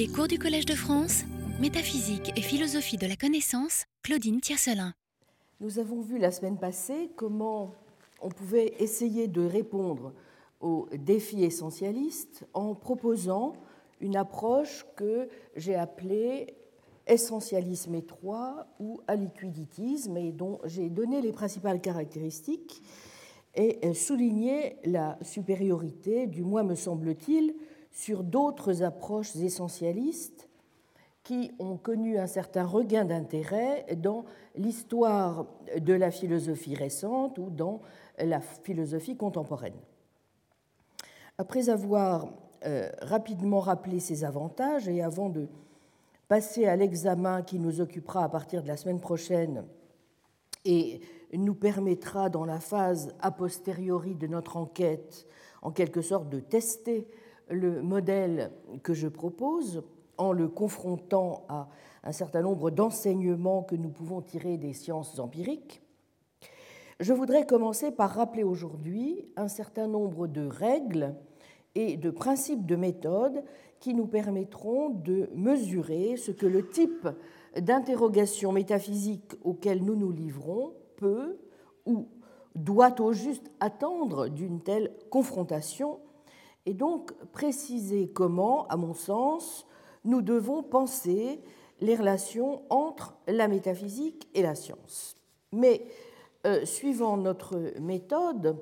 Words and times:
Les 0.00 0.08
cours 0.08 0.28
du 0.28 0.38
Collège 0.38 0.64
de 0.64 0.74
France, 0.74 1.24
Métaphysique 1.60 2.32
et 2.34 2.40
philosophie 2.40 2.96
de 2.96 3.06
la 3.06 3.16
connaissance, 3.16 3.84
Claudine 4.02 4.40
Tiercelin. 4.40 4.94
Nous 5.60 5.78
avons 5.78 6.00
vu 6.00 6.16
la 6.16 6.30
semaine 6.30 6.56
passée 6.56 7.10
comment 7.16 7.74
on 8.22 8.30
pouvait 8.30 8.72
essayer 8.78 9.28
de 9.28 9.42
répondre 9.42 10.14
aux 10.62 10.88
défis 10.96 11.44
essentialistes 11.44 12.46
en 12.54 12.74
proposant 12.74 13.52
une 14.00 14.16
approche 14.16 14.86
que 14.96 15.28
j'ai 15.54 15.74
appelée 15.74 16.54
essentialisme 17.06 17.94
étroit 17.94 18.68
ou 18.78 19.02
aliquiditisme 19.06 20.16
et 20.16 20.32
dont 20.32 20.60
j'ai 20.64 20.88
donné 20.88 21.20
les 21.20 21.32
principales 21.32 21.82
caractéristiques 21.82 22.82
et 23.54 23.92
souligné 23.92 24.76
la 24.82 25.18
supériorité, 25.20 26.26
du 26.26 26.42
moins 26.42 26.62
me 26.62 26.74
semble-t-il, 26.74 27.54
sur 27.90 28.22
d'autres 28.22 28.82
approches 28.82 29.34
essentialistes 29.36 30.48
qui 31.22 31.52
ont 31.58 31.76
connu 31.76 32.18
un 32.18 32.26
certain 32.26 32.64
regain 32.64 33.04
d'intérêt 33.04 33.86
dans 33.96 34.24
l'histoire 34.56 35.46
de 35.76 35.92
la 35.92 36.10
philosophie 36.10 36.74
récente 36.74 37.38
ou 37.38 37.50
dans 37.50 37.80
la 38.18 38.40
philosophie 38.40 39.16
contemporaine. 39.16 39.76
Après 41.38 41.68
avoir 41.68 42.28
euh, 42.64 42.90
rapidement 43.02 43.60
rappelé 43.60 44.00
ces 44.00 44.24
avantages 44.24 44.88
et 44.88 45.02
avant 45.02 45.28
de 45.28 45.48
passer 46.28 46.66
à 46.66 46.76
l'examen 46.76 47.42
qui 47.42 47.58
nous 47.58 47.80
occupera 47.80 48.24
à 48.24 48.28
partir 48.28 48.62
de 48.62 48.68
la 48.68 48.76
semaine 48.76 49.00
prochaine 49.00 49.64
et 50.64 51.00
nous 51.32 51.54
permettra 51.54 52.28
dans 52.28 52.44
la 52.44 52.60
phase 52.60 53.14
a 53.20 53.30
posteriori 53.30 54.14
de 54.14 54.26
notre 54.26 54.56
enquête 54.56 55.26
en 55.62 55.70
quelque 55.70 56.02
sorte 56.02 56.28
de 56.28 56.40
tester 56.40 57.06
le 57.50 57.82
modèle 57.82 58.52
que 58.82 58.94
je 58.94 59.08
propose 59.08 59.82
en 60.18 60.32
le 60.32 60.48
confrontant 60.48 61.44
à 61.48 61.68
un 62.04 62.12
certain 62.12 62.42
nombre 62.42 62.70
d'enseignements 62.70 63.62
que 63.62 63.76
nous 63.76 63.88
pouvons 63.88 64.22
tirer 64.22 64.56
des 64.56 64.72
sciences 64.72 65.18
empiriques, 65.18 65.82
je 67.00 67.12
voudrais 67.12 67.46
commencer 67.46 67.90
par 67.90 68.10
rappeler 68.10 68.44
aujourd'hui 68.44 69.26
un 69.36 69.48
certain 69.48 69.86
nombre 69.86 70.26
de 70.26 70.46
règles 70.46 71.14
et 71.74 71.96
de 71.96 72.10
principes 72.10 72.66
de 72.66 72.76
méthode 72.76 73.42
qui 73.80 73.94
nous 73.94 74.06
permettront 74.06 74.90
de 74.90 75.30
mesurer 75.34 76.16
ce 76.16 76.30
que 76.30 76.46
le 76.46 76.68
type 76.68 77.08
d'interrogation 77.58 78.52
métaphysique 78.52 79.32
auquel 79.42 79.82
nous 79.82 79.96
nous 79.96 80.12
livrons 80.12 80.74
peut 80.96 81.38
ou 81.86 82.08
doit 82.54 83.00
au 83.00 83.12
juste 83.12 83.50
attendre 83.60 84.28
d'une 84.28 84.60
telle 84.60 84.92
confrontation 85.10 86.00
et 86.66 86.74
donc 86.74 87.12
préciser 87.32 88.08
comment, 88.08 88.66
à 88.68 88.76
mon 88.76 88.94
sens, 88.94 89.66
nous 90.04 90.22
devons 90.22 90.62
penser 90.62 91.40
les 91.80 91.96
relations 91.96 92.62
entre 92.70 93.16
la 93.26 93.48
métaphysique 93.48 94.28
et 94.34 94.42
la 94.42 94.54
science. 94.54 95.16
Mais 95.52 95.86
euh, 96.46 96.64
suivant 96.64 97.16
notre 97.16 97.58
méthode, 97.80 98.56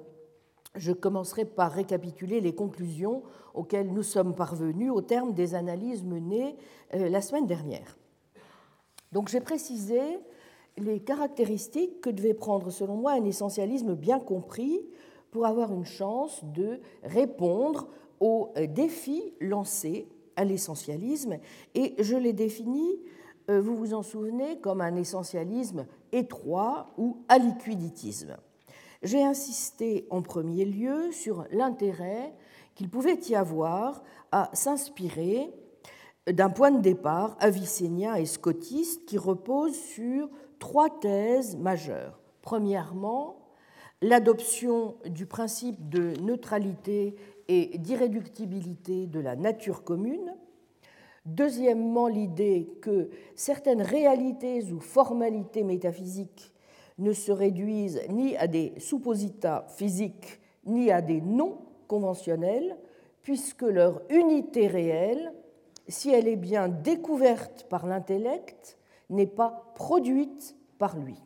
je 0.74 0.92
commencerai 0.92 1.44
par 1.44 1.72
récapituler 1.72 2.40
les 2.40 2.54
conclusions 2.54 3.22
auxquelles 3.54 3.92
nous 3.92 4.02
sommes 4.02 4.34
parvenus 4.34 4.90
au 4.92 5.00
terme 5.00 5.32
des 5.32 5.54
analyses 5.54 6.04
menées 6.04 6.56
euh, 6.94 7.08
la 7.08 7.20
semaine 7.20 7.46
dernière. 7.46 7.98
Donc 9.12 9.28
j'ai 9.28 9.40
précisé 9.40 10.00
les 10.76 11.00
caractéristiques 11.00 12.00
que 12.00 12.10
devait 12.10 12.34
prendre, 12.34 12.70
selon 12.70 12.96
moi, 12.96 13.12
un 13.12 13.24
essentialisme 13.24 13.94
bien 13.94 14.20
compris 14.20 14.80
pour 15.30 15.46
avoir 15.46 15.72
une 15.72 15.84
chance 15.84 16.44
de 16.44 16.80
répondre 17.02 17.88
aux 18.20 18.52
euh, 18.56 18.66
défis 18.66 19.34
lancés 19.40 20.08
à 20.36 20.44
l'essentialisme, 20.44 21.38
et 21.74 21.94
je 21.98 22.16
l'ai 22.16 22.32
défini, 22.32 23.00
euh, 23.50 23.60
vous 23.60 23.76
vous 23.76 23.94
en 23.94 24.02
souvenez, 24.02 24.60
comme 24.60 24.80
un 24.80 24.96
essentialisme 24.96 25.86
étroit 26.12 26.92
ou 26.96 27.24
aliquiditisme. 27.28 28.36
J'ai 29.02 29.22
insisté 29.22 30.06
en 30.10 30.22
premier 30.22 30.64
lieu 30.64 31.12
sur 31.12 31.44
l'intérêt 31.50 32.34
qu'il 32.74 32.88
pouvait 32.88 33.18
y 33.28 33.34
avoir 33.34 34.02
à 34.32 34.50
s'inspirer 34.52 35.52
d'un 36.26 36.50
point 36.50 36.70
de 36.70 36.80
départ 36.80 37.36
avicénien 37.40 38.14
et 38.14 38.26
scotiste 38.26 39.06
qui 39.06 39.18
repose 39.18 39.74
sur 39.74 40.28
trois 40.58 40.90
thèses 40.90 41.56
majeures. 41.56 42.20
Premièrement, 42.42 43.47
l'adoption 44.02 44.96
du 45.06 45.26
principe 45.26 45.88
de 45.88 46.14
neutralité 46.20 47.16
et 47.48 47.78
d'irréductibilité 47.78 49.06
de 49.06 49.20
la 49.20 49.36
nature 49.36 49.82
commune. 49.82 50.34
Deuxièmement, 51.24 52.06
l'idée 52.06 52.70
que 52.80 53.10
certaines 53.34 53.82
réalités 53.82 54.72
ou 54.72 54.80
formalités 54.80 55.64
métaphysiques 55.64 56.52
ne 56.98 57.12
se 57.12 57.32
réduisent 57.32 58.02
ni 58.08 58.36
à 58.36 58.46
des 58.46 58.74
supposita 58.78 59.66
physiques 59.68 60.40
ni 60.64 60.90
à 60.90 61.00
des 61.00 61.20
non 61.20 61.58
conventionnels, 61.86 62.76
puisque 63.22 63.62
leur 63.62 64.02
unité 64.10 64.66
réelle, 64.66 65.32
si 65.86 66.10
elle 66.10 66.28
est 66.28 66.36
bien 66.36 66.68
découverte 66.68 67.66
par 67.70 67.86
l'intellect, 67.86 68.78
n'est 69.10 69.26
pas 69.26 69.72
produite 69.74 70.56
par 70.78 70.98
lui. 70.98 71.16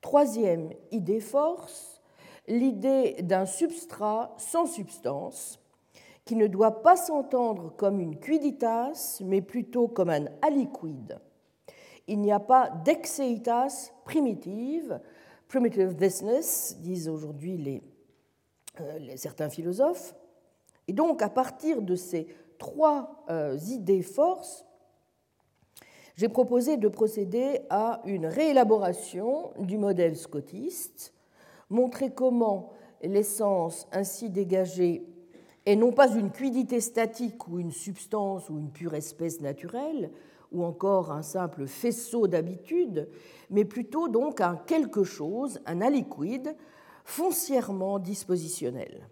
Troisième 0.00 0.72
idée 0.90 1.20
force, 1.20 2.00
l'idée 2.48 3.16
d'un 3.22 3.46
substrat 3.46 4.34
sans 4.38 4.66
substance, 4.66 5.60
qui 6.24 6.36
ne 6.36 6.46
doit 6.46 6.82
pas 6.82 6.96
s'entendre 6.96 7.74
comme 7.76 8.00
une 8.00 8.18
quiditas, 8.18 9.20
mais 9.24 9.42
plutôt 9.42 9.88
comme 9.88 10.10
un 10.10 10.26
aliquid. 10.42 11.18
Il 12.06 12.20
n'y 12.20 12.32
a 12.32 12.40
pas 12.40 12.70
d'exeitas 12.84 13.92
primitive, 14.04 15.00
primitive 15.48 15.94
business, 15.94 16.76
disent 16.80 17.08
aujourd'hui 17.08 17.82
euh, 18.80 19.16
certains 19.16 19.48
philosophes. 19.48 20.14
Et 20.88 20.92
donc, 20.92 21.22
à 21.22 21.28
partir 21.28 21.82
de 21.82 21.94
ces 21.94 22.26
trois 22.58 23.24
euh, 23.28 23.58
idées 23.68 24.02
forces, 24.02 24.64
j'ai 26.16 26.28
proposé 26.28 26.76
de 26.76 26.88
procéder 26.88 27.60
à 27.70 28.00
une 28.04 28.26
réélaboration 28.26 29.52
du 29.58 29.78
modèle 29.78 30.16
scotiste, 30.16 31.14
montrer 31.68 32.10
comment 32.10 32.70
l'essence 33.02 33.88
ainsi 33.92 34.30
dégagée 34.30 35.06
est 35.66 35.76
non 35.76 35.92
pas 35.92 36.08
une 36.14 36.30
quiddité 36.30 36.80
statique 36.80 37.46
ou 37.48 37.58
une 37.58 37.70
substance 37.70 38.48
ou 38.50 38.58
une 38.58 38.70
pure 38.70 38.94
espèce 38.94 39.40
naturelle, 39.40 40.10
ou 40.52 40.64
encore 40.64 41.12
un 41.12 41.22
simple 41.22 41.66
faisceau 41.66 42.26
d'habitude, 42.26 43.08
mais 43.50 43.64
plutôt 43.64 44.08
donc 44.08 44.40
un 44.40 44.56
quelque 44.56 45.04
chose, 45.04 45.60
un 45.64 45.80
aliquid, 45.80 46.56
foncièrement 47.04 47.98
dispositionnel. 47.98 49.08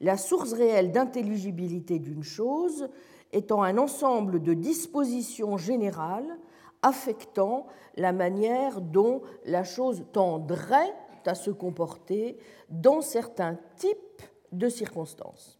La 0.00 0.16
source 0.16 0.52
réelle 0.52 0.90
d'intelligibilité 0.90 1.98
d'une 1.98 2.24
chose 2.24 2.88
étant 3.34 3.62
un 3.62 3.76
ensemble 3.76 4.42
de 4.42 4.54
dispositions 4.54 5.58
générales 5.58 6.38
affectant 6.82 7.66
la 7.96 8.12
manière 8.12 8.80
dont 8.80 9.22
la 9.44 9.64
chose 9.64 10.04
tendrait 10.12 10.94
à 11.26 11.34
se 11.34 11.50
comporter 11.50 12.38
dans 12.68 13.00
certains 13.00 13.58
types 13.76 14.22
de 14.52 14.68
circonstances. 14.68 15.58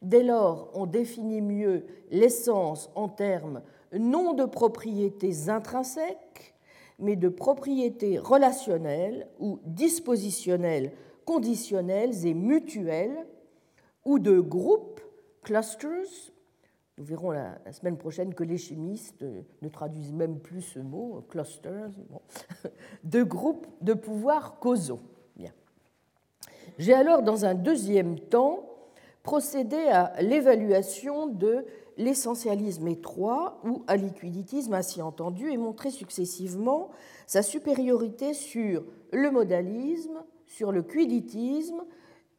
Dès 0.00 0.22
lors, 0.22 0.70
on 0.74 0.86
définit 0.86 1.42
mieux 1.42 1.84
l'essence 2.10 2.90
en 2.94 3.08
termes 3.08 3.62
non 3.92 4.32
de 4.32 4.44
propriétés 4.44 5.48
intrinsèques, 5.48 6.54
mais 6.98 7.16
de 7.16 7.28
propriétés 7.28 8.18
relationnelles 8.18 9.28
ou 9.38 9.58
dispositionnelles, 9.64 10.92
conditionnelles 11.24 12.26
et 12.26 12.34
mutuelles, 12.34 13.26
ou 14.04 14.18
de 14.18 14.40
groupes, 14.40 15.00
clusters, 15.42 16.32
nous 16.98 17.04
verrons 17.04 17.30
la, 17.30 17.58
semaine 17.72 17.96
prochaine 17.96 18.34
que 18.34 18.42
les 18.42 18.58
chimistes 18.58 19.24
ne 19.62 19.68
traduisent 19.68 20.12
même 20.12 20.40
plus 20.40 20.62
ce 20.62 20.80
mot, 20.80 21.24
clusters, 21.28 21.90
de 23.04 23.22
groupes 23.22 23.66
de 23.80 23.94
pouvoirs 23.94 24.58
causaux. 24.58 25.00
J'ai 26.78 26.94
alors, 26.94 27.22
dans 27.22 27.44
un 27.44 27.54
deuxième 27.54 28.20
temps, 28.20 28.64
procédé 29.22 29.76
à 29.76 30.20
l'évaluation 30.22 31.26
de 31.26 31.64
l'essentialisme 31.96 32.86
étroit 32.86 33.60
ou 33.64 33.82
à 33.88 33.96
liquiditisme 33.96 34.74
ainsi 34.74 35.02
entendu 35.02 35.50
et 35.50 35.56
montré 35.56 35.90
successivement 35.90 36.90
sa 37.26 37.42
supériorité 37.42 38.32
sur 38.32 38.84
le 39.12 39.30
modalisme, 39.30 40.22
sur 40.46 40.70
le 40.70 40.82
quiditisme 40.82 41.84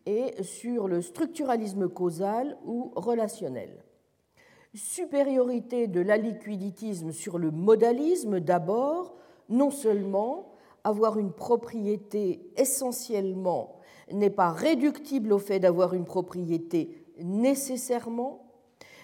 et 0.06 0.42
sur 0.42 0.88
le 0.88 1.02
structuralisme 1.02 1.90
causal 1.90 2.58
ou 2.66 2.94
relationnel 2.96 3.84
supériorité 4.76 5.88
de 5.88 6.00
l'aliquiditisme 6.00 7.12
sur 7.12 7.38
le 7.38 7.52
modalisme 7.52 8.40
d'abord, 8.40 9.16
non 9.50 9.72
seulement 9.72 10.54
avoir 10.84 11.18
une 11.18 11.32
propriété 11.32 12.52
essentiellement 12.56 13.80
n'est 14.12 14.30
pas 14.30 14.52
réductible 14.52 15.34
au 15.34 15.40
fait 15.40 15.60
d'avoir 15.60 15.94
une 15.94 16.06
propriété 16.06 17.06
nécessairement, 17.20 18.48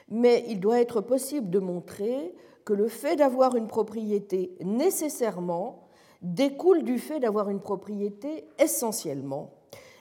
mais 0.09 0.45
il 0.47 0.59
doit 0.59 0.79
être 0.79 1.01
possible 1.01 1.49
de 1.49 1.59
montrer 1.59 2.33
que 2.63 2.73
le 2.73 2.87
fait 2.87 3.15
d'avoir 3.15 3.55
une 3.55 3.67
propriété 3.67 4.55
nécessairement 4.63 5.87
découle 6.21 6.83
du 6.83 6.97
fait 6.97 7.19
d'avoir 7.19 7.49
une 7.49 7.59
propriété 7.59 8.47
essentiellement, 8.57 9.51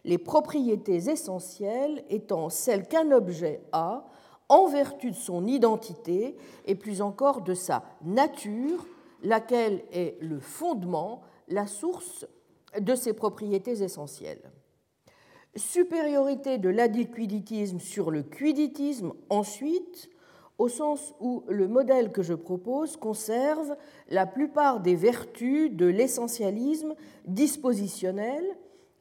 les 0.04 0.18
propriétés 0.18 1.10
essentielles 1.10 2.04
étant 2.08 2.48
celles 2.48 2.86
qu'un 2.86 3.10
objet 3.10 3.62
a 3.72 4.06
en 4.48 4.66
vertu 4.66 5.10
de 5.10 5.16
son 5.16 5.46
identité 5.46 6.36
et 6.66 6.74
plus 6.74 7.00
encore 7.00 7.42
de 7.42 7.54
sa 7.54 7.84
nature, 8.02 8.86
laquelle 9.22 9.82
est 9.92 10.16
le 10.20 10.38
fondement, 10.38 11.22
la 11.48 11.66
source 11.66 12.26
de 12.78 12.94
ses 12.94 13.12
propriétés 13.12 13.82
essentielles. 13.82 14.50
Supériorité 15.56 16.58
de 16.58 16.68
l'adéquiditisme 16.68 17.78
sur 17.78 18.10
le 18.10 18.22
quiditisme 18.22 19.12
ensuite, 19.30 20.10
au 20.58 20.68
sens 20.68 21.14
où 21.20 21.44
le 21.48 21.68
modèle 21.68 22.12
que 22.12 22.22
je 22.22 22.34
propose 22.34 22.96
conserve 22.96 23.76
la 24.08 24.26
plupart 24.26 24.80
des 24.80 24.94
vertus 24.94 25.70
de 25.70 25.86
l'essentialisme 25.86 26.94
dispositionnel, 27.26 28.44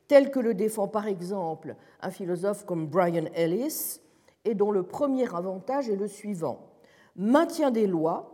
tel 0.07 0.31
que 0.31 0.39
le 0.39 0.53
défend 0.53 0.87
par 0.87 1.07
exemple 1.07 1.75
un 2.01 2.11
philosophe 2.11 2.65
comme 2.65 2.87
Brian 2.87 3.25
Ellis, 3.33 3.99
et 4.45 4.55
dont 4.55 4.71
le 4.71 4.83
premier 4.83 5.33
avantage 5.33 5.89
est 5.89 5.95
le 5.95 6.07
suivant. 6.07 6.69
Maintien 7.15 7.71
des 7.71 7.87
lois, 7.87 8.33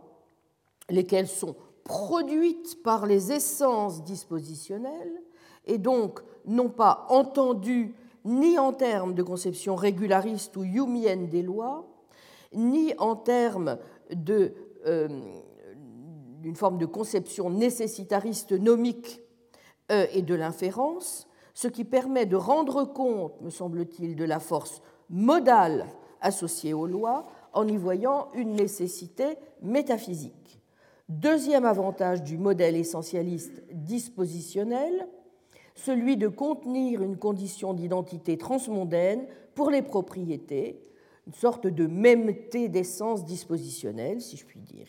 lesquelles 0.88 1.28
sont 1.28 1.54
produites 1.84 2.82
par 2.82 3.06
les 3.06 3.32
essences 3.32 4.02
dispositionnelles, 4.04 5.22
et 5.66 5.78
donc 5.78 6.20
non 6.46 6.68
pas 6.68 7.06
entendues 7.08 7.94
ni 8.24 8.58
en 8.58 8.72
termes 8.72 9.14
de 9.14 9.22
conception 9.22 9.76
régulariste 9.76 10.56
ou 10.56 10.64
humienne 10.64 11.28
des 11.28 11.42
lois, 11.42 11.86
ni 12.52 12.92
en 12.98 13.16
termes 13.16 13.78
euh, 14.28 15.08
d'une 16.40 16.56
forme 16.56 16.78
de 16.78 16.86
conception 16.86 17.50
nécessitariste 17.50 18.52
nomique 18.52 19.20
euh, 19.92 20.06
et 20.12 20.22
de 20.22 20.34
l'inférence, 20.34 21.28
ce 21.54 21.68
qui 21.68 21.84
permet 21.84 22.26
de 22.26 22.36
rendre 22.36 22.84
compte, 22.84 23.40
me 23.40 23.50
semble-t-il, 23.50 24.16
de 24.16 24.24
la 24.24 24.40
force 24.40 24.82
modale 25.08 25.86
associée 26.20 26.74
aux 26.74 26.86
lois 26.86 27.26
en 27.52 27.66
y 27.66 27.76
voyant 27.76 28.28
une 28.34 28.52
nécessité 28.52 29.36
métaphysique. 29.62 30.60
Deuxième 31.08 31.64
avantage 31.64 32.22
du 32.22 32.38
modèle 32.38 32.76
essentialiste 32.76 33.62
dispositionnel, 33.72 35.08
celui 35.74 36.16
de 36.16 36.28
contenir 36.28 37.02
une 37.02 37.16
condition 37.16 37.74
d'identité 37.74 38.38
transmondaine 38.38 39.26
pour 39.54 39.70
les 39.70 39.82
propriétés, 39.82 40.80
une 41.26 41.34
sorte 41.34 41.66
de 41.66 41.86
mêmeté 41.86 42.68
d'essence 42.68 43.24
dispositionnelle, 43.24 44.20
si 44.20 44.36
je 44.36 44.44
puis 44.44 44.60
dire. 44.60 44.86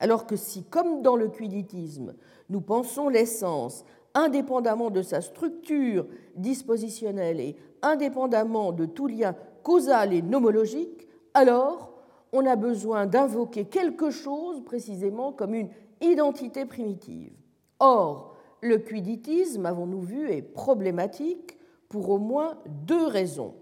Alors 0.00 0.26
que 0.26 0.36
si, 0.36 0.64
comme 0.64 1.02
dans 1.02 1.16
le 1.16 1.28
quiditisme, 1.28 2.14
nous 2.48 2.60
pensons 2.60 3.08
l'essence 3.08 3.84
indépendamment 4.14 4.90
de 4.90 5.02
sa 5.02 5.20
structure 5.20 6.06
dispositionnelle 6.36 7.40
et 7.40 7.56
indépendamment 7.82 8.72
de 8.72 8.86
tout 8.86 9.06
lien 9.06 9.36
causal 9.64 10.12
et 10.12 10.22
nomologique, 10.22 11.08
alors 11.34 11.92
on 12.32 12.46
a 12.46 12.54
besoin 12.54 13.06
d'invoquer 13.06 13.64
quelque 13.64 14.10
chose 14.10 14.62
précisément 14.64 15.32
comme 15.32 15.54
une 15.54 15.70
identité 16.00 16.66
primitive. 16.66 17.32
Or, 17.80 18.36
le 18.60 18.78
quiditisme, 18.78 19.66
avons-nous 19.66 20.02
vu, 20.02 20.30
est 20.30 20.42
problématique 20.42 21.58
pour 21.88 22.10
au 22.10 22.18
moins 22.18 22.58
deux 22.66 23.06
raisons. 23.06 23.54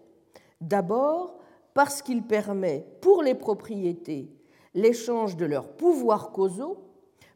D'abord, 0.60 1.38
parce 1.74 2.02
qu'il 2.02 2.22
permet 2.22 2.86
pour 3.00 3.22
les 3.22 3.34
propriétés 3.34 4.30
l'échange 4.74 5.36
de 5.36 5.44
leurs 5.44 5.68
pouvoirs 5.68 6.32
causaux, 6.32 6.78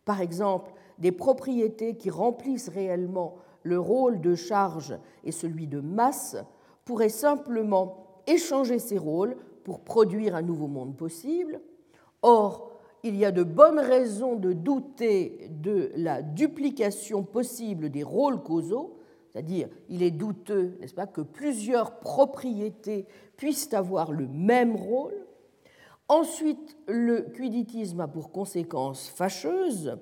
par 0.04 0.20
exemple 0.20 0.72
des 0.98 1.12
propriétés 1.12 1.96
qui 1.96 2.08
remplissent 2.08 2.68
réellement 2.68 3.36
le 3.62 3.78
rôle 3.78 4.20
de 4.20 4.34
charge 4.34 4.96
et 5.24 5.32
celui 5.32 5.66
de 5.66 5.80
masse, 5.80 6.36
pourraient 6.84 7.08
simplement 7.08 8.06
échanger 8.26 8.78
ces 8.78 8.99
rôles 8.99 9.37
pour 9.64 9.81
produire 9.81 10.37
un 10.37 10.43
nouveau 10.43 10.69
monde 10.69 10.96
possible. 10.96 11.61
Or, 12.23 12.73
il 13.02 13.17
y 13.17 13.25
a 13.25 13.32
de 13.32 13.43
bonnes 13.43 13.78
raisons 13.78 14.37
de 14.37 14.52
douter 14.52 15.49
de 15.50 15.90
la 15.96 16.23
duplication 16.23 17.23
possible 17.23 17.90
des 17.90 18.02
rôles 18.02 18.43
causaux, 18.43 18.99
c'est-à-dire 19.31 19.69
il 19.88 20.02
est 20.02 20.11
douteux, 20.11 20.76
n'est-ce 20.81 20.94
pas, 20.94 21.06
que 21.06 21.20
plusieurs 21.20 22.00
propriétés 22.00 23.06
puissent 23.37 23.73
avoir 23.75 24.12
le 24.12 24.26
même 24.26 24.75
rôle. 24.75 25.14
Ensuite, 26.08 26.76
le 26.87 27.23
quiditisme 27.37 28.00
a 28.00 28.08
pour 28.08 28.31
conséquence 28.31 29.08
fâcheuse, 29.08 29.99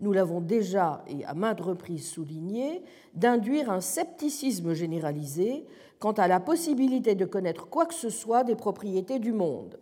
nous 0.00 0.12
l'avons 0.12 0.40
déjà 0.40 1.04
et 1.06 1.24
à 1.24 1.34
maintes 1.34 1.60
reprises 1.60 2.08
souligné, 2.08 2.82
d'induire 3.14 3.70
un 3.70 3.80
scepticisme 3.80 4.74
généralisé 4.74 5.66
quant 6.04 6.12
à 6.12 6.28
la 6.28 6.38
possibilité 6.38 7.14
de 7.14 7.24
connaître 7.24 7.66
quoi 7.70 7.86
que 7.86 7.94
ce 7.94 8.10
soit 8.10 8.44
des 8.44 8.56
propriétés 8.56 9.18
du 9.18 9.32
monde. 9.32 9.80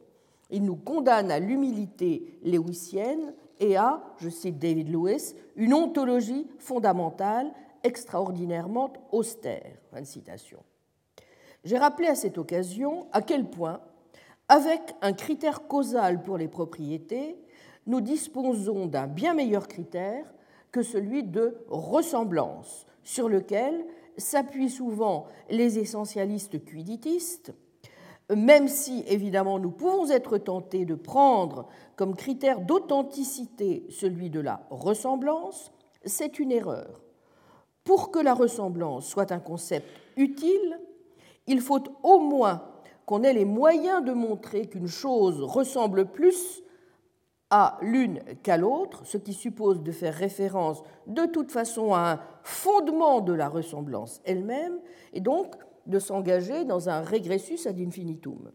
Il 0.50 0.64
nous 0.64 0.76
condamne 0.76 1.32
à 1.32 1.40
l'humilité 1.40 2.38
léwisienne 2.44 3.34
et 3.58 3.76
à, 3.76 4.00
je 4.18 4.28
cite 4.28 4.56
David 4.56 4.88
Lewis, 4.88 5.34
une 5.56 5.74
ontologie 5.74 6.46
fondamentale 6.60 7.52
extraordinairement 7.82 8.92
austère. 9.10 9.72
J'ai 11.64 11.76
rappelé 11.76 12.06
à 12.06 12.14
cette 12.14 12.38
occasion 12.38 13.08
à 13.10 13.20
quel 13.20 13.50
point, 13.50 13.80
avec 14.48 14.94
un 15.00 15.14
critère 15.14 15.66
causal 15.66 16.22
pour 16.22 16.38
les 16.38 16.46
propriétés, 16.46 17.36
nous 17.88 18.00
disposons 18.00 18.86
d'un 18.86 19.08
bien 19.08 19.34
meilleur 19.34 19.66
critère 19.66 20.32
que 20.70 20.84
celui 20.84 21.24
de 21.24 21.56
ressemblance, 21.68 22.86
sur 23.02 23.28
lequel 23.28 23.84
s'appuient 24.16 24.70
souvent 24.70 25.26
les 25.50 25.78
essentialistes 25.78 26.64
quiditistes, 26.64 27.52
même 28.34 28.68
si, 28.68 29.04
évidemment, 29.08 29.58
nous 29.58 29.70
pouvons 29.70 30.10
être 30.10 30.38
tentés 30.38 30.84
de 30.84 30.94
prendre 30.94 31.68
comme 31.96 32.14
critère 32.14 32.60
d'authenticité 32.60 33.86
celui 33.90 34.30
de 34.30 34.40
la 34.40 34.66
ressemblance, 34.70 35.72
c'est 36.04 36.38
une 36.38 36.52
erreur. 36.52 37.02
Pour 37.84 38.10
que 38.10 38.18
la 38.18 38.34
ressemblance 38.34 39.06
soit 39.06 39.32
un 39.32 39.40
concept 39.40 39.88
utile, 40.16 40.78
il 41.46 41.60
faut 41.60 41.82
au 42.02 42.20
moins 42.20 42.62
qu'on 43.06 43.22
ait 43.24 43.32
les 43.32 43.44
moyens 43.44 44.04
de 44.04 44.12
montrer 44.12 44.66
qu'une 44.66 44.86
chose 44.86 45.42
ressemble 45.42 46.06
plus 46.06 46.62
à 47.54 47.76
l'une 47.82 48.18
qu'à 48.42 48.56
l'autre, 48.56 49.02
ce 49.04 49.18
qui 49.18 49.34
suppose 49.34 49.82
de 49.82 49.92
faire 49.92 50.14
référence 50.14 50.82
de 51.06 51.26
toute 51.26 51.52
façon 51.52 51.92
à 51.92 52.12
un 52.12 52.20
fondement 52.42 53.20
de 53.20 53.34
la 53.34 53.46
ressemblance 53.46 54.22
elle-même, 54.24 54.80
et 55.12 55.20
donc 55.20 55.54
de 55.86 55.98
s'engager 55.98 56.64
dans 56.64 56.88
un 56.88 57.02
regressus 57.02 57.66
ad 57.66 57.78
infinitum, 57.78 58.50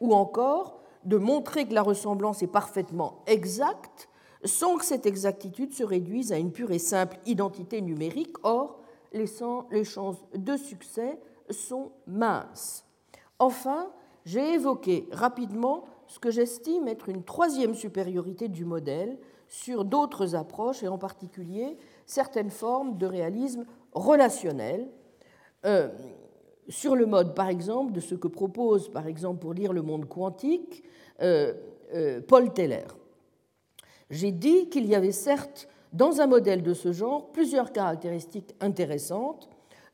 ou 0.00 0.12
encore 0.12 0.82
de 1.04 1.16
montrer 1.16 1.66
que 1.66 1.72
la 1.72 1.80
ressemblance 1.80 2.42
est 2.42 2.52
parfaitement 2.52 3.22
exacte 3.26 4.10
sans 4.44 4.76
que 4.76 4.84
cette 4.84 5.06
exactitude 5.06 5.72
se 5.72 5.82
réduise 5.82 6.30
à 6.30 6.36
une 6.36 6.52
pure 6.52 6.70
et 6.70 6.78
simple 6.78 7.16
identité 7.24 7.80
numérique. 7.80 8.36
Or, 8.42 8.80
les 9.12 9.26
chances 9.84 10.22
de 10.34 10.56
succès 10.58 11.18
sont 11.48 11.92
minces. 12.06 12.84
Enfin, 13.38 13.90
j'ai 14.26 14.52
évoqué 14.52 15.08
rapidement 15.12 15.84
ce 16.08 16.18
que 16.18 16.30
j'estime 16.30 16.88
être 16.88 17.08
une 17.08 17.22
troisième 17.22 17.74
supériorité 17.74 18.48
du 18.48 18.64
modèle 18.64 19.18
sur 19.46 19.84
d'autres 19.84 20.34
approches, 20.34 20.82
et 20.82 20.88
en 20.88 20.98
particulier 20.98 21.78
certaines 22.06 22.50
formes 22.50 22.98
de 22.98 23.06
réalisme 23.06 23.64
relationnel, 23.92 24.88
euh, 25.64 25.88
sur 26.68 26.96
le 26.96 27.06
mode, 27.06 27.34
par 27.34 27.48
exemple, 27.48 27.92
de 27.92 28.00
ce 28.00 28.14
que 28.14 28.28
propose, 28.28 28.90
par 28.90 29.06
exemple, 29.06 29.40
pour 29.40 29.54
lire 29.54 29.72
le 29.72 29.82
monde 29.82 30.06
quantique, 30.06 30.82
euh, 31.22 31.54
euh, 31.94 32.20
Paul 32.20 32.52
Teller. 32.52 32.86
J'ai 34.10 34.32
dit 34.32 34.68
qu'il 34.68 34.86
y 34.86 34.94
avait 34.94 35.12
certes, 35.12 35.68
dans 35.92 36.20
un 36.20 36.26
modèle 36.26 36.62
de 36.62 36.74
ce 36.74 36.92
genre, 36.92 37.32
plusieurs 37.32 37.72
caractéristiques 37.72 38.54
intéressantes. 38.60 39.48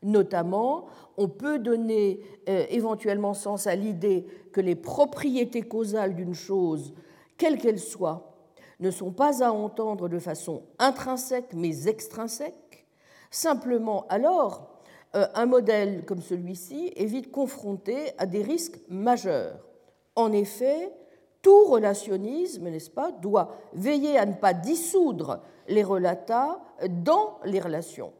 Notamment, 0.05 0.85
on 1.17 1.27
peut 1.27 1.57
donner 1.57 2.19
euh, 2.47 2.63
éventuellement 2.69 3.33
sens 3.33 3.65
à 3.65 3.75
l'idée 3.75 4.27
que 4.53 4.61
les 4.61 4.75
propriétés 4.75 5.63
causales 5.63 6.13
d'une 6.13 6.35
chose, 6.35 6.93
quelle 7.37 7.57
qu'elle 7.57 7.79
soit, 7.79 8.37
ne 8.79 8.91
sont 8.91 9.11
pas 9.11 9.43
à 9.43 9.51
entendre 9.51 10.07
de 10.07 10.19
façon 10.19 10.61
intrinsèque 10.77 11.53
mais 11.55 11.87
extrinsèque. 11.87 12.85
Simplement, 13.31 14.05
alors, 14.09 14.79
euh, 15.15 15.25
un 15.33 15.47
modèle 15.47 16.05
comme 16.05 16.21
celui-ci 16.21 16.93
est 16.95 17.05
vite 17.05 17.31
confronté 17.31 18.11
à 18.19 18.27
des 18.27 18.43
risques 18.43 18.79
majeurs. 18.87 19.57
En 20.15 20.31
effet, 20.31 20.91
tout 21.41 21.65
relationnisme, 21.65 22.69
n'est-ce 22.69 22.91
pas, 22.91 23.11
doit 23.11 23.55
veiller 23.73 24.19
à 24.19 24.27
ne 24.27 24.33
pas 24.33 24.53
dissoudre 24.53 25.41
les 25.67 25.83
relata 25.83 26.59
dans 26.89 27.39
les 27.43 27.59
relations, 27.59 28.13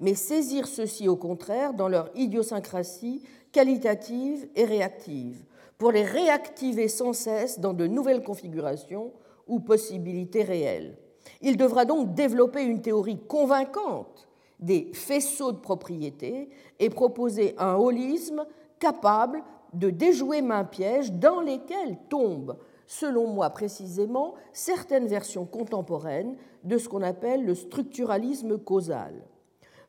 mais 0.00 0.14
saisir 0.14 0.66
ceux-ci 0.66 1.08
au 1.08 1.16
contraire 1.16 1.74
dans 1.74 1.88
leur 1.88 2.10
idiosyncrasie 2.14 3.22
qualitative 3.52 4.48
et 4.56 4.64
réactive, 4.64 5.44
pour 5.78 5.92
les 5.92 6.04
réactiver 6.04 6.88
sans 6.88 7.12
cesse 7.12 7.60
dans 7.60 7.72
de 7.72 7.86
nouvelles 7.86 8.22
configurations 8.22 9.12
ou 9.46 9.60
possibilités 9.60 10.42
réelles. 10.42 10.96
Il 11.40 11.56
devra 11.56 11.84
donc 11.84 12.14
développer 12.14 12.62
une 12.62 12.82
théorie 12.82 13.20
convaincante 13.28 14.28
des 14.60 14.90
faisceaux 14.92 15.52
de 15.52 15.58
propriété 15.58 16.48
et 16.78 16.90
proposer 16.90 17.54
un 17.58 17.74
holisme 17.74 18.44
capable 18.78 19.42
de 19.72 19.90
déjouer 19.90 20.42
main 20.42 20.64
piège 20.64 21.12
dans 21.12 21.40
lesquels 21.40 21.98
tombent, 22.08 22.56
selon 22.86 23.26
moi 23.26 23.50
précisément, 23.50 24.34
certaines 24.52 25.06
versions 25.06 25.46
contemporaines 25.46 26.36
de 26.62 26.78
ce 26.78 26.88
qu'on 26.88 27.02
appelle 27.02 27.44
le 27.44 27.54
structuralisme 27.54 28.58
causal. 28.58 29.14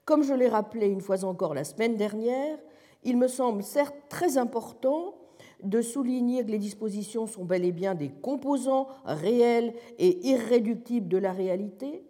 Comme 0.06 0.24
je 0.24 0.34
l'ai 0.34 0.48
rappelé 0.48 0.88
une 0.88 1.02
fois 1.02 1.26
encore 1.26 1.56
la 1.56 1.64
semaine 1.64 1.98
dernière, 1.98 2.60
il 3.04 3.18
me 3.18 3.28
semble 3.28 3.64
certes 3.64 3.96
très 4.08 4.38
important 4.38 5.16
de 5.64 5.82
souligner 5.82 6.46
que 6.46 6.52
les 6.52 6.60
dispositions 6.60 7.26
sont 7.26 7.44
bel 7.44 7.66
et 7.66 7.72
bien 7.72 7.96
des 7.96 8.10
composants 8.10 8.88
réels 9.04 9.74
et 9.98 10.28
irréductibles 10.28 11.08
de 11.08 11.18
la 11.18 11.32
réalité, 11.32 12.04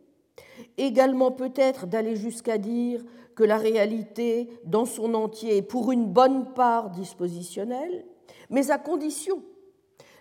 également 0.77 1.31
peut-être 1.31 1.87
d'aller 1.87 2.17
jusqu'à 2.17 2.57
dire 2.57 3.01
que 3.33 3.45
la 3.45 3.57
réalité 3.57 4.49
dans 4.65 4.85
son 4.85 5.13
entier 5.13 5.57
est 5.57 5.61
pour 5.61 5.93
une 5.93 6.07
bonne 6.07 6.53
part 6.53 6.89
dispositionnelle, 6.89 8.05
mais 8.49 8.71
à 8.71 8.77
condition 8.77 9.41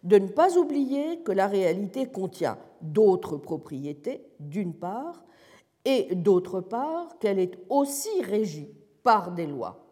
de 0.04 0.19
ne 0.19 0.28
pas 0.28 0.57
oublier 0.57 1.21
que 1.21 1.33
la 1.33 1.49
réalité 1.49 2.07
contient 2.07 2.59
d'autres 2.83 3.37
propriétés, 3.37 4.23
d'une 4.38 4.75
part, 4.75 5.24
et 5.85 6.14
d'autre 6.14 6.61
part 6.61 7.19
qu'elle 7.19 7.38
est 7.38 7.59
aussi 7.69 8.23
régie 8.23 8.75
par 9.03 9.33
des 9.33 9.47
lois. 9.47 9.85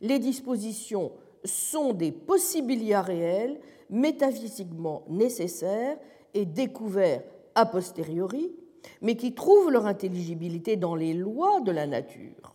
Les 0.00 0.18
dispositions 0.18 1.12
sont 1.44 1.92
des 1.92 2.12
possibilia 2.12 3.02
réels 3.02 3.60
métaphysiquement 3.90 5.04
nécessaires 5.08 5.98
et 6.34 6.44
découverts 6.44 7.22
a 7.54 7.66
posteriori, 7.66 8.52
mais 9.00 9.16
qui 9.16 9.34
trouvent 9.34 9.70
leur 9.70 9.86
intelligibilité 9.86 10.76
dans 10.76 10.94
les 10.94 11.14
lois 11.14 11.60
de 11.60 11.70
la 11.70 11.86
nature, 11.86 12.54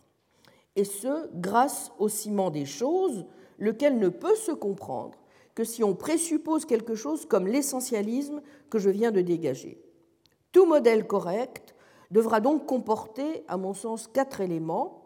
et 0.76 0.84
ce, 0.84 1.28
grâce 1.34 1.92
au 1.98 2.08
ciment 2.08 2.50
des 2.50 2.66
choses, 2.66 3.26
lequel 3.58 3.98
ne 3.98 4.08
peut 4.08 4.36
se 4.36 4.52
comprendre 4.52 5.18
que 5.54 5.64
si 5.64 5.82
on 5.82 5.94
présuppose 5.94 6.64
quelque 6.64 6.94
chose 6.94 7.26
comme 7.26 7.46
l'essentialisme 7.46 8.40
que 8.70 8.78
je 8.78 8.90
viens 8.90 9.10
de 9.10 9.20
dégager. 9.20 9.82
Tout 10.52 10.66
modèle 10.66 11.06
correct 11.06 11.69
devra 12.10 12.40
donc 12.40 12.66
comporter, 12.66 13.44
à 13.48 13.56
mon 13.56 13.74
sens, 13.74 14.06
quatre 14.06 14.40
éléments. 14.40 15.04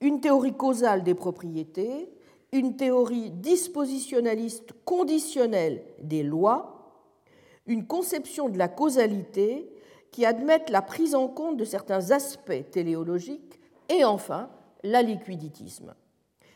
Une 0.00 0.20
théorie 0.20 0.56
causale 0.56 1.02
des 1.02 1.14
propriétés, 1.14 2.10
une 2.52 2.76
théorie 2.76 3.30
dispositionnaliste 3.30 4.72
conditionnelle 4.84 5.84
des 6.00 6.22
lois, 6.22 6.92
une 7.66 7.86
conception 7.86 8.48
de 8.48 8.58
la 8.58 8.68
causalité 8.68 9.70
qui 10.10 10.24
admette 10.24 10.70
la 10.70 10.82
prise 10.82 11.14
en 11.14 11.26
compte 11.26 11.56
de 11.56 11.64
certains 11.64 12.10
aspects 12.10 12.70
téléologiques, 12.70 13.60
et 13.88 14.04
enfin 14.04 14.50
la 14.82 15.02
liquiditisme. 15.02 15.94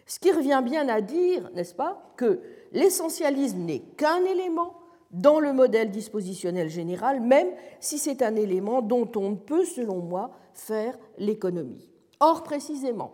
Ce 0.06 0.18
qui 0.18 0.30
revient 0.30 0.62
bien 0.64 0.88
à 0.88 1.00
dire, 1.00 1.50
n'est-ce 1.54 1.74
pas, 1.74 2.12
que 2.16 2.40
l'essentialisme 2.72 3.58
n'est 3.58 3.80
qu'un 3.80 4.24
élément 4.24 4.77
dans 5.10 5.40
le 5.40 5.52
modèle 5.52 5.90
dispositionnel 5.90 6.68
général, 6.68 7.20
même 7.20 7.48
si 7.80 7.98
c'est 7.98 8.22
un 8.22 8.36
élément 8.36 8.82
dont 8.82 9.10
on 9.16 9.30
ne 9.30 9.36
peut, 9.36 9.64
selon 9.64 10.00
moi, 10.00 10.30
faire 10.52 10.98
l'économie. 11.16 11.90
Or, 12.20 12.42
précisément, 12.42 13.12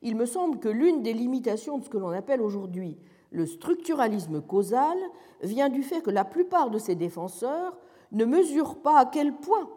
il 0.00 0.16
me 0.16 0.26
semble 0.26 0.58
que 0.58 0.68
l'une 0.68 1.02
des 1.02 1.12
limitations 1.12 1.78
de 1.78 1.84
ce 1.84 1.90
que 1.90 1.98
l'on 1.98 2.10
appelle 2.10 2.40
aujourd'hui 2.40 2.96
le 3.30 3.46
structuralisme 3.46 4.40
causal 4.40 4.96
vient 5.42 5.68
du 5.68 5.82
fait 5.82 6.00
que 6.00 6.10
la 6.10 6.24
plupart 6.24 6.70
de 6.70 6.78
ses 6.78 6.94
défenseurs 6.94 7.76
ne 8.12 8.24
mesurent 8.24 8.80
pas 8.80 9.00
à 9.00 9.06
quel 9.06 9.34
point 9.34 9.68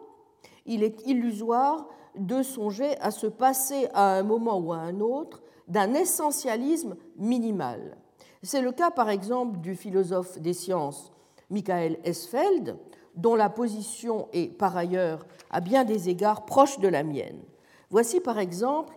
il 0.64 0.82
est 0.82 1.06
illusoire 1.06 1.86
de 2.16 2.42
songer 2.42 2.96
à 3.00 3.10
se 3.10 3.26
passer 3.26 3.88
à 3.94 4.16
un 4.16 4.22
moment 4.22 4.58
ou 4.58 4.72
à 4.72 4.78
un 4.78 5.00
autre 5.00 5.42
d'un 5.68 5.94
essentialisme 5.94 6.96
minimal. 7.16 7.96
C'est 8.42 8.62
le 8.62 8.72
cas 8.72 8.90
par 8.90 9.10
exemple 9.10 9.60
du 9.60 9.74
philosophe 9.74 10.38
des 10.38 10.54
sciences 10.54 11.11
Michael 11.52 11.98
Esfeld, 12.04 12.76
dont 13.14 13.36
la 13.36 13.50
position 13.50 14.28
est 14.32 14.56
par 14.56 14.76
ailleurs 14.76 15.26
à 15.50 15.60
bien 15.60 15.84
des 15.84 16.08
égards 16.08 16.46
proche 16.46 16.80
de 16.80 16.88
la 16.88 17.04
mienne. 17.04 17.42
Voici 17.90 18.20
par 18.20 18.38
exemple 18.38 18.94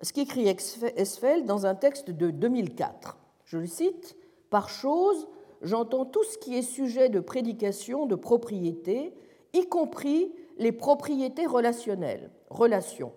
ce 0.00 0.12
qu'écrit 0.12 0.48
Esfeld 0.48 1.44
dans 1.44 1.66
un 1.66 1.74
texte 1.74 2.10
de 2.10 2.30
2004. 2.30 3.18
Je 3.44 3.58
le 3.58 3.66
cite 3.66 4.16
Par 4.50 4.68
chose, 4.68 5.28
j'entends 5.62 6.06
tout 6.06 6.24
ce 6.24 6.38
qui 6.38 6.56
est 6.56 6.62
sujet 6.62 7.08
de 7.08 7.20
prédication, 7.20 8.06
de 8.06 8.14
propriété, 8.14 9.14
y 9.52 9.66
compris 9.68 10.32
les 10.56 10.72
propriétés 10.72 11.46
relationnelles, 11.46 12.30
relations, 12.48 13.12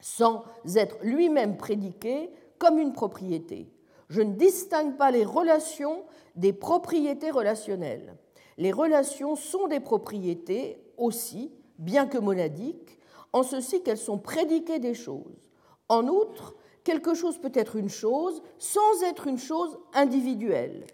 sans 0.00 0.44
être 0.74 0.96
lui-même 1.02 1.56
prédiqué 1.56 2.30
comme 2.58 2.78
une 2.78 2.92
propriété. 2.92 3.68
Je 4.12 4.20
ne 4.20 4.34
distingue 4.34 4.98
pas 4.98 5.10
les 5.10 5.24
relations 5.24 6.04
des 6.36 6.52
propriétés 6.52 7.30
relationnelles. 7.30 8.14
Les 8.58 8.70
relations 8.70 9.36
sont 9.36 9.68
des 9.68 9.80
propriétés 9.80 10.76
aussi, 10.98 11.50
bien 11.78 12.06
que 12.06 12.18
monadiques, 12.18 13.00
en 13.32 13.42
ceci 13.42 13.82
qu'elles 13.82 13.96
sont 13.96 14.18
prédiquées 14.18 14.80
des 14.80 14.92
choses. 14.92 15.50
En 15.88 16.08
outre, 16.08 16.54
quelque 16.84 17.14
chose 17.14 17.38
peut 17.38 17.52
être 17.54 17.76
une 17.76 17.88
chose 17.88 18.42
sans 18.58 19.02
être 19.02 19.28
une 19.28 19.38
chose 19.38 19.78
individuelle. 19.94 20.84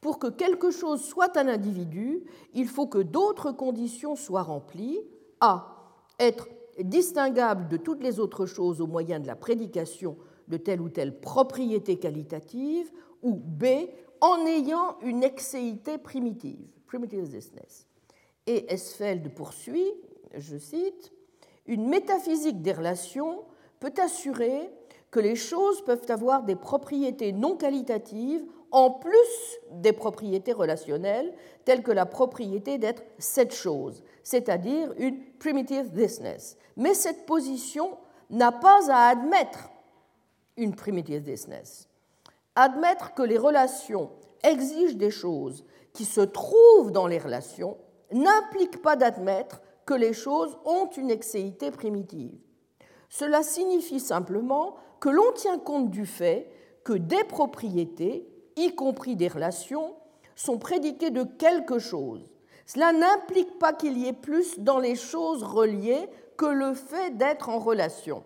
Pour 0.00 0.20
que 0.20 0.28
quelque 0.28 0.70
chose 0.70 1.02
soit 1.02 1.36
un 1.36 1.48
individu, 1.48 2.22
il 2.54 2.68
faut 2.68 2.86
que 2.86 2.98
d'autres 2.98 3.50
conditions 3.50 4.14
soient 4.14 4.44
remplies. 4.44 5.00
A. 5.40 5.74
Être 6.20 6.46
distinguable 6.78 7.66
de 7.66 7.78
toutes 7.78 8.04
les 8.04 8.20
autres 8.20 8.46
choses 8.46 8.80
au 8.80 8.86
moyen 8.86 9.18
de 9.18 9.26
la 9.26 9.34
prédication 9.34 10.16
de 10.50 10.56
telle 10.56 10.80
ou 10.80 10.90
telle 10.90 11.18
propriété 11.18 11.96
qualitative, 11.98 12.90
ou 13.22 13.34
B. 13.34 13.64
En 14.20 14.44
ayant 14.44 14.98
une 15.00 15.22
excéité 15.22 15.96
primitive, 15.96 16.68
primitiveness. 16.86 17.86
Et 18.46 18.70
Esfeld 18.70 19.32
poursuit, 19.34 19.94
je 20.36 20.58
cite, 20.58 21.12
Une 21.66 21.88
métaphysique 21.88 22.60
des 22.60 22.72
relations 22.72 23.44
peut 23.78 23.94
assurer 23.96 24.68
que 25.10 25.20
les 25.20 25.36
choses 25.36 25.82
peuvent 25.84 26.10
avoir 26.10 26.42
des 26.42 26.56
propriétés 26.56 27.32
non 27.32 27.56
qualitatives 27.56 28.44
en 28.72 28.90
plus 28.90 29.58
des 29.72 29.92
propriétés 29.92 30.52
relationnelles, 30.52 31.34
telles 31.64 31.82
que 31.82 31.90
la 31.90 32.06
propriété 32.06 32.78
d'être 32.78 33.02
cette 33.18 33.54
chose, 33.54 34.04
c'est-à-dire 34.22 34.92
une 34.98 35.20
primitive 35.38 35.90
thisness. 35.90 36.56
Mais 36.76 36.94
cette 36.94 37.26
position 37.26 37.96
n'a 38.30 38.52
pas 38.52 38.90
à 38.90 39.08
admettre 39.08 39.70
une 40.60 40.74
primitive 40.74 41.22
thisness. 41.22 41.88
Admettre 42.54 43.14
que 43.14 43.22
les 43.22 43.38
relations 43.38 44.10
exigent 44.42 44.96
des 44.96 45.10
choses 45.10 45.64
qui 45.92 46.04
se 46.04 46.20
trouvent 46.20 46.92
dans 46.92 47.06
les 47.06 47.18
relations 47.18 47.78
n'implique 48.12 48.82
pas 48.82 48.96
d'admettre 48.96 49.62
que 49.86 49.94
les 49.94 50.12
choses 50.12 50.56
ont 50.64 50.88
une 50.96 51.10
excéité 51.10 51.70
primitive. 51.70 52.38
Cela 53.08 53.42
signifie 53.42 54.00
simplement 54.00 54.76
que 55.00 55.08
l'on 55.08 55.32
tient 55.32 55.58
compte 55.58 55.90
du 55.90 56.06
fait 56.06 56.50
que 56.84 56.92
des 56.92 57.24
propriétés, 57.24 58.28
y 58.56 58.74
compris 58.74 59.16
des 59.16 59.28
relations, 59.28 59.94
sont 60.36 60.58
prédiquées 60.58 61.10
de 61.10 61.24
quelque 61.24 61.78
chose. 61.78 62.30
Cela 62.66 62.92
n'implique 62.92 63.58
pas 63.58 63.72
qu'il 63.72 63.98
y 63.98 64.06
ait 64.06 64.12
plus 64.12 64.58
dans 64.58 64.78
les 64.78 64.94
choses 64.94 65.42
reliées 65.42 66.08
que 66.36 66.46
le 66.46 66.74
fait 66.74 67.16
d'être 67.16 67.48
en 67.48 67.58
relation. 67.58 68.22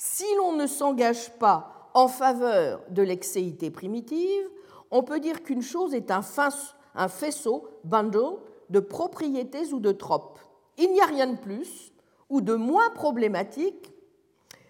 Si 0.00 0.24
l'on 0.36 0.52
ne 0.52 0.68
s'engage 0.68 1.32
pas 1.38 1.90
en 1.92 2.06
faveur 2.06 2.82
de 2.88 3.02
l'excéité 3.02 3.68
primitive, 3.72 4.48
on 4.92 5.02
peut 5.02 5.18
dire 5.18 5.42
qu'une 5.42 5.60
chose 5.60 5.92
est 5.92 6.12
un, 6.12 6.22
faisceau, 7.08 7.66
bundle, 7.82 8.38
de 8.70 8.78
propriétés 8.78 9.72
ou 9.72 9.80
de 9.80 9.90
tropes. 9.90 10.38
Il 10.76 10.92
n'y 10.92 11.00
a 11.00 11.06
rien 11.06 11.26
de 11.26 11.36
plus 11.36 11.92
ou 12.30 12.40
de 12.40 12.54
moins 12.54 12.90
problématique 12.90 13.92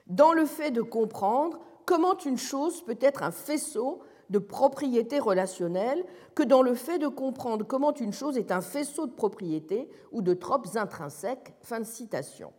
dans 0.07 0.33
le 0.33 0.47
fait 0.47 0.71
de 0.71 0.81
comprendre 0.81 1.61
comment 1.85 2.17
une 2.17 2.39
chose 2.39 2.83
peut 2.83 2.99
être 2.99 3.23
un 3.23 3.31
faisceau 3.31 4.01
de 4.31 4.39
propriétés 4.39 5.19
relationnelles 5.19 6.07
que 6.35 6.43
dans 6.43 6.63
le 6.63 6.75
fait 6.75 6.99
de 6.99 7.09
comprendre 7.09 7.67
comment 7.67 7.93
une 7.93 8.15
chose 8.15 8.39
est 8.39 8.51
un 8.51 8.63
faisceau 8.63 9.07
de 9.07 9.13
propriétés 9.13 9.91
ou 10.11 10.23
de 10.23 10.33
tropes 10.33 10.75
intrinsèques. 10.77 11.53
Fin 11.61 11.81
de 11.81 11.85
citation. 11.85 12.51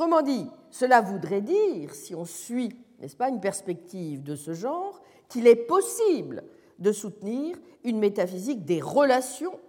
Autrement 0.00 0.22
dit, 0.22 0.46
cela 0.70 1.02
voudrait 1.02 1.42
dire, 1.42 1.94
si 1.94 2.14
on 2.14 2.24
suit, 2.24 2.70
n'est-ce 3.00 3.16
pas, 3.16 3.28
une 3.28 3.38
perspective 3.38 4.22
de 4.22 4.34
ce 4.34 4.54
genre, 4.54 4.98
qu'il 5.28 5.46
est 5.46 5.66
possible 5.66 6.42
de 6.78 6.90
soutenir 6.90 7.58
une 7.84 7.98
métaphysique 7.98 8.64
des 8.64 8.80
relations 8.80 9.60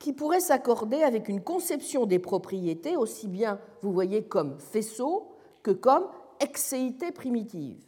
qui 0.00 0.12
pourrait 0.12 0.40
s'accorder 0.40 1.04
avec 1.04 1.28
une 1.28 1.40
conception 1.40 2.06
des 2.06 2.18
propriétés 2.18 2.96
aussi 2.96 3.28
bien, 3.28 3.60
vous 3.82 3.92
voyez, 3.92 4.24
comme 4.24 4.58
faisceau 4.58 5.28
que 5.62 5.70
comme 5.70 6.08
excéité 6.40 7.12
primitive. 7.12 7.86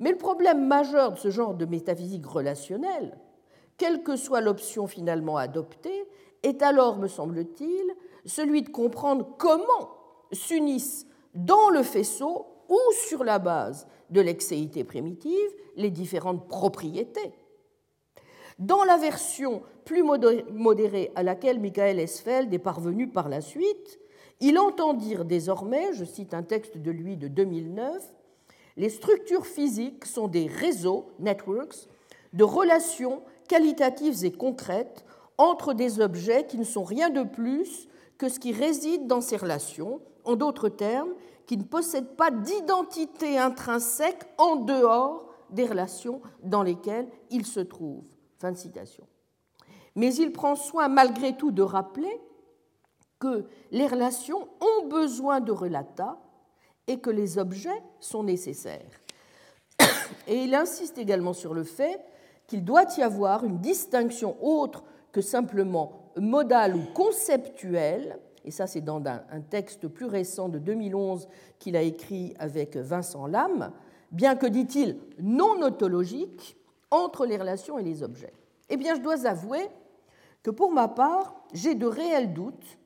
Mais 0.00 0.10
le 0.10 0.18
problème 0.18 0.66
majeur 0.66 1.12
de 1.12 1.18
ce 1.18 1.30
genre 1.30 1.54
de 1.54 1.66
métaphysique 1.66 2.26
relationnelle, 2.26 3.16
quelle 3.76 4.02
que 4.02 4.16
soit 4.16 4.40
l'option 4.40 4.88
finalement 4.88 5.36
adoptée, 5.36 6.04
est 6.42 6.62
alors, 6.62 6.98
me 6.98 7.06
semble-t-il, 7.06 7.94
celui 8.26 8.62
de 8.62 8.70
comprendre 8.70 9.36
comment 9.38 9.90
s'unissent 10.32 11.06
dans 11.34 11.70
le 11.70 11.82
faisceau 11.82 12.46
ou 12.68 12.78
sur 13.06 13.24
la 13.24 13.38
base 13.38 13.86
de 14.10 14.20
l'excéité 14.20 14.84
primitive 14.84 15.50
les 15.76 15.90
différentes 15.90 16.48
propriétés. 16.48 17.32
Dans 18.58 18.84
la 18.84 18.96
version 18.96 19.62
plus 19.84 20.02
modérée 20.02 21.10
à 21.14 21.22
laquelle 21.22 21.58
Michael 21.58 21.98
Esfeld 21.98 22.52
est 22.52 22.58
parvenu 22.58 23.08
par 23.08 23.28
la 23.28 23.40
suite, 23.40 23.98
il 24.40 24.58
entend 24.58 24.94
dire 24.94 25.24
désormais, 25.24 25.92
je 25.92 26.04
cite 26.04 26.34
un 26.34 26.42
texte 26.42 26.76
de 26.76 26.90
lui 26.90 27.16
de 27.16 27.28
2009, 27.28 28.02
les 28.76 28.88
structures 28.88 29.46
physiques 29.46 30.04
sont 30.04 30.28
des 30.28 30.46
réseaux, 30.46 31.10
networks, 31.18 31.88
de 32.32 32.44
relations 32.44 33.22
qualitatives 33.48 34.24
et 34.24 34.32
concrètes 34.32 35.04
entre 35.38 35.74
des 35.74 36.00
objets 36.00 36.46
qui 36.46 36.58
ne 36.58 36.64
sont 36.64 36.84
rien 36.84 37.10
de 37.10 37.22
plus 37.22 37.88
que 38.18 38.28
ce 38.28 38.38
qui 38.38 38.52
réside 38.52 39.06
dans 39.06 39.20
ces 39.20 39.36
relations, 39.36 40.00
en 40.24 40.36
d'autres 40.36 40.68
termes, 40.68 41.12
qui 41.46 41.56
ne 41.56 41.64
possèdent 41.64 42.16
pas 42.16 42.30
d'identité 42.30 43.38
intrinsèque 43.38 44.24
en 44.38 44.56
dehors 44.56 45.26
des 45.50 45.66
relations 45.66 46.20
dans 46.42 46.62
lesquelles 46.62 47.08
ils 47.30 47.46
se 47.46 47.60
trouvent. 47.60 48.06
Fin 48.38 48.52
de 48.52 48.56
citation. 48.56 49.06
Mais 49.94 50.14
il 50.14 50.32
prend 50.32 50.56
soin 50.56 50.88
malgré 50.88 51.36
tout 51.36 51.50
de 51.50 51.62
rappeler 51.62 52.20
que 53.18 53.44
les 53.70 53.86
relations 53.86 54.48
ont 54.60 54.88
besoin 54.88 55.40
de 55.40 55.52
relata 55.52 56.18
et 56.86 56.98
que 56.98 57.10
les 57.10 57.38
objets 57.38 57.82
sont 58.00 58.24
nécessaires. 58.24 59.00
Et 60.26 60.44
il 60.44 60.54
insiste 60.54 60.98
également 60.98 61.32
sur 61.32 61.54
le 61.54 61.64
fait 61.64 62.00
qu'il 62.46 62.64
doit 62.64 62.86
y 62.96 63.02
avoir 63.02 63.44
une 63.44 63.58
distinction 63.58 64.36
autre 64.40 64.82
que 65.12 65.20
simplement 65.20 66.12
modale 66.16 66.74
ou 66.76 66.84
conceptuelle, 66.94 68.18
et 68.44 68.50
ça 68.50 68.66
c'est 68.66 68.80
dans 68.80 69.02
un 69.06 69.40
texte 69.40 69.88
plus 69.88 70.06
récent 70.06 70.48
de 70.48 70.58
2011 70.58 71.28
qu'il 71.58 71.76
a 71.76 71.82
écrit 71.82 72.34
avec 72.38 72.76
Vincent 72.76 73.26
Lame, 73.26 73.72
bien 74.10 74.36
que, 74.36 74.46
dit-il, 74.46 74.98
non 75.20 75.62
autologique, 75.62 76.56
entre 76.90 77.26
les 77.26 77.38
relations 77.38 77.78
et 77.78 77.82
les 77.82 78.02
objets. 78.02 78.32
Eh 78.68 78.76
bien, 78.76 78.94
je 78.94 79.00
dois 79.00 79.26
avouer 79.26 79.68
que 80.42 80.50
pour 80.50 80.70
ma 80.70 80.88
part, 80.88 81.34
j'ai 81.52 81.74
de 81.74 81.86
réels 81.86 82.32
doutes 82.32 82.78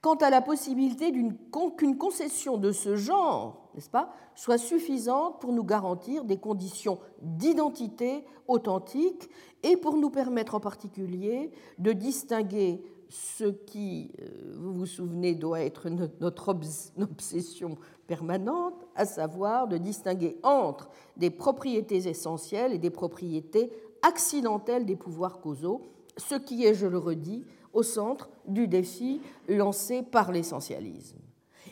quant 0.00 0.14
à 0.14 0.30
la 0.30 0.40
possibilité 0.40 1.12
qu'une 1.12 1.98
concession 1.98 2.56
de 2.56 2.72
ce 2.72 2.96
genre, 2.96 3.68
n'est-ce 3.74 3.90
pas, 3.90 4.12
soit 4.34 4.58
suffisante 4.58 5.40
pour 5.40 5.52
nous 5.52 5.64
garantir 5.64 6.24
des 6.24 6.38
conditions 6.38 6.98
d'identité 7.20 8.24
authentique 8.46 9.28
et 9.62 9.76
pour 9.76 9.96
nous 9.96 10.10
permettre 10.10 10.54
en 10.54 10.60
particulier 10.60 11.50
de 11.78 11.92
distinguer 11.92 12.80
ce 13.08 13.44
qui, 13.44 14.12
euh, 14.20 14.54
vous 14.56 14.74
vous 14.74 14.86
souvenez, 14.86 15.34
doit 15.34 15.62
être 15.62 15.88
notre 16.20 16.48
obsession 17.00 17.76
permanente, 18.06 18.86
à 18.94 19.04
savoir 19.04 19.68
de 19.68 19.76
distinguer 19.76 20.38
entre 20.42 20.90
des 21.16 21.30
propriétés 21.30 22.08
essentielles 22.08 22.72
et 22.72 22.78
des 22.78 22.90
propriétés 22.90 23.72
accidentelles 24.02 24.86
des 24.86 24.96
pouvoirs 24.96 25.40
causaux, 25.40 25.82
ce 26.16 26.34
qui 26.34 26.64
est, 26.64 26.74
je 26.74 26.86
le 26.86 26.98
redis, 26.98 27.44
au 27.72 27.82
centre 27.82 28.30
du 28.46 28.66
défi 28.66 29.20
lancé 29.48 30.02
par 30.02 30.32
l'essentialisme. 30.32 31.18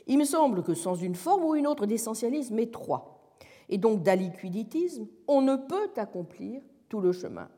Il 0.07 0.19
me 0.19 0.25
semble 0.25 0.63
que 0.63 0.75
sans 0.75 0.95
une 0.95 1.15
forme 1.15 1.45
ou 1.45 1.55
une 1.55 1.67
autre 1.67 1.87
d'essentialisme 1.87 2.59
étroit, 2.59 3.35
et 3.69 3.79
donc 3.79 4.03
d'aliquiditisme, 4.03 5.07
on 5.27 5.43
ne 5.43 5.57
peut 5.57 5.91
accomplir 5.97 6.61
tout 6.89 7.01
le 7.01 7.13
chemin. 7.13 7.49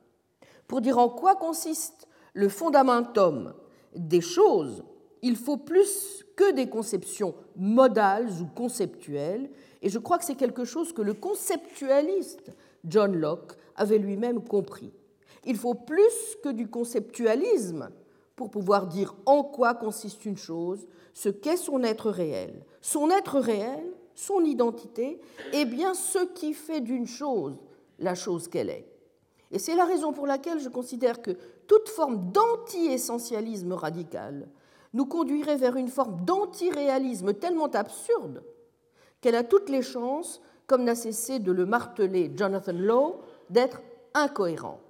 Pour 0.66 0.80
dire 0.80 0.98
en 0.98 1.08
quoi 1.08 1.34
consiste 1.34 2.08
le 2.32 2.48
fondamentum 2.48 3.54
des 3.98 4.20
choses, 4.20 4.84
il 5.22 5.36
faut 5.36 5.56
plus 5.56 6.24
que 6.36 6.52
des 6.52 6.68
conceptions 6.68 7.34
modales 7.56 8.28
ou 8.40 8.46
conceptuelles, 8.46 9.50
et 9.82 9.88
je 9.88 9.98
crois 9.98 10.18
que 10.18 10.24
c'est 10.24 10.36
quelque 10.36 10.64
chose 10.64 10.92
que 10.92 11.02
le 11.02 11.14
conceptualiste 11.14 12.52
John 12.84 13.16
Locke 13.16 13.52
avait 13.76 13.98
lui-même 13.98 14.42
compris. 14.42 14.92
Il 15.44 15.56
faut 15.56 15.74
plus 15.74 16.36
que 16.42 16.48
du 16.48 16.68
conceptualisme 16.68 17.90
pour 18.36 18.50
pouvoir 18.50 18.86
dire 18.86 19.16
en 19.26 19.42
quoi 19.42 19.74
consiste 19.74 20.24
une 20.24 20.36
chose, 20.36 20.86
ce 21.12 21.28
qu'est 21.28 21.56
son 21.56 21.82
être 21.82 22.10
réel. 22.10 22.64
Son 22.80 23.10
être 23.10 23.40
réel, 23.40 23.84
son 24.14 24.44
identité, 24.44 25.20
est 25.52 25.64
bien 25.64 25.94
ce 25.94 26.24
qui 26.34 26.54
fait 26.54 26.80
d'une 26.80 27.06
chose 27.06 27.56
la 27.98 28.14
chose 28.14 28.46
qu'elle 28.46 28.70
est. 28.70 28.86
Et 29.50 29.58
c'est 29.58 29.74
la 29.74 29.84
raison 29.84 30.12
pour 30.12 30.26
laquelle 30.26 30.60
je 30.60 30.68
considère 30.68 31.22
que 31.22 31.36
toute 31.68 31.88
forme 31.88 32.32
d'anti-essentialisme 32.32 33.72
radical 33.72 34.48
nous 34.92 35.06
conduirait 35.06 35.56
vers 35.56 35.76
une 35.76 35.88
forme 35.88 36.24
d'anti-réalisme 36.24 37.34
tellement 37.34 37.66
absurde 37.66 38.42
qu'elle 39.20 39.36
a 39.36 39.44
toutes 39.44 39.68
les 39.68 39.82
chances, 39.82 40.40
comme 40.66 40.82
n'a 40.82 40.96
cessé 40.96 41.38
de 41.38 41.52
le 41.52 41.66
marteler 41.66 42.32
Jonathan 42.34 42.72
Lowe, 42.72 43.20
d'être 43.50 43.80
incohérente. 44.14 44.80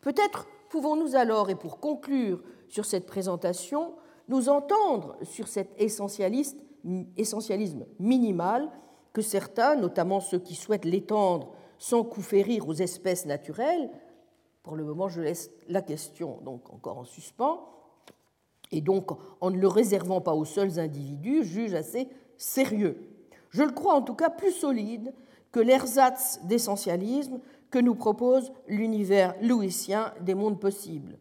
Peut-être 0.00 0.46
Pouvons-nous 0.72 1.14
alors, 1.16 1.50
et 1.50 1.54
pour 1.54 1.80
conclure 1.80 2.42
sur 2.66 2.86
cette 2.86 3.04
présentation, 3.04 3.92
nous 4.28 4.48
entendre 4.48 5.18
sur 5.22 5.46
cet 5.46 5.68
essentialisme 5.78 6.56
minimal 8.00 8.70
que 9.12 9.20
certains, 9.20 9.74
notamment 9.74 10.20
ceux 10.20 10.38
qui 10.38 10.54
souhaitent 10.54 10.86
l'étendre 10.86 11.52
sans 11.76 12.04
coup 12.04 12.22
férir 12.22 12.66
aux 12.66 12.72
espèces 12.72 13.26
naturelles, 13.26 13.90
pour 14.62 14.76
le 14.76 14.84
moment 14.84 15.08
je 15.08 15.20
laisse 15.20 15.50
la 15.68 15.82
question 15.82 16.38
donc 16.42 16.72
encore 16.72 16.98
en 16.98 17.04
suspens, 17.04 17.68
et 18.70 18.80
donc 18.80 19.10
en 19.40 19.50
ne 19.50 19.58
le 19.58 19.68
réservant 19.68 20.20
pas 20.20 20.34
aux 20.34 20.44
seuls 20.44 20.78
individus, 20.78 21.44
jugent 21.44 21.74
assez 21.74 22.08
sérieux. 22.38 22.96
Je 23.50 23.62
le 23.62 23.72
crois 23.72 23.94
en 23.94 24.02
tout 24.02 24.14
cas 24.14 24.30
plus 24.30 24.52
solide 24.52 25.12
que 25.52 25.60
l'ersatz 25.60 26.40
d'essentialisme 26.44 27.40
que 27.70 27.78
nous 27.78 27.94
propose 27.94 28.52
l'univers 28.66 29.34
louisien 29.42 30.14
des 30.20 30.34
mondes 30.34 30.58
possibles. 30.58 31.18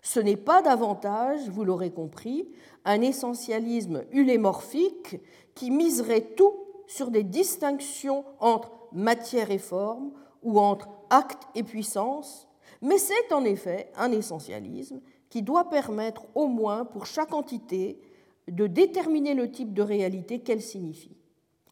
Ce 0.00 0.20
n'est 0.20 0.36
pas 0.36 0.62
davantage, 0.62 1.48
vous 1.48 1.64
l'aurez 1.64 1.90
compris, 1.90 2.48
un 2.84 3.00
essentialisme 3.00 4.04
ulémorphique 4.12 5.20
qui 5.54 5.70
miserait 5.70 6.32
tout 6.36 6.54
sur 6.86 7.10
des 7.10 7.22
distinctions 7.22 8.24
entre 8.40 8.72
matière 8.92 9.50
et 9.50 9.58
forme 9.58 10.12
ou 10.42 10.58
entre 10.58 10.88
acte 11.10 11.44
et 11.54 11.62
puissance, 11.62 12.48
mais 12.82 12.98
c'est 12.98 13.32
en 13.32 13.44
effet 13.44 13.90
un 13.96 14.12
essentialisme 14.12 15.00
qui 15.30 15.42
doit 15.42 15.70
permettre 15.70 16.26
au 16.34 16.48
moins 16.48 16.84
pour 16.84 17.06
chaque 17.06 17.32
entité 17.32 18.00
de 18.48 18.66
déterminer 18.66 19.34
le 19.34 19.50
type 19.50 19.72
de 19.72 19.82
réalité 19.82 20.40
qu'elle 20.40 20.60
signifie. 20.60 21.16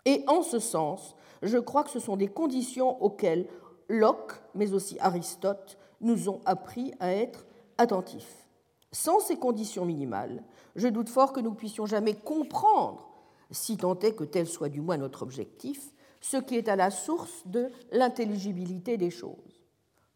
Et 0.07 0.25
en 0.29 0.43
ce 0.43 0.59
sens, 0.59 1.15
je 1.43 1.59
crois 1.59 1.85
que 1.85 1.91
ce 1.91 2.01
sont 2.01 2.17
des 2.17 2.29
conditions 2.29 3.03
auxquelles 3.03 3.47
Locke, 3.89 4.41
mais 4.55 4.73
aussi 4.73 4.97
Aristote, 5.01 5.77
nous 6.01 6.29
ont 6.29 6.41
appris 6.47 6.95
à 7.01 7.13
être 7.13 7.45
attentifs. 7.77 8.47
Sans 8.93 9.21
ces 9.21 9.37
conditions 9.37 9.85
minimales, 9.85 10.43
je 10.77 10.89
doute 10.89 11.09
fort 11.09 11.33
que 11.33 11.41
nous 11.41 11.55
puissions 11.55 11.87
jamais 11.87 12.15
comprendre, 12.15 13.11
si 13.51 13.77
tant 13.77 13.99
est 13.99 14.15
que 14.15 14.25
tel 14.25 14.47
soit 14.47 14.69
du 14.69 14.81
moins 14.81 14.97
notre 14.97 15.23
objectif, 15.23 15.93
ce 16.21 16.37
qui 16.37 16.57
est 16.57 16.69
à 16.69 16.77
la 16.77 16.91
source 16.91 17.43
de 17.47 17.71
l'intelligibilité 17.93 18.97
des 18.97 19.11
choses. 19.11 19.50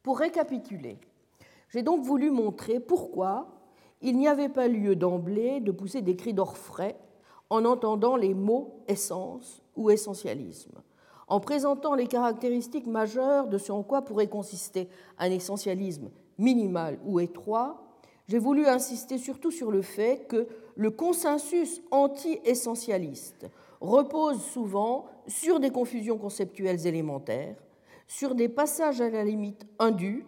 Pour 0.05 0.19
récapituler, 0.19 0.99
j'ai 1.71 1.83
donc 1.83 2.05
voulu 2.05 2.31
montrer 2.31 2.79
pourquoi 2.79 3.49
il 4.03 4.19
n'y 4.19 4.29
avait 4.29 4.51
pas 4.51 4.69
lieu 4.69 4.95
d'emblée 4.95 5.61
de 5.61 5.73
pousser 5.73 6.03
des 6.03 6.15
cris 6.15 6.35
d'orfraie 6.35 6.95
en 7.49 7.65
entendant 7.65 8.15
les 8.15 8.35
mots 8.35 8.85
essence 8.87 9.63
ou 9.77 9.89
essentialisme, 9.91 10.83
en 11.27 11.41
présentant 11.41 11.95
les 11.95 12.07
caractéristiques 12.07 12.87
majeures 12.87 13.49
de 13.49 13.57
ce 13.57 13.73
en 13.73 13.83
quoi 13.83 14.03
pourrait 14.03 14.29
consister 14.29 14.91
un 15.19 15.31
essentialisme 15.31 16.11
minimal 16.37 16.99
ou 17.07 17.19
étroit, 17.19 17.83
j'ai 18.29 18.39
voulu 18.39 18.67
insister 18.67 19.17
surtout 19.17 19.51
sur 19.51 19.71
le 19.71 19.81
fait 19.81 20.27
que 20.29 20.49
le 20.77 20.91
consensus 20.91 21.81
anti-essentialiste 21.91 23.47
repose 23.81 24.43
souvent 24.43 25.07
sur 25.27 25.61
des 25.61 25.71
confusions 25.71 26.19
conceptuelles 26.19 26.87
élémentaires, 26.87 27.57
sur 28.07 28.35
des 28.35 28.49
passages 28.49 29.01
à 29.01 29.11
la 29.11 29.25
limite 29.25 29.67
indus, 29.79 30.27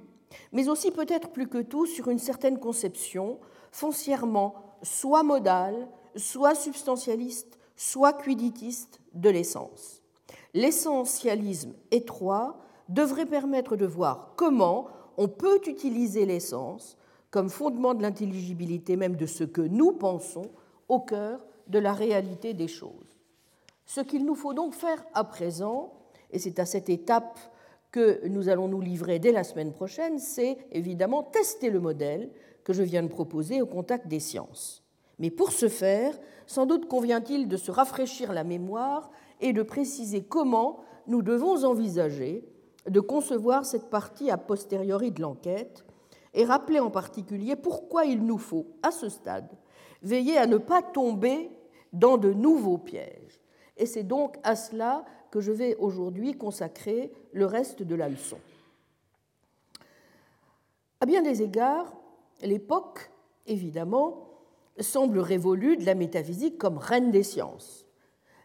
mais 0.52 0.68
aussi 0.68 0.90
peut-être 0.90 1.30
plus 1.30 1.48
que 1.48 1.58
tout 1.58 1.86
sur 1.86 2.08
une 2.08 2.18
certaine 2.18 2.58
conception 2.58 3.38
foncièrement 3.70 4.76
soit 4.82 5.22
modale, 5.22 5.88
soit 6.16 6.54
substantialiste, 6.54 7.58
soit 7.76 8.12
quiditiste 8.12 9.00
de 9.14 9.30
l'essence 9.30 10.02
l'essentialisme 10.56 11.74
étroit 11.90 12.56
devrait 12.88 13.26
permettre 13.26 13.76
de 13.76 13.84
voir 13.84 14.32
comment 14.36 14.88
on 15.18 15.28
peut 15.28 15.60
utiliser 15.66 16.24
l'essence 16.24 16.96
comme 17.30 17.50
fondement 17.50 17.92
de 17.92 18.02
l'intelligibilité 18.02 18.96
même 18.96 19.16
de 19.16 19.26
ce 19.26 19.44
que 19.44 19.60
nous 19.60 19.92
pensons 19.92 20.50
au 20.88 21.00
cœur 21.00 21.44
de 21.68 21.78
la 21.78 21.92
réalité 21.92 22.54
des 22.54 22.68
choses. 22.68 23.18
Ce 23.84 24.00
qu'il 24.00 24.24
nous 24.24 24.34
faut 24.34 24.54
donc 24.54 24.72
faire 24.72 25.04
à 25.12 25.24
présent, 25.24 25.92
et 26.30 26.38
c'est 26.38 26.58
à 26.58 26.64
cette 26.64 26.88
étape 26.88 27.38
que 27.96 28.26
nous 28.28 28.50
allons 28.50 28.68
nous 28.68 28.82
livrer 28.82 29.18
dès 29.18 29.32
la 29.32 29.42
semaine 29.42 29.72
prochaine, 29.72 30.18
c'est 30.18 30.58
évidemment 30.70 31.22
tester 31.22 31.70
le 31.70 31.80
modèle 31.80 32.28
que 32.62 32.74
je 32.74 32.82
viens 32.82 33.02
de 33.02 33.08
proposer 33.08 33.62
au 33.62 33.66
contact 33.66 34.06
des 34.06 34.20
sciences. 34.20 34.84
Mais 35.18 35.30
pour 35.30 35.50
ce 35.50 35.66
faire, 35.66 36.12
sans 36.46 36.66
doute 36.66 36.88
convient-il 36.88 37.48
de 37.48 37.56
se 37.56 37.70
rafraîchir 37.70 38.34
la 38.34 38.44
mémoire 38.44 39.10
et 39.40 39.54
de 39.54 39.62
préciser 39.62 40.22
comment 40.22 40.80
nous 41.06 41.22
devons 41.22 41.64
envisager 41.64 42.44
de 42.86 43.00
concevoir 43.00 43.64
cette 43.64 43.88
partie 43.88 44.30
a 44.30 44.36
posteriori 44.36 45.10
de 45.10 45.22
l'enquête 45.22 45.86
et 46.34 46.44
rappeler 46.44 46.80
en 46.80 46.90
particulier 46.90 47.56
pourquoi 47.56 48.04
il 48.04 48.26
nous 48.26 48.36
faut, 48.36 48.66
à 48.82 48.90
ce 48.90 49.08
stade, 49.08 49.48
veiller 50.02 50.36
à 50.36 50.46
ne 50.46 50.58
pas 50.58 50.82
tomber 50.82 51.50
dans 51.94 52.18
de 52.18 52.34
nouveaux 52.34 52.76
pièges. 52.76 53.40
Et 53.78 53.86
c'est 53.86 54.02
donc 54.02 54.36
à 54.42 54.54
cela 54.54 55.06
que 55.30 55.40
je 55.40 55.52
vais 55.52 55.76
aujourd'hui 55.76 56.34
consacrer 56.34 57.12
le 57.32 57.46
reste 57.46 57.82
de 57.82 57.94
la 57.94 58.08
leçon. 58.08 58.38
À 61.00 61.06
bien 61.06 61.22
des 61.22 61.42
égards, 61.42 61.94
l'époque, 62.42 63.10
évidemment, 63.46 64.26
semble 64.80 65.18
révolue 65.18 65.76
de 65.76 65.84
la 65.84 65.94
métaphysique 65.94 66.58
comme 66.58 66.78
reine 66.78 67.10
des 67.10 67.22
sciences, 67.22 67.86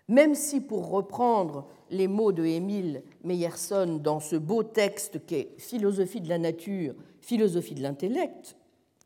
même 0.07 0.35
si, 0.35 0.61
pour 0.61 0.89
reprendre 0.89 1.67
les 1.89 2.07
mots 2.07 2.31
de 2.31 2.45
Émile 2.45 3.03
Meyerson 3.23 3.99
dans 4.01 4.19
ce 4.19 4.35
beau 4.35 4.63
texte 4.63 5.25
qu'est 5.25 5.53
Philosophie 5.57 6.21
de 6.21 6.29
la 6.29 6.37
nature, 6.37 6.95
philosophie 7.19 7.75
de 7.75 7.81
l'intellect, 7.81 8.55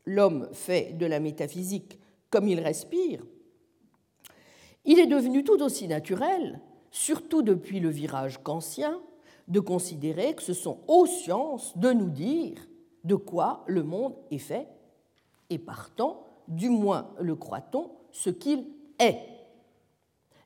l'homme 0.04 0.48
fait 0.52 0.96
de 0.96 1.06
la 1.06 1.20
métaphysique 1.20 1.98
comme 2.30 2.48
il 2.48 2.60
respire, 2.60 3.22
il 4.84 5.00
est 5.00 5.06
devenu 5.06 5.42
tout 5.42 5.60
aussi 5.62 5.88
naturel, 5.88 6.60
surtout 6.96 7.42
depuis 7.42 7.78
le 7.78 7.90
virage 7.90 8.42
kantien, 8.42 8.98
de 9.48 9.60
considérer 9.60 10.34
que 10.34 10.42
ce 10.42 10.54
sont 10.54 10.78
aux 10.88 11.04
sciences 11.04 11.76
de 11.76 11.92
nous 11.92 12.08
dire 12.08 12.56
de 13.04 13.14
quoi 13.14 13.64
le 13.66 13.82
monde 13.82 14.14
est 14.30 14.38
fait, 14.38 14.66
et 15.50 15.58
partant, 15.58 16.24
du 16.48 16.70
moins 16.70 17.10
le 17.20 17.36
croit-on, 17.36 17.90
ce 18.12 18.30
qu'il 18.30 18.64
est. 18.98 19.18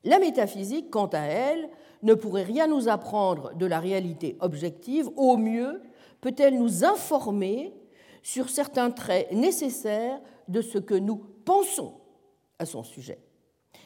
La 0.02 0.18
métaphysique, 0.18 0.90
quant 0.90 1.06
à 1.06 1.20
elle, 1.20 1.70
ne 2.02 2.14
pourrait 2.14 2.42
rien 2.42 2.66
nous 2.66 2.88
apprendre 2.88 3.54
de 3.54 3.66
la 3.66 3.78
réalité 3.78 4.36
objective, 4.40 5.08
au 5.16 5.36
mieux 5.36 5.80
peut-elle 6.20 6.58
nous 6.58 6.84
informer 6.84 7.72
sur 8.24 8.50
certains 8.50 8.90
traits 8.90 9.30
nécessaires 9.32 10.20
de 10.48 10.62
ce 10.62 10.78
que 10.78 10.94
nous 10.94 11.22
pensons 11.44 11.94
à 12.58 12.66
son 12.66 12.82
sujet. 12.82 13.20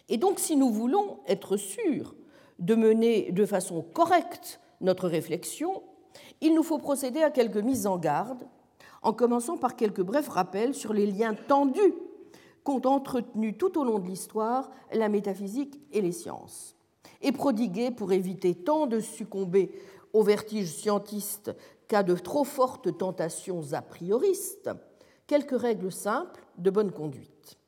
Et 0.09 0.17
donc 0.17 0.39
si 0.39 0.57
nous 0.57 0.71
voulons 0.71 1.19
être 1.29 1.59
sûrs 1.59 2.15
de 2.59 2.75
mener 2.75 3.33
de 3.33 3.47
façon 3.47 3.83
correcte 3.83 4.61
notre 4.81 5.09
réflexion, 5.09 5.83
il 6.41 6.55
nous 6.55 6.63
faut 6.63 6.79
procéder 6.79 7.23
à 7.23 7.31
quelques 7.31 7.57
mises 7.57 7.87
en 7.87 7.99
garde, 7.99 8.47
en 9.03 9.13
commençant 9.13 9.57
par 9.57 9.77
quelques 9.77 10.03
brefs 10.03 10.29
rappels 10.29 10.75
sur 10.75 10.93
les 10.93 11.07
liens 11.07 11.35
tendus 11.35 11.95
qu'ont 12.63 12.83
entretenus 12.83 13.57
tout 13.59 13.79
au 13.79 13.85
long 13.85 13.99
de 13.99 14.09
l'histoire 14.09 14.71
la 14.93 15.09
métaphysique 15.09 15.81
et 15.93 16.01
les 16.01 16.13
sciences, 16.13 16.77
et 17.21 17.33
prodiguer, 17.33 17.91
pour 17.91 18.13
éviter 18.13 18.55
tant 18.55 18.87
de 18.87 19.01
succomber 19.01 19.71
aux 20.13 20.23
vertiges 20.23 20.73
scientistes 20.73 21.55
qu'à 21.89 22.03
de 22.03 22.15
trop 22.15 22.45
fortes 22.45 22.97
tentations 22.97 23.73
a 23.73 23.83
prioristes, 23.83 24.71
quelques 25.27 25.59
règles 25.59 25.93
simples 25.93 26.45
de 26.57 26.71
bonne 26.71 26.93
conduite, 26.93 27.59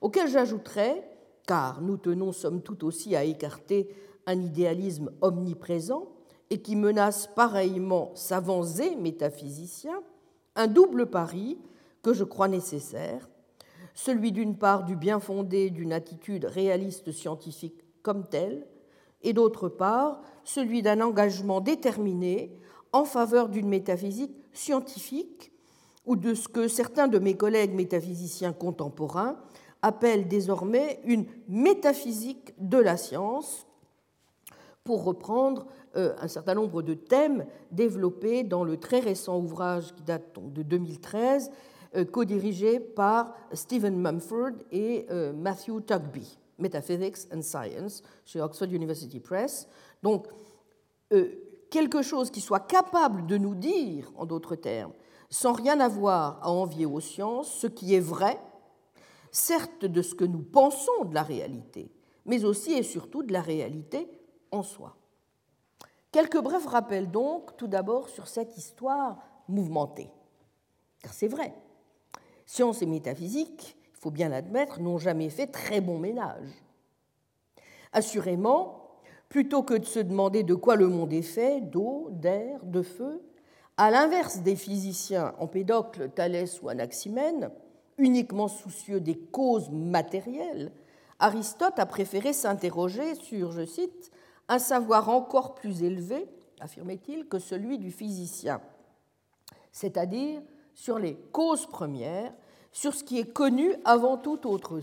auxquelles 0.00 0.28
j'ajouterai 0.28 1.02
car 1.46 1.80
nous 1.80 1.96
tenons 1.96 2.30
somme 2.30 2.62
toute 2.62 2.84
aussi 2.84 3.16
à 3.16 3.24
écarter 3.24 3.88
un 4.26 4.40
idéalisme 4.40 5.10
omniprésent 5.20 6.08
et 6.50 6.60
qui 6.60 6.76
menace 6.76 7.28
pareillement 7.28 8.10
savants 8.14 8.64
et 8.64 8.96
métaphysiciens, 8.96 10.02
un 10.56 10.66
double 10.66 11.06
pari 11.06 11.58
que 12.02 12.12
je 12.12 12.24
crois 12.24 12.48
nécessaire, 12.48 13.28
celui 13.94 14.32
d'une 14.32 14.56
part 14.56 14.84
du 14.84 14.96
bien 14.96 15.20
fondé 15.20 15.70
d'une 15.70 15.92
attitude 15.92 16.44
réaliste 16.44 17.12
scientifique 17.12 17.84
comme 18.02 18.26
telle, 18.26 18.66
et 19.22 19.32
d'autre 19.32 19.68
part 19.68 20.22
celui 20.44 20.82
d'un 20.82 21.00
engagement 21.00 21.60
déterminé 21.60 22.56
en 22.92 23.04
faveur 23.04 23.48
d'une 23.48 23.68
métaphysique 23.68 24.34
scientifique 24.52 25.52
ou 26.06 26.16
de 26.16 26.34
ce 26.34 26.48
que 26.48 26.66
certains 26.66 27.08
de 27.08 27.18
mes 27.18 27.36
collègues 27.36 27.74
métaphysiciens 27.74 28.52
contemporains 28.52 29.36
appelle 29.82 30.28
désormais 30.28 31.00
une 31.04 31.26
métaphysique 31.48 32.54
de 32.58 32.78
la 32.78 32.96
science, 32.96 33.66
pour 34.90 35.04
reprendre 35.04 35.66
euh, 35.94 36.16
un 36.18 36.26
certain 36.26 36.56
nombre 36.56 36.82
de 36.82 36.94
thèmes 36.94 37.46
développés 37.70 38.42
dans 38.42 38.64
le 38.64 38.76
très 38.76 38.98
récent 38.98 39.38
ouvrage 39.38 39.94
qui 39.94 40.02
date 40.02 40.36
de 40.36 40.64
2013, 40.64 41.52
euh, 41.94 42.04
co-dirigé 42.04 42.80
par 42.80 43.32
Stephen 43.52 43.96
Mumford 43.96 44.50
et 44.72 45.06
euh, 45.12 45.32
Matthew 45.32 45.86
Tugby, 45.86 46.36
Metaphysics 46.58 47.32
and 47.32 47.42
Science, 47.42 48.02
chez 48.24 48.40
Oxford 48.40 48.66
University 48.66 49.20
Press. 49.20 49.68
Donc, 50.02 50.26
quelque 51.70 52.02
chose 52.02 52.32
qui 52.32 52.40
soit 52.40 52.66
capable 52.66 53.28
de 53.28 53.38
nous 53.38 53.54
dire, 53.54 54.10
en 54.16 54.26
d'autres 54.26 54.56
termes, 54.56 54.92
sans 55.28 55.52
rien 55.52 55.78
avoir 55.78 56.40
à 56.42 56.50
envier 56.50 56.84
aux 56.84 56.98
sciences, 56.98 57.52
ce 57.52 57.68
qui 57.68 57.94
est 57.94 58.00
vrai 58.00 58.40
certes 59.30 59.84
de 59.84 60.02
ce 60.02 60.16
que 60.16 60.24
nous 60.24 60.42
pensons 60.42 61.04
de 61.04 61.14
la 61.14 61.22
réalité, 61.22 61.92
mais 62.26 62.44
aussi 62.44 62.72
et 62.72 62.82
surtout 62.82 63.22
de 63.22 63.32
la 63.32 63.40
réalité 63.40 64.08
en 64.52 64.62
soi. 64.62 64.96
Quelques 66.12 66.40
brefs 66.40 66.66
rappels 66.66 67.10
donc, 67.10 67.56
tout 67.56 67.68
d'abord 67.68 68.08
sur 68.08 68.26
cette 68.26 68.56
histoire 68.56 69.18
mouvementée. 69.48 70.10
Car 71.02 71.12
c'est 71.12 71.28
vrai, 71.28 71.54
science 72.46 72.82
et 72.82 72.86
métaphysique, 72.86 73.76
il 73.94 73.96
faut 73.98 74.10
bien 74.10 74.28
l'admettre, 74.28 74.80
n'ont 74.80 74.98
jamais 74.98 75.30
fait 75.30 75.46
très 75.46 75.80
bon 75.80 75.98
ménage. 75.98 76.48
Assurément, 77.92 78.80
plutôt 79.28 79.62
que 79.62 79.74
de 79.74 79.84
se 79.84 80.00
demander 80.00 80.42
de 80.42 80.54
quoi 80.54 80.76
le 80.76 80.88
monde 80.88 81.12
est 81.12 81.22
fait, 81.22 81.60
d'eau, 81.60 82.08
d'air, 82.10 82.64
de 82.64 82.82
feu, 82.82 83.22
à 83.76 83.90
l'inverse 83.90 84.40
des 84.40 84.56
physiciens 84.56 85.34
Empédocle, 85.38 86.10
Thalès 86.10 86.60
ou 86.60 86.68
Anaximène, 86.68 87.50
uniquement 87.98 88.48
soucieux 88.48 89.00
des 89.00 89.16
causes 89.16 89.70
matérielles, 89.70 90.72
Aristote 91.20 91.78
a 91.78 91.86
préféré 91.86 92.32
s'interroger 92.32 93.14
sur, 93.14 93.52
je 93.52 93.64
cite, 93.64 94.10
un 94.50 94.58
savoir 94.58 95.08
encore 95.08 95.54
plus 95.54 95.84
élevé, 95.84 96.28
affirmait-il, 96.58 97.28
que 97.28 97.38
celui 97.38 97.78
du 97.78 97.92
physicien, 97.92 98.60
c'est-à-dire 99.70 100.42
sur 100.74 100.98
les 100.98 101.14
causes 101.14 101.66
premières, 101.66 102.34
sur 102.72 102.92
ce 102.92 103.04
qui 103.04 103.20
est 103.20 103.32
connu 103.32 103.72
avant 103.84 104.18
toute 104.18 104.44
autre 104.46 104.80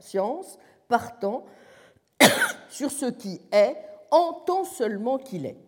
science, 0.00 0.58
partant 0.88 1.44
sur 2.70 2.90
ce 2.90 3.06
qui 3.06 3.40
est 3.52 3.76
en 4.10 4.32
tant 4.32 4.64
seulement 4.64 5.18
qu'il 5.18 5.44
est. 5.44 5.58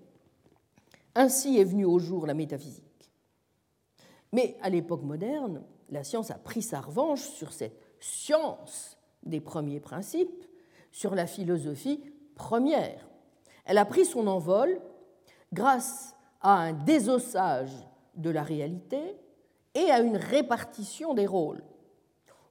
Ainsi 1.15 1.59
est 1.59 1.65
venue 1.65 1.85
au 1.85 1.99
jour 1.99 2.27
la 2.27 2.35
métaphysique. 2.35 3.11
Mais 4.33 4.57
à 4.63 4.71
l'époque 4.71 5.03
moderne, 5.03 5.63
la 5.91 6.03
science 6.03 6.31
a 6.31 6.39
pris 6.39 6.63
sa 6.63 6.81
revanche 6.81 7.21
sur 7.21 7.53
cette 7.53 7.79
science 8.01 8.97
des 9.23 9.41
premiers 9.41 9.81
principes, 9.81 10.47
sur 10.93 11.15
la 11.15 11.27
philosophie 11.27 12.03
première. 12.35 13.07
Elle 13.65 13.79
a 13.79 13.85
pris 13.85 14.05
son 14.05 14.27
envol 14.27 14.81
grâce 15.53 16.15
à 16.41 16.55
un 16.55 16.73
désossage 16.73 17.73
de 18.15 18.31
la 18.31 18.43
réalité 18.43 19.17
et 19.75 19.91
à 19.91 20.01
une 20.01 20.17
répartition 20.17 21.15
des 21.15 21.27
rôles. 21.27 21.63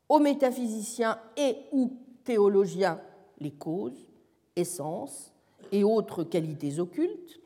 Aux 0.09 0.19
métaphysiciens 0.19 1.19
et 1.37 1.57
ou 1.71 1.97
théologiens, 2.23 2.99
les 3.39 3.51
causes, 3.51 4.07
essences 4.55 5.33
et 5.71 5.83
autres 5.83 6.23
qualités 6.23 6.79
occultes, 6.79 7.39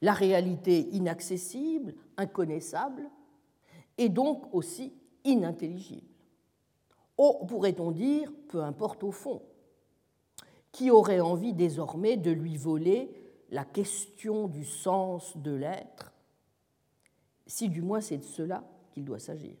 la 0.00 0.12
réalité 0.12 0.88
inaccessible, 0.92 1.94
inconnaissable, 2.16 3.08
et 3.96 4.08
donc 4.08 4.54
aussi 4.54 4.92
inintelligible. 5.24 6.06
Oh, 7.16 7.44
pourrait-on 7.48 7.90
dire, 7.90 8.32
peu 8.48 8.62
importe 8.62 9.02
au 9.02 9.10
fond, 9.10 9.42
qui 10.78 10.92
aurait 10.92 11.18
envie 11.18 11.54
désormais 11.54 12.16
de 12.16 12.30
lui 12.30 12.56
voler 12.56 13.10
la 13.50 13.64
question 13.64 14.46
du 14.46 14.64
sens 14.64 15.36
de 15.36 15.50
l'être, 15.50 16.12
si 17.48 17.68
du 17.68 17.82
moins 17.82 18.00
c'est 18.00 18.18
de 18.18 18.22
cela 18.22 18.62
qu'il 18.92 19.04
doit 19.04 19.18
s'agir. 19.18 19.56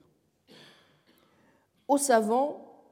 Au 1.88 1.98
savant, 1.98 2.84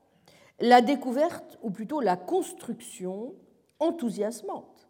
la 0.58 0.80
découverte, 0.80 1.56
ou 1.62 1.70
plutôt 1.70 2.00
la 2.00 2.16
construction 2.16 3.36
enthousiasmante 3.78 4.88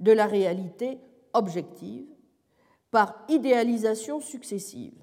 de 0.00 0.12
la 0.12 0.24
réalité 0.24 0.98
objective 1.34 2.06
par 2.90 3.22
idéalisation 3.28 4.18
successive 4.18 4.94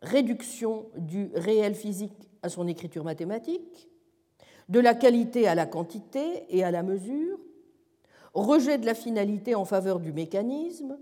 réduction 0.00 0.86
du 0.96 1.32
réel 1.34 1.74
physique 1.74 2.30
à 2.42 2.48
son 2.48 2.68
écriture 2.68 3.02
mathématique, 3.02 3.90
de 4.68 4.80
la 4.80 4.94
qualité 4.94 5.48
à 5.48 5.54
la 5.54 5.66
quantité 5.66 6.44
et 6.50 6.62
à 6.64 6.70
la 6.70 6.82
mesure, 6.82 7.38
rejet 8.34 8.78
de 8.78 8.86
la 8.86 8.94
finalité 8.94 9.54
en 9.54 9.64
faveur 9.64 10.00
du 10.00 10.12
mécanisme, 10.12 10.98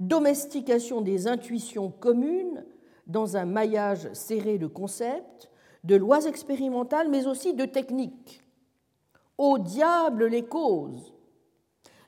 domestication 0.00 1.00
des 1.00 1.26
intuitions 1.26 1.90
communes 1.90 2.64
dans 3.06 3.36
un 3.36 3.44
maillage 3.44 4.12
serré 4.12 4.58
de 4.58 4.66
concepts, 4.66 5.50
de 5.82 5.96
lois 5.96 6.26
expérimentales, 6.26 7.10
mais 7.10 7.26
aussi 7.26 7.54
de 7.54 7.64
techniques. 7.64 8.42
Au 9.36 9.58
diable 9.58 10.26
les 10.26 10.44
causes 10.44 11.14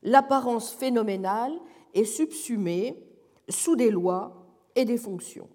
L'apparence 0.02 0.72
phénoménale 0.72 1.52
est 1.92 2.04
subsumée 2.04 2.96
sous 3.48 3.74
des 3.74 3.90
lois 3.90 4.46
et 4.76 4.84
des 4.84 4.98
fonctions. 4.98 5.48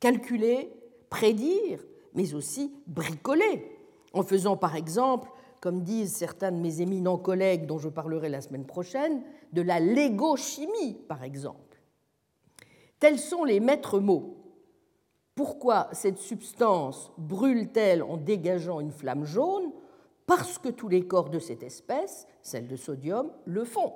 Calculer, 0.00 0.72
prédire, 1.08 1.84
mais 2.12 2.34
aussi 2.34 2.74
bricoler, 2.88 3.75
en 4.16 4.22
faisant 4.22 4.56
par 4.56 4.76
exemple, 4.76 5.28
comme 5.60 5.82
disent 5.82 6.14
certains 6.14 6.50
de 6.50 6.56
mes 6.56 6.80
éminents 6.80 7.18
collègues 7.18 7.66
dont 7.66 7.78
je 7.78 7.90
parlerai 7.90 8.30
la 8.30 8.40
semaine 8.40 8.64
prochaine, 8.64 9.22
de 9.52 9.60
la 9.60 9.78
légochimie, 9.78 10.94
par 11.06 11.22
exemple. 11.22 11.82
Tels 12.98 13.18
sont 13.18 13.44
les 13.44 13.60
maîtres 13.60 14.00
mots. 14.00 14.38
Pourquoi 15.34 15.88
cette 15.92 16.18
substance 16.18 17.12
brûle-t-elle 17.18 18.02
en 18.02 18.16
dégageant 18.16 18.80
une 18.80 18.90
flamme 18.90 19.26
jaune? 19.26 19.70
Parce 20.26 20.56
que 20.58 20.70
tous 20.70 20.88
les 20.88 21.06
corps 21.06 21.28
de 21.28 21.38
cette 21.38 21.62
espèce, 21.62 22.26
celle 22.40 22.68
de 22.68 22.76
sodium, 22.76 23.30
le 23.44 23.64
font, 23.64 23.92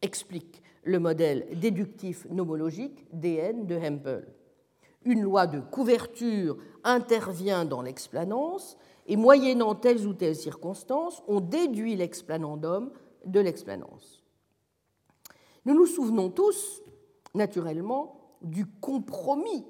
explique 0.00 0.62
le 0.84 1.00
modèle 1.00 1.48
déductif 1.58 2.24
nomologique 2.30 3.04
DN 3.12 3.66
de 3.66 3.76
Hempel. 3.76 4.28
Une 5.04 5.22
loi 5.22 5.48
de 5.48 5.58
couverture 5.58 6.56
intervient 6.84 7.64
dans 7.64 7.82
l'explanance 7.82 8.78
et 9.06 9.16
moyennant 9.16 9.74
telles 9.74 10.06
ou 10.06 10.14
telles 10.14 10.36
circonstances, 10.36 11.22
on 11.28 11.40
déduit 11.40 11.96
l'explanandum 11.96 12.90
de 13.26 13.40
l'explanance. 13.40 14.22
Nous 15.64 15.74
nous 15.74 15.86
souvenons 15.86 16.30
tous, 16.30 16.82
naturellement, 17.34 18.20
du 18.42 18.66
compromis 18.66 19.64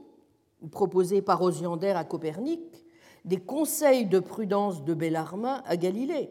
proposé 0.71 1.23
par 1.23 1.43
Osiander 1.43 1.91
à 1.91 2.05
Copernic, 2.05 2.85
des 3.25 3.39
conseils 3.39 4.07
de 4.07 4.19
prudence 4.19 4.85
de 4.85 4.95
Bellarmin 4.95 5.63
à 5.67 5.77
Galilée. 5.77 6.31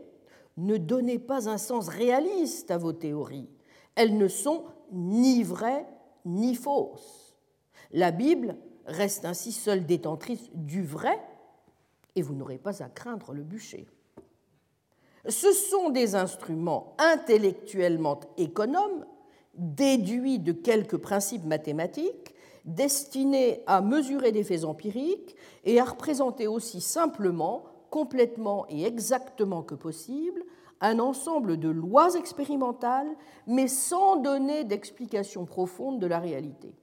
Ne 0.57 0.77
donnez 0.77 1.19
pas 1.19 1.49
un 1.49 1.57
sens 1.57 1.87
réaliste 1.87 2.69
à 2.71 2.77
vos 2.77 2.93
théories. 2.93 3.49
Elles 3.95 4.17
ne 4.17 4.27
sont 4.27 4.65
ni 4.91 5.43
vraies 5.43 5.87
ni 6.25 6.55
fausses. 6.55 7.35
La 7.91 8.11
Bible 8.11 8.57
reste 8.85 9.25
ainsi 9.25 9.51
seule 9.51 9.85
détentrice 9.85 10.49
du 10.53 10.83
vrai 10.83 11.19
et 12.15 12.21
vous 12.21 12.35
n'aurez 12.35 12.57
pas 12.57 12.83
à 12.83 12.89
craindre 12.89 13.33
le 13.33 13.43
bûcher. 13.43 13.87
Ce 15.27 15.51
sont 15.53 15.89
des 15.89 16.15
instruments 16.15 16.95
intellectuellement 16.97 18.19
économes, 18.37 19.05
déduits 19.55 20.39
de 20.39 20.51
quelques 20.51 20.97
principes 20.97 21.45
mathématiques, 21.45 22.33
destinés 22.65 23.63
à 23.67 23.81
mesurer 23.81 24.31
des 24.31 24.43
faits 24.43 24.65
empiriques 24.65 25.35
et 25.63 25.79
à 25.79 25.85
représenter 25.85 26.47
aussi 26.47 26.81
simplement, 26.81 27.63
complètement 27.89 28.65
et 28.69 28.85
exactement 28.85 29.63
que 29.63 29.75
possible, 29.75 30.43
un 30.81 30.99
ensemble 30.99 31.57
de 31.57 31.69
lois 31.69 32.15
expérimentales, 32.15 33.15
mais 33.47 33.69
sans 33.69 34.17
donner 34.17 34.65
d'explication 34.65 35.45
profonde 35.45 35.99
de 35.99 36.07
la 36.07 36.19
réalité. 36.19 36.75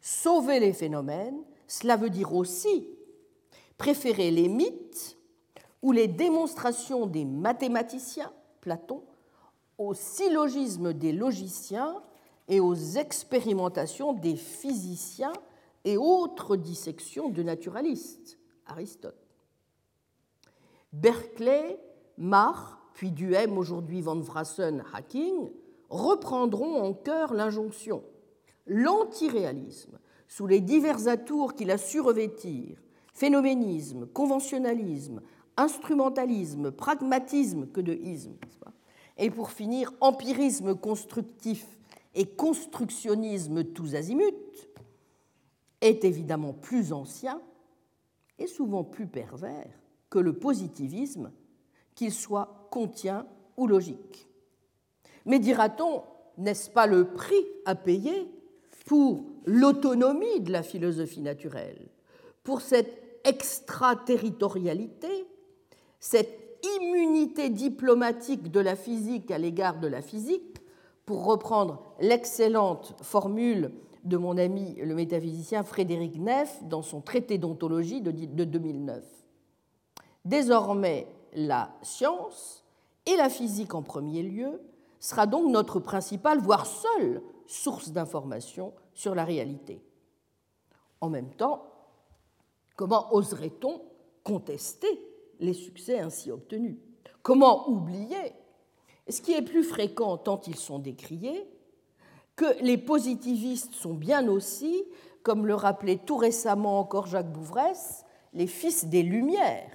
Sauver 0.00 0.58
les 0.58 0.72
phénomènes, 0.72 1.40
cela 1.68 1.96
veut 1.96 2.10
dire 2.10 2.34
aussi 2.34 2.88
préférer 3.78 4.30
les 4.30 4.48
mythes 4.48 5.16
ou 5.82 5.92
les 5.92 6.08
démonstrations 6.08 7.06
des 7.06 7.24
mathématiciens, 7.24 8.32
Platon, 8.60 9.02
au 9.78 9.94
syllogisme 9.94 10.92
des 10.92 11.12
logiciens 11.12 12.02
et 12.48 12.60
aux 12.60 12.74
expérimentations 12.74 14.12
des 14.12 14.36
physiciens 14.36 15.32
et 15.84 15.96
autres 15.96 16.56
dissections 16.56 17.28
de 17.28 17.42
naturalistes, 17.42 18.38
Aristote. 18.66 19.16
Berkeley, 20.92 21.78
Mach, 22.16 22.78
puis 22.94 23.10
Duhem, 23.10 23.58
aujourd'hui 23.58 24.00
Van 24.00 24.20
Vrassen, 24.20 24.84
Hacking, 24.92 25.50
reprendront 25.90 26.82
en 26.82 26.94
chœur 26.94 27.34
l'injonction. 27.34 28.04
L'antiréalisme, 28.66 29.98
sous 30.28 30.46
les 30.46 30.60
divers 30.60 31.08
atours 31.08 31.54
qu'il 31.54 31.70
a 31.70 31.78
su 31.78 32.00
revêtir, 32.00 32.83
phénoménisme, 33.14 34.06
conventionnalisme, 34.06 35.22
instrumentalisme, 35.56 36.72
pragmatisme 36.72 37.68
que 37.68 37.80
de 37.80 37.94
isme, 37.94 38.34
et 39.16 39.30
pour 39.30 39.50
finir, 39.50 39.92
empirisme 40.00 40.74
constructif 40.74 41.64
et 42.14 42.26
constructionnisme 42.26 43.64
tous 43.64 43.94
azimuts, 43.94 44.68
est 45.80 46.04
évidemment 46.04 46.52
plus 46.52 46.92
ancien 46.92 47.40
et 48.38 48.46
souvent 48.46 48.82
plus 48.82 49.06
pervers 49.06 49.70
que 50.10 50.18
le 50.18 50.32
positivisme, 50.32 51.30
qu'il 51.94 52.12
soit 52.12 52.68
contient 52.70 53.26
ou 53.56 53.66
logique. 53.66 54.28
Mais 55.26 55.38
dira-t-on, 55.38 56.02
n'est-ce 56.38 56.70
pas 56.70 56.86
le 56.86 57.12
prix 57.12 57.44
à 57.64 57.74
payer 57.76 58.28
pour 58.86 59.24
l'autonomie 59.44 60.40
de 60.40 60.50
la 60.52 60.62
philosophie 60.62 61.20
naturelle, 61.20 61.88
pour 62.42 62.60
cette 62.60 63.03
extraterritorialité, 63.24 65.26
cette 65.98 66.40
immunité 66.80 67.50
diplomatique 67.50 68.50
de 68.50 68.60
la 68.60 68.76
physique 68.76 69.30
à 69.30 69.38
l'égard 69.38 69.80
de 69.80 69.88
la 69.88 70.02
physique, 70.02 70.60
pour 71.06 71.24
reprendre 71.24 71.82
l'excellente 72.00 72.94
formule 73.02 73.72
de 74.04 74.16
mon 74.16 74.38
ami 74.38 74.74
le 74.76 74.94
métaphysicien 74.94 75.62
Frédéric 75.62 76.18
Neff 76.18 76.62
dans 76.64 76.82
son 76.82 77.00
traité 77.00 77.38
d'ontologie 77.38 78.00
de 78.00 78.44
2009. 78.44 79.02
Désormais, 80.24 81.06
la 81.34 81.70
science, 81.82 82.64
et 83.06 83.16
la 83.16 83.28
physique 83.28 83.74
en 83.74 83.82
premier 83.82 84.22
lieu, 84.22 84.60
sera 84.98 85.26
donc 85.26 85.50
notre 85.50 85.80
principale, 85.80 86.38
voire 86.38 86.66
seule, 86.66 87.22
source 87.46 87.90
d'information 87.90 88.72
sur 88.94 89.14
la 89.14 89.24
réalité. 89.24 89.82
En 91.00 91.10
même 91.10 91.30
temps, 91.30 91.66
comment 92.76 93.14
oserait-on 93.14 93.82
contester 94.22 95.00
les 95.40 95.52
succès 95.52 95.98
ainsi 95.98 96.30
obtenus? 96.30 96.76
Comment 97.22 97.68
oublier, 97.68 98.34
ce 99.08 99.20
qui 99.20 99.32
est 99.32 99.42
plus 99.42 99.64
fréquent 99.64 100.16
tant 100.16 100.40
ils 100.46 100.56
sont 100.56 100.78
décriés, 100.78 101.48
que 102.36 102.60
les 102.62 102.78
positivistes 102.78 103.74
sont 103.74 103.94
bien 103.94 104.28
aussi, 104.28 104.84
comme 105.22 105.46
le 105.46 105.54
rappelait 105.54 106.00
tout 106.04 106.16
récemment 106.16 106.80
encore 106.80 107.06
Jacques 107.06 107.32
Bouvresse, 107.32 108.04
les 108.32 108.46
fils 108.46 108.86
des 108.86 109.02
Lumières. 109.02 109.70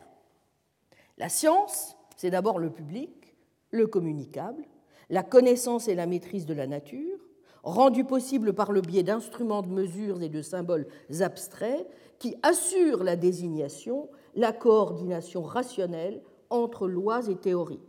La 1.17 1.29
science, 1.29 1.95
c'est 2.17 2.29
d'abord 2.29 2.59
le 2.59 2.69
public, 2.69 3.35
le 3.71 3.87
communicable, 3.87 4.65
la 5.09 5.23
connaissance 5.23 5.87
et 5.87 5.95
la 5.95 6.05
maîtrise 6.05 6.45
de 6.45 6.53
la 6.53 6.67
nature, 6.67 7.17
rendue 7.63 8.05
possible 8.05 8.53
par 8.53 8.71
le 8.71 8.81
biais 8.81 9.03
d'instruments 9.03 9.61
de 9.61 9.69
mesure 9.69 10.21
et 10.21 10.29
de 10.29 10.41
symboles 10.41 10.87
abstraits 11.21 11.87
qui 12.19 12.35
assurent 12.43 13.03
la 13.03 13.15
désignation, 13.15 14.09
la 14.35 14.51
coordination 14.51 15.41
rationnelle 15.41 16.21
entre 16.49 16.87
lois 16.87 17.27
et 17.27 17.35
théories, 17.35 17.81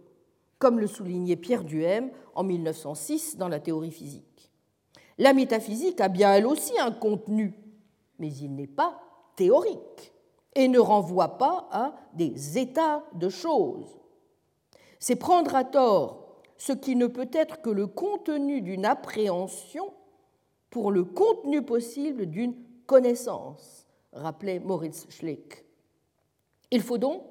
comme 0.58 0.78
le 0.78 0.86
soulignait 0.86 1.36
Pierre 1.36 1.64
Duhem 1.64 2.10
en 2.34 2.44
1906 2.44 3.36
dans 3.36 3.48
la 3.48 3.60
théorie 3.60 3.90
physique. 3.90 4.50
La 5.18 5.32
métaphysique 5.32 6.00
a 6.00 6.08
bien 6.08 6.32
elle 6.34 6.46
aussi 6.46 6.78
un 6.78 6.92
contenu, 6.92 7.54
mais 8.18 8.32
il 8.32 8.54
n'est 8.54 8.66
pas 8.66 9.00
théorique 9.36 10.12
et 10.54 10.68
ne 10.68 10.78
renvoie 10.78 11.38
pas 11.38 11.68
à 11.70 11.94
des 12.14 12.58
états 12.58 13.04
de 13.14 13.28
choses. 13.28 13.98
C'est 14.98 15.16
prendre 15.16 15.54
à 15.54 15.64
tort 15.64 16.19
ce 16.60 16.74
qui 16.74 16.94
ne 16.94 17.06
peut 17.06 17.30
être 17.32 17.62
que 17.62 17.70
le 17.70 17.86
contenu 17.86 18.60
d'une 18.60 18.84
appréhension 18.84 19.94
pour 20.68 20.92
le 20.92 21.04
contenu 21.04 21.62
possible 21.62 22.26
d'une 22.26 22.54
connaissance, 22.84 23.86
rappelait 24.12 24.60
Moritz 24.60 25.06
Schlick. 25.08 25.64
Il 26.70 26.82
faut 26.82 26.98
donc 26.98 27.22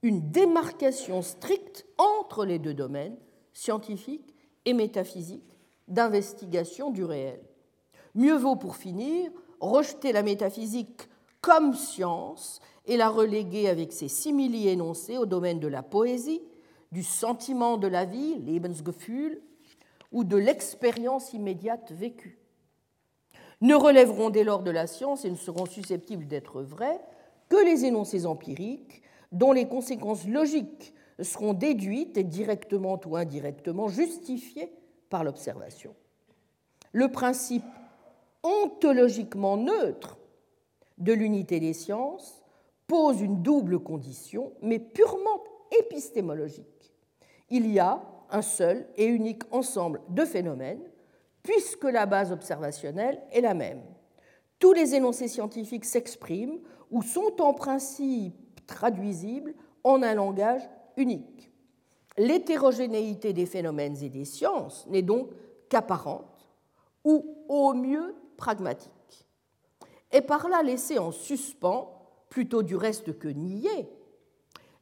une 0.00 0.30
démarcation 0.30 1.20
stricte 1.20 1.84
entre 1.98 2.46
les 2.46 2.58
deux 2.58 2.72
domaines, 2.72 3.18
scientifique 3.52 4.34
et 4.64 4.72
métaphysique, 4.72 5.58
d'investigation 5.86 6.90
du 6.90 7.04
réel. 7.04 7.42
Mieux 8.14 8.36
vaut 8.38 8.56
pour 8.56 8.76
finir 8.76 9.30
rejeter 9.60 10.10
la 10.10 10.22
métaphysique 10.22 11.02
comme 11.42 11.74
science 11.74 12.60
et 12.86 12.96
la 12.96 13.10
reléguer 13.10 13.68
avec 13.68 13.92
ses 13.92 14.08
simili 14.08 14.68
énoncés 14.68 15.18
au 15.18 15.26
domaine 15.26 15.60
de 15.60 15.68
la 15.68 15.82
poésie, 15.82 16.40
du 16.94 17.02
sentiment 17.02 17.76
de 17.76 17.88
la 17.88 18.04
vie, 18.04 18.38
Lebensgefühl, 18.46 19.42
ou 20.12 20.22
de 20.22 20.36
l'expérience 20.36 21.32
immédiate 21.32 21.90
vécue. 21.90 22.38
Ne 23.60 23.74
relèveront 23.74 24.30
dès 24.30 24.44
lors 24.44 24.62
de 24.62 24.70
la 24.70 24.86
science 24.86 25.24
et 25.24 25.30
ne 25.30 25.36
seront 25.36 25.66
susceptibles 25.66 26.28
d'être 26.28 26.62
vrais 26.62 27.00
que 27.48 27.56
les 27.56 27.84
énoncés 27.84 28.26
empiriques 28.26 29.02
dont 29.32 29.50
les 29.50 29.66
conséquences 29.66 30.26
logiques 30.28 30.94
seront 31.20 31.52
déduites 31.52 32.16
et 32.16 32.22
directement 32.22 33.00
ou 33.06 33.16
indirectement 33.16 33.88
justifiées 33.88 34.70
par 35.10 35.24
l'observation. 35.24 35.96
Le 36.92 37.10
principe 37.10 37.64
ontologiquement 38.44 39.56
neutre 39.56 40.16
de 40.98 41.12
l'unité 41.12 41.58
des 41.58 41.72
sciences 41.72 42.44
pose 42.86 43.20
une 43.20 43.42
double 43.42 43.80
condition, 43.80 44.52
mais 44.62 44.78
purement 44.78 45.42
épistémologique. 45.80 46.73
Il 47.50 47.70
y 47.70 47.78
a 47.78 48.02
un 48.30 48.42
seul 48.42 48.86
et 48.96 49.06
unique 49.06 49.42
ensemble 49.52 50.00
de 50.08 50.24
phénomènes, 50.24 50.82
puisque 51.42 51.84
la 51.84 52.06
base 52.06 52.32
observationnelle 52.32 53.20
est 53.32 53.40
la 53.40 53.54
même. 53.54 53.82
Tous 54.58 54.72
les 54.72 54.94
énoncés 54.94 55.28
scientifiques 55.28 55.84
s'expriment 55.84 56.58
ou 56.90 57.02
sont 57.02 57.40
en 57.40 57.52
principe 57.52 58.34
traduisibles 58.66 59.54
en 59.82 60.02
un 60.02 60.14
langage 60.14 60.62
unique. 60.96 61.52
L'hétérogénéité 62.16 63.32
des 63.32 63.46
phénomènes 63.46 63.96
et 64.02 64.08
des 64.08 64.24
sciences 64.24 64.86
n'est 64.86 65.02
donc 65.02 65.28
qu'apparente 65.68 66.48
ou 67.04 67.44
au 67.48 67.74
mieux 67.74 68.14
pragmatique. 68.36 69.26
Et 70.12 70.20
par 70.20 70.48
là 70.48 70.62
laissée 70.62 70.98
en 70.98 71.10
suspens, 71.10 71.90
plutôt 72.30 72.62
du 72.62 72.76
reste 72.76 73.18
que 73.18 73.28
niée, 73.28 73.88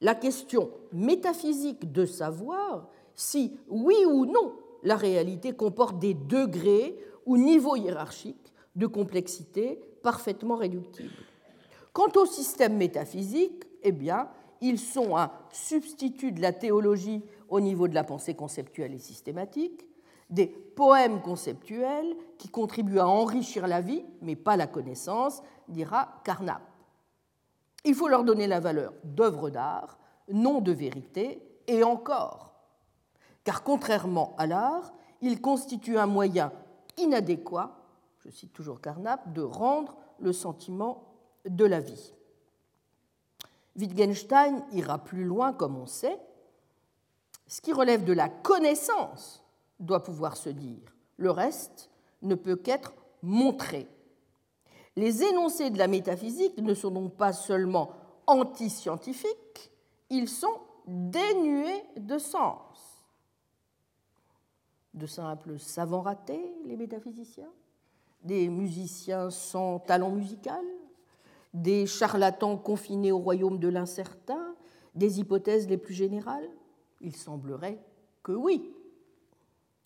la 0.02 0.16
question 0.16 0.70
métaphysique 0.92 1.92
de 1.92 2.04
savoir 2.04 2.88
si, 3.14 3.56
oui 3.68 3.94
ou 4.04 4.26
non, 4.26 4.52
la 4.82 4.96
réalité 4.96 5.52
comporte 5.52 5.98
des 6.00 6.12
degrés 6.12 6.98
ou 7.24 7.36
niveaux 7.36 7.76
hiérarchiques 7.76 8.52
de 8.74 8.86
complexité 8.86 9.78
parfaitement 10.02 10.56
réductibles. 10.56 11.14
Quant 11.92 12.10
au 12.16 12.26
système 12.26 12.76
métaphysique, 12.76 13.62
eh 13.82 13.92
bien, 13.92 14.28
ils 14.60 14.78
sont 14.78 15.16
un 15.16 15.30
substitut 15.52 16.32
de 16.32 16.40
la 16.40 16.52
théologie 16.52 17.22
au 17.48 17.60
niveau 17.60 17.86
de 17.86 17.94
la 17.94 18.04
pensée 18.04 18.34
conceptuelle 18.34 18.94
et 18.94 18.98
systématique, 18.98 19.86
des 20.30 20.46
poèmes 20.46 21.20
conceptuels 21.20 22.16
qui 22.38 22.48
contribuent 22.48 22.98
à 22.98 23.06
enrichir 23.06 23.68
la 23.68 23.80
vie, 23.80 24.04
mais 24.20 24.34
pas 24.34 24.56
la 24.56 24.66
connaissance, 24.66 25.42
dira 25.68 26.20
Carnap. 26.24 26.71
Il 27.84 27.94
faut 27.94 28.08
leur 28.08 28.24
donner 28.24 28.46
la 28.46 28.60
valeur 28.60 28.92
d'œuvres 29.04 29.50
d'art, 29.50 29.98
non 30.30 30.60
de 30.60 30.72
vérité, 30.72 31.42
et 31.66 31.82
encore. 31.82 32.54
Car 33.44 33.62
contrairement 33.62 34.34
à 34.38 34.46
l'art, 34.46 34.92
ils 35.20 35.40
constituent 35.40 35.98
un 35.98 36.06
moyen 36.06 36.52
inadéquat, 36.96 37.76
je 38.18 38.30
cite 38.30 38.52
toujours 38.52 38.80
Carnap, 38.80 39.32
de 39.32 39.42
rendre 39.42 39.96
le 40.20 40.32
sentiment 40.32 41.04
de 41.44 41.64
la 41.64 41.80
vie. 41.80 42.14
Wittgenstein 43.76 44.64
ira 44.72 44.98
plus 44.98 45.24
loin, 45.24 45.52
comme 45.52 45.76
on 45.76 45.86
sait. 45.86 46.18
Ce 47.46 47.60
qui 47.60 47.72
relève 47.72 48.04
de 48.04 48.12
la 48.12 48.28
connaissance 48.28 49.42
doit 49.80 50.02
pouvoir 50.02 50.36
se 50.36 50.50
dire. 50.50 50.94
Le 51.16 51.30
reste 51.30 51.90
ne 52.22 52.34
peut 52.34 52.56
qu'être 52.56 52.92
montré. 53.22 53.88
Les 54.96 55.22
énoncés 55.22 55.70
de 55.70 55.78
la 55.78 55.88
métaphysique 55.88 56.58
ne 56.58 56.74
sont 56.74 56.90
donc 56.90 57.16
pas 57.16 57.32
seulement 57.32 57.92
anti-scientifiques, 58.26 59.70
ils 60.10 60.28
sont 60.28 60.60
dénués 60.86 61.82
de 61.96 62.18
sens. 62.18 63.04
De 64.92 65.06
simples 65.06 65.58
savants 65.58 66.02
ratés, 66.02 66.54
les 66.66 66.76
métaphysiciens, 66.76 67.50
des 68.22 68.48
musiciens 68.48 69.30
sans 69.30 69.78
talent 69.78 70.10
musical, 70.10 70.64
des 71.54 71.86
charlatans 71.86 72.56
confinés 72.56 73.12
au 73.12 73.18
royaume 73.18 73.58
de 73.58 73.68
l'incertain, 73.68 74.54
des 74.94 75.20
hypothèses 75.20 75.68
les 75.68 75.78
plus 75.78 75.94
générales? 75.94 76.48
Il 77.00 77.16
semblerait 77.16 77.82
que 78.22 78.32
oui. 78.32 78.74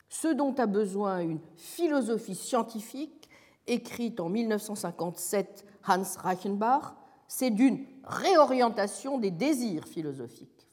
Ce 0.08 0.28
dont 0.28 0.54
a 0.54 0.66
besoin 0.66 1.20
une 1.20 1.40
philosophie 1.56 2.34
scientifique, 2.34 3.25
écrite 3.66 4.20
en 4.20 4.28
1957 4.28 5.64
Hans 5.86 6.02
Reichenbach, 6.22 6.94
c'est 7.28 7.50
d'une 7.50 7.86
réorientation 8.04 9.18
des 9.18 9.30
désirs 9.30 9.86
philosophiques. 9.86 10.66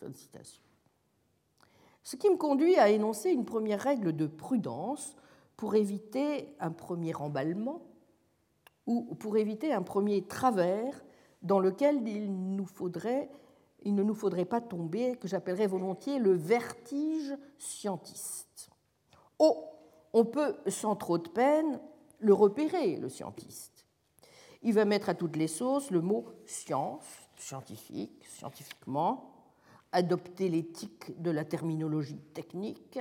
Ce 2.03 2.15
qui 2.15 2.29
me 2.29 2.35
conduit 2.35 2.75
à 2.75 2.89
énoncer 2.89 3.29
une 3.29 3.45
première 3.45 3.79
règle 3.79 4.15
de 4.15 4.27
prudence 4.27 5.15
pour 5.55 5.75
éviter 5.75 6.55
un 6.59 6.71
premier 6.71 7.15
emballement 7.15 7.81
ou 8.85 9.15
pour 9.15 9.37
éviter 9.37 9.71
un 9.71 9.81
premier 9.81 10.23
travers 10.27 11.03
dans 11.41 11.59
lequel 11.59 12.05
il, 12.07 12.23
il 13.83 13.95
ne 13.95 14.03
nous 14.03 14.15
faudrait 14.15 14.45
pas 14.45 14.61
tomber, 14.61 15.15
que 15.15 15.27
j'appellerais 15.27 15.67
volontiers 15.67 16.19
le 16.19 16.33
vertige 16.33 17.33
scientiste. 17.57 18.69
Oh, 19.39 19.69
on 20.11 20.25
peut 20.25 20.55
sans 20.67 20.95
trop 20.95 21.17
de 21.17 21.29
peine 21.29 21.79
le 22.23 22.33
repérer, 22.33 22.95
le 22.95 23.09
scientiste. 23.09 23.85
Il 24.61 24.73
va 24.73 24.85
mettre 24.85 25.09
à 25.09 25.13
toutes 25.13 25.35
les 25.35 25.47
sauces 25.47 25.91
le 25.91 26.01
mot 26.01 26.25
science, 26.45 27.03
scientifique, 27.37 28.25
scientifiquement, 28.25 29.31
adopter 29.91 30.49
l'éthique 30.49 31.21
de 31.21 31.31
la 31.31 31.45
terminologie 31.45 32.21
technique, 32.33 32.99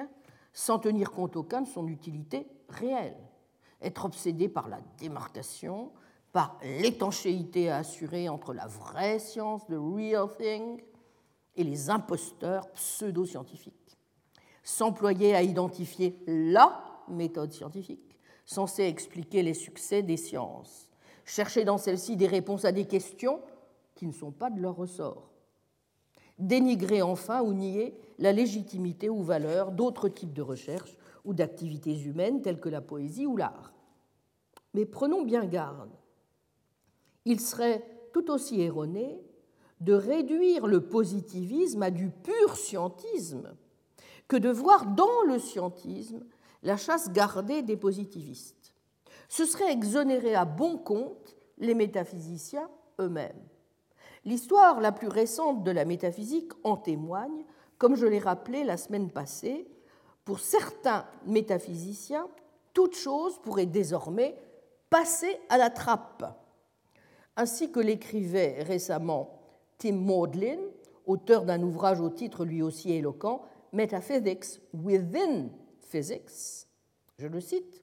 sans 0.53 0.79
tenir 0.79 1.11
compte 1.11 1.37
aucun 1.37 1.63
de 1.63 1.69
son 1.69 1.89
utilité 1.89 2.47
réelle 2.69 3.17
être 3.83 4.05
obsédé 4.05 4.49
par 4.49 4.69
la 4.69 4.81
démarcation, 4.99 5.91
par 6.33 6.59
l'étanchéité 6.63 7.69
à 7.71 7.79
assurer 7.79 8.29
entre 8.29 8.55
la 8.55 8.67
vraie 8.67 9.19
science, 9.19 9.67
the 9.67 9.77
real 9.77 10.29
thing, 10.39 10.81
et 11.55 11.65
les 11.65 11.91
imposteurs 11.91 12.71
pseudo-scientifiques, 12.73 13.99
s'employer 14.63 15.35
à 15.35 15.43
identifier 15.43 16.19
la 16.27 17.05
méthode 17.09 17.53
scientifique, 17.53 18.12
censée 18.45 18.85
expliquer 18.85 19.43
les 19.43 19.55
succès 19.55 20.03
des 20.03 20.17
sciences, 20.17 20.91
chercher 21.25 21.65
dans 21.65 21.79
celle-ci 21.79 22.17
des 22.17 22.27
réponses 22.27 22.65
à 22.65 22.73
des 22.73 22.87
questions 22.87 23.41
qui 23.95 24.07
ne 24.07 24.13
sont 24.13 24.33
pas 24.33 24.51
de 24.51 24.61
leur 24.61 24.77
ressort, 24.77 25.31
dénigrer 26.39 27.03
enfin 27.03 27.43
ou 27.43 27.53
nier 27.53 27.95
la 28.19 28.33
légitimité 28.33 29.09
ou 29.09 29.23
valeur 29.23 29.73
d'autres 29.73 30.09
types 30.09 30.33
de 30.33 30.43
recherches 30.43 30.97
ou 31.25 31.35
d'activités 31.35 31.99
humaines 32.01 32.43
telles 32.43 32.61
que 32.61 32.69
la 32.69 32.81
poésie 32.81 33.27
ou 33.27 33.37
l'art. 33.37 33.73
Mais 34.75 34.87
prenons 34.87 35.23
bien 35.23 35.45
garde. 35.45 35.91
Il 37.25 37.41
serait 37.41 37.85
tout 38.13 38.31
aussi 38.31 38.61
erroné 38.61 39.21
de 39.81 39.93
réduire 39.93 40.67
le 40.67 40.81
positivisme 40.81 41.83
à 41.83 41.91
du 41.91 42.09
pur 42.09 42.57
scientisme 42.57 43.55
que 44.29 44.37
de 44.37 44.49
voir 44.49 44.87
dans 44.87 45.23
le 45.27 45.39
scientisme 45.39 46.25
la 46.63 46.77
chasse 46.77 47.13
gardée 47.13 47.63
des 47.63 47.77
positivistes. 47.77 48.75
Ce 49.29 49.45
serait 49.45 49.73
exonérer 49.73 50.35
à 50.35 50.45
bon 50.45 50.79
compte 50.79 51.37
les 51.59 51.75
métaphysiciens 51.75 52.69
eux-mêmes. 53.01 53.43
L'histoire 54.25 54.81
la 54.81 54.93
plus 54.93 55.09
récente 55.09 55.65
de 55.65 55.71
la 55.71 55.85
métaphysique 55.85 56.53
en 56.63 56.77
témoigne, 56.77 57.45
comme 57.79 57.97
je 57.97 58.07
l'ai 58.07 58.21
rappelé 58.21 58.63
la 58.63 58.77
semaine 58.77 59.11
passée, 59.11 59.67
pour 60.25 60.39
certains 60.39 61.07
métaphysiciens, 61.27 62.29
toute 62.73 62.95
chose 62.95 63.39
pourrait 63.43 63.67
désormais 63.67 64.37
passer 64.89 65.41
à 65.49 65.59
la 65.59 65.71
trappe. 65.71 66.25
Ainsi 67.37 67.73
que 67.73 67.81
l'écrivait 67.81 68.63
récemment 68.63 69.41
Tim 69.79 69.95
Maudlin, 69.95 70.59
auteur 71.07 71.45
d'un 71.45 71.63
ouvrage 71.63 72.01
au 72.01 72.11
titre 72.11 72.45
lui 72.45 72.63
aussi 72.63 72.93
éloquent, 72.93 73.43
Metaphysics 73.73 74.61
Within 74.75 75.49
Je 77.19 77.27
le 77.27 77.41
cite, 77.41 77.83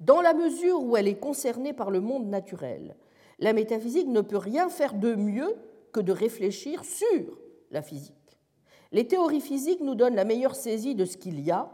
Dans 0.00 0.20
la 0.20 0.32
mesure 0.32 0.82
où 0.82 0.96
elle 0.96 1.08
est 1.08 1.18
concernée 1.18 1.72
par 1.72 1.90
le 1.90 2.00
monde 2.00 2.26
naturel, 2.26 2.96
la 3.38 3.52
métaphysique 3.52 4.08
ne 4.08 4.20
peut 4.20 4.36
rien 4.36 4.68
faire 4.68 4.94
de 4.94 5.14
mieux 5.14 5.54
que 5.92 6.00
de 6.00 6.12
réfléchir 6.12 6.84
sur 6.84 7.38
la 7.70 7.82
physique. 7.82 8.14
Les 8.92 9.06
théories 9.06 9.40
physiques 9.40 9.80
nous 9.80 9.94
donnent 9.94 10.16
la 10.16 10.24
meilleure 10.24 10.56
saisie 10.56 10.94
de 10.94 11.04
ce 11.04 11.16
qu'il 11.16 11.40
y 11.40 11.50
a, 11.50 11.70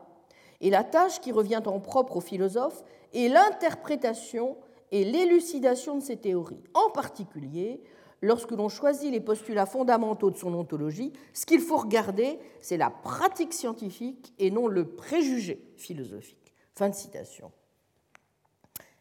et 0.61 0.71
la 0.71 0.85
tâche 0.85 1.21
qui 1.21 1.33
revient 1.33 1.63
en 1.67 1.81
propre 1.81 2.17
aux 2.17 2.21
philosophes 2.21 2.83
est 3.15 3.29
l'interprétation 3.29 4.57
et 4.91 5.05
l'élucidation 5.05 5.97
de 5.97 6.03
ces 6.03 6.17
théories. 6.17 6.63
En 6.75 6.91
particulier, 6.91 7.83
lorsque 8.23 8.53
l'on 8.53 8.69
choisit 8.69 9.13
les 9.13 9.21
postulats 9.21 9.67
fondamentaux 9.67 10.31
de 10.31 10.37
son 10.37 10.55
ontologie, 10.55 11.13
ce 11.33 11.47
qu'il 11.47 11.61
faut 11.61 11.77
regarder, 11.77 12.39
c'est 12.61 12.77
la 12.77 12.91
pratique 12.91 13.53
scientifique 13.53 14.33
et 14.39 14.51
non 14.51 14.67
le 14.67 14.87
préjugé 14.87 15.63
philosophique. 15.77 16.55
Fin 16.75 16.89
de 16.89 16.95
citation. 16.95 17.53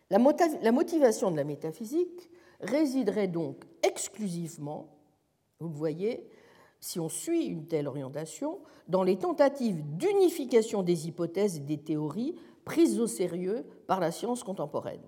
La 0.09 0.19
motivation 0.71 1.31
de 1.31 1.37
la 1.37 1.43
métaphysique 1.43 2.29
résiderait 2.61 3.27
donc 3.27 3.63
exclusivement, 3.83 4.95
vous 5.59 5.69
le 5.69 5.73
voyez, 5.73 6.29
si 6.79 6.99
on 6.99 7.09
suit 7.09 7.45
une 7.45 7.65
telle 7.65 7.87
orientation, 7.87 8.59
dans 8.87 9.01
les 9.01 9.17
tentatives 9.17 9.81
d'unification 9.97 10.83
des 10.83 11.07
hypothèses 11.07 11.57
et 11.57 11.61
des 11.61 11.79
théories 11.79 12.35
prises 12.63 12.99
au 12.99 13.07
sérieux 13.07 13.65
par 13.87 13.99
la 13.99 14.11
science 14.11 14.43
contemporaine. 14.43 15.01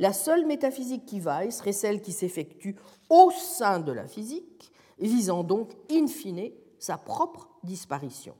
La 0.00 0.14
seule 0.14 0.46
métaphysique 0.46 1.04
qui 1.04 1.20
vaille 1.20 1.52
serait 1.52 1.72
celle 1.72 2.00
qui 2.00 2.12
s'effectue 2.12 2.74
au 3.10 3.30
sein 3.30 3.80
de 3.80 3.92
la 3.92 4.06
physique, 4.06 4.72
visant 4.98 5.44
donc, 5.44 5.72
in 5.90 6.06
fine, 6.06 6.50
sa 6.78 6.96
propre 6.96 7.50
disparition. 7.62 8.34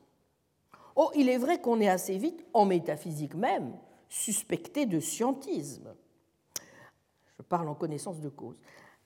Oh, 0.96 1.10
il 1.14 1.28
est 1.28 1.36
vrai 1.36 1.60
qu'on 1.60 1.80
est 1.80 1.88
assez 1.88 2.16
vite, 2.16 2.46
en 2.54 2.64
métaphysique 2.64 3.34
même, 3.34 3.76
suspecté 4.08 4.86
de 4.86 5.00
scientisme. 5.00 5.94
Je 7.38 7.42
parle 7.42 7.68
en 7.68 7.74
connaissance 7.74 8.20
de 8.20 8.30
cause. 8.30 8.56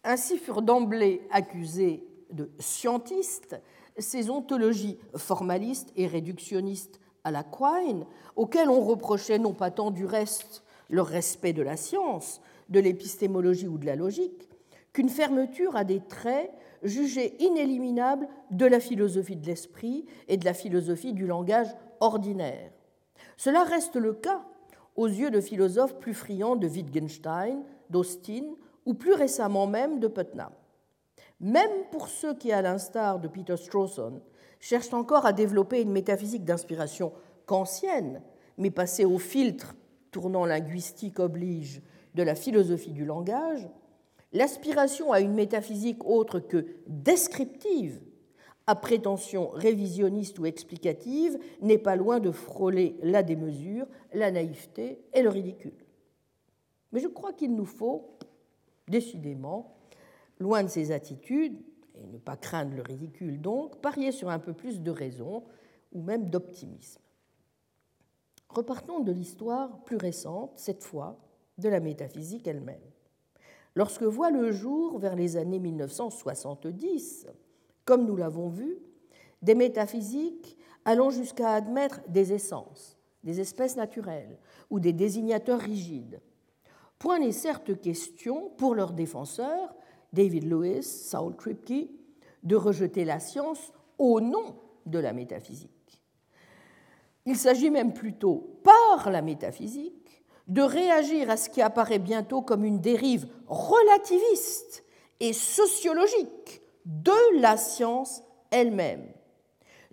Ainsi 0.05 0.39
furent 0.39 0.63
d'emblée 0.63 1.27
accusés 1.33 2.07
de 2.31 2.53
scientistes 2.61 3.61
ces 3.99 4.31
ontologies 4.31 4.99
formalistes 5.17 5.93
et 5.97 6.07
réductionnistes 6.07 7.01
à 7.25 7.33
la 7.33 7.43
Quine, 7.43 8.07
auxquelles 8.37 8.69
on 8.69 8.81
reprochait 8.81 9.39
non 9.41 9.55
pas 9.55 9.73
tant 9.73 9.91
du 9.91 10.07
reste 10.07 10.64
leur 10.91 11.07
respect 11.07 11.53
de 11.53 11.63
la 11.63 11.77
science, 11.77 12.41
de 12.69 12.81
l'épistémologie 12.81 13.69
ou 13.69 13.79
de 13.79 13.87
la 13.87 13.97
logique, 13.97 14.49
qu'une 14.93 15.09
fermeture 15.09 15.77
à 15.77 15.85
des 15.85 16.01
traits 16.01 16.51
jugés 16.83 17.35
inéliminables 17.43 18.29
de 18.51 18.67
la 18.67 18.81
philosophie 18.81 19.37
de 19.37 19.47
l'esprit 19.47 20.07
et 20.29 20.37
de 20.37 20.45
la 20.45 20.55
philosophie 20.55 21.13
du 21.13 21.27
langage 21.27 21.75
ordinaire. 22.01 22.71
Cela 23.37 23.65
reste 23.65 23.97
le 23.97 24.13
cas 24.13 24.45
aux 24.97 25.09
yeux 25.09 25.31
de 25.31 25.41
philosophes 25.41 25.99
plus 25.99 26.15
friands 26.15 26.57
de 26.57 26.69
Wittgenstein, 26.69 27.65
d'Austin 27.91 28.55
ou 28.87 28.95
plus 28.95 29.15
récemment 29.15 29.67
même 29.67 29.99
de 29.99 30.09
Putnam. 30.09 30.53
Même 31.41 31.85
pour 31.91 32.09
ceux 32.09 32.35
qui, 32.35 32.53
à 32.53 32.63
l'instar 32.63 33.19
de 33.19 33.29
Peter 33.29 33.57
Strawson, 33.57 34.21
cherchent 34.61 34.95
encore 34.95 35.27
à 35.27 35.33
développer 35.33 35.83
une 35.83 35.91
métaphysique 35.91 36.45
d'inspiration 36.45 37.13
kantienne, 37.47 38.23
mais 38.57 38.71
passée 38.71 39.05
au 39.05 39.19
filtre 39.19 39.75
tournant 40.15 40.47
linguistique 40.47 41.19
oblige 41.19 41.83
de 42.15 42.23
la 42.23 42.37
philosophie 42.37 42.93
du 42.93 43.05
langage, 43.05 43.69
l'aspiration 44.33 45.11
à 45.11 45.21
une 45.21 45.35
métaphysique 45.35 46.05
autre 46.05 46.39
que 46.39 46.67
descriptive, 46.87 48.01
à 48.69 48.77
prétention 48.77 49.49
révisionniste 49.49 50.39
ou 50.39 50.47
explicative, 50.47 51.37
n'est 51.61 51.79
pas 51.79 51.97
loin 51.97 52.21
de 52.21 52.31
frôler 52.31 52.97
la 53.03 53.25
démesure, 53.25 53.87
la 54.13 54.31
naïveté 54.31 55.01
et 55.13 55.23
le 55.23 55.31
ridicule. 55.31 55.85
Mais 56.93 57.01
je 57.01 57.09
crois 57.09 57.33
qu'il 57.33 57.57
nous 57.57 57.67
faut, 57.67 58.17
décidément, 58.87 59.75
loin 60.39 60.63
de 60.63 60.69
ces 60.69 60.93
attitudes, 60.93 61.59
et 62.01 62.07
ne 62.07 62.19
pas 62.19 62.37
craindre 62.37 62.77
le 62.77 62.83
ridicule 62.83 63.41
donc, 63.41 63.81
parier 63.81 64.13
sur 64.13 64.31
un 64.31 64.39
peu 64.39 64.53
plus 64.53 64.81
de 64.81 64.93
raison 64.93 65.43
ou 65.93 66.03
même 66.03 66.31
d'optimisme. 66.31 67.04
Repartons 68.55 69.01
de 69.01 69.11
l'histoire 69.11 69.83
plus 69.83 69.97
récente, 69.97 70.53
cette 70.55 70.85
fois, 70.85 71.19
de 71.59 71.69
la 71.69 71.81
métaphysique 71.81 72.47
elle-même. 72.47 72.81
Lorsque 73.75 74.05
voit 74.05 74.31
le 74.31 74.53
jour, 74.53 75.01
vers 75.01 75.17
les 75.17 75.37
années 75.37 75.59
1970, 75.59 77.27
comme 77.85 78.07
nous 78.07 78.15
l'avons 78.15 78.49
vu, 78.49 78.79
des 79.43 79.57
métaphysiques 79.57 80.57
allant 80.85 81.11
jusqu'à 81.11 81.53
admettre 81.53 82.01
des 82.07 82.33
essences, 82.33 82.97
des 83.25 83.41
espèces 83.41 83.77
naturelles 83.77 84.39
ou 84.71 84.79
des 84.79 84.93
désignateurs 84.93 85.59
rigides. 85.59 86.21
Point 87.01 87.19
n'est 87.19 87.33
certes 87.33 87.81
question 87.81 88.51
pour 88.57 88.77
leurs 88.77 88.93
défenseurs, 88.93 89.75
David 90.13 90.45
Lewis, 90.45 90.85
Saul 90.85 91.35
Kripke, 91.35 91.91
de 92.45 92.55
rejeter 92.55 93.05
la 93.05 93.19
science 93.19 93.73
au 93.99 94.21
nom 94.21 94.55
de 94.87 95.01
la 95.01 95.13
métaphysique. 95.13 95.74
Il 97.27 97.37
s'agit 97.37 97.71
même 97.71 97.93
plutôt, 97.93 98.61
par 98.63 99.11
la 99.11 99.23
métaphysique, 99.23 100.25
de 100.47 100.63
réagir 100.63 101.31
à 101.31 101.37
ce 101.37 101.49
qui 101.49 101.63
apparaît 101.63 101.99
bientôt 101.99 102.43
comme 102.43 102.65
une 102.65 102.81
dérive 102.81 103.27
relativiste 103.47 104.85
et 105.21 105.33
sociologique 105.33 106.61
de 106.85 107.41
la 107.41 107.57
science 107.57 108.23
elle-même, 108.51 109.07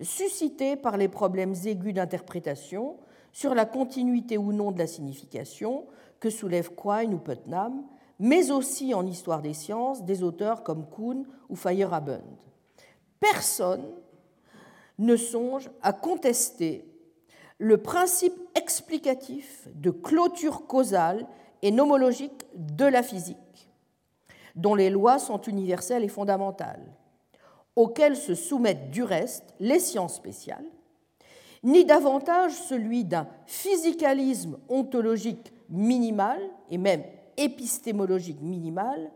suscitée 0.00 0.76
par 0.76 0.98
les 0.98 1.08
problèmes 1.08 1.54
aigus 1.64 1.94
d'interprétation 1.94 2.98
sur 3.32 3.54
la 3.54 3.64
continuité 3.64 4.36
ou 4.36 4.52
non 4.52 4.72
de 4.72 4.78
la 4.78 4.86
signification 4.86 5.86
que 6.20 6.28
soulèvent 6.28 6.74
Quine 6.74 7.14
ou 7.14 7.18
Putnam, 7.18 7.82
mais 8.18 8.50
aussi 8.50 8.92
en 8.92 9.06
histoire 9.06 9.40
des 9.40 9.54
sciences 9.54 10.04
des 10.04 10.22
auteurs 10.22 10.62
comme 10.62 10.86
Kuhn 10.88 11.24
ou 11.48 11.56
Feyerabend. 11.56 12.38
Personne 13.18 13.84
ne 14.98 15.16
songe 15.16 15.70
à 15.80 15.92
contester 15.92 16.91
le 17.62 17.76
principe 17.76 18.34
explicatif 18.56 19.68
de 19.76 19.92
clôture 19.92 20.66
causale 20.66 21.28
et 21.62 21.70
nomologique 21.70 22.44
de 22.56 22.84
la 22.84 23.04
physique, 23.04 23.68
dont 24.56 24.74
les 24.74 24.90
lois 24.90 25.20
sont 25.20 25.40
universelles 25.42 26.02
et 26.02 26.08
fondamentales, 26.08 26.84
auxquelles 27.76 28.16
se 28.16 28.34
soumettent 28.34 28.90
du 28.90 29.04
reste 29.04 29.54
les 29.60 29.78
sciences 29.78 30.16
spéciales, 30.16 30.66
ni 31.62 31.84
davantage 31.84 32.50
celui 32.50 33.04
d'un 33.04 33.28
physicalisme 33.46 34.58
ontologique 34.68 35.52
minimal 35.68 36.40
et 36.68 36.78
même 36.78 37.04
épistémologique 37.36 38.40
minimal, 38.40 39.12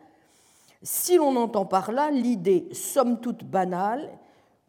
si 0.84 1.16
l'on 1.16 1.34
entend 1.34 1.66
par 1.66 1.90
là 1.90 2.12
l'idée 2.12 2.68
somme 2.70 3.20
toute 3.20 3.42
banale, 3.42 4.08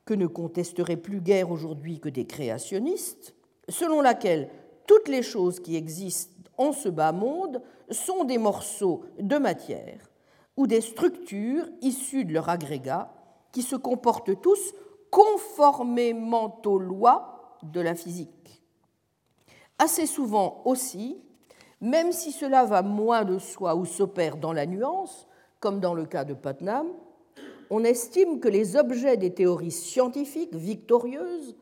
que 0.04 0.16
ne 0.16 0.26
contesteraient 0.26 0.98
plus 0.98 1.22
guère 1.22 1.52
aujourd'hui 1.52 2.00
que 2.00 2.10
des 2.10 2.26
créationnistes, 2.26 3.36
selon 3.70 4.02
laquelle 4.02 4.50
toutes 4.86 5.08
les 5.08 5.24
choses 5.24 5.60
qui 5.60 5.76
existent 5.76 6.50
en 6.58 6.72
ce 6.72 6.90
bas 6.90 7.12
monde 7.12 7.62
sont 7.90 8.24
des 8.24 8.38
morceaux 8.38 9.04
de 9.20 9.38
matière 9.38 10.10
ou 10.56 10.68
des 10.68 10.82
structures 10.82 11.68
issues 11.82 12.26
de 12.26 12.34
leur 12.34 12.50
agrégat 12.50 13.14
qui 13.52 13.62
se 13.62 13.76
comportent 13.76 14.42
tous 14.42 14.74
conformément 15.12 16.62
aux 16.66 16.80
lois 16.80 17.58
de 17.64 17.82
la 17.82 17.96
physique. 17.96 18.64
Assez 19.80 20.06
souvent 20.06 20.62
aussi, 20.66 21.18
même 21.82 22.12
si 22.12 22.32
cela 22.32 22.66
va 22.66 22.82
moins 22.82 23.24
de 23.24 23.38
soi 23.38 23.76
ou 23.76 23.86
s'opère 23.86 24.38
dans 24.38 24.54
la 24.54 24.66
nuance, 24.66 25.28
comme 25.60 25.80
dans 25.80 25.94
le 25.94 26.06
cas 26.06 26.24
de 26.24 26.34
Putnam, 26.34 26.88
on 27.70 27.84
estime 27.84 28.40
que 28.40 28.48
les 28.48 28.76
objets 28.76 29.18
des 29.18 29.34
théories 29.34 29.72
scientifiques 29.72 30.56
victorieuses 30.56 31.56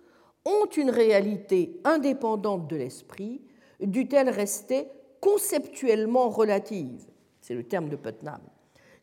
ont 0.45 0.65
une 0.65 0.89
réalité 0.89 1.81
indépendante 1.83 2.67
de 2.67 2.75
l'esprit, 2.75 3.41
dût-elle 3.79 4.29
rester 4.29 4.87
conceptuellement 5.19 6.29
relative 6.29 7.05
C'est 7.41 7.55
le 7.55 7.63
terme 7.63 7.89
de 7.89 7.95
Putnam. 7.95 8.41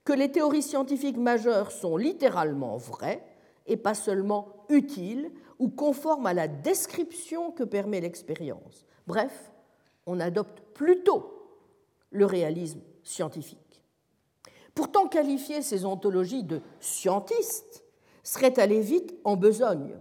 Que 0.04 0.12
les 0.12 0.30
théories 0.30 0.62
scientifiques 0.62 1.16
majeures 1.16 1.72
sont 1.72 1.96
littéralement 1.96 2.76
vraies 2.76 3.24
et 3.66 3.76
pas 3.76 3.94
seulement 3.94 4.64
utiles 4.68 5.30
ou 5.58 5.68
conformes 5.68 6.26
à 6.26 6.34
la 6.34 6.48
description 6.48 7.52
que 7.52 7.62
permet 7.62 8.00
l'expérience. 8.00 8.84
Bref, 9.06 9.52
on 10.06 10.18
adopte 10.20 10.60
plutôt 10.74 11.48
le 12.10 12.26
réalisme 12.26 12.80
scientifique. 13.02 13.82
Pourtant, 14.74 15.06
qualifier 15.06 15.62
ces 15.62 15.84
ontologies 15.84 16.44
de 16.44 16.60
scientistes 16.80 17.84
serait 18.22 18.58
aller 18.58 18.80
vite 18.80 19.14
en 19.24 19.36
besogne 19.36 19.96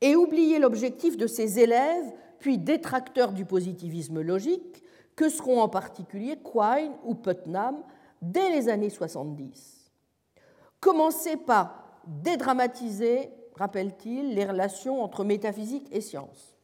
et 0.00 0.16
oublier 0.16 0.58
l'objectif 0.58 1.16
de 1.16 1.26
ses 1.26 1.58
élèves, 1.58 2.12
puis 2.38 2.58
détracteurs 2.58 3.32
du 3.32 3.44
positivisme 3.44 4.20
logique, 4.20 4.82
que 5.16 5.28
seront 5.28 5.60
en 5.60 5.68
particulier 5.68 6.36
Quine 6.36 6.92
ou 7.04 7.14
Putnam 7.14 7.82
dès 8.22 8.50
les 8.50 8.68
années 8.68 8.90
70. 8.90 9.90
Commencer 10.80 11.36
par 11.36 12.00
dédramatiser, 12.06 13.30
rappelle-t-il, 13.56 14.34
les 14.34 14.44
relations 14.44 15.02
entre 15.02 15.24
métaphysique 15.24 15.88
et 15.90 16.00
science. 16.00 16.56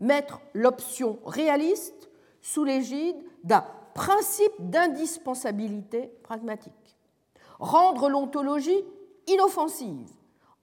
Mettre 0.00 0.40
l'option 0.52 1.20
réaliste 1.24 2.10
sous 2.40 2.64
l'égide 2.64 3.16
d'un 3.44 3.64
principe 3.94 4.52
d'indispensabilité 4.58 6.10
pragmatique. 6.24 6.72
Rendre 7.60 8.08
l'ontologie 8.08 8.84
inoffensive 9.28 10.10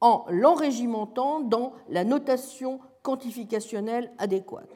en 0.02 0.26
l'enrégimentant 0.30 1.40
dans 1.40 1.74
la 1.90 2.04
notation 2.04 2.80
quantificationnelle 3.04 4.12
adéquate. 4.18 4.70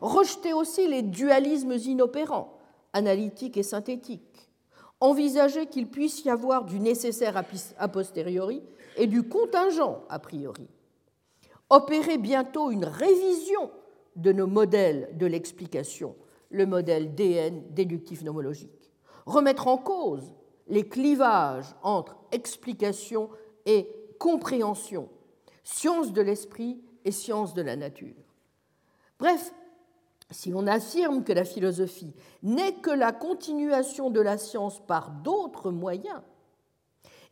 Rejeter 0.00 0.52
aussi 0.52 0.88
les 0.88 1.02
dualismes 1.02 1.76
inopérants, 1.86 2.58
analytiques 2.92 3.56
et 3.56 3.62
synthétiques. 3.62 4.50
Envisager 5.00 5.66
qu'il 5.66 5.88
puisse 5.88 6.24
y 6.24 6.30
avoir 6.30 6.64
du 6.64 6.78
nécessaire 6.78 7.42
a 7.78 7.88
posteriori 7.88 8.62
et 8.96 9.06
du 9.06 9.22
contingent 9.28 10.02
a 10.08 10.18
priori. 10.18 10.68
Opérer 11.70 12.18
bientôt 12.18 12.70
une 12.70 12.84
révision 12.84 13.70
de 14.16 14.32
nos 14.32 14.46
modèles 14.46 15.10
de 15.14 15.26
l'explication, 15.26 16.14
le 16.50 16.66
modèle 16.66 17.14
DN 17.14 17.62
déductif 17.70 18.22
nomologique. 18.22 18.92
Remettre 19.26 19.68
en 19.68 19.78
cause 19.78 20.34
les 20.68 20.86
clivages 20.86 21.74
entre 21.82 22.16
explication 22.30 23.30
et 23.66 23.88
compréhension, 24.22 25.08
science 25.64 26.12
de 26.12 26.22
l'esprit 26.22 26.80
et 27.04 27.10
science 27.10 27.54
de 27.54 27.62
la 27.62 27.74
nature. 27.74 28.14
Bref, 29.18 29.52
si 30.30 30.54
on 30.54 30.68
affirme 30.68 31.24
que 31.24 31.32
la 31.32 31.44
philosophie 31.44 32.14
n'est 32.44 32.74
que 32.74 32.92
la 32.92 33.10
continuation 33.10 34.10
de 34.10 34.20
la 34.20 34.38
science 34.38 34.78
par 34.86 35.10
d'autres 35.10 35.72
moyens, 35.72 36.22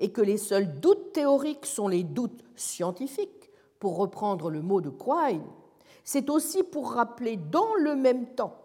et 0.01 0.11
que 0.11 0.20
les 0.20 0.36
seuls 0.36 0.80
doutes 0.80 1.12
théoriques 1.12 1.66
sont 1.66 1.86
les 1.86 2.03
doutes 2.03 2.43
scientifiques, 2.57 3.53
pour 3.78 3.97
reprendre 3.97 4.51
le 4.51 4.61
mot 4.61 4.80
de 4.80 4.91
Quine, 4.91 5.47
c'est 6.03 6.28
aussi 6.28 6.64
pour 6.64 6.95
rappeler 6.95 7.36
dans 7.36 7.76
le 7.76 7.95
même 7.95 8.34
temps 8.34 8.57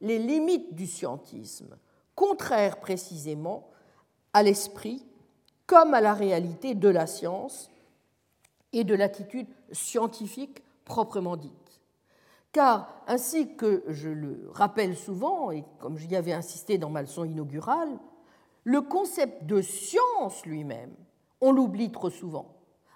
les 0.00 0.18
limites 0.18 0.74
du 0.74 0.86
scientisme, 0.86 1.76
contraires 2.14 2.80
précisément 2.80 3.68
à 4.32 4.42
l'esprit 4.42 5.04
comme 5.66 5.94
à 5.94 6.00
la 6.00 6.14
réalité 6.14 6.74
de 6.74 6.88
la 6.88 7.06
science 7.06 7.70
et 8.72 8.84
de 8.84 8.94
l'attitude 8.94 9.48
scientifique 9.72 10.62
proprement 10.84 11.36
dite. 11.36 11.52
Car, 12.52 13.02
ainsi 13.06 13.54
que 13.56 13.84
je 13.88 14.08
le 14.08 14.48
rappelle 14.52 14.96
souvent, 14.96 15.50
et 15.50 15.64
comme 15.78 15.98
j'y 15.98 16.14
avais 16.16 16.32
insisté 16.32 16.78
dans 16.78 16.88
ma 16.88 17.02
leçon 17.02 17.24
inaugurale, 17.24 17.98
le 18.64 18.80
concept 18.80 19.44
de 19.44 19.60
science 19.60 20.44
lui-même, 20.46 20.94
on 21.40 21.52
l'oublie 21.52 21.92
trop 21.92 22.10
souvent, 22.10 22.54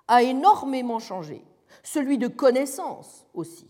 a 0.09 0.23
énormément 0.23 0.99
changé, 0.99 1.45
celui 1.83 2.19
de 2.19 2.27
connaissance 2.27 3.27
aussi. 3.35 3.69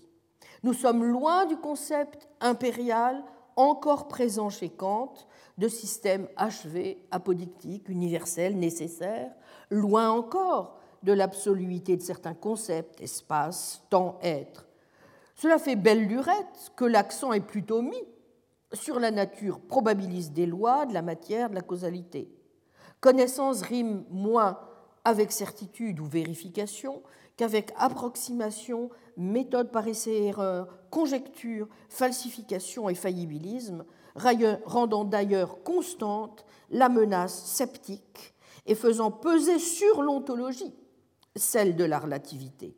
Nous 0.63 0.75
sommes 0.75 1.05
loin 1.05 1.47
du 1.47 1.57
concept 1.57 2.29
impérial 2.41 3.23
encore 3.57 4.09
présent 4.09 4.49
chez 4.49 4.69
Kant 4.69 5.13
de 5.59 5.69
système 5.69 6.29
achevé, 6.37 7.07
apodictique, 7.11 7.89
universel, 7.89 8.59
nécessaire, 8.59 9.31
loin 9.71 10.11
encore 10.11 10.79
de 11.03 11.13
l'absoluité 11.13 11.97
de 11.97 12.03
certains 12.03 12.35
concepts, 12.35 13.01
espace, 13.01 13.83
temps, 13.91 14.19
être. 14.23 14.67
Cela 15.35 15.59
fait 15.59 15.77
belle 15.77 16.07
lurette 16.07 16.73
que 16.77 16.85
l'accent 16.85 17.33
est 17.33 17.41
plutôt 17.41 17.83
mis 17.83 18.05
sur 18.73 19.01
la 19.01 19.11
nature 19.11 19.61
probabiliste 19.61 20.33
des 20.33 20.47
lois, 20.47 20.87
de 20.87 20.95
la 20.95 21.03
matière, 21.03 21.51
de 21.51 21.55
la 21.55 21.63
causalité. 21.63 22.31
Connaissance 23.01 23.63
rime 23.63 24.05
moins 24.11 24.61
avec 25.05 25.33
certitude 25.33 25.99
ou 26.01 26.05
vérification 26.05 27.03
qu'avec 27.37 27.73
approximation, 27.79 28.91
méthode 29.17 29.71
par 29.71 29.89
essai-erreur, 29.89 30.69
conjecture, 30.91 31.69
falsification 31.89 32.91
et 32.91 32.95
faillibilisme, 32.95 33.85
rendant 34.15 35.05
d'ailleurs 35.05 35.63
constante 35.63 36.45
la 36.71 36.89
menace 36.89 37.45
sceptique 37.45 38.35
et 38.67 38.75
faisant 38.75 39.11
peser 39.11 39.59
sur 39.59 40.03
l'ontologie 40.03 40.75
celle 41.37 41.77
de 41.77 41.85
la 41.85 41.99
relativité. 41.99 42.77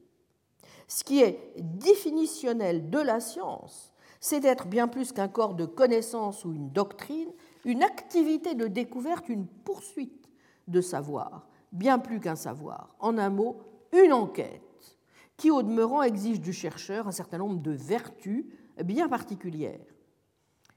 Ce 0.88 1.04
qui 1.04 1.20
est 1.22 1.54
définitionnel 1.58 2.90
de 2.90 2.98
la 2.98 3.20
science, 3.20 3.92
c'est 4.20 4.40
d'être 4.40 4.66
bien 4.66 4.88
plus 4.88 5.12
qu'un 5.12 5.28
corps 5.28 5.54
de 5.54 5.64
connaissance 5.64 6.44
ou 6.44 6.52
une 6.52 6.70
doctrine, 6.70 7.32
une 7.64 7.82
activité 7.82 8.54
de 8.54 8.66
découverte, 8.66 9.28
une 9.28 9.46
poursuite 9.46 10.28
de 10.68 10.80
savoir, 10.80 11.48
bien 11.72 11.98
plus 11.98 12.20
qu'un 12.20 12.36
savoir. 12.36 12.94
En 13.00 13.18
un 13.18 13.30
mot, 13.30 13.62
une 13.92 14.12
enquête 14.12 14.60
qui, 15.36 15.50
au 15.50 15.62
demeurant, 15.62 16.02
exige 16.02 16.40
du 16.40 16.52
chercheur 16.52 17.08
un 17.08 17.12
certain 17.12 17.38
nombre 17.38 17.60
de 17.60 17.72
vertus 17.72 18.46
bien 18.84 19.08
particulières. 19.08 19.91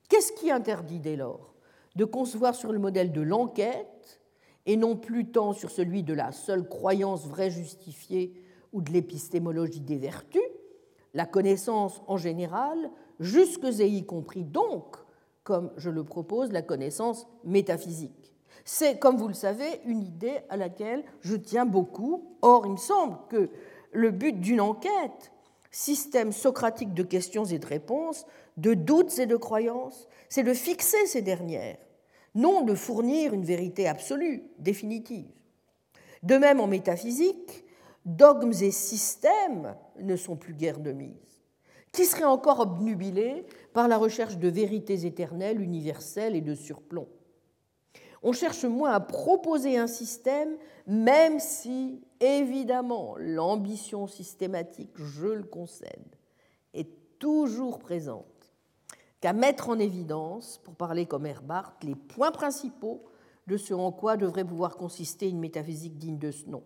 Qu'est-ce 0.10 0.34
qui 0.34 0.52
interdit 0.52 1.00
dès 1.00 1.16
lors 1.16 1.54
de 1.96 2.06
concevoir 2.06 2.56
sur 2.56 2.72
le 2.72 2.80
modèle 2.80 3.12
de 3.12 3.22
l'enquête 3.22 4.22
et 4.66 4.78
non 4.78 4.96
plus 4.96 5.32
tant 5.32 5.54
sur 5.54 5.72
celui 5.72 6.04
de 6.04 6.14
la 6.14 6.32
seule 6.32 6.68
croyance 6.68 7.26
vraie 7.26 7.52
justifiée 7.52 8.34
ou 8.74 8.82
de 8.82 8.92
l'épistémologie 8.92 9.80
des 9.80 9.98
vertus, 9.98 10.42
la 11.14 11.26
connaissance 11.26 12.02
en 12.08 12.18
général, 12.18 12.92
jusque 13.20 13.64
et 13.80 13.88
y 13.88 14.06
compris 14.06 14.44
donc, 14.44 14.98
comme 15.44 15.72
je 15.78 15.90
le 15.90 16.04
propose, 16.04 16.52
la 16.52 16.62
connaissance 16.62 17.28
métaphysique. 17.44 18.34
C'est, 18.66 18.98
comme 18.98 19.18
vous 19.18 19.28
le 19.28 19.34
savez, 19.34 19.80
une 19.86 20.02
idée 20.02 20.40
à 20.50 20.58
laquelle 20.58 21.04
je 21.22 21.36
tiens 21.36 21.66
beaucoup. 21.66 22.36
Or, 22.42 22.66
il 22.66 22.74
me 22.74 22.78
semble 22.78 23.18
que 23.30 23.50
le 23.92 24.12
but 24.12 24.40
d'une 24.40 24.60
enquête, 24.60 25.32
système 25.72 26.32
socratique 26.32 26.94
de 26.94 27.04
questions 27.04 27.46
et 27.46 27.60
de 27.60 27.66
réponses, 27.66 28.26
de 28.58 28.74
doutes 28.74 29.20
et 29.20 29.26
de 29.26 29.36
croyances, 29.36 30.08
c'est 30.30 30.44
de 30.44 30.54
fixer 30.54 31.06
ces 31.06 31.22
dernières, 31.22 31.78
non 32.34 32.62
de 32.62 32.76
fournir 32.76 33.34
une 33.34 33.46
vérité 33.46 33.88
absolue, 33.88 34.44
définitive. 34.60 35.32
De 36.24 36.38
même, 36.38 36.60
en 36.60 36.68
métaphysique, 36.68 37.66
dogmes 38.06 38.54
et 38.62 38.72
systèmes 38.72 39.76
ne 40.00 40.16
sont 40.16 40.36
plus 40.36 40.54
guère 40.54 40.80
de 40.80 40.92
mise. 40.92 41.44
Qui 41.92 42.06
serait 42.06 42.24
encore 42.24 42.60
obnubilé 42.60 43.46
par 43.74 43.88
la 43.88 43.98
recherche 43.98 44.38
de 44.38 44.50
vérités 44.50 45.06
éternelles, 45.06 45.62
universelles 45.62 46.36
et 46.36 46.42
de 46.42 46.54
surplomb? 46.54 47.08
On 48.22 48.34
cherche 48.34 48.66
moins 48.66 48.92
à 48.92 49.00
proposer 49.00 49.78
un 49.78 49.88
système, 49.88 50.58
même 50.88 51.40
si, 51.40 52.02
évidemment, 52.20 53.16
l'ambition 53.18 54.08
systématique, 54.08 54.92
je 54.96 55.28
le 55.28 55.44
concède, 55.44 56.16
est 56.74 56.90
toujours 57.20 57.80
présente, 57.80 58.26
qu'à 59.26 59.34
mettre 59.34 59.70
en 59.70 59.80
évidence, 59.80 60.62
pour 60.64 60.76
parler 60.76 61.08
comme 61.08 61.26
Herbart, 61.26 61.74
les 61.82 61.96
points 61.96 62.30
principaux 62.30 63.02
de 63.48 63.58
ce 63.58 63.74
en 63.74 63.92
quoi 63.92 64.18
devrait 64.18 64.46
pouvoir 64.46 64.78
consister 64.78 65.28
une 65.28 65.40
métaphysique 65.40 65.98
digne 65.98 66.20
de 66.20 66.30
ce 66.30 66.48
nom 66.48 66.62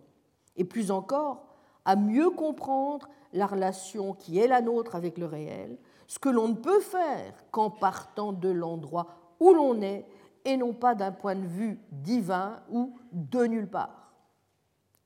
et 0.58 0.64
plus 0.64 0.90
encore 0.90 1.46
à 1.86 1.96
mieux 1.96 2.28
comprendre 2.28 3.08
la 3.32 3.46
relation 3.46 4.12
qui 4.12 4.38
est 4.38 4.46
la 4.46 4.60
nôtre 4.60 4.94
avec 4.94 5.16
le 5.16 5.24
réel, 5.24 5.78
ce 6.06 6.18
que 6.18 6.28
l'on 6.28 6.48
ne 6.48 6.54
peut 6.54 6.80
faire 6.80 7.32
qu'en 7.50 7.70
partant 7.70 8.34
de 8.34 8.50
l'endroit 8.50 9.06
où 9.40 9.54
l'on 9.54 9.80
est 9.80 10.04
et 10.44 10.58
non 10.58 10.74
pas 10.74 10.94
d'un 10.94 11.12
point 11.12 11.36
de 11.36 11.46
vue 11.46 11.80
divin 11.90 12.60
ou 12.70 12.92
de 13.12 13.46
nulle 13.46 13.70
part. 13.70 14.12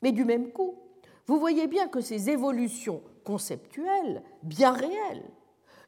Mais 0.02 0.10
du 0.10 0.24
même 0.24 0.50
coup, 0.50 0.74
vous 1.28 1.38
voyez 1.38 1.68
bien 1.68 1.86
que 1.86 2.00
ces 2.00 2.30
évolutions 2.30 3.00
conceptuelles, 3.22 4.24
bien 4.42 4.72
réelles, 4.72 5.30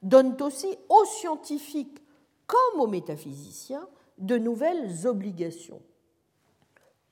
donnent 0.03 0.37
aussi 0.41 0.77
aux 0.89 1.05
scientifiques 1.05 2.03
comme 2.47 2.81
aux 2.81 2.87
métaphysiciens 2.87 3.89
de 4.19 4.39
nouvelles 4.39 5.07
obligations. 5.07 5.83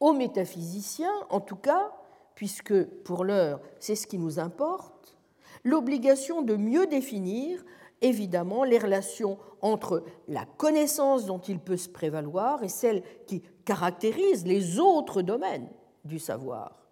Aux 0.00 0.12
métaphysiciens, 0.12 1.14
en 1.30 1.40
tout 1.40 1.56
cas, 1.56 1.92
puisque 2.34 2.84
pour 3.04 3.24
l'heure 3.24 3.60
c'est 3.78 3.96
ce 3.96 4.06
qui 4.06 4.18
nous 4.18 4.38
importe, 4.38 5.16
l'obligation 5.64 6.42
de 6.42 6.56
mieux 6.56 6.86
définir 6.86 7.64
évidemment 8.00 8.64
les 8.64 8.78
relations 8.78 9.38
entre 9.62 10.04
la 10.28 10.44
connaissance 10.44 11.26
dont 11.26 11.38
il 11.38 11.58
peut 11.58 11.76
se 11.76 11.88
prévaloir 11.88 12.62
et 12.62 12.68
celle 12.68 13.02
qui 13.26 13.42
caractérise 13.64 14.46
les 14.46 14.78
autres 14.78 15.22
domaines 15.22 15.68
du 16.04 16.18
savoir. 16.18 16.84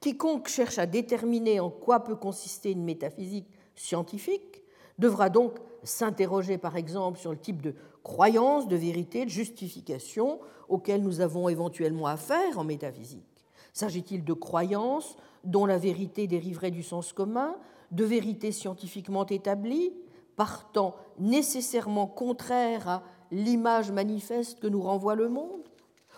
Quiconque 0.00 0.48
cherche 0.48 0.78
à 0.78 0.86
déterminer 0.86 1.60
en 1.60 1.70
quoi 1.70 2.00
peut 2.00 2.16
consister 2.16 2.70
une 2.70 2.84
métaphysique 2.84 3.48
scientifique 3.74 4.63
devra 4.98 5.30
donc 5.30 5.58
s'interroger 5.82 6.58
par 6.58 6.76
exemple 6.76 7.18
sur 7.18 7.30
le 7.30 7.38
type 7.38 7.62
de 7.62 7.74
croyance, 8.02 8.68
de 8.68 8.76
vérité, 8.76 9.24
de 9.24 9.30
justification 9.30 10.40
auxquelles 10.68 11.02
nous 11.02 11.20
avons 11.20 11.48
éventuellement 11.48 12.06
affaire 12.06 12.58
en 12.58 12.64
métaphysique. 12.64 13.46
S'agit-il 13.72 14.24
de 14.24 14.32
croyances 14.32 15.16
dont 15.42 15.66
la 15.66 15.78
vérité 15.78 16.26
dériverait 16.26 16.70
du 16.70 16.82
sens 16.82 17.12
commun, 17.12 17.56
de 17.90 18.04
vérités 18.04 18.52
scientifiquement 18.52 19.26
établies, 19.26 19.92
partant 20.36 20.94
nécessairement 21.18 22.06
contraires 22.06 22.88
à 22.88 23.02
l'image 23.30 23.90
manifeste 23.90 24.60
que 24.60 24.66
nous 24.66 24.82
renvoie 24.82 25.14
le 25.14 25.28
monde, 25.28 25.68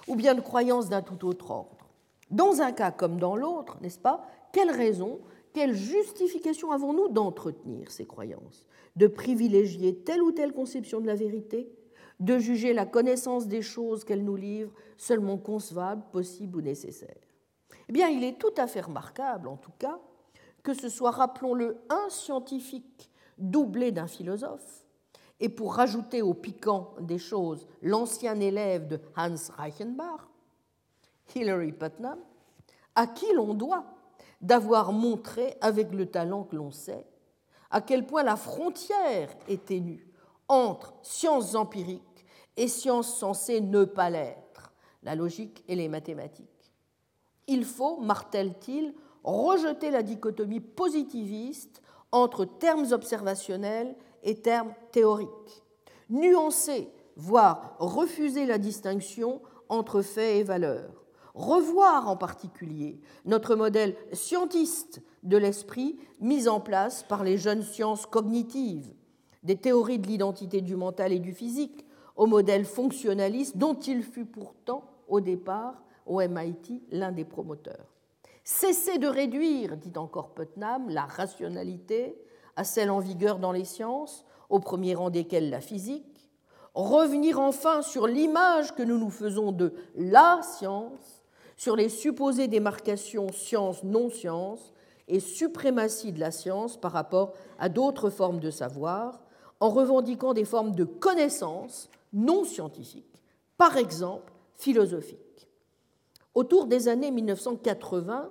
ou 0.07 0.17
bien 0.17 0.35
de 0.35 0.41
croyances 0.41 0.89
d'un 0.89 1.03
tout 1.03 1.27
autre 1.27 1.51
ordre? 1.51 1.89
Dans 2.31 2.61
un 2.61 2.73
cas 2.73 2.91
comme 2.91 3.19
dans 3.19 3.37
l'autre, 3.37 3.79
n'est-ce 3.81 3.99
pas? 3.99 4.27
Quelle 4.53 4.71
raison, 4.71 5.19
quelle 5.57 5.75
justification 5.75 6.71
avons-nous 6.71 7.09
d'entretenir 7.09 7.91
ces 7.91 8.05
croyances 8.05 8.67
De 8.95 9.07
privilégier 9.07 9.97
telle 9.97 10.23
ou 10.23 10.31
telle 10.31 10.53
conception 10.53 11.01
de 11.01 11.07
la 11.07 11.15
vérité 11.15 11.73
De 12.21 12.39
juger 12.39 12.75
la 12.75 12.85
connaissance 12.85 13.49
des 13.49 13.63
choses 13.63 14.05
qu'elle 14.05 14.23
nous 14.23 14.37
livre 14.37 14.71
seulement 14.99 15.39
concevable, 15.39 16.03
possible 16.13 16.59
ou 16.59 16.61
nécessaire? 16.61 17.17
Eh 17.89 17.93
bien, 17.93 18.09
il 18.09 18.23
est 18.23 18.39
tout 18.39 18.53
à 18.59 18.67
fait 18.67 18.83
remarquable, 18.83 19.49
en 19.49 19.57
tout 19.57 19.73
cas, 19.79 19.99
que 20.63 20.75
ce 20.75 20.91
soit, 20.91 21.13
rappelons-le, 21.13 21.79
un 21.89 22.11
scientifique 22.11 23.11
doublé 23.39 23.93
d'un 23.93 24.09
philosophe, 24.09 24.85
et 25.41 25.49
pour 25.49 25.77
rajouter 25.77 26.21
au 26.21 26.35
piquant 26.35 26.93
des 27.01 27.19
choses, 27.19 27.67
l'ancien 27.81 28.39
élève 28.41 28.89
de 28.89 29.01
Hans 29.17 29.37
Reichenbach, 29.57 30.21
Hilary 31.35 31.73
Putnam, 31.73 32.19
à 32.95 33.07
qui 33.07 33.33
l'on 33.33 33.55
doit 33.55 33.96
d'avoir 34.41 34.93
montré, 34.93 35.57
avec 35.61 35.93
le 35.93 36.07
talent 36.07 36.45
que 36.45 36.57
l'on 36.57 36.71
sait, 36.71 37.07
à 37.71 37.81
quel 37.81 38.07
point 38.07 38.23
la 38.23 38.37
frontière 38.37 39.31
est 39.49 39.67
ténue 39.67 40.13
entre 40.49 40.95
sciences 41.03 41.55
empiriques 41.55 42.25
et 42.57 42.69
sciences 42.69 43.19
censées 43.19 43.61
ne 43.61 43.85
pas 43.85 44.11
l'être, 44.11 44.73
la 45.03 45.15
logique 45.15 45.65
et 45.69 45.75
les 45.75 45.89
mathématiques. 45.89 46.73
Il 47.47 47.65
faut, 47.65 47.99
martèle-t-il, 47.99 48.95
rejeter 49.25 49.91
la 49.91 50.03
dichotomie 50.03 50.61
positiviste 50.61 51.83
entre 52.13 52.45
termes 52.45 52.93
observationnels 52.93 53.97
et 54.23 54.41
termes 54.41 54.75
théoriques, 54.93 55.63
nuancer, 56.09 56.89
voire 57.17 57.77
refuser 57.79 58.47
la 58.47 58.59
distinction 58.59 59.41
entre 59.69 60.03
faits 60.03 60.37
et 60.37 60.43
valeurs, 60.45 61.06
revoir 61.37 62.09
en 62.09 62.17
particulier 62.17 62.99
notre 63.27 63.55
modèle 63.55 63.95
scientiste 64.13 65.03
de 65.23 65.37
l'esprit 65.37 65.99
mis 66.19 66.49
en 66.49 66.61
place 66.61 67.03
par 67.03 67.23
les 67.23 67.37
jeunes 67.37 67.63
sciences 67.63 68.07
cognitives, 68.07 68.93
des 69.43 69.57
théories 69.57 69.99
de 69.99 70.07
l'identité 70.07 70.63
du 70.63 70.75
mental 70.77 71.13
et 71.13 71.21
du 71.21 71.33
physique 71.33 71.87
au 72.17 72.27
modèle 72.27 72.65
fonctionnaliste 72.65 73.59
dont 73.59 73.75
il 73.75 74.03
fut 74.03 74.25
pourtant 74.25 74.85
au 75.09 75.21
départ 75.21 75.75
au 76.07 76.21
MIT 76.21 76.83
l'un 76.91 77.13
des 77.13 77.25
promoteurs. 77.25 77.93
Cesser 78.43 78.99
de 78.99 79.09
réduire, 79.09 79.77
dit 79.77 79.93
encore 79.97 80.31
Putnam, 80.31 80.89
la 80.89 81.05
rationalité 81.05 82.17
à 82.57 82.65
celle 82.65 82.91
en 82.91 83.01
vigueur 83.01 83.39
dans 83.39 83.53
les 83.53 83.65
sciences, 83.65 84.25
au 84.49 84.61
premier 84.61 84.95
rang 84.95 85.11
desquelles 85.11 85.51
la 85.51 85.61
physique, 85.61 86.31
revenir 86.75 87.41
enfin 87.41 87.83
sur 87.83 88.07
l'image 88.07 88.75
que 88.75 88.83
nous 88.83 88.99
nous 88.99 89.11
faisons 89.11 89.53
de 89.53 89.75
la 89.97 90.41
science, 90.43 91.16
sur 91.57 91.77
les 91.77 91.89
supposées 91.89 92.49
démarcations 92.49 93.33
science-non-science 93.33 94.73
et 95.09 95.21
suprématie 95.21 96.13
de 96.13 96.21
la 96.21 96.31
science 96.31 96.77
par 96.77 96.93
rapport 96.93 97.33
à 97.59 97.69
d'autres 97.69 98.11
formes 98.11 98.41
de 98.41 98.51
savoir, 98.51 99.21
en 99.61 99.71
revendiquant 99.71 100.35
des 100.35 100.45
formes 100.45 100.75
de 100.75 100.85
connaissance 100.85 101.89
non 102.13 102.45
scientifiques, 102.45 103.23
par 103.57 103.77
exemple 103.77 104.33
philosophiques. 104.55 105.49
Autour 106.35 106.67
des 106.67 106.89
années 106.89 107.11
1980, 107.11 108.31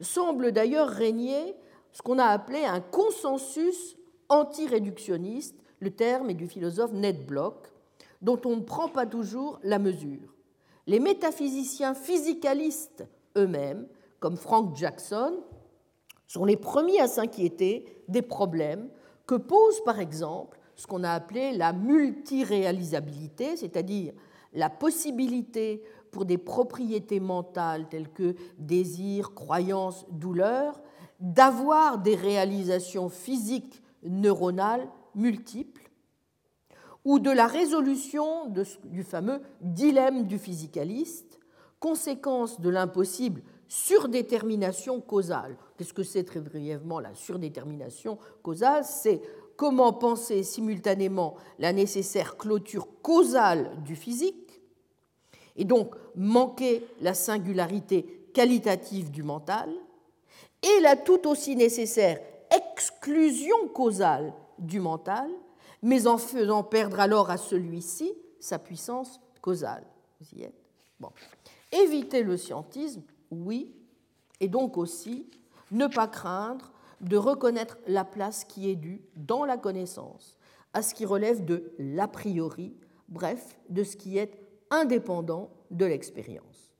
semble 0.00 0.52
d'ailleurs 0.52 0.88
régner 0.88 1.54
ce 1.92 2.02
qu'on 2.02 2.18
a 2.18 2.26
appelé 2.26 2.64
un 2.64 2.80
consensus 2.80 3.96
anti-réductionniste, 4.28 5.56
le 5.80 5.90
terme 5.90 6.30
est 6.30 6.34
du 6.34 6.46
philosophe 6.46 6.92
Ned 6.92 7.26
Block, 7.26 7.72
dont 8.20 8.40
on 8.44 8.56
ne 8.56 8.62
prend 8.62 8.88
pas 8.88 9.06
toujours 9.06 9.58
la 9.62 9.78
mesure. 9.78 10.34
Les 10.86 11.00
métaphysiciens 11.00 11.94
physicalistes 11.94 13.06
eux-mêmes, 13.36 13.86
comme 14.18 14.36
Frank 14.36 14.76
Jackson, 14.76 15.40
sont 16.26 16.44
les 16.44 16.56
premiers 16.56 17.00
à 17.00 17.08
s'inquiéter 17.08 18.02
des 18.08 18.22
problèmes 18.22 18.88
que 19.26 19.34
pose 19.34 19.82
par 19.84 20.00
exemple 20.00 20.58
ce 20.76 20.86
qu'on 20.86 21.04
a 21.04 21.12
appelé 21.12 21.52
la 21.52 21.72
multiréalisabilité, 21.72 23.56
c'est-à-dire 23.56 24.12
la 24.52 24.70
possibilité 24.70 25.82
pour 26.10 26.24
des 26.24 26.38
propriétés 26.38 27.20
mentales 27.20 27.88
telles 27.88 28.08
que 28.08 28.34
désir, 28.58 29.34
croyance, 29.34 30.06
douleur, 30.10 30.80
d'avoir 31.20 31.98
des 31.98 32.14
réalisations 32.14 33.08
physiques 33.08 33.82
neuronales 34.02 34.88
multiples, 35.14 35.79
ou 37.04 37.18
de 37.18 37.30
la 37.30 37.46
résolution 37.46 38.46
du 38.84 39.04
fameux 39.04 39.40
dilemme 39.60 40.26
du 40.26 40.38
physicaliste, 40.38 41.40
conséquence 41.78 42.60
de 42.60 42.68
l'impossible 42.68 43.42
surdétermination 43.68 45.00
causale. 45.00 45.56
Qu'est-ce 45.76 45.94
que 45.94 46.02
c'est 46.02 46.24
très 46.24 46.40
brièvement 46.40 47.00
la 47.00 47.14
surdétermination 47.14 48.18
causale? 48.42 48.84
C'est 48.84 49.22
comment 49.56 49.92
penser 49.92 50.42
simultanément 50.42 51.36
la 51.58 51.72
nécessaire 51.72 52.36
clôture 52.36 52.88
causale 53.02 53.70
du 53.84 53.96
physique 53.96 54.62
et 55.56 55.64
donc 55.64 55.94
manquer 56.14 56.86
la 57.00 57.14
singularité 57.14 58.30
qualitative 58.32 59.10
du 59.10 59.22
mental, 59.22 59.70
et 60.62 60.80
la 60.80 60.96
tout 60.96 61.26
aussi 61.28 61.56
nécessaire 61.56 62.20
exclusion 62.50 63.68
causale 63.74 64.32
du 64.58 64.80
mental, 64.80 65.30
mais 65.82 66.06
en 66.06 66.18
faisant 66.18 66.62
perdre 66.62 67.00
alors 67.00 67.30
à 67.30 67.36
celui-ci 67.36 68.12
sa 68.38 68.58
puissance 68.58 69.20
causale. 69.40 69.84
Vous 70.20 70.38
y 70.38 70.42
êtes 70.42 70.60
bon. 70.98 71.10
Éviter 71.72 72.22
le 72.22 72.36
scientisme, 72.36 73.02
oui, 73.30 73.74
et 74.40 74.48
donc 74.48 74.76
aussi 74.76 75.30
ne 75.70 75.86
pas 75.86 76.08
craindre 76.08 76.72
de 77.00 77.16
reconnaître 77.16 77.78
la 77.86 78.04
place 78.04 78.44
qui 78.44 78.68
est 78.68 78.76
due 78.76 79.02
dans 79.16 79.44
la 79.44 79.56
connaissance 79.56 80.36
à 80.72 80.82
ce 80.82 80.94
qui 80.94 81.04
relève 81.04 81.44
de 81.44 81.72
l'a 81.78 82.08
priori, 82.08 82.76
bref, 83.08 83.58
de 83.68 83.82
ce 83.82 83.96
qui 83.96 84.18
est 84.18 84.38
indépendant 84.70 85.50
de 85.70 85.84
l'expérience. 85.84 86.72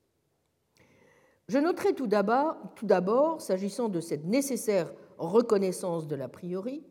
Je 1.49 1.59
noterai 1.59 1.95
tout 1.95 2.07
d'abord, 2.07 3.41
s'agissant 3.41 3.89
de 3.89 4.01
cette 4.01 4.25
nécessaire 4.25 4.93
reconnaissance 5.19 6.07
de 6.07 6.15
l'a 6.15 6.29
priori, 6.29 6.85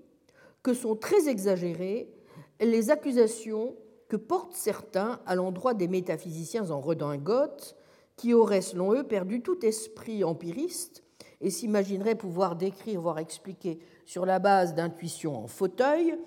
que 0.64 0.74
sont 0.74 0.96
très 0.96 1.30
exagérées 1.30 2.10
les 2.60 2.92
accusations 2.92 3.76
que 4.08 4.18
portent 4.18 4.56
certains 4.56 5.22
à 5.26 5.36
l'endroit 5.36 5.74
des 5.74 5.88
métaphysiciens 5.88 6.72
en 6.72 6.82
redingote, 6.82 7.76
qui 8.16 8.34
auraient, 8.34 8.62
selon 8.62 8.94
eux, 8.94 9.04
perdu 9.04 9.42
tout 9.42 9.66
esprit 9.66 10.24
empiriste 10.24 11.04
et 11.42 11.50
s'imagineraient 11.50 12.16
pouvoir 12.16 12.58
décrire, 12.58 13.00
voire 13.00 13.20
expliquer, 13.20 13.80
sur 14.06 14.26
la 14.26 14.40
base 14.40 14.74
d'intuitions 14.74 15.38
en 15.38 15.48
fauteuil, 15.48 16.18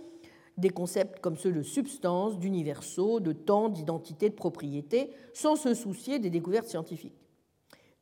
des 0.57 0.71
concepts 0.71 1.21
comme 1.21 1.37
ceux 1.37 1.53
de 1.53 1.63
substance, 1.63 2.39
d'universaux, 2.39 3.21
de 3.21 3.33
temps, 3.33 3.69
d'identité, 3.69 4.31
de 4.31 4.35
propriété, 4.35 5.11
sans 5.35 5.57
se 5.57 5.75
soucier 5.75 6.19
des 6.19 6.31
découvertes 6.31 6.69
scientifiques. 6.69 7.27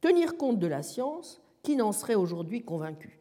Tenir 0.01 0.37
compte 0.37 0.59
de 0.59 0.67
la 0.67 0.83
science, 0.83 1.41
qui 1.63 1.77
n'en 1.77 1.93
serait 1.93 2.15
aujourd'hui 2.15 2.63
convaincu 2.63 3.21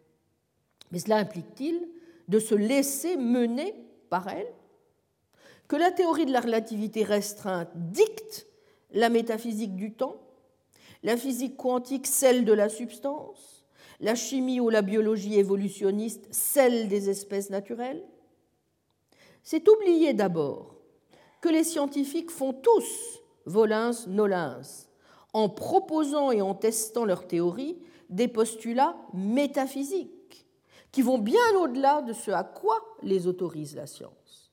Mais 0.91 0.99
cela 0.99 1.17
implique-t-il 1.17 1.87
de 2.29 2.39
se 2.39 2.55
laisser 2.55 3.17
mener 3.17 3.75
par 4.09 4.29
elle 4.29 4.47
Que 5.67 5.75
la 5.75 5.91
théorie 5.91 6.25
de 6.25 6.31
la 6.31 6.39
relativité 6.39 7.03
restreinte 7.03 7.71
dicte 7.75 8.47
la 8.91 9.09
métaphysique 9.09 9.75
du 9.75 9.91
temps 9.91 10.21
La 11.03 11.17
physique 11.17 11.57
quantique 11.57 12.07
celle 12.07 12.45
de 12.45 12.53
la 12.53 12.69
substance 12.69 13.65
La 13.99 14.15
chimie 14.15 14.59
ou 14.59 14.69
la 14.69 14.83
biologie 14.83 15.37
évolutionniste 15.37 16.27
celle 16.31 16.87
des 16.87 17.09
espèces 17.09 17.49
naturelles. 17.49 18.03
C'est 19.43 19.67
oublier 19.67 20.13
d'abord 20.13 20.75
que 21.41 21.49
les 21.49 21.63
scientifiques 21.63 22.31
font 22.31 22.53
tous 22.53 23.19
volens 23.45 24.07
nolens 24.07 24.87
en 25.33 25.49
proposant 25.49 26.31
et 26.31 26.41
en 26.41 26.53
testant 26.53 27.05
leurs 27.05 27.27
théories 27.27 27.77
des 28.09 28.27
postulats 28.27 28.95
métaphysiques 29.13 30.18
qui 30.91 31.01
vont 31.01 31.17
bien 31.17 31.55
au-delà 31.59 32.01
de 32.01 32.13
ce 32.13 32.31
à 32.31 32.43
quoi 32.43 32.79
les 33.03 33.27
autorise 33.27 33.75
la 33.75 33.87
science. 33.87 34.51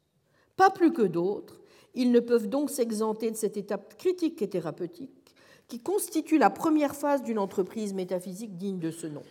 Pas 0.57 0.71
plus 0.71 0.93
que 0.93 1.03
d'autres, 1.03 1.61
ils 1.95 2.13
ne 2.13 2.21
peuvent 2.21 2.49
donc 2.49 2.71
s'exenter 2.71 3.31
de 3.31 3.37
cette 3.37 3.57
étape 3.57 3.97
critique 3.97 4.43
et 4.43 4.51
thérapeutique 4.51 5.35
qui 5.69 5.81
constitue 5.81 6.39
la 6.39 6.51
première 6.51 6.95
phase 6.95 7.23
d'une 7.23 7.39
entreprise 7.39 7.95
métaphysique 7.95 8.57
digne 8.57 8.79
de 8.79 8.91
ce 8.91 9.07
nom. 9.07 9.23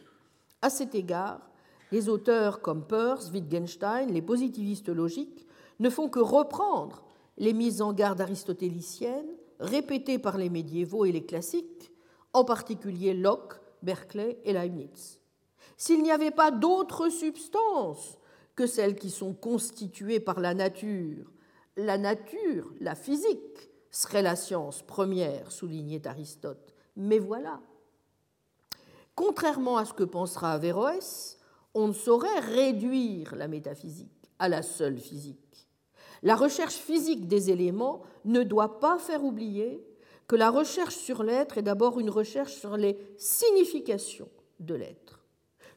À 0.62 0.70
cet 0.70 0.95
égard, 0.95 1.49
les 1.91 2.10
auteurs 2.10 2.62
comme 2.62 2.86
Peirce, 2.86 3.32
Wittgenstein, 3.32 4.12
les 4.12 4.22
positivistes 4.22 4.89
logiques 4.89 5.45
ne 5.80 5.89
font 5.89 6.10
que 6.10 6.20
reprendre 6.20 7.03
les 7.38 7.53
mises 7.53 7.82
en 7.82 7.93
garde 7.93 8.22
aristotéliciennes 8.22 9.30
répétées 9.60 10.20
par 10.20 10.38
les 10.38 10.49
médiévaux 10.49 11.06
et 11.06 11.12
les 11.12 11.26
classiques, 11.26 11.91
en 12.34 12.43
particulier 12.43 13.14
Locke, 13.14 13.62
Berkeley 13.82 14.39
et 14.43 14.53
Leibniz. 14.53 15.20
S'il 15.78 16.02
n'y 16.04 16.12
avait 16.12 16.32
pas 16.32 16.52
d'autres 16.52 17.10
substances 17.10 18.18
que 18.56 18.68
celles 18.68 18.96
qui 18.96 19.10
sont 19.10 19.34
constituées 19.34 20.20
par 20.20 20.40
la 20.40 20.54
nature, 20.54 21.32
la 21.78 21.98
nature, 21.98 22.72
la 22.80 22.96
physique, 22.96 23.70
serait 23.92 24.22
la 24.22 24.36
science 24.36 24.82
première, 24.82 25.52
soulignait 25.52 26.08
Aristote. 26.08 26.74
Mais 26.96 27.20
voilà. 27.20 27.62
Contrairement 29.16 29.78
à 29.78 29.86
ce 29.86 29.94
que 29.94 30.04
pensera 30.04 30.52
Averroès, 30.52 31.38
on 31.74 31.90
ne 31.90 31.94
saurait 31.94 32.40
réduire 32.40 33.36
la 33.36 33.48
métaphysique 33.48 34.32
à 34.40 34.50
la 34.50 34.62
seule 34.62 35.00
physique. 35.00 35.68
La 36.24 36.36
recherche 36.36 36.76
physique 36.76 37.28
des 37.28 37.52
éléments 37.52 38.02
ne 38.26 38.44
doit 38.44 38.80
pas 38.80 38.98
faire 38.98 39.24
oublier 39.24 39.86
que 40.28 40.36
la 40.36 40.50
recherche 40.50 40.96
sur 40.96 41.24
l'être 41.24 41.58
est 41.58 41.64
d'abord 41.64 42.00
une 42.00 42.10
recherche 42.10 42.54
sur 42.54 42.78
les 42.78 42.98
significations 43.18 44.30
de 44.60 44.74
l'être. 44.74 45.14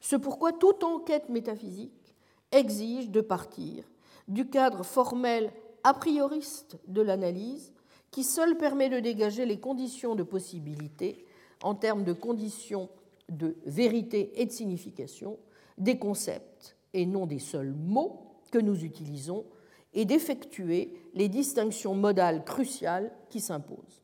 C'est 0.01 0.19
pourquoi 0.19 0.53
toute 0.53 0.85
enquête 0.85 1.29
métaphysique 1.29 2.15
exige 2.53 3.11
de 3.11 3.21
partir 3.21 3.85
du 4.27 4.49
cadre 4.49 4.85
formel 4.85 5.51
a 5.85 5.95
prioriste 5.95 6.79
de 6.87 7.03
l'analyse 7.03 7.73
qui 8.11 8.25
seul 8.25 8.57
permet 8.57 8.89
de 8.89 9.01
dégager 9.01 9.47
les 9.47 9.61
conditions 9.61 10.15
de 10.15 10.23
possibilité 10.23 11.25
en 11.63 11.75
termes 11.75 12.05
de 12.05 12.13
conditions 12.13 12.89
de 13.29 13.57
vérité 13.67 14.41
et 14.41 14.47
de 14.47 14.53
signification 14.53 15.39
des 15.77 15.99
concepts 15.99 16.77
et 16.95 17.07
non 17.07 17.27
des 17.27 17.39
seuls 17.39 17.73
mots 17.73 18.29
que 18.51 18.59
nous 18.59 18.85
utilisons 18.85 19.45
et 19.93 20.05
d'effectuer 20.05 20.95
les 21.15 21.29
distinctions 21.29 21.95
modales 21.95 22.45
cruciales 22.45 23.13
qui 23.31 23.41
s'imposent. 23.41 24.03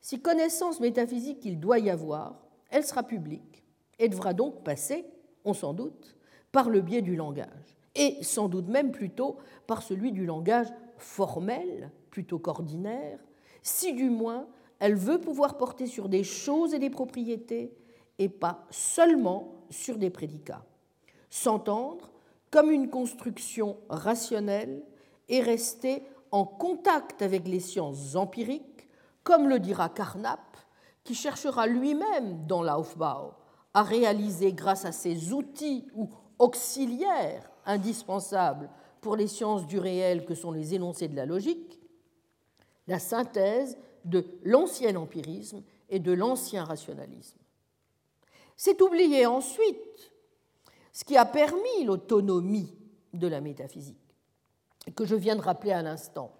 Si 0.00 0.20
connaissance 0.20 0.80
métaphysique 0.80 1.44
il 1.44 1.60
doit 1.60 1.78
y 1.78 1.90
avoir, 1.90 2.40
elle 2.70 2.84
sera 2.84 3.02
publique 3.02 3.53
et 3.98 4.08
devra 4.08 4.32
donc 4.32 4.64
passer, 4.64 5.04
on 5.44 5.54
s'en 5.54 5.72
doute, 5.72 6.16
par 6.52 6.70
le 6.70 6.80
biais 6.80 7.02
du 7.02 7.16
langage, 7.16 7.76
et 7.94 8.16
sans 8.22 8.48
doute 8.48 8.68
même 8.68 8.92
plutôt 8.92 9.38
par 9.66 9.82
celui 9.82 10.12
du 10.12 10.24
langage 10.24 10.68
formel 10.98 11.90
plutôt 12.10 12.38
qu'ordinaire, 12.38 13.18
si 13.62 13.92
du 13.92 14.10
moins 14.10 14.46
Elle 14.80 14.96
veut 14.96 15.20
pouvoir 15.20 15.56
porter 15.56 15.86
sur 15.86 16.08
des 16.08 16.24
choses 16.24 16.74
et 16.74 16.78
des 16.78 16.90
propriétés 16.90 17.72
et 18.18 18.28
pas 18.28 18.66
seulement 18.70 19.54
sur 19.70 19.96
des 19.96 20.10
prédicats. 20.10 20.64
S'entendre 21.30 22.10
comme 22.50 22.70
une 22.70 22.90
construction 22.90 23.78
rationnelle 23.88 24.82
et 25.28 25.40
rester 25.40 26.02
en 26.32 26.44
contact 26.44 27.22
avec 27.22 27.48
les 27.48 27.60
sciences 27.60 28.14
empiriques, 28.14 28.88
comme 29.22 29.48
le 29.48 29.58
dira 29.58 29.88
Carnap, 29.88 30.56
qui 31.02 31.14
cherchera 31.14 31.66
lui-même 31.66 32.44
dans 32.46 32.62
l'Aufbau 32.62 33.32
à 33.74 33.82
réaliser 33.82 34.52
grâce 34.52 34.84
à 34.84 34.92
ses 34.92 35.32
outils 35.32 35.86
ou 35.94 36.08
auxiliaires 36.38 37.50
indispensables 37.66 38.70
pour 39.00 39.16
les 39.16 39.26
sciences 39.26 39.66
du 39.66 39.78
réel 39.78 40.24
que 40.24 40.34
sont 40.34 40.52
les 40.52 40.74
énoncés 40.74 41.08
de 41.08 41.16
la 41.16 41.26
logique, 41.26 41.78
la 42.86 42.98
synthèse 42.98 43.76
de 44.04 44.24
l'ancien 44.44 44.94
empirisme 44.96 45.62
et 45.88 45.98
de 45.98 46.12
l'ancien 46.12 46.64
rationalisme. 46.64 47.38
C'est 48.56 48.80
oublier 48.80 49.26
ensuite 49.26 50.12
ce 50.92 51.04
qui 51.04 51.16
a 51.16 51.24
permis 51.24 51.84
l'autonomie 51.84 52.72
de 53.12 53.26
la 53.26 53.40
métaphysique, 53.40 54.14
que 54.94 55.04
je 55.04 55.16
viens 55.16 55.36
de 55.36 55.40
rappeler 55.40 55.72
à 55.72 55.82
l'instant. 55.82 56.32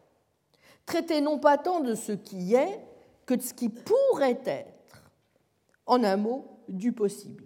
Traiter 0.86 1.20
non 1.20 1.38
pas 1.38 1.58
tant 1.58 1.80
de 1.80 1.94
ce 1.94 2.12
qui 2.12 2.54
est 2.54 2.80
que 3.26 3.34
de 3.34 3.42
ce 3.42 3.54
qui 3.54 3.68
pourrait 3.68 4.42
être, 4.44 5.10
en 5.86 6.04
un 6.04 6.16
mot, 6.16 6.53
du 6.68 6.92
possible. 6.92 7.44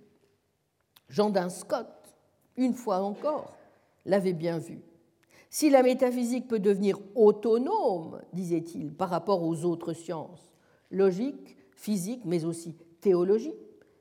Scott, 1.48 1.86
une 2.56 2.74
fois 2.74 3.00
encore, 3.00 3.54
l'avait 4.04 4.32
bien 4.32 4.58
vu. 4.58 4.80
Si 5.50 5.70
la 5.70 5.82
métaphysique 5.82 6.48
peut 6.48 6.58
devenir 6.58 6.98
autonome, 7.14 8.20
disait-il, 8.32 8.92
par 8.92 9.08
rapport 9.08 9.42
aux 9.42 9.64
autres 9.64 9.94
sciences, 9.94 10.52
logique, 10.90 11.56
physique, 11.72 12.22
mais 12.24 12.44
aussi 12.44 12.76
théologie, 13.00 13.54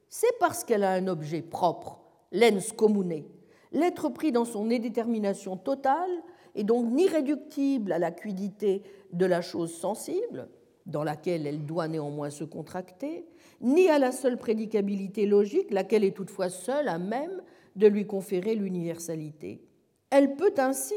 c'est 0.10 0.38
parce 0.40 0.64
qu'elle 0.64 0.84
a 0.84 0.92
un 0.92 1.08
objet 1.08 1.42
propre, 1.42 2.00
l'ens 2.32 2.74
commune, 2.74 3.24
l'être 3.72 4.10
pris 4.10 4.32
dans 4.32 4.46
son 4.46 4.70
indétermination 4.70 5.56
totale 5.58 6.12
et 6.56 6.64
donc 6.64 6.92
ni 6.92 7.08
réductible 7.08 7.92
à 7.92 8.00
la 8.00 8.12
cuidité 8.12 8.84
de 9.14 9.26
la 9.26 9.42
chose 9.42 9.74
sensible, 9.74 10.50
dans 10.88 11.04
laquelle 11.04 11.46
elle 11.46 11.66
doit 11.66 11.88
néanmoins 11.88 12.30
se 12.30 12.44
contracter, 12.44 13.26
ni 13.62 13.90
à 13.90 14.00
la 14.00 14.12
seule 14.12 14.38
prédicabilité 14.38 15.26
logique, 15.26 15.72
laquelle 15.72 16.04
est 16.04 16.16
toutefois 16.16 16.50
seule 16.50 16.88
à 16.88 16.98
même 16.98 17.42
de 17.76 17.88
lui 17.88 18.08
conférer 18.08 18.56
l'universalité. 18.56 19.62
Elle 20.10 20.36
peut 20.36 20.54
ainsi, 20.58 20.96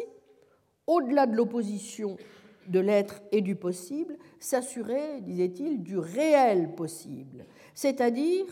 au-delà 0.87 1.27
de 1.27 1.35
l'opposition 1.35 2.17
de 2.69 2.79
l'être 2.79 3.21
et 3.33 3.41
du 3.41 3.57
possible, 3.57 4.17
s'assurer, 4.39 5.21
disait-il, 5.23 5.83
du 5.83 5.99
réel 5.99 6.75
possible, 6.75 7.47
c'est-à-dire 7.75 8.47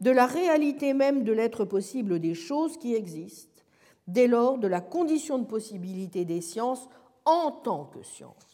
de 0.00 0.10
la 0.10 0.26
réalité 0.26 0.94
même 0.94 1.24
de 1.24 1.32
l'être 1.32 1.64
possible 1.64 2.20
des 2.20 2.34
choses 2.34 2.76
qui 2.76 2.94
existent, 2.94 3.62
dès 4.06 4.28
lors 4.28 4.58
de 4.58 4.68
la 4.68 4.80
condition 4.80 5.38
de 5.38 5.46
possibilité 5.46 6.24
des 6.24 6.40
sciences 6.40 6.88
en 7.24 7.50
tant 7.50 7.86
que 7.86 8.02
sciences. 8.02 8.53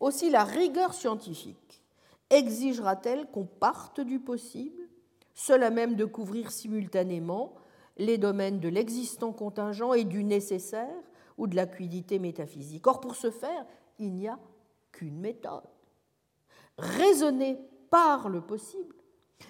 Aussi 0.00 0.30
la 0.30 0.44
rigueur 0.44 0.94
scientifique 0.94 1.82
exigera-t-elle 2.30 3.26
qu'on 3.30 3.44
parte 3.44 4.00
du 4.00 4.18
possible, 4.18 4.88
seul 5.34 5.62
à 5.62 5.70
même 5.70 5.94
de 5.94 6.04
couvrir 6.04 6.50
simultanément 6.50 7.54
les 7.96 8.18
domaines 8.18 8.60
de 8.60 8.68
l'existant 8.68 9.32
contingent 9.32 9.92
et 9.92 10.04
du 10.04 10.24
nécessaire 10.24 11.02
ou 11.38 11.46
de 11.46 11.56
l'acuité 11.56 12.18
métaphysique? 12.18 12.86
Or, 12.86 13.00
pour 13.00 13.14
ce 13.14 13.30
faire, 13.30 13.66
il 13.98 14.14
n'y 14.14 14.28
a 14.28 14.38
qu'une 14.92 15.18
méthode. 15.18 15.62
Raisonner 16.78 17.58
par 17.90 18.28
le 18.28 18.40
possible 18.40 18.94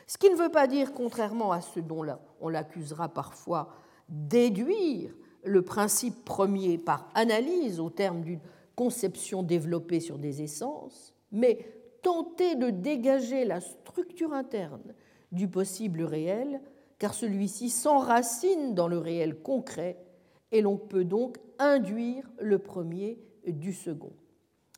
ce 0.07 0.19
qui 0.19 0.31
ne 0.31 0.37
veut 0.37 0.51
pas 0.51 0.67
dire, 0.67 0.93
contrairement 0.93 1.53
à 1.53 1.61
ce 1.61 1.81
dont 1.81 2.05
on 2.41 2.49
l'accusera 2.49 3.09
parfois, 3.09 3.75
déduire 4.09 5.15
le 5.45 5.63
principe 5.63 6.25
premier 6.25 6.79
par 6.79 7.09
analyse 7.15 7.81
au 7.81 7.91
terme 7.91 8.23
d'une 8.23 8.41
conception 8.81 9.43
développée 9.43 10.01
sur 10.01 10.17
des 10.17 10.41
essences, 10.41 11.13
mais 11.33 11.59
tenter 12.01 12.55
de 12.55 12.71
dégager 12.71 13.45
la 13.45 13.61
structure 13.61 14.33
interne 14.33 14.95
du 15.33 15.49
possible 15.49 16.03
réel, 16.03 16.63
car 16.99 17.13
celui-ci 17.13 17.69
s'enracine 17.69 18.75
dans 18.75 18.89
le 18.89 18.97
réel 18.97 19.43
concret 19.43 20.03
et 20.51 20.63
l'on 20.63 20.79
peut 20.79 21.05
donc 21.05 21.37
induire 21.59 22.27
le 22.41 22.59
premier 22.59 23.19
du 23.47 23.75
second. 23.75 24.15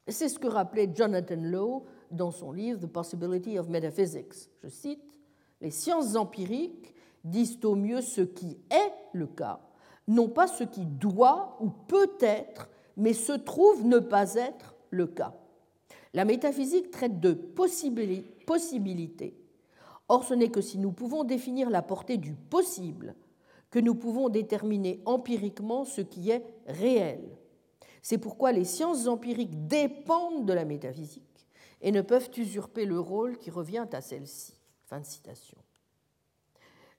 C'est 0.09 0.29
ce 0.29 0.41
que 0.41 0.49
rappelait 0.49 0.91
Jonathan 0.93 1.41
Lowe 1.41 1.85
dans 2.11 2.33
son 2.33 2.51
livre 2.51 2.81
The 2.81 2.91
Possibility 2.91 3.57
of 3.57 3.69
Metaphysics. 3.69 4.51
Je 4.65 4.69
cite 4.69 5.21
Les 5.61 5.71
sciences 5.71 6.17
empiriques 6.17 6.93
disent 7.23 7.61
au 7.63 7.77
mieux 7.77 8.01
ce 8.01 8.23
qui 8.23 8.59
est 8.69 8.93
le 9.13 9.29
cas, 9.29 9.61
non 10.09 10.29
pas 10.29 10.49
ce 10.49 10.65
qui 10.65 10.87
doit 10.87 11.57
ou 11.61 11.71
peut 11.71 12.17
être, 12.21 12.69
mais 12.97 13.13
se 13.13 13.33
trouve 13.33 13.87
ne 13.87 13.99
pas 13.99 14.35
être 14.35 14.75
le 14.91 15.07
cas. 15.07 15.35
La 16.15 16.25
métaphysique 16.25 16.91
traite 16.91 17.21
de 17.21 17.33
possibilités. 17.33 19.35
Or, 20.09 20.25
ce 20.25 20.35
n'est 20.35 20.51
que 20.51 20.61
si 20.61 20.79
nous 20.79 20.93
pouvons 20.93 21.25
définir 21.25 21.71
la 21.71 21.83
portée 21.83 22.19
du 22.19 22.35
possible 22.35 23.15
que 23.71 23.79
nous 23.79 23.95
pouvons 23.95 24.29
déterminer 24.29 25.01
empiriquement 25.07 25.85
ce 25.85 26.03
qui 26.03 26.31
est 26.31 26.45
réel. 26.67 27.23
C'est 28.03 28.19
pourquoi 28.19 28.53
les 28.53 28.65
sciences 28.65 29.07
empiriques 29.07 29.67
dépendent 29.67 30.45
de 30.45 30.53
la 30.53 30.67
métaphysique 30.67 31.49
et 31.81 31.91
ne 31.91 32.03
peuvent 32.03 32.31
usurper 32.37 32.85
le 32.85 33.01
rôle 33.01 33.39
qui 33.39 33.51
revient 33.51 33.87
à 33.93 34.01
celle-ci. 34.01 34.55
Fin 34.85 35.01
de 35.01 35.07
citation. 35.07 35.57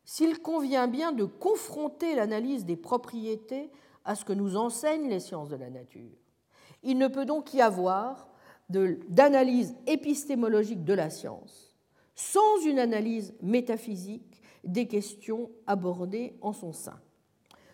S'il 0.05 0.41
convient 0.41 0.87
bien 0.87 1.11
de 1.11 1.23
confronter 1.23 2.15
l'analyse 2.15 2.65
des 2.65 2.75
propriétés 2.75 3.69
à 4.05 4.15
ce 4.15 4.25
que 4.25 4.33
nous 4.33 4.57
enseignent 4.57 5.09
les 5.09 5.19
sciences 5.19 5.49
de 5.49 5.55
la 5.55 5.69
nature, 5.69 6.17
il 6.83 6.97
ne 6.97 7.07
peut 7.07 7.25
donc 7.25 7.53
y 7.53 7.61
avoir 7.61 8.27
d'analyse 8.69 9.75
épistémologique 9.87 10.83
de 10.83 10.93
la 10.93 11.09
science 11.09 11.73
sans 12.15 12.61
une 12.65 12.79
analyse 12.79 13.33
métaphysique 13.41 14.41
des 14.63 14.87
questions 14.87 15.49
abordées 15.67 16.37
en 16.41 16.53
son 16.53 16.71
sein. 16.71 16.99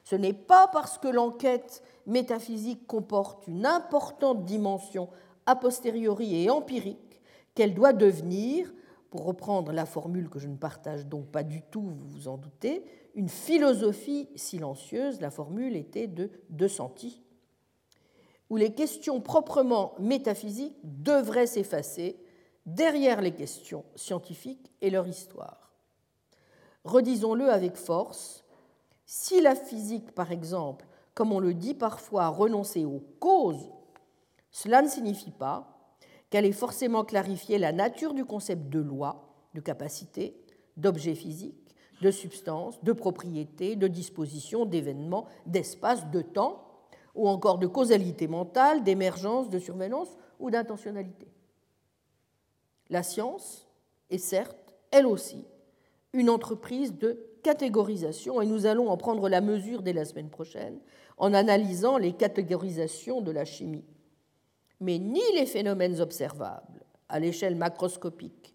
Ce 0.04 0.16
n'est 0.16 0.34
pas 0.34 0.68
parce 0.68 0.98
que 0.98 1.08
l'enquête 1.08 1.84
métaphysique 2.08 2.88
comporte 2.88 3.48
une 3.48 3.66
importante 3.66 4.46
dimension 4.46 5.10
a 5.46 5.56
posteriori 5.56 6.44
et 6.44 6.50
empirique 6.50 7.22
qu'elle 7.54 7.74
doit 7.74 7.94
devenir, 7.94 8.72
pour 9.10 9.26
reprendre 9.26 9.72
la 9.72 9.86
formule 9.86 10.30
que 10.30 10.40
je 10.40 10.48
ne 10.48 10.56
partage 10.56 11.06
donc 11.08 11.28
pas 11.28 11.44
du 11.44 11.62
tout, 11.64 11.82
vous 11.82 12.08
vous 12.08 12.28
en 12.28 12.38
doutez, 12.38 12.86
une 13.16 13.30
philosophie 13.30 14.30
silencieuse, 14.36 15.22
la 15.22 15.32
formule 15.32 15.76
était 15.76 16.08
de 16.08 16.30
De 16.50 16.68
Santi, 16.68 17.22
où 18.50 18.58
les 18.58 18.74
questions 18.74 19.22
proprement 19.22 19.94
métaphysiques 20.00 20.78
devraient 20.84 21.48
s'effacer 21.48 22.18
derrière 22.66 23.22
les 23.22 23.34
questions 23.34 23.86
scientifiques 23.96 24.72
et 24.82 24.90
leur 24.90 25.08
histoire. 25.08 25.74
Redisons-le 26.84 27.50
avec 27.50 27.76
force, 27.76 28.44
si 29.06 29.42
la 29.42 29.56
physique, 29.56 30.12
par 30.12 30.32
exemple, 30.32 30.86
comme 31.14 31.32
on 31.32 31.40
le 31.40 31.54
dit 31.54 31.74
parfois, 31.74 32.26
a 32.26 32.32
aux 32.32 33.04
causes 33.20 33.70
cela 34.52 34.82
ne 34.82 34.88
signifie 34.88 35.32
pas 35.32 35.96
qu'elle 36.30 36.46
ait 36.46 36.52
forcément 36.52 37.04
clarifié 37.04 37.58
la 37.58 37.72
nature 37.72 38.14
du 38.14 38.26
concept 38.26 38.70
de 38.70 38.80
loi, 38.80 39.36
de 39.54 39.62
capacité, 39.62 40.40
d'objet 40.78 41.16
physique, 41.16 41.59
de 42.02 42.12
substance, 42.12 42.84
de 42.84 42.94
propriété, 42.94 43.76
de 43.76 43.88
disposition, 43.88 44.66
d'événement, 44.66 45.28
d'espace, 45.46 46.10
de 46.12 46.22
temps, 46.22 46.66
ou 47.16 47.28
encore 47.28 47.58
de 47.58 47.68
causalité 47.68 48.28
mentale, 48.28 48.84
d'émergence, 48.84 49.50
de 49.50 49.60
surveillance 49.60 50.18
ou 50.40 50.50
d'intentionnalité. 50.52 51.28
La 52.90 53.04
science 53.04 53.68
est 54.10 54.18
certes, 54.18 54.76
elle 54.92 55.06
aussi, 55.06 55.46
une 56.14 56.30
entreprise 56.30 56.98
de 56.98 57.20
catégorisation, 57.44 58.42
et 58.42 58.46
nous 58.46 58.66
allons 58.66 58.90
en 58.90 58.98
prendre 58.98 59.30
la 59.30 59.42
mesure 59.42 59.82
dès 59.82 59.94
la 59.94 60.06
semaine 60.06 60.30
prochaine 60.30 60.80
en 61.18 61.34
analysant 61.34 61.98
les 61.98 62.14
catégorisations 62.14 63.22
de 63.22 63.32
la 63.32 63.46
chimie 63.46 63.86
mais 64.80 64.98
ni 64.98 65.22
les 65.36 65.46
phénomènes 65.46 66.00
observables 66.00 66.86
à 67.10 67.20
l'échelle 67.20 67.56
macroscopique, 67.56 68.54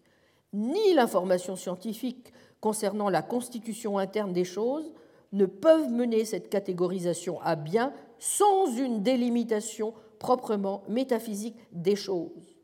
ni 0.53 0.93
l'information 0.93 1.55
scientifique 1.55 2.31
concernant 2.65 3.09
la 3.09 3.21
constitution 3.21 3.99
interne 3.99 4.33
des 4.33 4.43
choses 4.43 4.91
ne 5.33 5.45
peuvent 5.45 5.91
mener 5.91 6.25
cette 6.25 6.49
catégorisation 6.49 7.39
à 7.41 7.55
bien 7.55 7.93
sans 8.17 8.65
une 8.75 9.03
délimitation 9.03 9.93
proprement 10.17 10.81
métaphysique 10.89 11.59
des 11.71 11.95
choses. 11.95 12.57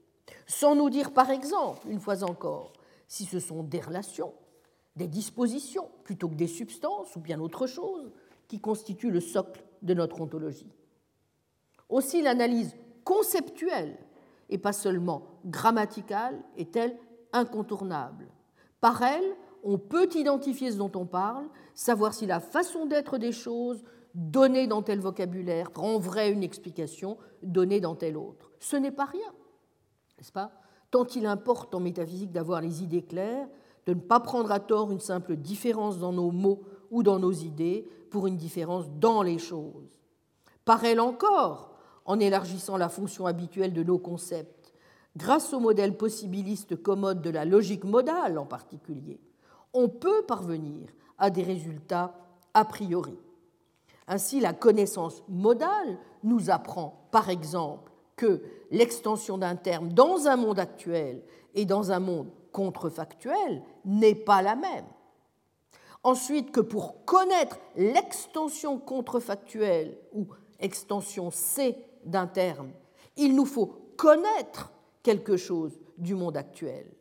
Sans 0.47 0.73
nous 0.73 0.89
dire, 0.89 1.13
par 1.13 1.29
exemple, 1.29 1.87
une 1.87 1.99
fois 1.99 2.23
encore, 2.23 2.73
si 3.07 3.25
ce 3.25 3.39
sont 3.39 3.61
des 3.61 3.79
relations, 3.79 4.33
des 4.95 5.05
dispositions, 5.05 5.87
plutôt 6.03 6.29
que 6.29 6.33
des 6.33 6.47
substances 6.47 7.15
ou 7.15 7.19
bien 7.19 7.39
autre 7.39 7.67
chose, 7.67 8.11
qui 8.47 8.59
constituent 8.59 9.11
le 9.11 9.21
socle 9.21 9.63
de 9.83 9.93
notre 9.93 10.19
ontologie. 10.19 10.73
Aussi 11.89 12.23
l'analyse 12.23 12.75
conceptuelle 13.03 13.99
et 14.49 14.57
pas 14.57 14.73
seulement 14.73 15.27
grammaticale 15.45 16.41
est-elle 16.57 16.97
incontournable? 17.33 18.25
Par 18.79 19.03
elle, 19.03 19.35
on 19.63 19.77
peut 19.77 20.09
identifier 20.15 20.71
ce 20.71 20.77
dont 20.77 20.91
on 20.95 21.05
parle, 21.05 21.45
savoir 21.73 22.13
si 22.13 22.25
la 22.25 22.39
façon 22.39 22.85
d'être 22.85 23.17
des 23.17 23.31
choses 23.31 23.83
donnée 24.13 24.67
dans 24.67 24.81
tel 24.81 24.99
vocabulaire 24.99 25.71
rend 25.75 25.99
vrai 25.99 26.31
une 26.31 26.43
explication 26.43 27.17
donnée 27.43 27.79
dans 27.79 27.95
tel 27.95 28.17
autre. 28.17 28.51
Ce 28.59 28.75
n'est 28.75 28.91
pas 28.91 29.05
rien, 29.05 29.33
n'est-ce 30.17 30.31
pas? 30.31 30.51
Tant 30.89 31.05
il 31.05 31.25
importe 31.25 31.73
en 31.73 31.79
métaphysique 31.79 32.31
d'avoir 32.31 32.61
les 32.61 32.83
idées 32.83 33.03
claires, 33.03 33.47
de 33.85 33.93
ne 33.93 33.99
pas 33.99 34.19
prendre 34.19 34.51
à 34.51 34.59
tort 34.59 34.91
une 34.91 34.99
simple 34.99 35.37
différence 35.37 35.97
dans 35.97 36.11
nos 36.11 36.31
mots 36.31 36.63
ou 36.91 37.03
dans 37.03 37.19
nos 37.19 37.31
idées 37.31 37.87
pour 38.09 38.27
une 38.27 38.37
différence 38.37 38.89
dans 38.99 39.23
les 39.23 39.39
choses. 39.39 40.01
Par 40.65 40.83
elle 40.83 40.99
encore, 40.99 41.73
en 42.05 42.19
élargissant 42.19 42.77
la 42.77 42.89
fonction 42.89 43.25
habituelle 43.25 43.73
de 43.73 43.83
nos 43.83 43.97
concepts, 43.97 44.73
grâce 45.15 45.53
au 45.53 45.59
modèle 45.59 45.97
possibiliste 45.97 46.81
commode 46.81 47.21
de 47.21 47.29
la 47.29 47.45
logique 47.45 47.85
modale 47.85 48.37
en 48.37 48.45
particulier, 48.45 49.19
on 49.73 49.87
peut 49.87 50.23
parvenir 50.23 50.89
à 51.17 51.29
des 51.29 51.43
résultats 51.43 52.13
a 52.53 52.65
priori. 52.65 53.17
Ainsi, 54.07 54.39
la 54.39 54.53
connaissance 54.53 55.23
modale 55.29 55.97
nous 56.23 56.49
apprend, 56.49 57.07
par 57.11 57.29
exemple, 57.29 57.91
que 58.15 58.41
l'extension 58.71 59.37
d'un 59.37 59.55
terme 59.55 59.93
dans 59.93 60.27
un 60.27 60.35
monde 60.35 60.59
actuel 60.59 61.23
et 61.55 61.65
dans 61.65 61.91
un 61.91 61.99
monde 61.99 62.29
contrefactuel 62.51 63.63
n'est 63.85 64.15
pas 64.15 64.41
la 64.41 64.55
même. 64.55 64.85
Ensuite, 66.03 66.51
que 66.51 66.61
pour 66.61 67.05
connaître 67.05 67.59
l'extension 67.75 68.79
contrefactuelle 68.79 69.97
ou 70.13 70.27
extension 70.59 71.31
C 71.31 71.77
d'un 72.05 72.27
terme, 72.27 72.71
il 73.17 73.35
nous 73.35 73.45
faut 73.45 73.93
connaître 73.97 74.71
quelque 75.03 75.37
chose 75.37 75.79
du 75.97 76.15
monde 76.15 76.37
actuel. 76.37 76.91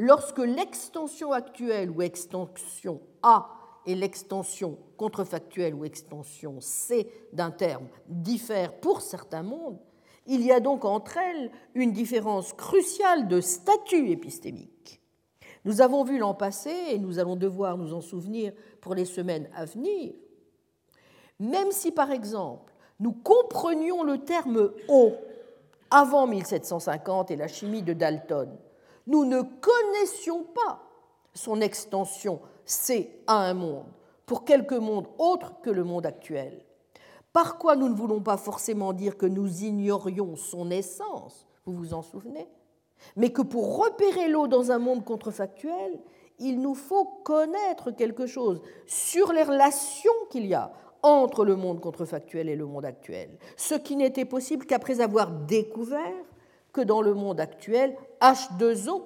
Lorsque 0.00 0.38
l'extension 0.38 1.32
actuelle 1.32 1.90
ou 1.90 2.02
extension 2.02 3.00
A 3.24 3.50
et 3.84 3.96
l'extension 3.96 4.78
contrefactuelle 4.96 5.74
ou 5.74 5.84
extension 5.84 6.60
C 6.60 7.10
d'un 7.32 7.50
terme 7.50 7.88
diffèrent 8.06 8.78
pour 8.78 9.00
certains 9.00 9.42
mondes, 9.42 9.80
il 10.26 10.42
y 10.42 10.52
a 10.52 10.60
donc 10.60 10.84
entre 10.84 11.16
elles 11.16 11.50
une 11.74 11.90
différence 11.90 12.52
cruciale 12.52 13.26
de 13.26 13.40
statut 13.40 14.10
épistémique. 14.10 15.00
Nous 15.64 15.80
avons 15.80 16.04
vu 16.04 16.18
l'an 16.18 16.34
passé, 16.34 16.70
et 16.90 16.98
nous 16.98 17.18
allons 17.18 17.34
devoir 17.34 17.76
nous 17.76 17.92
en 17.92 18.00
souvenir 18.00 18.52
pour 18.80 18.94
les 18.94 19.04
semaines 19.04 19.50
à 19.56 19.64
venir, 19.64 20.12
même 21.40 21.72
si 21.72 21.90
par 21.90 22.12
exemple 22.12 22.72
nous 23.00 23.12
comprenions 23.12 24.04
le 24.04 24.18
terme 24.18 24.70
eau 24.86 25.14
avant 25.90 26.28
1750 26.28 27.32
et 27.32 27.36
la 27.36 27.48
chimie 27.48 27.82
de 27.82 27.94
Dalton, 27.94 28.56
nous 29.08 29.24
ne 29.24 29.40
connaissions 29.40 30.44
pas 30.44 30.82
son 31.34 31.60
extension 31.60 32.40
C 32.64 33.22
à 33.26 33.38
un 33.48 33.54
monde, 33.54 33.86
pour 34.26 34.44
quelque 34.44 34.74
monde 34.74 35.08
autre 35.18 35.60
que 35.62 35.70
le 35.70 35.82
monde 35.82 36.04
actuel. 36.04 36.62
Par 37.32 37.58
quoi 37.58 37.74
nous 37.74 37.88
ne 37.88 37.94
voulons 37.94 38.20
pas 38.20 38.36
forcément 38.36 38.92
dire 38.92 39.16
que 39.16 39.26
nous 39.26 39.64
ignorions 39.64 40.36
son 40.36 40.70
essence, 40.70 41.46
vous 41.64 41.72
vous 41.72 41.94
en 41.94 42.02
souvenez, 42.02 42.48
mais 43.16 43.30
que 43.30 43.42
pour 43.42 43.78
repérer 43.78 44.28
l'eau 44.28 44.46
dans 44.46 44.70
un 44.70 44.78
monde 44.78 45.04
contrefactuel, 45.04 45.98
il 46.38 46.60
nous 46.60 46.74
faut 46.74 47.04
connaître 47.24 47.90
quelque 47.90 48.26
chose 48.26 48.60
sur 48.86 49.32
les 49.32 49.42
relations 49.42 50.12
qu'il 50.30 50.46
y 50.46 50.54
a 50.54 50.72
entre 51.02 51.44
le 51.44 51.56
monde 51.56 51.80
contrefactuel 51.80 52.48
et 52.48 52.56
le 52.56 52.66
monde 52.66 52.84
actuel, 52.84 53.38
ce 53.56 53.74
qui 53.74 53.96
n'était 53.96 54.24
possible 54.24 54.66
qu'après 54.66 55.00
avoir 55.00 55.30
découvert 55.30 56.27
que 56.72 56.80
dans 56.80 57.02
le 57.02 57.14
monde 57.14 57.40
actuel, 57.40 57.96
H2O 58.20 59.02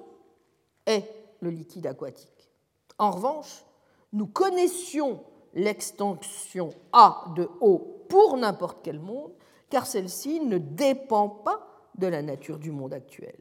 est 0.85 1.03
le 1.39 1.49
liquide 1.49 1.87
aquatique. 1.87 2.49
En 2.97 3.11
revanche, 3.11 3.65
nous 4.11 4.27
connaissions 4.27 5.23
l'extension 5.53 6.69
A 6.91 7.25
de 7.35 7.49
O 7.61 8.05
pour 8.09 8.37
n'importe 8.37 8.79
quel 8.83 8.99
monde, 8.99 9.31
car 9.69 9.85
celle-ci 9.85 10.39
ne 10.39 10.57
dépend 10.57 11.29
pas 11.29 11.67
de 11.97 12.07
la 12.07 12.21
nature 12.21 12.59
du 12.59 12.71
monde 12.71 12.93
actuel. 12.93 13.35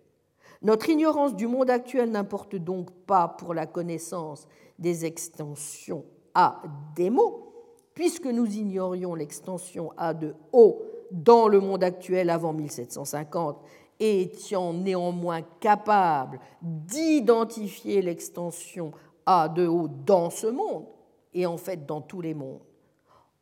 Notre 0.63 0.89
ignorance 0.91 1.35
du 1.35 1.47
monde 1.47 1.71
actuel 1.71 2.11
n'importe 2.11 2.57
donc 2.57 2.91
pas 3.07 3.29
pour 3.29 3.53
la 3.53 3.67
connaissance 3.67 4.47
des 4.79 5.05
extensions 5.05 6.05
A 6.35 6.63
des 6.95 7.11
mots, 7.11 7.53
puisque 7.95 8.27
nous 8.27 8.47
ignorions 8.47 9.15
l'extension 9.15 9.93
A 9.97 10.15
de 10.15 10.35
O 10.53 10.83
dans 11.11 11.49
le 11.49 11.61
monde 11.61 11.85
actuel 11.85 12.31
avant 12.31 12.53
1750 12.53 13.59
et 14.01 14.23
étions 14.23 14.73
néanmoins 14.73 15.43
capables 15.61 16.41
d'identifier 16.61 18.03
l'extension 18.03 18.93
A 19.27 19.49
de 19.49 19.67
O 19.67 19.89
dans 19.89 20.31
ce 20.31 20.47
monde, 20.47 20.87
et 21.35 21.47
en 21.47 21.57
fait 21.57 21.87
dans 21.87 22.01
tous 22.01 22.21
les 22.21 22.35
mondes. 22.35 22.63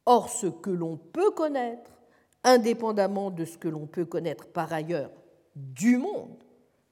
Or, 0.07 0.29
ce 0.29 0.47
que 0.47 0.71
l'on 0.71 0.97
peut 0.97 1.31
connaître, 1.31 1.91
indépendamment 2.45 3.31
de 3.31 3.45
ce 3.45 3.59
que 3.59 3.69
l'on 3.69 3.87
peut 3.87 4.05
connaître 4.05 4.47
par 4.49 4.73
ailleurs 4.73 5.11
du 5.55 5.97
monde, 5.97 6.37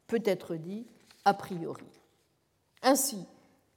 peut 0.07 0.23
être 0.25 0.57
dit 0.57 0.87
a 1.25 1.35
priori. 1.35 1.87
Ainsi, 2.83 3.27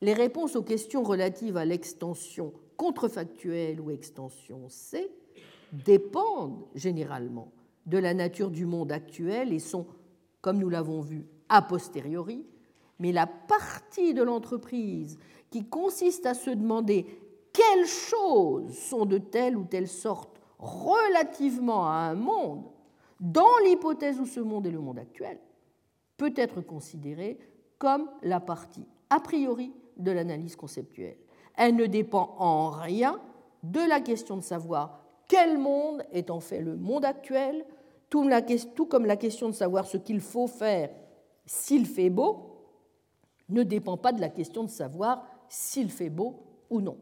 les 0.02 0.14
réponses 0.14 0.56
aux 0.56 0.64
questions 0.64 1.04
relatives 1.04 1.58
à 1.58 1.66
l'extension 1.66 2.54
contrefactuelle 2.78 3.80
ou 3.80 3.92
extension 3.92 4.68
C 4.70 5.12
dépendent 5.72 6.66
généralement 6.76 7.52
de 7.86 7.98
la 7.98 8.14
nature 8.14 8.52
du 8.52 8.66
monde 8.66 8.92
actuel 8.92 9.54
et 9.54 9.60
sont, 9.60 9.88
comme 10.42 10.60
nous 10.60 10.70
l'avons 10.70 11.02
vu, 11.02 11.26
a 11.50 11.62
posteriori, 11.62 12.46
mais 13.00 13.12
la 13.12 13.28
partie 13.28 14.14
de 14.14 14.24
l'entreprise 14.24 15.18
qui 15.50 15.66
consiste 15.66 16.26
à 16.26 16.34
se 16.34 16.50
demander 16.52 17.06
quelles 17.52 17.88
choses 17.88 18.78
sont 18.78 19.06
de 19.06 19.18
telle 19.18 19.58
ou 19.58 19.66
telle 19.66 19.88
sorte 19.88 20.40
relativement 20.60 21.88
à 21.88 21.94
un 21.94 22.16
monde, 22.16 22.66
dans 23.20 23.58
l'hypothèse 23.66 24.20
où 24.20 24.26
ce 24.26 24.40
monde 24.40 24.68
est 24.68 24.72
le 24.72 24.80
monde 24.80 25.00
actuel, 25.00 25.40
peut 26.18 26.34
être 26.36 26.62
considérée 26.62 27.40
comme 27.78 28.10
la 28.22 28.40
partie 28.40 28.86
a 29.10 29.20
priori 29.20 29.74
de 29.98 30.12
l'analyse 30.12 30.56
conceptuelle. 30.56 31.18
Elle 31.56 31.76
ne 31.76 31.86
dépend 31.86 32.36
en 32.38 32.70
rien 32.70 33.20
de 33.64 33.80
la 33.80 34.00
question 34.00 34.38
de 34.38 34.44
savoir 34.44 35.01
quel 35.32 35.58
monde 35.58 36.04
est 36.12 36.30
en 36.30 36.42
fait 36.42 36.60
le 36.60 36.76
monde 36.76 37.06
actuel, 37.06 37.66
tout, 38.10 38.28
comme 38.86 39.06
la 39.06 39.16
question 39.16 39.48
de 39.48 39.54
savoir 39.54 39.88
ce 39.88 39.96
qu'il 39.96 40.20
faut 40.20 40.48
faire 40.48 40.90
s'il 41.46 41.86
fait 41.86 42.10
beau 42.10 42.58
ne 43.48 43.64
dépend 43.64 43.96
pas 43.96 44.12
de 44.12 44.20
la 44.20 44.28
question 44.28 44.66
de 44.66 44.70
savoir 44.70 45.26
s'il 45.48 45.90
fait 45.90 46.10
beau 46.10 46.44
ou 46.70 46.82
non. 46.82 46.98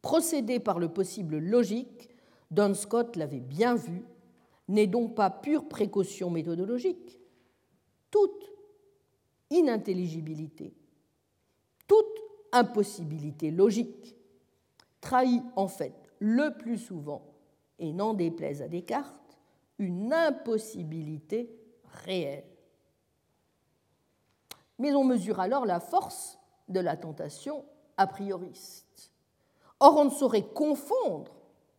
Procéder 0.00 0.60
par 0.60 0.78
le 0.78 0.88
possible 0.88 1.36
logique, 1.36 2.08
Don 2.50 2.72
Scott 2.72 3.16
l'avait 3.16 3.40
bien 3.40 3.74
vu, 3.74 4.02
n'est 4.68 4.86
donc 4.86 5.14
pas 5.14 5.28
pure 5.28 5.68
précaution 5.68 6.30
méthodologique. 6.30 7.20
Toute 8.10 8.50
inintelligibilité, 9.50 10.72
toute 11.86 12.18
impossibilité 12.52 13.50
logique 13.50 14.16
trahit 15.02 15.42
en 15.54 15.68
fait 15.68 16.05
le 16.18 16.56
plus 16.56 16.78
souvent, 16.78 17.22
et 17.78 17.92
n'en 17.92 18.14
déplaise 18.14 18.62
à 18.62 18.68
Descartes, 18.68 19.38
une 19.78 20.12
impossibilité 20.12 21.50
réelle. 22.04 22.44
Mais 24.78 24.94
on 24.94 25.04
mesure 25.04 25.40
alors 25.40 25.66
la 25.66 25.80
force 25.80 26.38
de 26.68 26.80
la 26.80 26.96
tentation 26.96 27.64
a 27.96 28.06
prioriste. 28.06 29.12
Or, 29.80 29.96
on 29.96 30.04
ne 30.06 30.10
saurait 30.10 30.48
confondre 30.54 31.32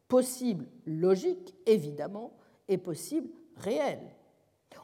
possible 0.07 0.67
logique, 0.85 1.55
évidemment, 1.65 2.31
et 2.67 2.77
possible 2.77 3.29
réel. 3.57 3.99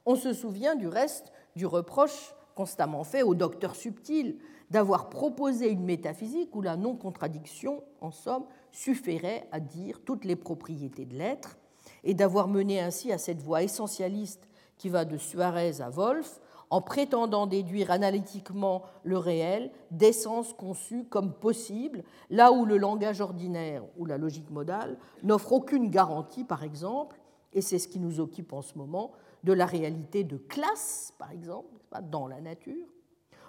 On 0.06 0.16
se 0.16 0.34
souvient 0.34 0.76
du 0.76 0.88
reste 0.88 1.32
du 1.56 1.66
reproche 1.66 2.34
constamment 2.56 3.04
fait 3.04 3.24
au 3.24 3.36
docteur 3.36 3.76
subtil 3.76 4.38
d'avoir 4.70 5.10
proposé 5.10 5.70
une 5.70 5.84
métaphysique 5.84 6.56
où 6.56 6.62
la 6.62 6.78
non-contradiction, 6.78 7.84
en 8.02 8.12
somme, 8.12 8.46
suffirait 8.74 9.48
à 9.54 9.62
dire 9.62 10.02
toutes 10.04 10.26
les 10.26 10.36
propriétés 10.36 11.06
de 11.06 11.16
l'être, 11.16 11.58
et 12.04 12.14
d'avoir 12.14 12.48
mené 12.48 12.82
ainsi 12.82 13.12
à 13.12 13.18
cette 13.18 13.42
voie 13.42 13.64
essentialiste 13.64 14.50
qui 14.78 14.90
va 14.90 15.06
de 15.06 15.18
Suarez 15.18 15.80
à 15.80 15.90
Wolff, 15.90 16.42
en 16.70 16.82
prétendant 16.82 17.46
déduire 17.46 17.92
analytiquement 17.92 18.82
le 19.04 19.18
réel 19.18 19.72
d'essence 19.92 20.54
conçue 20.54 21.06
comme 21.06 21.32
possible, 21.34 22.04
là 22.32 22.52
où 22.52 22.66
le 22.66 22.78
langage 22.78 23.22
ordinaire 23.22 23.84
ou 23.98 24.06
la 24.06 24.18
logique 24.18 24.50
modale 24.50 24.98
n'offre 25.22 25.54
aucune 25.54 25.90
garantie, 25.90 26.44
par 26.44 26.64
exemple, 26.64 27.20
et 27.54 27.62
c'est 27.62 27.78
ce 27.78 27.88
qui 27.88 28.00
nous 28.00 28.20
occupe 28.20 28.54
en 28.54 28.64
ce 28.64 28.78
moment, 28.78 29.12
de 29.44 29.54
la 29.54 29.68
réalité 29.68 30.24
de 30.24 30.38
classe, 30.38 31.14
par 31.20 31.32
exemple, 31.32 31.80
dans 32.10 32.28
la 32.28 32.42
nature, 32.42 32.88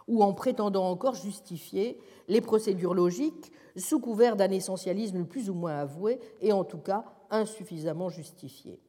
ou 0.08 0.22
en 0.22 0.32
prétendant 0.32 0.88
encore 0.88 1.14
justifier 1.14 1.98
les 2.28 2.40
procédures 2.40 2.94
logiques 2.94 3.52
sous 3.76 4.00
couvert 4.00 4.36
d'un 4.36 4.50
essentialisme 4.50 5.24
plus 5.24 5.50
ou 5.50 5.54
moins 5.54 5.78
avoué 5.78 6.20
et 6.40 6.52
en 6.52 6.64
tout 6.64 6.78
cas 6.78 7.04
insuffisamment 7.30 8.08
justifié. 8.08 8.80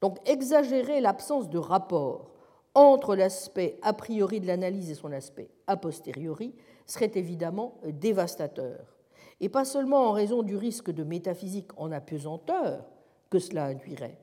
Donc 0.00 0.18
exagérer 0.28 1.00
l'absence 1.00 1.48
de 1.48 1.58
rapport 1.58 2.30
entre 2.74 3.14
l'aspect 3.14 3.78
a 3.82 3.92
priori 3.92 4.40
de 4.40 4.46
l'analyse 4.46 4.90
et 4.90 4.94
son 4.94 5.12
aspect 5.12 5.50
a 5.66 5.76
posteriori 5.76 6.54
serait 6.86 7.12
évidemment 7.14 7.78
dévastateur, 7.84 8.96
et 9.40 9.48
pas 9.48 9.64
seulement 9.64 10.08
en 10.08 10.12
raison 10.12 10.42
du 10.42 10.56
risque 10.56 10.90
de 10.90 11.04
métaphysique 11.04 11.70
en 11.76 11.92
apesanteur 11.92 12.84
que 13.30 13.38
cela 13.38 13.66
induirait, 13.66 14.18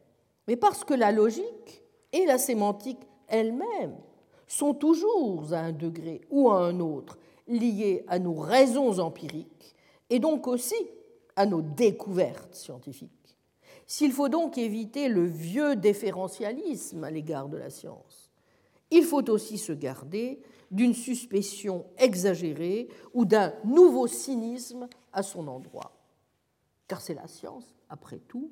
mais 0.47 0.56
parce 0.56 0.84
que 0.84 0.93
la 0.93 1.12
logique 1.12 1.84
et 2.12 2.26
la 2.26 2.38
sémantique 2.38 3.08
elles-mêmes 3.28 3.97
sont 4.50 4.74
toujours 4.74 5.54
à 5.54 5.60
un 5.60 5.72
degré 5.72 6.22
ou 6.30 6.50
à 6.50 6.66
un 6.66 6.80
autre 6.80 7.18
liées 7.47 8.04
à 8.08 8.20
nos 8.20 8.34
raisons 8.34 9.00
empiriques 9.00 9.76
et 10.10 10.20
donc 10.20 10.47
aussi 10.47 10.76
à 11.36 11.45
nos 11.45 11.62
découvertes 11.62 12.56
scientifiques. 12.56 13.12
S'il 13.86 14.12
faut 14.12 14.28
donc 14.28 14.58
éviter 14.58 15.08
le 15.08 15.26
vieux 15.26 15.76
déférentialisme 15.76 17.04
à 17.04 17.12
l'égard 17.12 17.47
de 17.47 17.58
la 17.58 17.70
science, 17.70 18.32
il 18.91 19.04
faut 19.04 19.28
aussi 19.30 19.58
se 19.58 19.72
garder 19.72 20.41
d'une 20.72 20.93
suspicion 20.93 21.86
exagérée 21.97 22.88
ou 23.14 23.26
d'un 23.26 23.54
nouveau 23.64 24.08
cynisme 24.08 24.88
à 25.14 25.24
son 25.24 25.47
endroit. 25.47 25.93
Car 26.88 27.02
c'est 27.02 27.14
la 27.14 27.28
science, 27.28 27.76
après 27.88 28.20
tout, 28.20 28.52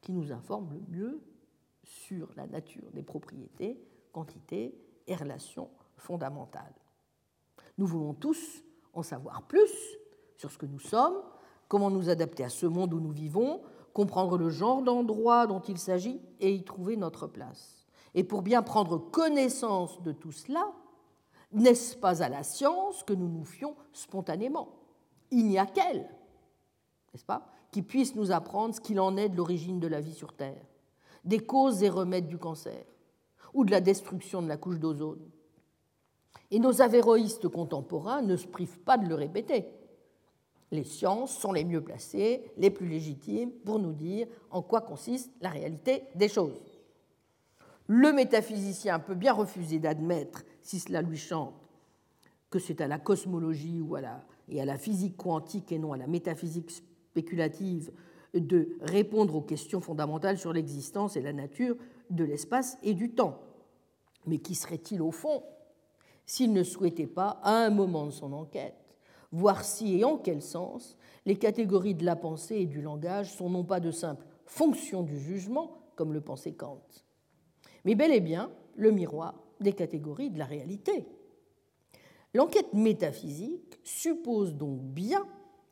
qui 0.00 0.12
nous 0.12 0.32
informe 0.32 0.70
le 0.72 0.98
mieux 0.98 1.20
sur 1.82 2.30
la 2.36 2.46
nature 2.46 2.90
des 2.92 3.02
propriétés, 3.02 3.78
quantités 4.12 4.74
et 5.06 5.14
relations 5.14 5.68
fondamentales. 5.96 6.74
Nous 7.78 7.86
voulons 7.86 8.14
tous 8.14 8.62
en 8.92 9.02
savoir 9.02 9.42
plus 9.42 9.72
sur 10.36 10.50
ce 10.50 10.58
que 10.58 10.66
nous 10.66 10.78
sommes, 10.78 11.16
comment 11.68 11.90
nous 11.90 12.08
adapter 12.10 12.44
à 12.44 12.48
ce 12.48 12.66
monde 12.66 12.94
où 12.94 13.00
nous 13.00 13.12
vivons, 13.12 13.62
comprendre 13.92 14.38
le 14.38 14.50
genre 14.50 14.82
d'endroit 14.82 15.46
dont 15.46 15.60
il 15.60 15.78
s'agit 15.78 16.20
et 16.40 16.52
y 16.52 16.64
trouver 16.64 16.96
notre 16.96 17.26
place. 17.26 17.86
Et 18.14 18.24
pour 18.24 18.42
bien 18.42 18.62
prendre 18.62 18.98
connaissance 18.98 20.02
de 20.02 20.12
tout 20.12 20.32
cela, 20.32 20.72
n'est-ce 21.52 21.96
pas 21.96 22.22
à 22.22 22.28
la 22.28 22.42
science 22.42 23.02
que 23.02 23.12
nous 23.12 23.28
nous 23.28 23.44
fions 23.44 23.76
spontanément? 23.92 24.68
Il 25.30 25.46
n'y 25.46 25.58
a 25.58 25.66
qu'elle, 25.66 26.08
n'est-ce 27.12 27.24
pas, 27.24 27.46
qui 27.70 27.82
puisse 27.82 28.16
nous 28.16 28.32
apprendre 28.32 28.74
ce 28.74 28.80
qu'il 28.80 28.98
en 28.98 29.16
est 29.16 29.28
de 29.28 29.36
l'origine 29.36 29.78
de 29.78 29.86
la 29.86 30.00
vie 30.00 30.14
sur 30.14 30.32
Terre 30.32 30.64
des 31.24 31.40
causes 31.40 31.82
et 31.82 31.88
remèdes 31.88 32.28
du 32.28 32.38
cancer 32.38 32.84
ou 33.54 33.64
de 33.64 33.70
la 33.70 33.80
destruction 33.80 34.42
de 34.42 34.48
la 34.48 34.56
couche 34.56 34.78
d'ozone. 34.78 35.20
Et 36.50 36.58
nos 36.58 36.82
avéroïstes 36.82 37.48
contemporains 37.48 38.22
ne 38.22 38.36
se 38.36 38.46
privent 38.46 38.80
pas 38.80 38.98
de 38.98 39.08
le 39.08 39.14
répéter. 39.14 39.66
Les 40.72 40.84
sciences 40.84 41.36
sont 41.36 41.52
les 41.52 41.64
mieux 41.64 41.82
placées, 41.82 42.52
les 42.56 42.70
plus 42.70 42.86
légitimes 42.86 43.50
pour 43.64 43.78
nous 43.78 43.92
dire 43.92 44.28
en 44.50 44.62
quoi 44.62 44.80
consiste 44.80 45.32
la 45.40 45.50
réalité 45.50 46.04
des 46.14 46.28
choses. 46.28 46.80
Le 47.86 48.12
métaphysicien 48.12 49.00
peut 49.00 49.16
bien 49.16 49.32
refuser 49.32 49.80
d'admettre, 49.80 50.44
si 50.62 50.78
cela 50.78 51.02
lui 51.02 51.16
chante, 51.16 51.54
que 52.48 52.60
c'est 52.60 52.80
à 52.80 52.86
la 52.86 52.98
cosmologie 52.98 53.82
et 54.48 54.60
à 54.60 54.64
la 54.64 54.78
physique 54.78 55.16
quantique 55.16 55.72
et 55.72 55.78
non 55.78 55.92
à 55.92 55.96
la 55.96 56.06
métaphysique 56.06 56.70
spéculative 56.70 57.90
de 58.34 58.76
répondre 58.80 59.34
aux 59.34 59.42
questions 59.42 59.80
fondamentales 59.80 60.38
sur 60.38 60.52
l'existence 60.52 61.16
et 61.16 61.20
la 61.20 61.32
nature 61.32 61.76
de 62.10 62.24
l'espace 62.24 62.78
et 62.82 62.94
du 62.94 63.10
temps. 63.10 63.40
Mais 64.26 64.38
qui 64.38 64.54
serait-il 64.54 65.00
au 65.02 65.10
fond 65.10 65.42
s'il 66.30 66.52
ne 66.52 66.62
souhaitait 66.62 67.08
pas, 67.08 67.40
à 67.42 67.56
un 67.56 67.70
moment 67.70 68.06
de 68.06 68.12
son 68.12 68.32
enquête, 68.32 68.76
voir 69.32 69.64
si 69.64 69.98
et 69.98 70.04
en 70.04 70.16
quel 70.16 70.40
sens 70.40 70.96
les 71.26 71.34
catégories 71.34 71.96
de 71.96 72.04
la 72.04 72.14
pensée 72.14 72.54
et 72.54 72.66
du 72.66 72.80
langage 72.80 73.34
sont 73.34 73.50
non 73.50 73.64
pas 73.64 73.80
de 73.80 73.90
simples 73.90 74.24
fonctions 74.46 75.02
du 75.02 75.18
jugement, 75.18 75.78
comme 75.96 76.12
le 76.12 76.20
pensait 76.20 76.52
Kant, 76.52 76.84
mais 77.84 77.96
bel 77.96 78.12
et 78.12 78.20
bien 78.20 78.52
le 78.76 78.92
miroir 78.92 79.42
des 79.58 79.72
catégories 79.72 80.30
de 80.30 80.38
la 80.38 80.44
réalité. 80.44 81.04
L'enquête 82.32 82.74
métaphysique 82.74 83.80
suppose 83.82 84.54
donc 84.54 84.80
bien 84.82 85.26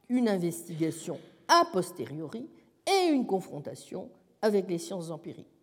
une 0.09 0.29
investigation 0.29 1.21
a 1.47 1.67
posteriori 1.73 2.51
et 2.85 3.11
une 3.11 3.27
confrontation 3.27 4.11
avec 4.43 4.69
les 4.69 4.79
sciences 4.79 5.11
empiriques. 5.11 5.58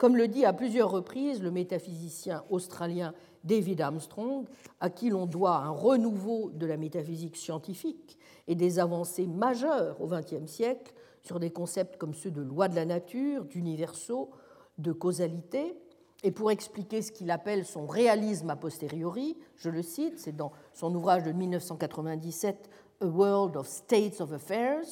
Comme 0.00 0.16
le 0.16 0.28
dit 0.28 0.46
à 0.46 0.54
plusieurs 0.54 0.90
reprises 0.90 1.42
le 1.42 1.50
métaphysicien 1.50 2.42
australien 2.48 3.12
David 3.44 3.82
Armstrong, 3.82 4.46
à 4.80 4.88
qui 4.88 5.10
l'on 5.10 5.26
doit 5.26 5.56
un 5.56 5.68
renouveau 5.68 6.50
de 6.54 6.64
la 6.64 6.78
métaphysique 6.78 7.36
scientifique 7.36 8.16
et 8.48 8.54
des 8.54 8.78
avancées 8.78 9.26
majeures 9.26 10.00
au 10.00 10.06
XXe 10.06 10.50
siècle 10.50 10.94
sur 11.20 11.38
des 11.38 11.50
concepts 11.50 11.98
comme 11.98 12.14
ceux 12.14 12.30
de 12.30 12.40
loi 12.40 12.68
de 12.68 12.76
la 12.76 12.86
nature, 12.86 13.44
d'universaux, 13.44 14.30
de 14.78 14.92
causalité, 14.92 15.76
et 16.22 16.30
pour 16.30 16.50
expliquer 16.50 17.02
ce 17.02 17.12
qu'il 17.12 17.30
appelle 17.30 17.66
son 17.66 17.86
réalisme 17.86 18.48
a 18.48 18.56
posteriori, 18.56 19.36
je 19.56 19.68
le 19.68 19.82
cite, 19.82 20.18
c'est 20.18 20.34
dans 20.34 20.52
son 20.72 20.94
ouvrage 20.94 21.24
de 21.24 21.32
1997 21.32 22.70
a 23.02 23.04
World 23.04 23.54
of 23.54 23.68
States 23.68 24.22
of 24.22 24.32
Affairs, 24.32 24.86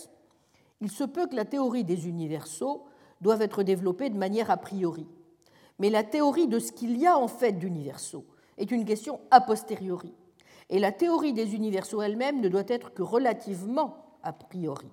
il 0.82 0.90
se 0.90 1.04
peut 1.04 1.26
que 1.26 1.34
la 1.34 1.46
théorie 1.46 1.84
des 1.84 2.08
universaux 2.08 2.84
doive 3.20 3.42
être 3.42 3.62
développée 3.62 4.10
de 4.10 4.18
manière 4.18 4.50
a 4.50 4.56
priori. 4.56 5.06
Mais 5.78 5.90
la 5.90 6.04
théorie 6.04 6.48
de 6.48 6.58
ce 6.58 6.72
qu'il 6.72 6.96
y 6.98 7.06
a 7.06 7.16
en 7.16 7.28
fait 7.28 7.52
d'universaux 7.52 8.24
est 8.56 8.70
une 8.70 8.84
question 8.84 9.20
a 9.30 9.40
posteriori. 9.40 10.14
Et 10.70 10.78
la 10.78 10.92
théorie 10.92 11.32
des 11.32 11.54
universaux 11.54 12.02
elle-même 12.02 12.40
ne 12.40 12.48
doit 12.48 12.64
être 12.68 12.92
que 12.92 13.02
relativement 13.02 14.18
a 14.22 14.32
priori. 14.32 14.88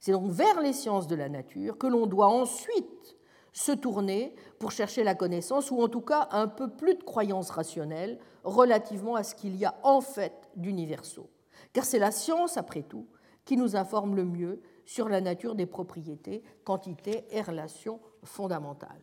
C'est 0.00 0.12
donc 0.12 0.30
vers 0.30 0.60
les 0.60 0.72
sciences 0.72 1.06
de 1.06 1.14
la 1.14 1.28
nature 1.28 1.78
que 1.78 1.86
l'on 1.86 2.06
doit 2.06 2.28
ensuite 2.28 3.16
se 3.52 3.72
tourner 3.72 4.34
pour 4.58 4.72
chercher 4.72 5.02
la 5.02 5.14
connaissance, 5.14 5.70
ou 5.70 5.80
en 5.80 5.88
tout 5.88 6.02
cas 6.02 6.28
un 6.32 6.46
peu 6.46 6.68
plus 6.68 6.94
de 6.94 7.02
croyance 7.02 7.48
rationnelle 7.50 8.18
relativement 8.44 9.14
à 9.14 9.22
ce 9.22 9.34
qu'il 9.34 9.56
y 9.56 9.64
a 9.64 9.74
en 9.82 10.02
fait 10.02 10.50
d'universaux 10.56 11.30
car 11.76 11.84
c'est 11.84 11.98
la 11.98 12.10
science, 12.10 12.56
après 12.56 12.80
tout, 12.80 13.06
qui 13.44 13.54
nous 13.58 13.76
informe 13.76 14.16
le 14.16 14.24
mieux 14.24 14.62
sur 14.86 15.08
la 15.08 15.20
nature 15.20 15.54
des 15.54 15.66
propriétés, 15.66 16.42
quantités 16.64 17.24
et 17.30 17.42
relations 17.42 18.00
fondamentales. 18.22 19.02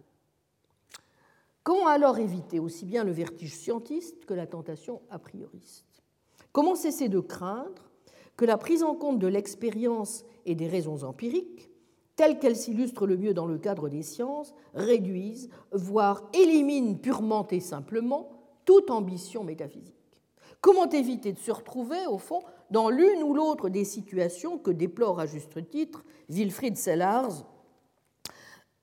Comment 1.63 1.87
alors 1.87 2.17
éviter 2.17 2.59
aussi 2.59 2.85
bien 2.85 3.03
le 3.03 3.11
vertige 3.11 3.53
scientiste 3.53 4.25
que 4.25 4.33
la 4.33 4.47
tentation 4.47 5.01
a 5.09 5.19
prioriste? 5.19 6.03
Comment 6.51 6.75
cesser 6.75 7.07
de 7.07 7.19
craindre 7.19 7.89
que 8.35 8.45
la 8.45 8.57
prise 8.57 8.83
en 8.83 8.95
compte 8.95 9.19
de 9.19 9.27
l'expérience 9.27 10.25
et 10.45 10.55
des 10.55 10.67
raisons 10.67 11.03
empiriques, 11.03 11.69
telles 12.15 12.39
qu'elles 12.39 12.55
s'illustrent 12.55 13.07
le 13.07 13.17
mieux 13.17 13.33
dans 13.33 13.45
le 13.45 13.57
cadre 13.57 13.89
des 13.89 14.03
sciences, 14.03 14.53
réduise, 14.73 15.49
voire 15.71 16.29
élimine 16.33 16.99
purement 16.99 17.47
et 17.47 17.59
simplement 17.59 18.29
toute 18.65 18.89
ambition 18.89 19.43
métaphysique? 19.43 19.95
Comment 20.61 20.89
éviter 20.89 21.33
de 21.33 21.39
se 21.39 21.51
retrouver, 21.51 22.05
au 22.07 22.17
fond, 22.17 22.41
dans 22.73 22.89
l'une 22.89 23.21
ou 23.21 23.35
l'autre 23.35 23.69
des 23.69 23.85
situations 23.85 24.57
que 24.57 24.71
déplore 24.71 25.19
à 25.19 25.27
juste 25.27 25.69
titre 25.69 26.03
Wilfried 26.27 26.75
Sellars 26.75 27.45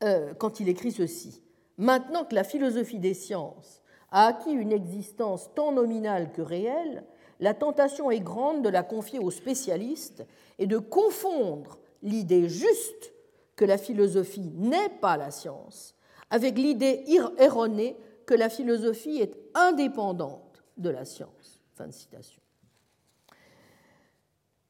euh, 0.04 0.32
quand 0.34 0.60
il 0.60 0.68
écrit 0.68 0.92
ceci 0.92 1.42
Maintenant 1.76 2.24
que 2.24 2.36
la 2.36 2.44
philosophie 2.44 3.00
des 3.00 3.14
sciences 3.14 3.82
a 4.12 4.28
acquis 4.28 4.52
une 4.52 4.70
existence 4.70 5.50
tant 5.56 5.72
nominale 5.72 6.30
que 6.30 6.40
réelle, 6.40 7.04
la 7.40 7.52
tentation 7.52 8.12
est 8.12 8.20
grande 8.20 8.62
de 8.62 8.68
la 8.68 8.84
confier 8.84 9.18
aux 9.18 9.32
spécialistes 9.32 10.24
et 10.60 10.68
de 10.68 10.78
confondre 10.78 11.80
l'idée 12.02 12.48
juste 12.48 13.12
que 13.56 13.64
la 13.64 13.76
philosophie 13.76 14.52
n'est 14.54 15.00
pas 15.00 15.16
la 15.16 15.32
science 15.32 15.96
avec 16.30 16.56
l'idée 16.56 17.04
erronée 17.38 17.96
que 18.24 18.34
la 18.34 18.50
philosophie 18.50 19.20
est 19.20 19.36
indépendante 19.54 20.62
de 20.76 20.90
la 20.90 21.04
science 21.04 21.60
de 21.76 21.90
citation. 21.90 22.40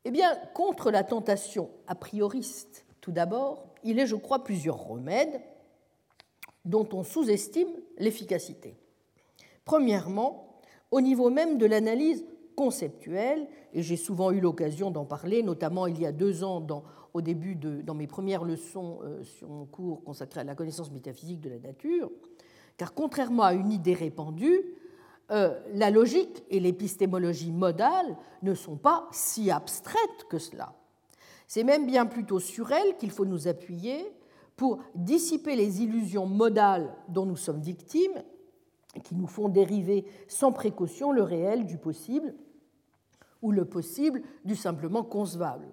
Eh 0.05 0.11
bien, 0.11 0.35
contre 0.55 0.91
la 0.91 1.05
tentation 1.05 1.71
a 1.87 1.95
prioriste, 1.95 2.87
tout 3.01 3.13
d'abord, 3.13 3.67
il 3.85 3.99
est, 3.99 4.07
je 4.07 4.17
crois, 4.17 4.45
plusieurs 4.45 4.83
remèdes 4.83 5.41
dont 6.65 6.89
on 6.93 7.03
sous-estime 7.03 7.69
l'efficacité. 7.99 8.77
Premièrement, 9.65 10.61
au 10.91 11.01
niveau 11.01 11.31
même 11.31 11.59
de 11.59 11.67
l'analyse 11.67 12.25
conceptuelle, 12.57 13.47
et 13.73 13.83
j'ai 13.83 13.97
souvent 13.97 14.33
eu 14.33 14.41
l'occasion 14.41 14.91
d'en 14.91 15.05
parler, 15.05 15.43
notamment 15.43 15.87
il 15.87 16.01
y 16.01 16.07
a 16.07 16.13
deux 16.13 16.45
ans 16.45 16.65
au 17.13 17.21
début 17.21 17.55
de, 17.55 17.81
dans 17.83 17.95
mes 17.95 18.07
premières 18.07 18.45
leçons 18.45 19.01
euh, 19.03 19.23
sur 19.23 19.49
mon 19.49 19.67
cours 19.67 20.03
consacré 20.05 20.41
à 20.41 20.45
la 20.45 20.55
connaissance 20.55 20.91
métaphysique 20.91 21.41
de 21.41 21.51
la 21.51 21.59
nature, 21.59 22.11
car 22.77 22.95
contrairement 22.95 23.45
à 23.45 23.55
une 23.55 23.73
idée 23.73 23.95
répandue, 23.95 24.63
la 25.31 25.91
logique 25.91 26.43
et 26.51 26.59
l'épistémologie 26.59 27.53
modale 27.53 28.17
ne 28.43 28.55
sont 28.55 28.77
pas 28.77 29.09
si 29.13 29.51
abstraites 29.51 30.25
que 30.29 30.39
cela. 30.39 30.75
C'est 31.47 31.65
même 31.65 31.87
bien 31.87 32.07
plutôt 32.07 32.41
sur 32.41 32.73
elles 32.73 32.97
qu'il 32.97 33.11
faut 33.11 33.25
nous 33.25 33.49
appuyer 33.49 34.05
pour 34.57 34.79
dissiper 34.95 35.57
les 35.57 35.83
illusions 35.83 36.27
modales 36.27 36.95
dont 37.09 37.27
nous 37.27 37.37
sommes 37.37 37.61
victimes, 37.61 38.23
qui 39.05 39.15
nous 39.15 39.27
font 39.27 39.49
dériver 39.49 40.05
sans 40.29 40.53
précaution 40.53 41.13
le 41.13 41.23
réel 41.23 41.65
du 41.65 41.77
possible 41.77 42.35
ou 43.41 43.53
le 43.53 43.65
possible 43.65 44.23
du 44.45 44.57
simplement 44.57 45.03
concevable, 45.03 45.69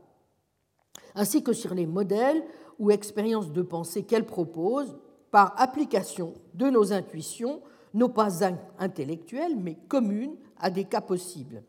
ainsi 1.16 1.44
que 1.44 1.54
sur 1.54 1.74
les 1.74 1.86
modèles 1.86 2.44
ou 2.80 2.92
expériences 2.92 3.52
de 3.52 3.62
pensée 3.62 4.04
qu'elles 4.04 4.26
proposent 4.26 4.98
par 5.32 5.60
application 5.60 6.34
de 6.54 6.70
nos 6.70 6.94
intuitions 6.94 7.62
non 7.98 8.10
pas 8.10 8.44
intellectuelle, 8.80 9.58
mais 9.58 9.76
commune 9.88 10.36
à 10.60 10.70
des 10.70 10.86
cas 10.86 11.02
possibles. 11.02 11.64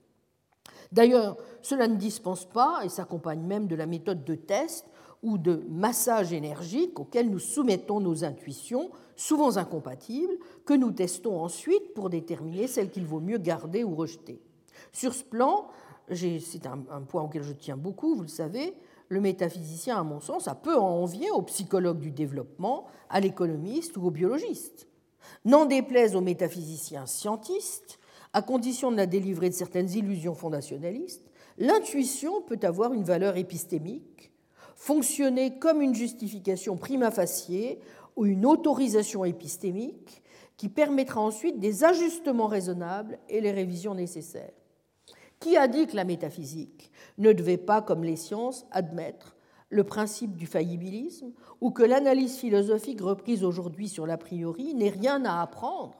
D'ailleurs, 0.93 1.37
cela 1.63 1.89
ne 1.89 1.97
dispense 1.97 2.45
pas, 2.45 2.81
et 2.85 2.89
s'accompagne 2.89 3.41
même 3.41 3.67
de 3.67 3.75
la 3.75 3.87
méthode 3.87 4.25
de 4.25 4.35
test 4.35 4.87
ou 5.23 5.39
de 5.39 5.65
massage 5.69 6.33
énergique 6.33 7.01
auquel 7.01 7.31
nous 7.31 7.39
soumettons 7.39 8.01
nos 8.01 8.25
intuitions, 8.25 8.91
souvent 9.17 9.57
incompatibles, 9.57 10.35
que 10.65 10.75
nous 10.75 10.93
testons 10.93 11.41
ensuite 11.41 11.95
pour 11.95 12.11
déterminer 12.11 12.69
celles 12.69 12.91
qu'il 12.91 13.05
vaut 13.05 13.21
mieux 13.21 13.39
garder 13.39 13.83
ou 13.83 13.95
rejeter. 13.97 14.41
Sur 14.93 15.15
ce 15.15 15.25
plan, 15.25 15.67
c'est 16.15 16.67
un, 16.67 17.03
point 17.03 17.23
auquel 17.23 17.43
je 17.43 17.53
tiens 17.53 17.77
beaucoup, 17.77 18.15
vous 18.15 18.23
le 18.23 18.29
savez, 18.29 18.75
le 19.09 19.21
métaphysicien, 19.21 19.99
à 19.99 20.03
mon 20.03 20.21
sens, 20.21 20.47
a 20.47 20.55
peu 20.55 20.77
à 20.77 20.81
envier 20.81 21.31
au 21.31 21.43
psychologue 21.43 21.99
du 21.99 22.11
développement, 22.11 22.87
à 23.09 23.21
l'économiste 23.21 23.97
ou 23.97 24.07
au 24.07 24.11
biologiste. 24.11 24.87
N'en 25.45 25.65
déplaise 25.65 26.17
aux 26.17 26.21
métaphysiciens 26.21 27.07
scientistes, 27.07 27.99
à 28.33 28.43
condition 28.43 28.91
de 28.91 28.97
la 28.97 29.07
délivrer 29.07 29.49
de 29.49 29.55
certaines 29.55 29.91
illusions 29.91 30.35
fondationalistes, 30.35 31.25
l'intuition 31.57 32.43
peut 32.43 32.61
avoir 32.63 32.93
une 32.93 33.05
valeur 33.05 33.37
épistémique, 33.37 34.33
fonctionner 34.77 35.59
comme 35.59 35.83
une 35.83 35.95
justification 35.95 36.77
prima 36.77 37.11
facie 37.11 37.79
ou 38.17 38.27
une 38.27 38.47
autorisation 38.47 39.25
épistémique 39.25 40.23
qui 40.57 40.69
permettra 40.69 41.21
ensuite 41.21 41.59
des 41.59 41.85
ajustements 41.85 42.47
raisonnables 42.47 43.19
et 43.29 43.41
les 43.41 43.53
révisions 43.53 43.95
nécessaires. 43.95 44.53
Qui 45.41 45.57
a 45.57 45.69
dit 45.69 45.87
que 45.87 45.97
la 45.97 46.05
métaphysique 46.05 46.91
ne 47.17 47.33
devait 47.33 47.57
pas, 47.57 47.81
comme 47.81 48.03
les 48.03 48.17
sciences, 48.17 48.67
admettre 48.73 49.37
le 49.71 49.85
principe 49.85 50.37
du 50.37 50.47
faillibilisme 50.47 51.33
ou 51.61 51.71
que 51.71 51.83
l'analyse 51.83 52.37
philosophique 52.37 53.01
reprise 53.01 53.45
aujourd'hui 53.45 53.89
sur 53.89 54.07
l'a 54.07 54.17
priori 54.17 54.75
n'ait 54.75 54.89
rien 54.89 55.25
à 55.25 55.43
apprendre 55.43 55.95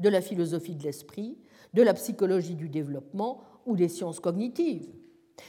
de 0.00 0.08
la 0.08 0.20
philosophie 0.20 0.74
de 0.74 0.82
l'esprit, 0.82 1.38
de 1.74 1.82
la 1.82 1.94
psychologie 1.94 2.56
du 2.56 2.68
développement 2.68 3.42
ou 3.66 3.76
des 3.76 3.88
sciences 3.88 4.20
cognitives. 4.20 4.88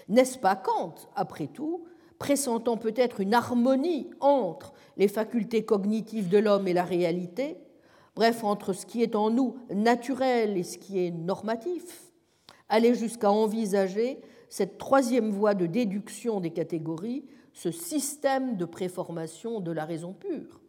N'est-ce 0.08 0.38
pas 0.38 0.56
Kant, 0.56 0.96
après 1.16 1.48
tout, 1.48 1.86
pressentant 2.20 2.78
peut-être 2.78 3.20
une 3.20 3.34
harmonie 3.34 4.10
entre 4.20 4.74
les 4.98 5.08
facultés 5.08 5.66
cognitives 5.66 6.30
de 6.30 6.38
l'homme 6.38 6.68
et 6.68 6.74
la 6.74 6.84
réalité, 6.84 7.58
bref, 8.16 8.44
entre 8.44 8.74
ce 8.74 8.86
qui 8.86 9.02
est 9.02 9.16
en 9.16 9.30
nous 9.30 9.58
naturel 9.74 10.58
et 10.58 10.64
ce 10.64 10.78
qui 10.78 11.00
est 11.00 11.12
normatif, 11.12 12.12
aller 12.70 12.96
jusqu'à 12.96 13.32
envisager 13.32 14.20
cette 14.50 14.78
troisième 14.78 15.32
voie 15.32 15.54
de 15.54 15.66
déduction 15.66 16.40
des 16.40 16.52
catégories, 16.52 17.26
ce 17.56 17.72
système 17.72 18.58
de 18.58 18.66
préformation 18.66 19.62
de 19.62 19.72
la 19.72 19.86
raison 19.86 20.14
pure. 20.14 20.62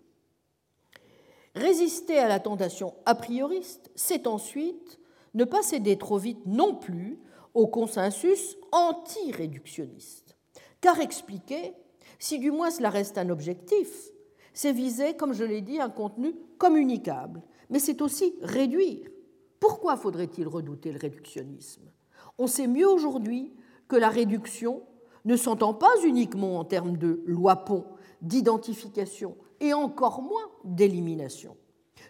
Résister 1.55 2.17
à 2.19 2.29
la 2.29 2.39
tentation 2.41 2.95
a 3.05 3.15
prioriste, 3.15 3.91
c'est 3.97 4.27
ensuite 4.27 4.99
ne 5.35 5.45
pas 5.45 5.63
céder 5.63 5.99
trop 5.99 6.17
vite 6.17 6.47
non 6.47 6.77
plus 6.77 7.19
au 7.55 7.67
consensus 7.67 8.57
anti-réductionniste. 8.71 10.37
Car 10.81 11.01
expliquer, 11.01 11.75
si 12.19 12.39
du 12.39 12.53
moins 12.53 12.71
cela 12.71 12.89
reste 12.89 13.19
un 13.19 13.31
objectif, 13.31 14.11
c'est 14.55 14.73
viser, 14.73 15.17
comme 15.17 15.33
je 15.33 15.45
l'ai 15.45 15.63
dit, 15.63 15.81
un 15.81 15.91
contenu 15.91 16.35
communicable, 16.57 17.43
mais 17.69 17.81
c'est 17.81 18.01
aussi 18.01 18.35
réduire. 18.43 19.11
Pourquoi 19.59 19.97
faudrait-il 19.97 20.47
redouter 20.47 20.93
le 20.93 21.01
réductionnisme? 21.01 21.91
On 22.39 22.47
sait 22.47 22.69
mieux 22.69 22.89
aujourd'hui 22.89 23.53
que 23.89 23.97
la 23.97 24.09
réduction 24.09 24.83
ne 25.27 25.37
s'entend 25.37 25.75
pas 25.75 25.93
uniquement 26.05 26.59
en 26.59 26.65
termes 26.65 26.97
de 26.97 27.23
loi 27.27 27.57
pont, 27.57 27.85
d'identification 28.23 29.37
et 29.61 29.75
encore 29.75 30.23
moins 30.23 30.51
d'élimination. 30.65 31.57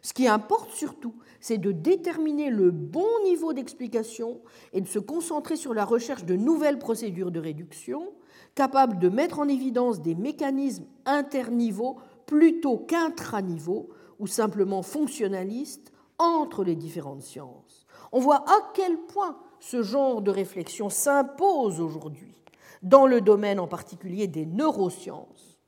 Ce 0.02 0.12
qui 0.12 0.28
importe 0.28 0.70
surtout, 0.70 1.14
c'est 1.40 1.58
de 1.58 1.72
déterminer 1.72 2.50
le 2.50 2.70
bon 2.70 3.08
niveau 3.24 3.52
d'explication 3.52 4.40
et 4.72 4.80
de 4.80 4.86
se 4.86 4.98
concentrer 4.98 5.56
sur 5.56 5.74
la 5.74 5.84
recherche 5.84 6.24
de 6.24 6.36
nouvelles 6.36 6.78
procédures 6.78 7.30
de 7.30 7.40
réduction 7.40 8.12
capables 8.54 8.98
de 8.98 9.08
mettre 9.08 9.38
en 9.38 9.48
évidence 9.48 10.00
des 10.00 10.14
mécanismes 10.14 10.86
interniveaux 11.04 11.96
plutôt 12.26 12.78
qu'intraniveaux 12.78 13.88
ou 14.18 14.26
simplement 14.26 14.82
fonctionnalistes 14.82 15.92
entre 16.18 16.64
les 16.64 16.74
différentes 16.74 17.22
sciences. 17.22 17.86
On 18.12 18.20
voit 18.20 18.44
à 18.48 18.72
quel 18.74 18.96
point 18.98 19.36
ce 19.60 19.82
genre 19.82 20.22
de 20.22 20.30
réflexion 20.30 20.88
s'impose 20.88 21.80
aujourd'hui, 21.80 22.34
dans 22.82 23.06
le 23.06 23.20
domaine 23.20 23.60
en 23.60 23.66
particulier 23.66 24.26
des 24.26 24.46
neurosciences, 24.46 25.60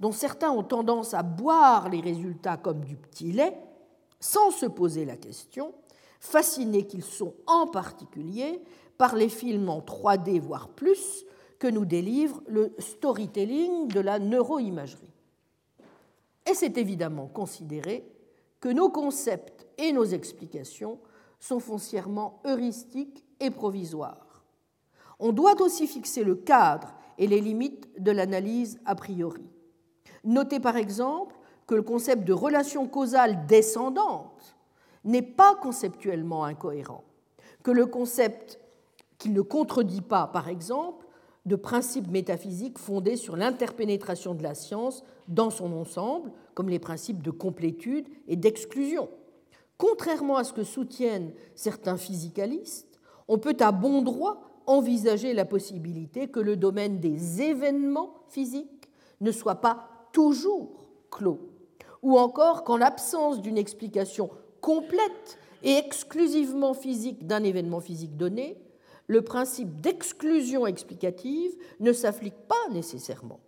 dont 0.00 0.12
certains 0.12 0.50
ont 0.50 0.62
tendance 0.62 1.14
à 1.14 1.22
boire 1.22 1.88
les 1.88 2.00
résultats 2.00 2.56
comme 2.56 2.84
du 2.84 2.96
petit 2.96 3.32
lait, 3.32 3.56
sans 4.20 4.50
se 4.50 4.66
poser 4.66 5.04
la 5.04 5.16
question, 5.16 5.74
fascinés 6.20 6.86
qu'ils 6.86 7.04
sont 7.04 7.34
en 7.46 7.66
particulier 7.66 8.62
par 8.96 9.16
les 9.16 9.28
films 9.28 9.68
en 9.68 9.80
3D, 9.80 10.40
voire 10.40 10.68
plus, 10.68 11.24
que 11.58 11.66
nous 11.66 11.84
délivre 11.84 12.42
le 12.46 12.74
storytelling 12.78 13.88
de 13.88 14.00
la 14.00 14.18
neuroimagerie. 14.18 15.12
Et 16.50 16.54
c'est 16.54 16.76
évidemment 16.78 17.26
considéré 17.26 18.06
que 18.60 18.68
nos 18.68 18.88
concepts 18.88 19.66
et 19.78 19.92
nos 19.92 20.04
explications 20.04 20.98
sont 21.40 21.60
foncièrement 21.60 22.40
heuristiques 22.46 23.24
et 23.40 23.50
provisoires. 23.50 24.23
On 25.18 25.32
doit 25.32 25.60
aussi 25.60 25.86
fixer 25.86 26.24
le 26.24 26.34
cadre 26.34 26.94
et 27.18 27.26
les 27.26 27.40
limites 27.40 27.88
de 28.02 28.10
l'analyse 28.10 28.78
a 28.84 28.94
priori. 28.94 29.42
Notez 30.24 30.60
par 30.60 30.76
exemple 30.76 31.36
que 31.66 31.74
le 31.74 31.82
concept 31.82 32.24
de 32.24 32.32
relation 32.32 32.86
causale 32.88 33.46
descendante 33.46 34.56
n'est 35.04 35.22
pas 35.22 35.54
conceptuellement 35.54 36.44
incohérent, 36.44 37.04
que 37.62 37.70
le 37.70 37.86
concept 37.86 38.58
qu'il 39.18 39.32
ne 39.32 39.42
contredit 39.42 40.02
pas, 40.02 40.26
par 40.26 40.48
exemple, 40.48 41.06
de 41.46 41.56
principes 41.56 42.10
métaphysiques 42.10 42.78
fondés 42.78 43.16
sur 43.16 43.36
l'interpénétration 43.36 44.34
de 44.34 44.42
la 44.42 44.54
science 44.54 45.04
dans 45.28 45.50
son 45.50 45.72
ensemble, 45.72 46.32
comme 46.54 46.68
les 46.68 46.78
principes 46.78 47.22
de 47.22 47.30
complétude 47.30 48.08
et 48.28 48.36
d'exclusion. 48.36 49.10
Contrairement 49.76 50.36
à 50.36 50.44
ce 50.44 50.52
que 50.52 50.64
soutiennent 50.64 51.32
certains 51.54 51.96
physicalistes, 51.96 53.00
on 53.28 53.38
peut 53.38 53.56
à 53.60 53.72
bon 53.72 54.02
droit 54.02 54.53
envisager 54.66 55.34
la 55.34 55.44
possibilité 55.44 56.28
que 56.28 56.40
le 56.40 56.56
domaine 56.56 57.00
des 57.00 57.42
événements 57.42 58.14
physiques 58.28 58.88
ne 59.20 59.30
soit 59.30 59.56
pas 59.56 59.88
toujours 60.12 60.86
clos, 61.10 61.40
ou 62.02 62.18
encore 62.18 62.64
qu'en 62.64 62.76
l'absence 62.76 63.40
d'une 63.40 63.58
explication 63.58 64.30
complète 64.60 65.38
et 65.62 65.76
exclusivement 65.76 66.74
physique 66.74 67.26
d'un 67.26 67.42
événement 67.42 67.80
physique 67.80 68.16
donné, 68.16 68.58
le 69.06 69.22
principe 69.22 69.80
d'exclusion 69.80 70.66
explicative 70.66 71.54
ne 71.80 71.92
s'applique 71.92 72.46
pas 72.48 72.72
nécessairement. 72.72 73.40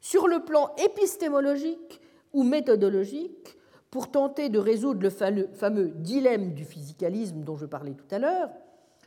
Sur 0.00 0.28
le 0.28 0.44
plan 0.44 0.70
épistémologique 0.76 2.00
ou 2.32 2.42
méthodologique, 2.42 3.56
pour 3.90 4.10
tenter 4.10 4.50
de 4.50 4.58
résoudre 4.58 5.00
le 5.00 5.10
fameux 5.54 5.88
dilemme 5.88 6.52
du 6.52 6.64
physicalisme 6.64 7.40
dont 7.42 7.56
je 7.56 7.64
parlais 7.64 7.94
tout 7.94 8.14
à 8.14 8.18
l'heure, 8.18 8.50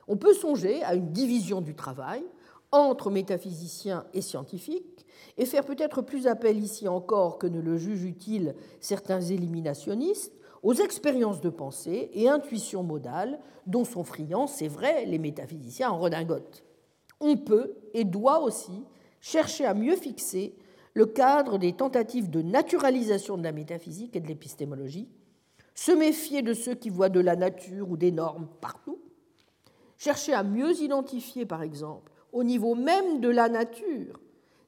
on 0.09 0.17
peut 0.17 0.33
songer 0.33 0.83
à 0.83 0.95
une 0.95 1.11
division 1.13 1.61
du 1.61 1.75
travail 1.75 2.23
entre 2.71 3.09
métaphysiciens 3.11 4.05
et 4.13 4.21
scientifiques 4.21 5.05
et 5.37 5.45
faire 5.45 5.63
peut-être 5.63 6.01
plus 6.01 6.27
appel 6.27 6.59
ici 6.59 6.87
encore 6.87 7.37
que 7.37 7.47
ne 7.47 7.61
le 7.61 7.77
jugent 7.77 8.05
utile 8.05 8.55
certains 8.81 9.21
éliminationnistes 9.21 10.33
aux 10.63 10.73
expériences 10.73 11.41
de 11.41 11.49
pensée 11.49 12.09
et 12.13 12.27
intuition 12.27 12.83
modale 12.83 13.39
dont 13.65 13.85
sont 13.85 14.03
friands, 14.03 14.47
c'est 14.47 14.67
vrai, 14.67 15.05
les 15.05 15.19
métaphysiciens 15.19 15.91
en 15.91 15.99
redingote. 15.99 16.63
On 17.21 17.37
peut 17.37 17.75
et 17.93 18.03
doit 18.03 18.41
aussi 18.41 18.83
chercher 19.21 19.65
à 19.65 19.73
mieux 19.73 19.95
fixer 19.95 20.55
le 20.95 21.05
cadre 21.05 21.57
des 21.59 21.73
tentatives 21.73 22.29
de 22.29 22.41
naturalisation 22.41 23.37
de 23.37 23.43
la 23.43 23.51
métaphysique 23.51 24.15
et 24.15 24.19
de 24.19 24.27
l'épistémologie, 24.27 25.07
se 25.75 25.91
méfier 25.91 26.41
de 26.41 26.53
ceux 26.53 26.73
qui 26.73 26.89
voient 26.89 27.09
de 27.09 27.19
la 27.19 27.35
nature 27.35 27.89
ou 27.89 27.95
des 27.95 28.11
normes 28.11 28.47
partout, 28.59 28.99
chercher 29.99 30.33
à 30.33 30.43
mieux 30.43 30.81
identifier, 30.81 31.45
par 31.45 31.61
exemple, 31.61 32.11
au 32.31 32.43
niveau 32.43 32.73
même 32.73 33.19
de 33.19 33.29
la 33.29 33.49
nature, 33.49 34.19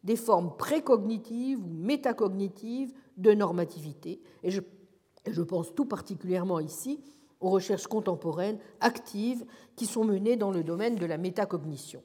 des 0.03 0.17
formes 0.17 0.55
précognitives 0.57 1.63
ou 1.63 1.69
métacognitives 1.69 2.93
de 3.17 3.31
normativité. 3.31 4.21
Et 4.43 4.51
je, 4.51 5.41
pense 5.41 5.73
tout 5.73 5.85
particulièrement 5.85 6.59
ici 6.59 6.99
aux 7.39 7.49
recherches 7.49 7.87
contemporaines 7.87 8.59
actives 8.81 9.45
qui 9.75 9.85
sont 9.85 10.03
menées 10.03 10.35
dans 10.35 10.51
le 10.51 10.63
domaine 10.63 10.95
de 10.95 11.05
la 11.05 11.17
métacognition. 11.17 12.03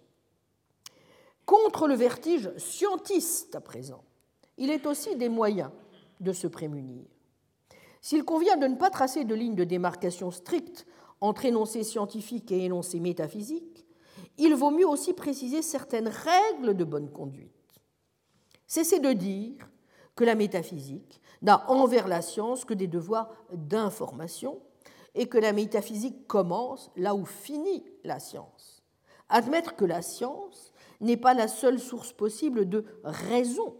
Contre 1.44 1.88
le 1.88 1.94
vertige 1.94 2.50
scientiste 2.56 3.54
à 3.54 3.60
présent, 3.60 4.04
il 4.56 4.70
est 4.70 4.86
aussi 4.86 5.16
des 5.16 5.28
moyens 5.28 5.70
de 6.20 6.32
se 6.32 6.46
prémunir. 6.46 7.04
S'il 8.00 8.24
convient 8.24 8.56
de 8.56 8.66
ne 8.66 8.76
pas 8.76 8.90
tracer 8.90 9.24
de 9.24 9.34
ligne 9.34 9.54
de 9.54 9.64
démarcation 9.64 10.30
stricte 10.30 10.86
entre 11.20 11.44
énoncés 11.44 11.84
scientifiques 11.84 12.52
et 12.52 12.64
énoncés 12.64 13.00
métaphysiques, 13.00 13.86
il 14.38 14.54
vaut 14.54 14.70
mieux 14.70 14.86
aussi 14.86 15.12
préciser 15.12 15.62
certaines 15.62 16.08
règles 16.08 16.76
de 16.76 16.84
bonne 16.84 17.10
conduite. 17.10 17.52
Cessez 18.66 18.98
de 18.98 19.12
dire 19.12 19.68
que 20.14 20.24
la 20.24 20.34
métaphysique 20.34 21.20
n'a 21.42 21.70
envers 21.70 22.08
la 22.08 22.22
science 22.22 22.64
que 22.64 22.74
des 22.74 22.86
devoirs 22.86 23.30
d'information 23.52 24.60
et 25.14 25.26
que 25.26 25.38
la 25.38 25.52
métaphysique 25.52 26.26
commence 26.26 26.90
là 26.96 27.14
où 27.14 27.24
finit 27.24 27.84
la 28.04 28.18
science. 28.18 28.82
Admettre 29.28 29.76
que 29.76 29.84
la 29.84 30.02
science 30.02 30.72
n'est 31.00 31.16
pas 31.16 31.34
la 31.34 31.48
seule 31.48 31.78
source 31.78 32.12
possible 32.12 32.68
de 32.68 32.84
raison. 33.04 33.74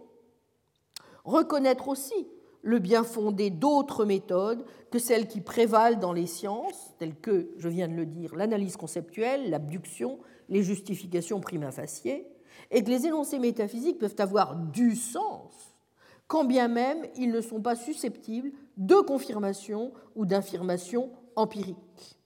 Reconnaître 1.23 1.87
aussi 1.87 2.27
le 2.67 2.79
bien 2.79 3.05
fondé 3.05 3.49
d'autres 3.49 4.03
méthodes 4.03 4.65
que 4.91 4.99
celles 4.99 5.29
qui 5.29 5.39
prévalent 5.39 5.99
dans 5.99 6.11
les 6.11 6.27
sciences, 6.27 6.93
telles 6.99 7.15
que, 7.15 7.49
je 7.55 7.69
viens 7.69 7.87
de 7.87 7.93
le 7.93 8.05
dire, 8.05 8.35
l'analyse 8.35 8.75
conceptuelle, 8.75 9.49
l'abduction, 9.49 10.19
les 10.49 10.63
justifications 10.63 11.39
prima 11.39 11.71
facie, 11.71 12.23
et 12.69 12.83
que 12.83 12.89
les 12.89 13.05
énoncés 13.05 13.39
métaphysiques 13.39 13.99
peuvent 13.99 14.17
avoir 14.17 14.57
du 14.57 14.97
sens, 14.97 15.53
quand 16.27 16.43
bien 16.43 16.67
même 16.67 17.05
ils 17.15 17.31
ne 17.31 17.39
sont 17.39 17.61
pas 17.61 17.77
susceptibles 17.77 18.51
de 18.75 18.95
confirmation 18.95 19.93
ou 20.17 20.25
d'infirmation 20.25 21.11
empirique. 21.37 22.19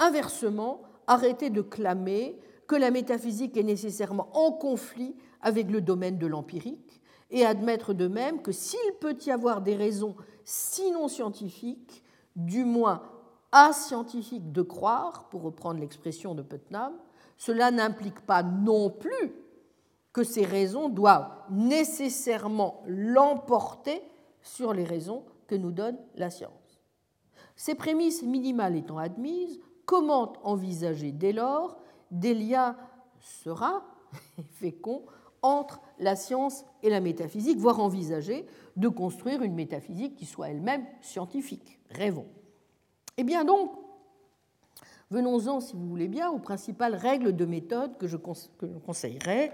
Inversement, 0.00 0.82
arrêter 1.06 1.50
de 1.50 1.62
clamer 1.62 2.40
que 2.66 2.74
la 2.74 2.90
métaphysique 2.90 3.56
est 3.56 3.62
nécessairement 3.62 4.30
en 4.32 4.50
conflit 4.50 5.14
avec 5.40 5.70
le 5.70 5.80
domaine 5.80 6.18
de 6.18 6.26
l'empirique 6.26 7.00
et 7.34 7.44
admettre 7.44 7.94
de 7.94 8.06
même 8.06 8.40
que 8.42 8.52
s'il 8.52 8.92
peut 9.00 9.18
y 9.26 9.30
avoir 9.32 9.60
des 9.60 9.74
raisons 9.74 10.14
sinon 10.44 11.08
scientifiques, 11.08 12.04
du 12.36 12.64
moins 12.64 13.02
ascientifiques 13.50 14.52
de 14.52 14.62
croire, 14.62 15.28
pour 15.30 15.42
reprendre 15.42 15.80
l'expression 15.80 16.36
de 16.36 16.42
Putnam, 16.42 16.92
cela 17.36 17.72
n'implique 17.72 18.20
pas 18.20 18.44
non 18.44 18.88
plus 18.88 19.34
que 20.12 20.22
ces 20.22 20.44
raisons 20.44 20.88
doivent 20.88 21.28
nécessairement 21.50 22.84
l'emporter 22.86 24.00
sur 24.40 24.72
les 24.72 24.84
raisons 24.84 25.24
que 25.48 25.56
nous 25.56 25.72
donne 25.72 25.98
la 26.14 26.30
science. 26.30 26.80
Ces 27.56 27.74
prémices 27.74 28.22
minimales 28.22 28.76
étant 28.76 28.98
admises, 28.98 29.58
comment 29.86 30.34
envisager 30.44 31.10
dès 31.10 31.32
lors 31.32 31.78
des 32.12 32.34
liens 32.34 32.76
sereins 33.18 33.82
et 34.62 34.80
entre 35.42 35.80
la 35.98 36.16
science 36.16 36.64
et 36.82 36.90
la 36.90 37.00
métaphysique, 37.00 37.58
voire 37.58 37.80
envisager 37.80 38.46
de 38.76 38.88
construire 38.88 39.42
une 39.42 39.54
métaphysique 39.54 40.16
qui 40.16 40.26
soit 40.26 40.48
elle-même 40.48 40.84
scientifique. 41.00 41.78
Rêvons. 41.90 42.26
Eh 43.16 43.24
bien 43.24 43.44
donc, 43.44 43.70
venons-en, 45.10 45.60
si 45.60 45.74
vous 45.74 45.86
voulez 45.86 46.08
bien, 46.08 46.30
aux 46.30 46.38
principales 46.38 46.94
règles 46.94 47.34
de 47.34 47.44
méthode 47.44 47.96
que 47.96 48.06
je, 48.06 48.16
conseillerais, 48.16 49.52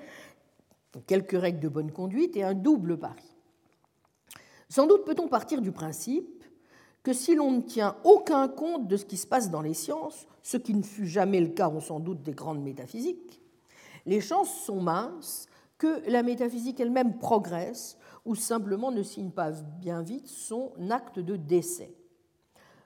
quelques 1.07 1.39
règles 1.39 1.61
de 1.61 1.69
bonne 1.69 1.93
conduite 1.93 2.37
et 2.37 2.43
un 2.43 2.55
double 2.55 2.99
pari. 2.99 3.37
Sans 4.69 4.87
doute 4.87 5.05
peut-on 5.05 5.29
partir 5.29 5.61
du 5.61 5.73
principe 5.73 6.45
que 7.03 7.13
si 7.13 7.35
l'on 7.35 7.51
ne 7.51 7.61
tient 7.61 7.97
aucun 8.05 8.49
compte 8.49 8.87
de 8.87 8.97
ce 8.97 9.05
qui 9.05 9.17
se 9.17 9.27
passe 9.27 9.51
dans 9.51 9.63
les 9.63 9.75
sciences, 9.75 10.27
ce 10.43 10.57
qui 10.57 10.75
ne 10.75 10.83
fut 10.83 11.07
jamais 11.07 11.41
le 11.41 11.49
cas, 11.49 11.69
on 11.69 11.81
sans 11.81 12.01
doute, 12.01 12.23
des 12.23 12.33
grandes 12.33 12.63
métaphysiques, 12.63 13.43
les 14.07 14.21
chances 14.21 14.55
sont 14.65 14.81
minces 14.81 15.47
que 15.81 16.07
la 16.11 16.23
métaphysique 16.23 16.79
elle-même 16.79 17.19
progresse 17.19 17.97
ou 18.27 18.35
simplement 18.35 18.93
ne 18.93 19.03
signe 19.03 19.31
pas 19.31 19.51
bien 19.81 20.03
vite 20.03 20.29
son 20.29 20.73
acte 20.91 21.19
de 21.19 21.37
décès. 21.37 21.97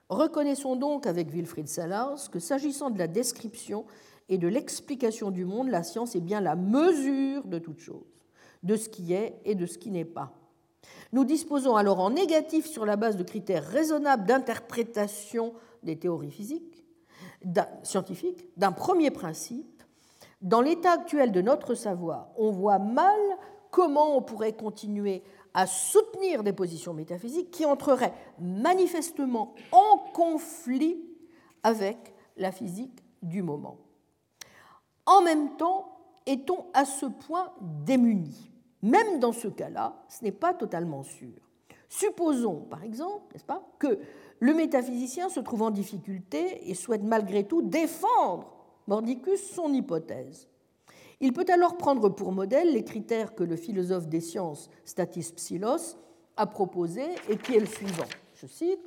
Reconnaissons 0.07 0.77
donc 0.77 1.05
avec 1.05 1.29
Wilfried 1.29 1.67
Sellars 1.67 2.31
que 2.31 2.39
s'agissant 2.39 2.89
de 2.89 2.97
la 2.97 3.07
description 3.07 3.85
et 4.29 4.37
de 4.37 4.47
l'explication 4.47 5.29
du 5.29 5.43
monde, 5.43 5.67
la 5.67 5.83
science 5.83 6.15
est 6.15 6.21
bien 6.21 6.39
la 6.39 6.55
mesure 6.55 7.43
de 7.43 7.59
toute 7.59 7.79
chose, 7.79 8.23
de 8.63 8.77
ce 8.77 8.87
qui 8.87 9.11
est 9.11 9.41
et 9.43 9.55
de 9.55 9.65
ce 9.65 9.77
qui 9.77 9.91
n'est 9.91 10.05
pas. 10.05 10.33
Nous 11.11 11.25
disposons 11.25 11.75
alors 11.75 11.99
en 11.99 12.11
négatif 12.11 12.65
sur 12.65 12.85
la 12.85 12.95
base 12.95 13.17
de 13.17 13.23
critères 13.23 13.67
raisonnables 13.67 14.25
d'interprétation 14.25 15.53
des 15.83 15.99
théories 15.99 16.31
physiques, 16.31 16.85
scientifiques, 17.83 18.47
d'un 18.55 18.71
premier 18.71 19.11
principe. 19.11 19.74
Dans 20.41 20.61
l'état 20.61 20.93
actuel 20.93 21.31
de 21.31 21.41
notre 21.41 21.73
savoir, 21.73 22.29
on 22.37 22.51
voit 22.51 22.79
mal 22.79 23.19
comment 23.71 24.17
on 24.17 24.21
pourrait 24.21 24.53
continuer 24.53 25.23
à 25.53 25.67
soutenir 25.67 26.43
des 26.43 26.53
positions 26.53 26.93
métaphysiques 26.93 27.51
qui 27.51 27.65
entreraient 27.65 28.13
manifestement 28.39 29.55
en 29.71 29.97
conflit 30.13 31.01
avec 31.63 32.13
la 32.37 32.51
physique 32.51 33.03
du 33.21 33.41
moment. 33.41 33.77
En 35.05 35.21
même 35.21 35.55
temps, 35.57 35.97
est-on 36.25 36.65
à 36.73 36.85
ce 36.85 37.05
point 37.05 37.51
démunis 37.61 38.51
même 38.85 39.19
dans 39.19 39.31
ce 39.31 39.47
cas-là, 39.47 39.95
ce 40.07 40.23
n'est 40.23 40.31
pas 40.31 40.53
totalement 40.53 41.01
sûr. 41.01 41.33
Supposons, 41.89 42.61
par 42.69 42.83
exemple, 42.83 43.33
n'est-ce 43.33 43.43
pas, 43.43 43.67
que 43.79 43.97
le 44.39 44.53
métaphysicien 44.53 45.27
se 45.27 45.39
trouve 45.39 45.63
en 45.63 45.71
difficulté 45.71 46.69
et 46.69 46.75
souhaite 46.75 47.01
malgré 47.01 47.45
tout 47.45 47.63
défendre 47.63 48.54
Mordicus 48.87 49.41
son 49.51 49.73
hypothèse. 49.73 50.47
Il 51.19 51.33
peut 51.33 51.45
alors 51.51 51.77
prendre 51.77 52.09
pour 52.09 52.31
modèle 52.31 52.73
les 52.73 52.83
critères 52.83 53.35
que 53.35 53.43
le 53.43 53.55
philosophe 53.55 54.07
des 54.07 54.19
sciences 54.19 54.69
Statis 54.83 55.31
Psilos 55.35 55.97
a 56.37 56.45
proposés 56.45 57.09
et 57.29 57.37
qui 57.37 57.55
est 57.55 57.59
le 57.59 57.65
suivant. 57.65 58.07
Je 58.35 58.47
cite 58.47 58.81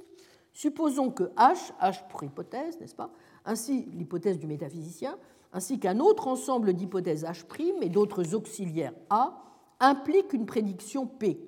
Supposons 0.52 1.10
que 1.10 1.24
H, 1.36 1.72
H 1.80 2.08
pour 2.08 2.24
hypothèse, 2.24 2.80
n'est-ce 2.80 2.96
pas, 2.96 3.12
ainsi 3.44 3.86
l'hypothèse 3.92 4.38
du 4.38 4.48
métaphysicien, 4.48 5.16
ainsi 5.52 5.78
qu'un 5.78 6.00
autre 6.00 6.26
ensemble 6.26 6.74
d'hypothèses 6.74 7.24
H' 7.24 7.44
et 7.80 7.88
d'autres 7.88 8.34
auxiliaires 8.34 8.94
A 9.08 9.44
implique 9.78 10.32
une 10.32 10.46
prédiction 10.46 11.06
P. 11.06 11.40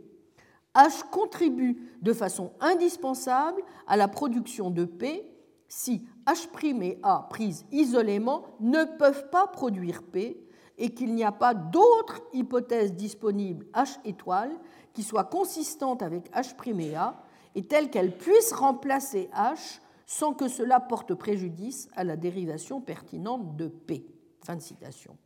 H 0.74 1.02
contribue 1.10 1.90
de 2.00 2.12
façon 2.12 2.52
indispensable 2.60 3.62
à 3.86 3.96
la 3.96 4.06
production 4.06 4.70
de 4.70 4.84
P 4.84 5.24
si 5.66 6.06
H' 6.30 6.82
et 6.82 6.98
A 7.02 7.26
prises 7.28 7.64
isolément 7.72 8.44
ne 8.60 8.84
peuvent 8.84 9.30
pas 9.30 9.48
produire 9.48 10.02
P 10.04 10.46
et 10.78 10.94
qu'il 10.94 11.14
n'y 11.14 11.24
a 11.24 11.32
pas 11.32 11.54
d'autre 11.54 12.22
hypothèse 12.32 12.94
disponible 12.94 13.66
H 13.74 13.98
étoile 14.04 14.52
qui 14.92 15.02
soit 15.02 15.24
consistante 15.24 16.02
avec 16.02 16.30
H' 16.32 16.80
et 16.80 16.94
A 16.94 17.22
et 17.56 17.64
telle 17.64 17.90
qu'elle 17.90 18.16
puisse 18.16 18.52
remplacer 18.52 19.28
H 19.34 19.80
sans 20.06 20.32
que 20.32 20.46
cela 20.46 20.78
porte 20.78 21.14
préjudice 21.14 21.88
à 21.96 22.04
la 22.04 22.16
dérivation 22.16 22.80
pertinente 22.80 23.56
de 23.56 23.66
P. 23.66 24.06
Fin 24.44 24.56
de 24.56 24.62
citation. 24.62 25.16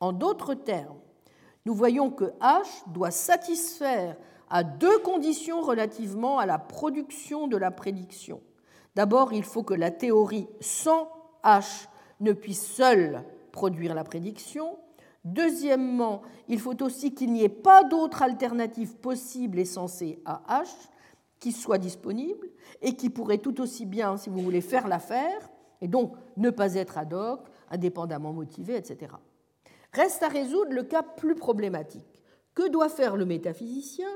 En 0.00 0.12
d'autres 0.12 0.54
termes, 0.54 0.98
nous 1.66 1.74
voyons 1.74 2.10
que 2.10 2.32
H 2.40 2.66
doit 2.92 3.10
satisfaire 3.12 4.16
à 4.50 4.64
deux 4.64 4.98
conditions 5.00 5.60
relativement 5.60 6.38
à 6.38 6.46
la 6.46 6.58
production 6.58 7.46
de 7.46 7.56
la 7.56 7.70
prédiction. 7.70 8.40
D'abord, 8.94 9.32
il 9.32 9.44
faut 9.44 9.62
que 9.62 9.74
la 9.74 9.90
théorie 9.90 10.48
sans 10.60 11.08
H 11.44 11.88
ne 12.20 12.32
puisse 12.32 12.66
seule 12.66 13.22
produire 13.52 13.94
la 13.94 14.04
prédiction. 14.04 14.78
Deuxièmement, 15.24 16.22
il 16.48 16.58
faut 16.58 16.82
aussi 16.82 17.14
qu'il 17.14 17.32
n'y 17.32 17.44
ait 17.44 17.48
pas 17.48 17.84
d'autre 17.84 18.22
alternative 18.22 18.96
possible 18.96 19.58
et 19.58 19.64
censée 19.64 20.20
à 20.24 20.42
H 20.62 20.68
qui 21.38 21.52
soit 21.52 21.78
disponible 21.78 22.48
et 22.82 22.96
qui 22.96 23.10
pourrait 23.10 23.38
tout 23.38 23.60
aussi 23.60 23.86
bien, 23.86 24.16
si 24.16 24.30
vous 24.30 24.40
voulez, 24.40 24.60
faire 24.60 24.88
l'affaire 24.88 25.50
et 25.80 25.88
donc 25.88 26.14
ne 26.36 26.50
pas 26.50 26.74
être 26.74 26.98
ad 26.98 27.12
hoc, 27.12 27.40
indépendamment 27.70 28.32
motivé, 28.32 28.76
etc. 28.76 29.12
Reste 29.92 30.22
à 30.22 30.28
résoudre 30.28 30.72
le 30.72 30.82
cas 30.82 31.02
plus 31.02 31.34
problématique. 31.34 32.22
Que 32.54 32.68
doit 32.68 32.88
faire 32.88 33.16
le 33.16 33.24
métaphysicien? 33.24 34.08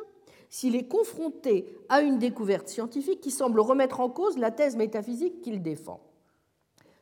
S'il 0.53 0.77
est 0.77 0.87
confronté 0.87 1.65
à 1.89 2.03
une 2.03 2.19
découverte 2.19 2.69
scientifique 2.69 3.23
qui 3.23 3.31
semble 3.31 3.59
remettre 3.59 4.01
en 4.01 4.11
cause 4.11 4.37
la 4.37 4.51
thèse 4.51 4.77
métaphysique 4.77 5.41
qu'il 5.41 5.63
défend 5.63 6.01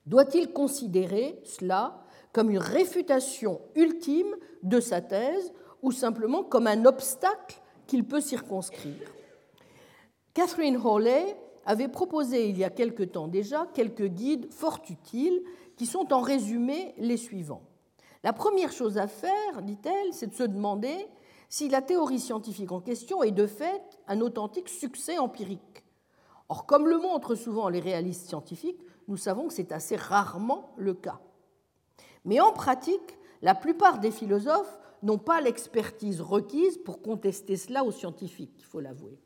Doit-il 0.07 0.53
considérer 0.53 1.41
cela 1.43 2.05
comme 2.33 2.51
une 2.51 2.59
réfutation 2.59 3.61
ultime 3.75 4.37
de 4.63 4.79
sa 4.79 5.01
thèse 5.01 5.53
ou 5.83 5.91
simplement 5.91 6.45
comme 6.45 6.69
un 6.69 6.85
obstacle 6.85 7.61
qu'il 7.89 8.05
peut 8.05 8.21
circonscrire? 8.21 9.13
Catherine 10.33 10.77
Hawley 10.77 11.37
avait 11.67 11.89
proposé 11.89 12.49
il 12.49 12.57
y 12.57 12.63
a 12.63 12.71
quelque 12.71 13.03
temps 13.03 13.27
déjà 13.27 13.67
quelques 13.75 14.07
guides 14.07 14.47
fort 14.53 14.81
utiles 14.89 15.43
qui 15.77 15.87
sont 15.87 16.13
en 16.13 16.21
résumé 16.21 16.95
les 16.99 17.17
suivants. 17.17 17.65
La 18.23 18.33
première 18.33 18.71
chose 18.71 18.97
à 18.97 19.09
faire, 19.09 19.63
dit-elle, 19.63 20.13
c'est 20.13 20.29
de 20.29 20.35
se 20.35 20.45
demander 20.45 21.09
si 21.51 21.69
la 21.69 21.83
théorie 21.83 22.21
scientifique 22.21 22.71
en 22.71 22.81
question 22.81 23.25
est 23.25 23.33
de 23.33 23.47
fait 23.47 23.83
un 24.07 24.21
authentique 24.21 24.69
succès 24.69 25.19
empirique. 25.19 25.85
Or, 26.49 26.65
comme 26.65 26.89
le 26.89 26.99
montrent 26.99 27.35
souvent 27.35 27.69
les 27.69 27.81
réalistes 27.81 28.29
scientifiques, 28.29 28.81
nous 29.09 29.17
savons 29.17 29.49
que 29.49 29.55
c'est 29.55 29.73
assez 29.73 29.97
rarement 29.97 30.71
le 30.77 30.95
cas. 30.95 31.21
Mais 32.25 32.41
en 32.41 32.53
pratique, 32.53 33.19
la 33.43 33.57
plupart 33.57 33.99
des 33.99 34.13
philosophes 34.13 34.79
n'ont 35.03 35.19
pas 35.19 35.41
l'expertise 35.41 36.21
requise 36.21 36.79
pour 36.79 37.03
contester 37.03 37.57
cela 37.57 37.83
aux 37.83 37.91
scientifiques, 37.91 38.55
il 38.59 38.65
faut 38.65 38.81
l'avouer. 38.81 39.19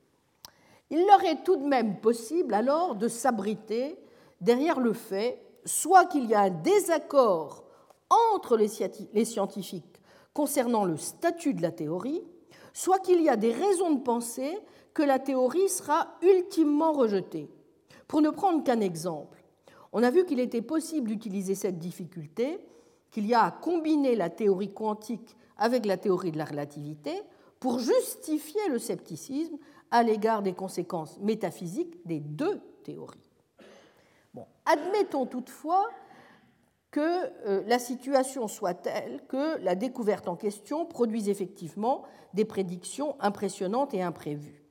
Il 0.88 1.05
leur 1.06 1.22
est 1.24 1.44
tout 1.44 1.56
de 1.56 1.66
même 1.66 2.01
possible 2.01 2.55
alors 2.55 2.94
de 2.94 3.09
s'abriter 3.09 3.98
derrière 4.40 4.80
le 4.80 4.94
fait 4.94 5.44
soit 5.66 6.06
qu'il 6.06 6.24
y 6.26 6.34
a 6.34 6.42
un 6.42 6.51
désaccord 6.51 7.64
entre 8.09 8.56
les 8.56 9.24
scientifiques 9.24 9.93
concernant 10.35 10.85
le 10.85 10.97
statut 10.97 11.55
de 11.55 11.62
la 11.62 11.70
théorie, 11.73 12.23
soit 12.73 12.98
qu'il 12.98 13.23
y 13.23 13.28
a 13.28 13.36
des 13.36 13.52
raisons 13.52 13.94
de 13.94 14.01
penser 14.01 14.59
que 14.93 15.02
la 15.02 15.19
théorie 15.19 15.69
sera 15.69 16.09
ultimement 16.23 16.93
rejetée. 16.93 17.48
Pour 18.09 18.20
ne 18.20 18.31
prendre 18.31 18.62
qu'un 18.65 18.81
exemple, 18.81 19.43
on 19.93 20.02
a 20.02 20.11
vu 20.11 20.24
qu'il 20.24 20.40
était 20.40 20.62
possible 20.62 21.09
d'utiliser 21.09 21.55
cette 21.55 21.78
difficulté, 21.78 22.59
qu'il 23.11 23.27
y 23.27 23.35
a 23.35 23.44
à 23.44 23.51
combiner 23.52 24.16
la 24.16 24.28
théorie 24.28 24.74
quantique 24.74 25.36
avec 25.56 25.86
la 25.86 25.97
théorie 25.97 26.32
de 26.32 26.39
la 26.39 26.44
relativité 26.44 27.23
pour 27.61 27.78
justifier 27.78 28.69
le 28.69 28.78
scepticisme 28.78 29.56
à 29.90 30.02
l'égard 30.02 30.43
des 30.43 30.52
conséquences 30.52 31.19
métaphysiques 31.20 32.05
des 32.05 32.19
deux 32.19 32.61
théories. 32.82 33.31
Admettons 34.66 35.27
toutefois 35.27 35.89
que 36.94 37.00
euh, 37.48 37.64
la 37.66 37.80
situation 37.80 38.46
soit 38.46 38.74
telle 38.74 39.20
que 39.26 39.58
la 39.64 39.74
découverte 39.74 40.28
en 40.28 40.36
question 40.36 40.86
produise 40.86 41.28
effectivement 41.28 42.04
des 42.34 42.44
prédictions 42.44 43.16
impressionnantes 43.18 43.94
et 43.94 44.02
imprévues, 44.02 44.62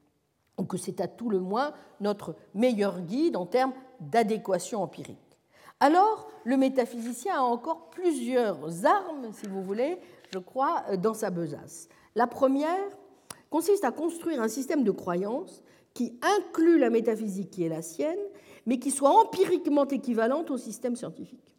ou 0.57 0.63
que 0.63 0.77
c'est 0.77 1.01
à 1.01 1.09
tout 1.09 1.29
le 1.29 1.41
moins 1.41 1.73
notre 1.99 2.37
meilleur 2.53 3.01
guide 3.01 3.35
en 3.35 3.45
termes 3.45 3.73
d'adéquation 3.99 4.81
empirique. 4.81 5.37
Alors, 5.81 6.29
le 6.45 6.55
métaphysicien 6.55 7.35
a 7.35 7.41
encore 7.41 7.89
plusieurs 7.89 8.85
armes, 8.85 9.33
si 9.33 9.45
vous 9.47 9.61
voulez, 9.61 9.97
je 10.31 10.39
crois, 10.39 10.95
dans 10.95 11.13
sa 11.13 11.29
besace. 11.29 11.89
La 12.15 12.25
première 12.25 12.87
consiste 13.49 13.83
à 13.83 13.91
construire 13.91 14.41
un 14.41 14.47
système 14.47 14.85
de 14.85 14.91
croyances 14.91 15.61
qui 15.93 16.17
inclut 16.37 16.79
la 16.79 16.89
métaphysique 16.89 17.51
qui 17.51 17.65
est 17.65 17.69
la 17.69 17.81
sienne, 17.81 18.23
mais 18.65 18.79
qui 18.79 18.91
soit 18.91 19.11
empiriquement 19.11 19.85
équivalente 19.89 20.51
au 20.51 20.57
système 20.57 20.95
scientifique. 20.95 21.52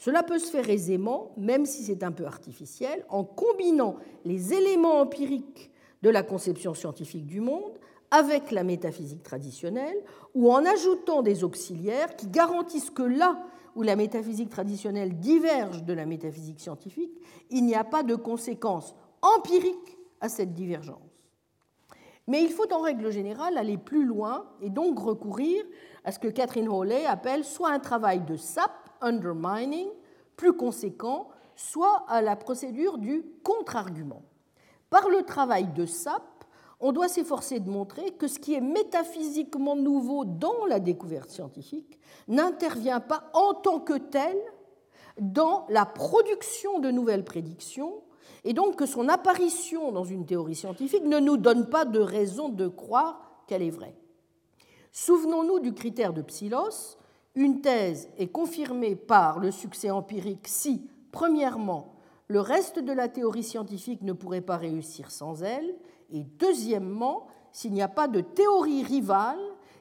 Cela 0.00 0.22
peut 0.22 0.38
se 0.38 0.50
faire 0.50 0.70
aisément, 0.70 1.30
même 1.36 1.66
si 1.66 1.84
c'est 1.84 2.02
un 2.02 2.10
peu 2.10 2.24
artificiel, 2.24 3.04
en 3.10 3.22
combinant 3.22 3.96
les 4.24 4.54
éléments 4.54 4.98
empiriques 4.98 5.70
de 6.00 6.08
la 6.08 6.22
conception 6.22 6.72
scientifique 6.72 7.26
du 7.26 7.42
monde 7.42 7.78
avec 8.10 8.50
la 8.50 8.64
métaphysique 8.64 9.22
traditionnelle, 9.22 10.02
ou 10.34 10.50
en 10.50 10.64
ajoutant 10.64 11.20
des 11.20 11.44
auxiliaires 11.44 12.16
qui 12.16 12.28
garantissent 12.28 12.88
que 12.88 13.02
là 13.02 13.44
où 13.76 13.82
la 13.82 13.94
métaphysique 13.94 14.48
traditionnelle 14.48 15.20
diverge 15.20 15.84
de 15.84 15.92
la 15.92 16.06
métaphysique 16.06 16.60
scientifique, 16.60 17.20
il 17.50 17.66
n'y 17.66 17.74
a 17.74 17.84
pas 17.84 18.02
de 18.02 18.14
conséquences 18.14 18.94
empiriques 19.20 19.98
à 20.22 20.30
cette 20.30 20.54
divergence. 20.54 20.96
Mais 22.26 22.42
il 22.42 22.48
faut 22.48 22.72
en 22.72 22.80
règle 22.80 23.10
générale 23.12 23.58
aller 23.58 23.76
plus 23.76 24.06
loin 24.06 24.46
et 24.62 24.70
donc 24.70 24.98
recourir 24.98 25.62
à 26.04 26.10
ce 26.10 26.18
que 26.18 26.28
Catherine 26.28 26.68
Hawley 26.68 27.04
appelle 27.04 27.44
soit 27.44 27.70
un 27.70 27.80
travail 27.80 28.20
de 28.20 28.36
SAP, 28.36 28.89
undermining, 29.00 29.88
plus 30.36 30.52
conséquent, 30.52 31.28
soit 31.56 32.04
à 32.08 32.22
la 32.22 32.36
procédure 32.36 32.98
du 32.98 33.24
contre-argument. 33.42 34.22
Par 34.88 35.08
le 35.08 35.22
travail 35.22 35.66
de 35.72 35.86
SAP, 35.86 36.22
on 36.80 36.92
doit 36.92 37.08
s'efforcer 37.08 37.60
de 37.60 37.68
montrer 37.68 38.12
que 38.12 38.26
ce 38.26 38.38
qui 38.38 38.54
est 38.54 38.60
métaphysiquement 38.60 39.76
nouveau 39.76 40.24
dans 40.24 40.64
la 40.66 40.80
découverte 40.80 41.30
scientifique 41.30 41.98
n'intervient 42.26 43.00
pas 43.00 43.30
en 43.34 43.54
tant 43.54 43.80
que 43.80 43.98
tel 43.98 44.36
dans 45.18 45.66
la 45.68 45.84
production 45.84 46.78
de 46.78 46.90
nouvelles 46.90 47.24
prédictions, 47.24 48.02
et 48.44 48.54
donc 48.54 48.76
que 48.76 48.86
son 48.86 49.08
apparition 49.08 49.92
dans 49.92 50.04
une 50.04 50.24
théorie 50.24 50.54
scientifique 50.54 51.04
ne 51.04 51.18
nous 51.18 51.36
donne 51.36 51.68
pas 51.68 51.84
de 51.84 52.00
raison 52.00 52.48
de 52.48 52.68
croire 52.68 53.42
qu'elle 53.46 53.62
est 53.62 53.70
vraie. 53.70 53.94
Souvenons-nous 54.92 55.60
du 55.60 55.74
critère 55.74 56.14
de 56.14 56.22
Psilos. 56.22 56.96
Une 57.34 57.60
thèse 57.60 58.08
est 58.18 58.28
confirmée 58.28 58.96
par 58.96 59.38
le 59.38 59.50
succès 59.50 59.90
empirique 59.90 60.48
si, 60.48 60.88
premièrement, 61.12 61.94
le 62.26 62.40
reste 62.40 62.78
de 62.78 62.92
la 62.92 63.08
théorie 63.08 63.44
scientifique 63.44 64.02
ne 64.02 64.12
pourrait 64.12 64.40
pas 64.40 64.56
réussir 64.56 65.10
sans 65.10 65.42
elle, 65.42 65.74
et 66.12 66.24
deuxièmement, 66.38 67.26
s'il 67.52 67.72
n'y 67.72 67.82
a 67.82 67.88
pas 67.88 68.08
de 68.08 68.20
théorie 68.20 68.82
rivale 68.82 69.38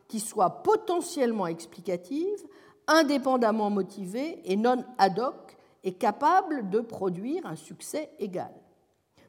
qui 0.07 0.19
soit 0.19 0.63
potentiellement 0.63 1.47
explicative, 1.47 2.47
indépendamment 2.88 3.69
motivée 3.69 4.41
et 4.45 4.55
non 4.55 4.84
ad 4.97 5.19
hoc, 5.19 5.57
et 5.84 5.93
capable 5.93 6.69
de 6.69 6.80
produire 6.80 7.45
un 7.45 7.55
succès 7.55 8.11
égal. 8.19 8.51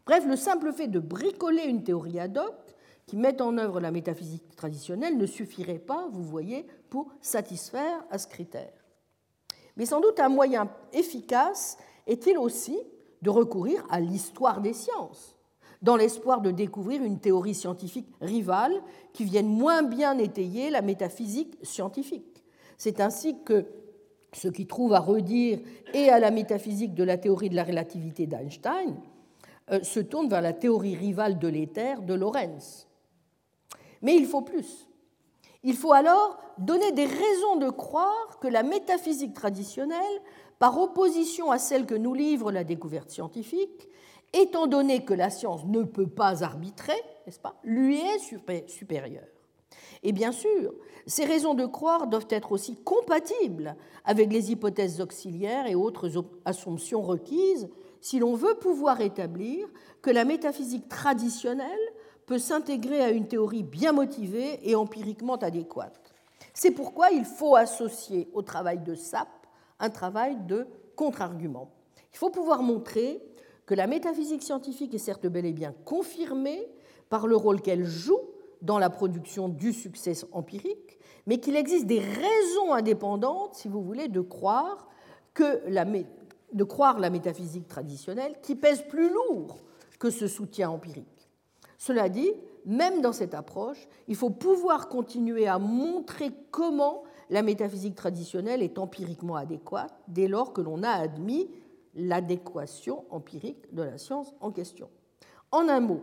Bref, 0.05 0.26
le 0.26 0.36
simple 0.36 0.72
fait 0.72 0.88
de 0.88 0.98
bricoler 0.98 1.64
une 1.64 1.84
théorie 1.84 2.18
ad 2.18 2.36
hoc 2.36 2.55
qui 3.11 3.16
met 3.16 3.43
en 3.43 3.59
œuvre 3.59 3.81
la 3.81 3.91
métaphysique 3.91 4.55
traditionnelle 4.55 5.19
ne 5.19 5.27
suffirait 5.27 5.81
pas, 5.81 6.07
vous 6.12 6.23
voyez, 6.23 6.65
pour 6.91 7.09
satisfaire 7.20 8.05
à 8.09 8.19
ce 8.19 8.28
critère. 8.28 8.70
Mais 9.77 9.85
sans 9.85 10.01
doute 10.01 10.20
un 10.20 10.28
moyen 10.28 10.70
efficace 10.93 11.77
est-il 12.07 12.39
aussi 12.39 12.78
de 13.20 13.28
recourir 13.28 13.85
à 13.91 13.99
l'histoire 13.99 14.61
des 14.61 14.74
sciences, 14.74 15.37
dans 15.82 15.97
l'espoir 15.97 16.41
de 16.41 16.53
découvrir 16.53 17.03
une 17.03 17.19
théorie 17.19 17.57
scientifique 17.57 18.07
rivale 18.20 18.81
qui 19.12 19.24
vienne 19.24 19.49
moins 19.49 19.82
bien 19.82 20.16
étayer 20.16 20.70
la 20.70 20.81
métaphysique 20.81 21.59
scientifique. 21.65 22.45
C'est 22.78 23.01
ainsi 23.01 23.43
que 23.43 23.66
ce 24.32 24.47
qui 24.47 24.69
trouve 24.69 24.95
à 24.95 25.01
redire 25.01 25.59
et 25.95 26.11
à 26.11 26.20
la 26.20 26.31
métaphysique 26.31 26.95
de 26.95 27.03
la 27.03 27.19
théorie 27.19 27.51
de 27.51 27.57
la 27.57 27.65
relativité 27.65 28.28
d'Einstein 28.28 28.95
euh, 29.73 29.82
se 29.82 29.99
tourne 29.99 30.28
vers 30.28 30.43
la 30.43 30.53
théorie 30.53 30.95
rivale 30.95 31.41
de 31.41 31.49
l'éther 31.49 32.03
de 32.03 32.15
Lorentz. 32.15 32.87
Mais 34.02 34.16
il 34.16 34.27
faut 34.27 34.43
plus. 34.43 34.86
Il 35.62 35.77
faut 35.77 35.93
alors 35.93 36.39
donner 36.59 36.93
des 36.93 37.05
raisons 37.05 37.56
de 37.56 37.68
croire 37.68 38.39
que 38.40 38.48
la 38.48 38.62
métaphysique 38.62 39.35
traditionnelle, 39.35 40.22
par 40.59 40.78
opposition 40.78 41.51
à 41.51 41.59
celle 41.59 41.86
que 41.86 41.94
nous 41.94 42.14
livre 42.14 42.52
la 42.52 42.64
découverte 42.64 43.10
scientifique, 43.10 43.89
étant 44.32 44.66
donné 44.66 45.05
que 45.05 45.14
la 45.14 45.31
science 45.31 45.64
ne 45.66 45.82
peut 45.82 46.06
pas 46.06 46.44
arbitrer, 46.44 47.01
n'est-ce 47.27 47.40
pas, 47.40 47.56
lui 47.64 47.98
est 47.98 48.68
supérieure. 48.68 49.24
Et 50.02 50.12
bien 50.12 50.32
sûr, 50.32 50.72
ces 51.06 51.24
raisons 51.24 51.55
de 51.55 51.66
croire 51.66 52.06
doivent 52.06 52.27
être 52.31 52.52
aussi 52.52 52.77
compatibles 52.77 53.77
avec 54.05 54.32
les 54.32 54.51
hypothèses 54.51 55.01
auxiliaires 55.01 55.66
et 55.66 55.74
autres 55.74 56.10
assumptions 56.44 57.02
requises 57.02 57.68
si 58.01 58.18
l'on 58.18 58.35
veut 58.35 58.55
pouvoir 58.55 59.01
établir 59.01 59.68
que 60.01 60.10
la 60.10 60.24
métaphysique 60.24 60.89
traditionnelle 60.89 61.68
peut 62.31 62.39
s'intégrer 62.39 63.02
à 63.02 63.11
une 63.11 63.27
théorie 63.27 63.65
bien 63.65 63.90
motivée 63.90 64.61
et 64.62 64.77
empiriquement 64.77 65.35
adéquate. 65.35 66.12
C'est 66.55 66.70
pourquoi 66.70 67.11
il 67.11 67.24
faut 67.24 67.57
associer 67.57 68.28
au 68.35 68.43
travail 68.43 68.78
de 68.78 68.94
SAP 68.94 69.27
un 69.81 69.90
travail 69.90 70.36
de 70.47 70.69
contre-argument. 70.94 71.73
Il 72.12 72.19
faut 72.19 72.31
pouvoir 72.31 72.62
montrer 72.62 73.20
que 73.66 73.74
la 73.74 73.89
métaphysique 73.89 74.44
scientifique 74.44 74.94
est 74.94 74.98
certes 74.98 75.27
bel 75.27 75.44
et 75.44 75.52
bien 75.52 75.74
confirmée 75.85 76.69
par 77.09 77.27
le 77.27 77.35
rôle 77.35 77.61
qu'elle 77.61 77.85
joue 77.85 78.20
dans 78.62 78.78
la 78.78 78.90
production 78.90 79.48
du 79.48 79.73
succès 79.73 80.12
empirique, 80.31 81.01
mais 81.27 81.39
qu'il 81.39 81.57
existe 81.57 81.86
des 81.86 81.98
raisons 81.98 82.73
indépendantes, 82.73 83.57
si 83.57 83.66
vous 83.66 83.82
voulez, 83.82 84.07
de 84.07 84.20
croire 84.20 84.86
que 85.35 85.69
de 86.52 86.65
croire 86.65 87.01
la 87.01 87.11
métaphysique 87.11 87.66
traditionnelle 87.66 88.36
qui 88.40 88.55
pèse 88.55 88.82
plus 88.89 89.12
lourd 89.12 89.59
que 89.98 90.11
ce 90.11 90.28
soutien 90.28 90.70
empirique. 90.70 91.19
Cela 91.81 92.11
dit, 92.11 92.31
même 92.66 93.01
dans 93.01 93.15
cette 93.15 93.32
approche, 93.32 93.89
il 94.07 94.15
faut 94.15 94.28
pouvoir 94.28 94.90
continuer 94.90 95.48
à 95.48 95.59
montrer 95.59 96.31
comment 96.51 97.05
la 97.31 97.43
métaphysique 97.43 97.94
traditionnelle 97.94 98.62
est 98.62 98.78
empiriquement 98.78 99.36
adéquate 99.36 99.98
dès 100.07 100.28
lors 100.28 100.52
que 100.52 100.61
l'on 100.61 100.82
a 100.82 100.90
admis 100.90 101.48
l'adéquation 101.94 103.07
empirique 103.09 103.74
de 103.74 103.82
la 103.82 103.97
science 103.97 104.35
en 104.40 104.51
question. 104.51 104.90
En 105.52 105.70
un 105.70 105.81
mot, 105.81 106.02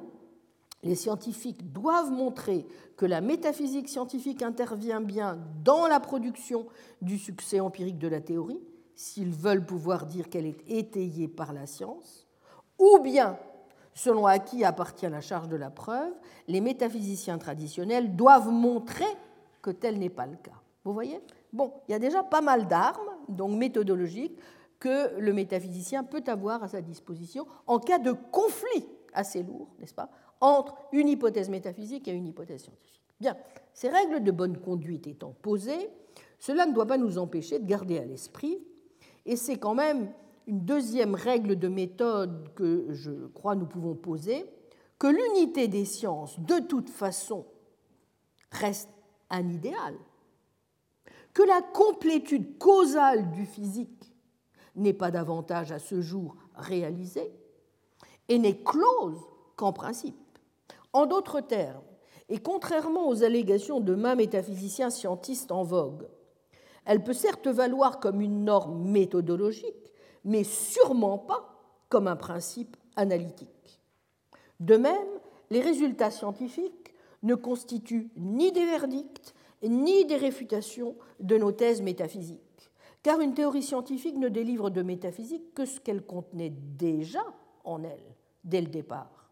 les 0.82 0.96
scientifiques 0.96 1.72
doivent 1.72 2.12
montrer 2.12 2.66
que 2.96 3.06
la 3.06 3.22
métaphysique 3.22 3.88
scientifique 3.88 4.42
intervient 4.42 5.00
bien 5.00 5.38
dans 5.64 5.86
la 5.86 6.00
production 6.00 6.66
du 7.04 7.20
succès 7.20 7.60
empirique 7.60 8.00
de 8.00 8.08
la 8.08 8.20
théorie, 8.20 8.62
s'ils 8.96 9.32
veulent 9.32 9.66
pouvoir 9.66 10.08
dire 10.08 10.28
qu'elle 10.28 10.48
est 10.48 10.64
étayée 10.68 11.28
par 11.28 11.54
la 11.54 11.68
science, 11.68 12.26
ou 12.80 13.00
bien, 13.00 13.38
selon 13.98 14.28
à 14.28 14.38
qui 14.38 14.64
appartient 14.64 15.10
la 15.10 15.22
charge 15.22 15.50
de 15.50 15.56
la 15.56 15.72
preuve, 15.72 16.14
les 16.48 16.62
métaphysiciens 16.62 17.40
traditionnels 17.40 18.16
doivent 18.16 18.52
montrer 18.52 19.08
que 19.64 19.72
tel 19.72 19.98
n'est 19.98 20.12
pas 20.12 20.28
le 20.28 20.38
cas. 20.38 20.62
Vous 20.84 20.94
voyez? 20.94 21.20
Bon, 21.52 21.74
il 21.88 21.94
y 21.94 21.96
a 21.96 22.00
déjà 22.00 22.24
pas 22.24 22.42
mal 22.42 22.68
d'armes, 22.68 23.10
donc 23.28 23.58
méthodologiques, 23.58 24.38
que 24.80 25.18
le 25.20 25.34
métaphysicien 25.34 26.04
peut 26.04 26.24
avoir 26.28 26.64
à 26.64 26.68
sa 26.68 26.82
disposition 26.82 27.48
en 27.66 27.80
cas 27.80 27.98
de 27.98 28.12
conflit 28.12 28.86
assez 29.14 29.42
lourd, 29.42 29.68
n'est-ce 29.80 29.96
pas, 29.96 30.12
entre 30.42 30.76
une 30.92 31.08
hypothèse 31.08 31.50
métaphysique 31.50 32.08
et 32.08 32.12
une 32.12 32.28
hypothèse 32.28 32.62
scientifique. 32.62 33.02
Bien, 33.20 33.36
ces 33.74 33.90
règles 33.90 34.22
de 34.22 34.30
bonne 34.30 34.60
conduite 34.60 35.08
étant 35.08 35.34
posées, 35.42 35.90
cela 36.38 36.68
ne 36.68 36.74
doit 36.74 36.86
pas 36.86 37.00
nous 37.00 37.18
empêcher 37.18 37.58
de 37.58 37.66
garder 37.66 37.98
à 37.98 38.06
l'esprit, 38.06 38.60
et 39.26 39.36
c'est 39.36 39.58
quand 39.58 39.74
même 39.74 40.12
une 40.48 40.62
deuxième 40.62 41.14
règle 41.14 41.60
de 41.60 41.68
méthode 41.68 42.54
que 42.56 42.88
je 42.92 43.12
crois 43.28 43.56
nous 43.56 43.66
pouvons 43.66 43.96
poser, 43.96 44.46
que 44.98 45.08
l'unité 45.08 45.68
des 45.68 45.86
sciences, 45.86 46.40
de 46.40 46.60
toute 46.60 46.90
façon, 46.90 47.46
reste 48.52 48.90
un 49.30 49.48
idéal, 49.50 49.96
que 51.34 51.44
la 51.44 51.62
complétude 51.62 52.58
causale 52.58 53.30
du 53.32 53.46
physique 53.46 54.16
n'est 54.76 54.94
pas 54.94 55.12
davantage 55.12 55.72
à 55.72 55.80
ce 55.80 56.02
jour 56.02 56.36
réalisée 56.56 57.32
et 58.30 58.40
n'est 58.40 58.64
close 58.64 59.20
qu'en 59.56 59.74
principe. 59.74 60.16
En 60.94 61.06
d'autres 61.06 61.42
termes, 61.42 61.84
Et 62.30 62.40
contrairement 62.40 63.08
aux 63.08 63.24
allégations 63.24 63.80
de 63.80 63.96
main 63.96 64.16
métaphysiciens 64.16 64.90
scientistes 64.90 65.52
en 65.52 65.64
vogue, 65.64 66.08
elle 66.86 67.04
peut 67.04 67.14
certes 67.14 67.48
valoir 67.48 68.00
comme 68.00 68.22
une 68.22 68.44
norme 68.44 68.84
méthodologique, 68.90 69.87
mais 70.28 70.44
sûrement 70.44 71.18
pas 71.18 71.56
comme 71.90 72.08
un 72.08 72.18
principe 72.18 72.76
analytique. 72.96 73.80
De 74.60 74.76
même, 74.76 75.08
les 75.50 75.62
résultats 75.62 76.12
scientifiques 76.12 76.94
ne 77.24 77.34
constituent 77.34 78.10
ni 78.18 78.52
des 78.52 78.66
verdicts 78.66 79.34
ni 79.64 80.06
des 80.06 80.18
réfutations 80.18 80.96
de 81.20 81.38
nos 81.38 81.52
thèses 81.52 81.82
métaphysiques, 81.82 82.70
car 83.02 83.22
une 83.22 83.34
théorie 83.34 83.64
scientifique 83.64 84.18
ne 84.18 84.30
délivre 84.30 84.70
de 84.70 84.84
métaphysique 84.84 85.54
que 85.56 85.66
ce 85.66 85.80
qu'elle 85.80 86.06
contenait 86.06 86.52
déjà 86.52 87.24
en 87.64 87.84
elle, 87.84 88.16
dès 88.44 88.62
le 88.62 88.68
départ. 88.68 89.32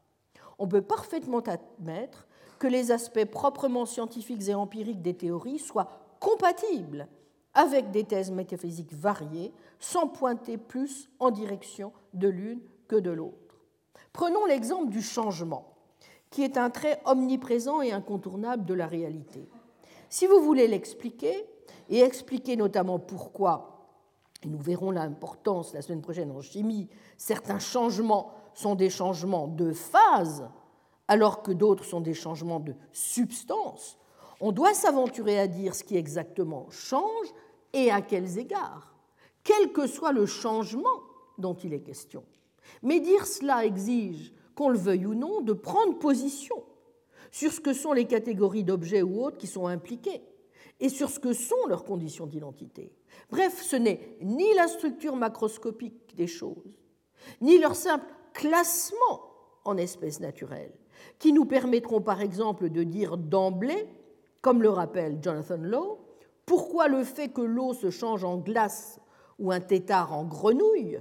On 0.58 0.68
peut 0.68 0.82
parfaitement 0.82 1.42
admettre 1.42 2.28
que 2.58 2.68
les 2.68 2.92
aspects 2.92 3.26
proprement 3.26 3.86
scientifiques 3.86 4.48
et 4.48 4.56
empiriques 4.56 5.02
des 5.02 5.14
théories 5.14 5.60
soient 5.60 5.90
compatibles 6.20 7.08
avec 7.56 7.92
des 7.92 8.04
thèses 8.04 8.32
métaphysiques 8.32 8.94
variées, 8.94 9.52
sans 9.80 10.08
pointer 10.08 10.58
plus 10.58 11.10
en 11.20 11.32
direction 11.32 11.92
de 12.14 12.28
l'une 12.28 12.60
que 12.88 12.98
de 12.98 13.12
l'autre. 13.12 13.56
Prenons 14.14 14.46
l'exemple 14.46 14.90
du 14.90 15.02
changement, 15.02 15.74
qui 16.30 16.44
est 16.44 16.58
un 16.58 16.70
trait 16.70 17.02
omniprésent 17.06 17.82
et 17.82 17.92
incontournable 17.92 18.66
de 18.66 18.74
la 18.74 18.88
réalité. 18.88 19.50
Si 20.10 20.28
vous 20.28 20.42
voulez 20.42 20.68
l'expliquer, 20.68 21.46
et 21.90 22.00
expliquer 22.00 22.56
notamment 22.56 23.00
pourquoi, 23.00 23.88
et 24.44 24.48
nous 24.48 24.60
verrons 24.60 24.92
l'importance 24.92 25.74
la 25.74 25.82
semaine 25.82 26.02
prochaine 26.02 26.32
en 26.32 26.42
chimie, 26.42 26.90
certains 27.18 27.60
changements 27.60 28.32
sont 28.54 28.76
des 28.76 28.90
changements 28.90 29.48
de 29.48 29.72
phase, 29.72 30.50
alors 31.08 31.44
que 31.44 31.52
d'autres 31.52 31.84
sont 31.84 32.02
des 32.02 32.14
changements 32.14 32.60
de 32.60 32.76
substance, 32.92 33.98
on 34.42 34.52
doit 34.52 34.74
s'aventurer 34.74 35.40
à 35.40 35.48
dire 35.48 35.76
ce 35.76 35.84
qui 35.84 35.96
exactement 35.96 36.68
change 36.70 37.28
et 37.76 37.92
à 37.92 38.02
quels 38.02 38.40
égards, 38.40 38.96
quel 39.44 39.72
que 39.72 39.86
soit 39.86 40.14
le 40.14 40.26
changement 40.26 41.04
dont 41.38 41.54
il 41.54 41.74
est 41.74 41.82
question. 41.82 42.24
Mais 42.82 43.00
dire 43.00 43.28
cela 43.28 43.66
exige, 43.66 44.34
qu'on 44.56 44.70
le 44.70 44.78
veuille 44.78 45.06
ou 45.06 45.14
non, 45.14 45.42
de 45.42 45.54
prendre 45.54 46.00
position 46.00 46.64
sur 47.30 47.52
ce 47.52 47.60
que 47.60 47.74
sont 47.74 47.92
les 47.92 48.06
catégories 48.06 48.64
d'objets 48.64 49.02
ou 49.04 49.24
autres 49.24 49.38
qui 49.38 49.48
sont 49.48 49.68
impliquées 49.68 50.24
et 50.80 50.90
sur 50.90 51.10
ce 51.10 51.20
que 51.20 51.34
sont 51.34 51.68
leurs 51.68 51.84
conditions 51.84 52.26
d'identité. 52.26 52.92
Bref, 53.30 53.62
ce 53.62 53.76
n'est 53.76 54.18
ni 54.22 54.54
la 54.56 54.68
structure 54.68 55.16
macroscopique 55.16 56.16
des 56.16 56.28
choses, 56.28 56.74
ni 57.42 57.58
leur 57.58 57.76
simple 57.76 58.06
classement 58.34 59.22
en 59.66 59.78
espèces 59.78 60.22
naturelles, 60.22 60.74
qui 61.20 61.34
nous 61.34 61.46
permettront 61.46 62.02
par 62.02 62.22
exemple 62.22 62.70
de 62.70 62.84
dire 62.84 63.18
d'emblée, 63.18 63.88
comme 64.42 64.62
le 64.62 64.70
rappelle 64.70 65.20
Jonathan 65.22 65.58
Lowe, 65.58 66.05
pourquoi 66.46 66.88
le 66.88 67.04
fait 67.04 67.30
que 67.30 67.42
l'eau 67.42 67.74
se 67.74 67.90
change 67.90 68.24
en 68.24 68.38
glace 68.38 69.00
ou 69.40 69.52
un 69.52 69.60
tétard 69.60 70.14
en 70.14 70.24
grenouille 70.24 71.00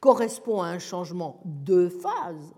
correspond 0.00 0.60
à 0.60 0.66
un 0.66 0.78
changement 0.78 1.40
de 1.44 1.88
phase, 1.88 2.54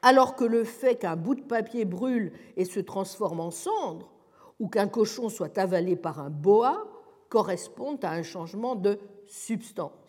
alors 0.00 0.34
que 0.34 0.44
le 0.44 0.64
fait 0.64 0.96
qu'un 0.96 1.16
bout 1.16 1.34
de 1.34 1.42
papier 1.42 1.84
brûle 1.84 2.32
et 2.56 2.64
se 2.64 2.80
transforme 2.80 3.40
en 3.40 3.50
cendre, 3.50 4.10
ou 4.58 4.68
qu'un 4.68 4.88
cochon 4.88 5.28
soit 5.28 5.58
avalé 5.58 5.96
par 5.96 6.20
un 6.20 6.30
boa, 6.30 6.86
correspond 7.28 7.96
à 8.02 8.12
un 8.12 8.22
changement 8.22 8.76
de 8.76 8.98
substance? 9.26 10.03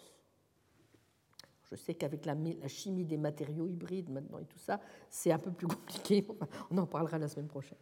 Je 1.75 1.81
sais 1.81 1.93
qu'avec 1.93 2.25
la, 2.25 2.35
chimie 2.67 3.03
des 3.03 3.17
matériaux 3.17 3.67
hybrides 3.67 4.09
maintenant 4.09 4.39
et 4.39 4.45
tout 4.45 4.57
ça, 4.57 4.79
c'est 5.09 5.31
un 5.31 5.37
peu 5.37 5.51
plus 5.51 5.67
compliqué. 5.67 6.25
On 6.71 6.77
en 6.77 6.85
parlera 6.85 7.17
la 7.17 7.27
semaine 7.27 7.47
prochaine. 7.47 7.77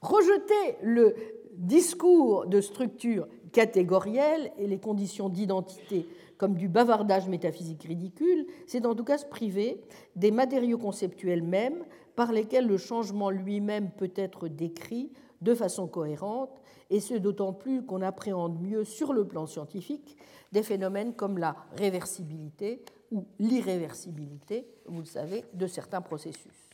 Rejeter 0.00 0.76
le 0.82 1.14
discours 1.54 2.46
de 2.46 2.60
structure 2.60 3.28
catégorielle 3.52 4.50
et 4.58 4.66
les 4.66 4.78
conditions 4.78 5.28
d'identité 5.28 6.08
comme 6.36 6.54
du 6.54 6.68
bavardage 6.68 7.28
métaphysique 7.28 7.84
ridicule, 7.84 8.46
c'est 8.66 8.86
en 8.86 8.94
tout 8.94 9.04
cas 9.04 9.18
se 9.18 9.26
priver 9.26 9.80
des 10.16 10.30
matériaux 10.30 10.78
conceptuels 10.78 11.42
mêmes 11.42 11.84
par 12.16 12.32
lesquels 12.32 12.66
le 12.66 12.76
changement 12.76 13.30
lui-même 13.30 13.90
peut 13.90 14.12
être 14.16 14.48
décrit 14.48 15.12
de 15.42 15.54
façon 15.54 15.86
cohérente, 15.86 16.60
et 16.90 17.00
ce 17.00 17.14
d'autant 17.14 17.52
plus 17.52 17.84
qu'on 17.84 18.02
appréhende 18.02 18.60
mieux 18.60 18.82
sur 18.84 19.12
le 19.12 19.26
plan 19.26 19.46
scientifique 19.46 20.16
des 20.52 20.62
phénomènes 20.62 21.14
comme 21.14 21.38
la 21.38 21.54
réversibilité 21.76 22.82
ou 23.10 23.24
l'irréversibilité, 23.38 24.66
vous 24.86 25.00
le 25.00 25.06
savez, 25.06 25.44
de 25.54 25.66
certains 25.66 26.00
processus. 26.00 26.70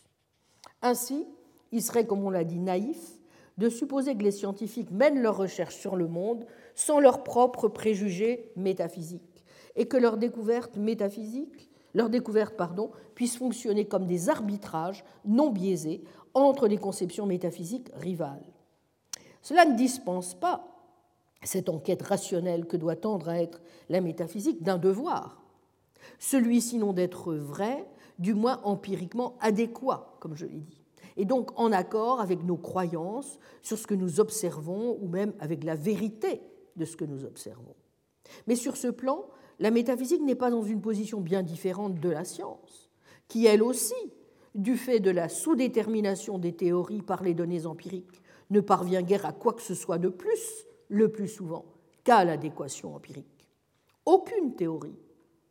Ainsi, 0.82 1.26
il 1.72 1.82
serait, 1.82 2.06
comme 2.06 2.24
on 2.24 2.30
l'a 2.30 2.44
dit, 2.44 2.58
naïf 2.58 3.18
de 3.58 3.68
supposer 3.68 4.16
que 4.16 4.22
les 4.22 4.32
scientifiques 4.32 4.90
mènent 4.90 5.22
leurs 5.22 5.36
recherches 5.36 5.76
sur 5.76 5.96
le 5.96 6.08
monde 6.08 6.44
sans 6.74 6.98
leurs 6.98 7.22
propres 7.22 7.68
préjugés 7.68 8.50
métaphysiques 8.56 9.44
et 9.76 9.86
que 9.86 9.96
leurs 9.96 10.16
découvertes 10.16 10.76
métaphysiques, 10.76 11.70
leurs 11.94 12.10
découvertes 12.10 12.56
pardon, 12.56 12.90
puissent 13.14 13.36
fonctionner 13.36 13.86
comme 13.86 14.06
des 14.06 14.28
arbitrages 14.28 15.04
non 15.24 15.50
biaisés 15.50 16.02
entre 16.34 16.66
les 16.66 16.78
conceptions 16.78 17.26
métaphysiques 17.26 17.90
rivales. 17.94 18.44
Cela 19.42 19.64
ne 19.64 19.76
dispense 19.76 20.34
pas 20.34 20.66
cette 21.42 21.68
enquête 21.68 22.02
rationnelle 22.02 22.66
que 22.66 22.76
doit 22.76 22.96
tendre 22.96 23.28
à 23.28 23.38
être 23.38 23.60
la 23.88 24.00
métaphysique 24.00 24.62
d'un 24.62 24.78
devoir, 24.78 25.43
celui 26.18 26.60
sinon 26.60 26.92
d'être 26.92 27.34
vrai, 27.34 27.86
du 28.18 28.34
moins 28.34 28.60
empiriquement 28.62 29.36
adéquat, 29.40 30.16
comme 30.20 30.36
je 30.36 30.46
l'ai 30.46 30.60
dit, 30.60 30.84
et 31.16 31.24
donc 31.24 31.58
en 31.58 31.72
accord 31.72 32.20
avec 32.20 32.42
nos 32.44 32.56
croyances 32.56 33.38
sur 33.62 33.78
ce 33.78 33.86
que 33.86 33.94
nous 33.94 34.20
observons 34.20 34.98
ou 35.00 35.08
même 35.08 35.32
avec 35.38 35.64
la 35.64 35.74
vérité 35.74 36.40
de 36.76 36.84
ce 36.84 36.96
que 36.96 37.04
nous 37.04 37.24
observons. 37.24 37.74
Mais 38.46 38.56
sur 38.56 38.76
ce 38.76 38.88
plan, 38.88 39.26
la 39.58 39.70
métaphysique 39.70 40.22
n'est 40.22 40.34
pas 40.34 40.50
dans 40.50 40.62
une 40.62 40.80
position 40.80 41.20
bien 41.20 41.42
différente 41.42 42.00
de 42.00 42.08
la 42.08 42.24
science, 42.24 42.90
qui 43.28 43.46
elle 43.46 43.62
aussi, 43.62 43.94
du 44.54 44.76
fait 44.76 45.00
de 45.00 45.10
la 45.10 45.28
sous-détermination 45.28 46.38
des 46.38 46.52
théories 46.52 47.02
par 47.02 47.22
les 47.22 47.34
données 47.34 47.66
empiriques, 47.66 48.22
ne 48.50 48.60
parvient 48.60 49.02
guère 49.02 49.26
à 49.26 49.32
quoi 49.32 49.52
que 49.52 49.62
ce 49.62 49.74
soit 49.74 49.98
de 49.98 50.08
plus, 50.08 50.66
le 50.88 51.10
plus 51.10 51.28
souvent, 51.28 51.64
qu'à 52.02 52.24
l'adéquation 52.24 52.94
empirique. 52.94 53.48
Aucune 54.04 54.54
théorie 54.54 54.98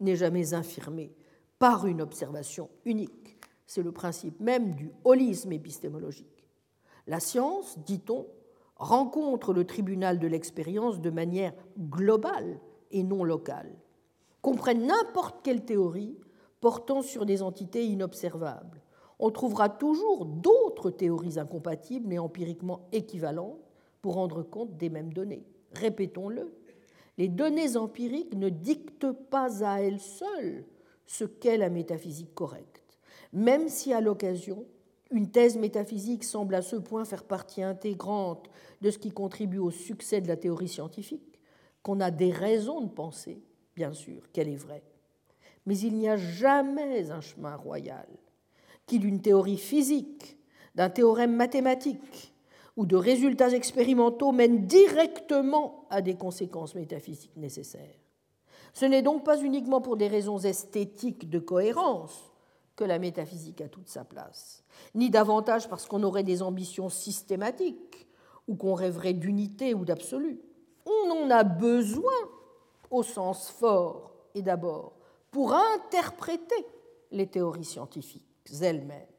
n'est 0.03 0.15
jamais 0.15 0.53
infirmé 0.53 1.13
par 1.59 1.87
une 1.87 2.01
observation 2.01 2.69
unique. 2.85 3.37
C'est 3.65 3.81
le 3.81 3.91
principe 3.91 4.39
même 4.39 4.75
du 4.75 4.91
holisme 5.03 5.51
épistémologique. 5.51 6.47
La 7.07 7.19
science, 7.19 7.77
dit-on, 7.85 8.27
rencontre 8.75 9.53
le 9.53 9.65
tribunal 9.65 10.19
de 10.19 10.27
l'expérience 10.27 10.99
de 10.99 11.09
manière 11.09 11.53
globale 11.79 12.59
et 12.91 13.03
non 13.03 13.23
locale, 13.23 13.73
comprenne 14.41 14.87
n'importe 14.87 15.41
quelle 15.43 15.65
théorie 15.65 16.17
portant 16.59 17.01
sur 17.01 17.25
des 17.25 17.41
entités 17.41 17.85
inobservables. 17.85 18.81
On 19.19 19.31
trouvera 19.31 19.69
toujours 19.69 20.25
d'autres 20.25 20.89
théories 20.89 21.39
incompatibles 21.39 22.11
et 22.13 22.19
empiriquement 22.19 22.87
équivalentes 22.91 23.59
pour 24.01 24.15
rendre 24.15 24.43
compte 24.43 24.75
des 24.77 24.89
mêmes 24.89 25.13
données. 25.13 25.45
Répétons-le, 25.73 26.53
les 27.17 27.27
données 27.27 27.77
empiriques 27.77 28.35
ne 28.35 28.49
dictent 28.49 29.11
pas 29.11 29.63
à 29.63 29.81
elles 29.81 29.99
seules 29.99 30.65
ce 31.05 31.25
qu'est 31.25 31.57
la 31.57 31.69
métaphysique 31.69 32.33
correcte, 32.33 32.97
même 33.33 33.69
si 33.69 33.93
à 33.93 34.01
l'occasion, 34.01 34.65
une 35.11 35.29
thèse 35.29 35.57
métaphysique 35.57 36.23
semble 36.23 36.55
à 36.55 36.61
ce 36.61 36.75
point 36.75 37.05
faire 37.05 37.23
partie 37.23 37.61
intégrante 37.61 38.49
de 38.81 38.89
ce 38.89 38.97
qui 38.97 39.11
contribue 39.11 39.59
au 39.59 39.69
succès 39.69 40.21
de 40.21 40.27
la 40.27 40.37
théorie 40.37 40.67
scientifique, 40.67 41.39
qu'on 41.83 41.99
a 41.99 42.09
des 42.09 42.31
raisons 42.31 42.81
de 42.81 42.89
penser, 42.89 43.43
bien 43.75 43.93
sûr, 43.93 44.31
qu'elle 44.31 44.49
est 44.49 44.55
vraie. 44.55 44.83
Mais 45.65 45.77
il 45.77 45.93
n'y 45.95 46.09
a 46.09 46.17
jamais 46.17 47.11
un 47.11 47.21
chemin 47.21 47.55
royal 47.55 48.07
qui, 48.85 48.99
d'une 48.99 49.21
théorie 49.21 49.57
physique, 49.57 50.37
d'un 50.75 50.89
théorème 50.89 51.35
mathématique, 51.35 52.32
ou 52.75 52.85
de 52.85 52.95
résultats 52.95 53.51
expérimentaux 53.51 54.31
mènent 54.31 54.65
directement 54.65 55.85
à 55.89 56.01
des 56.01 56.15
conséquences 56.15 56.75
métaphysiques 56.75 57.37
nécessaires. 57.37 57.99
Ce 58.73 58.85
n'est 58.85 59.03
donc 59.03 59.23
pas 59.23 59.39
uniquement 59.39 59.81
pour 59.81 59.97
des 59.97 60.07
raisons 60.07 60.39
esthétiques 60.39 61.29
de 61.29 61.39
cohérence 61.39 62.31
que 62.75 62.83
la 62.83 62.97
métaphysique 62.97 63.61
a 63.61 63.67
toute 63.67 63.89
sa 63.89 64.03
place, 64.03 64.63
ni 64.95 65.11
davantage 65.11 65.69
parce 65.69 65.85
qu'on 65.85 66.01
aurait 66.01 66.23
des 66.23 66.41
ambitions 66.41 66.89
systématiques 66.89 68.07
ou 68.47 68.55
qu'on 68.55 68.73
rêverait 68.73 69.13
d'unité 69.13 69.75
ou 69.75 69.85
d'absolu. 69.85 70.41
On 70.85 71.11
en 71.11 71.29
a 71.29 71.43
besoin 71.43 72.11
au 72.89 73.03
sens 73.03 73.49
fort 73.51 74.11
et 74.33 74.41
d'abord 74.41 74.93
pour 75.29 75.53
interpréter 75.53 76.65
les 77.11 77.27
théories 77.27 77.65
scientifiques 77.65 78.25
elles-mêmes. 78.61 79.12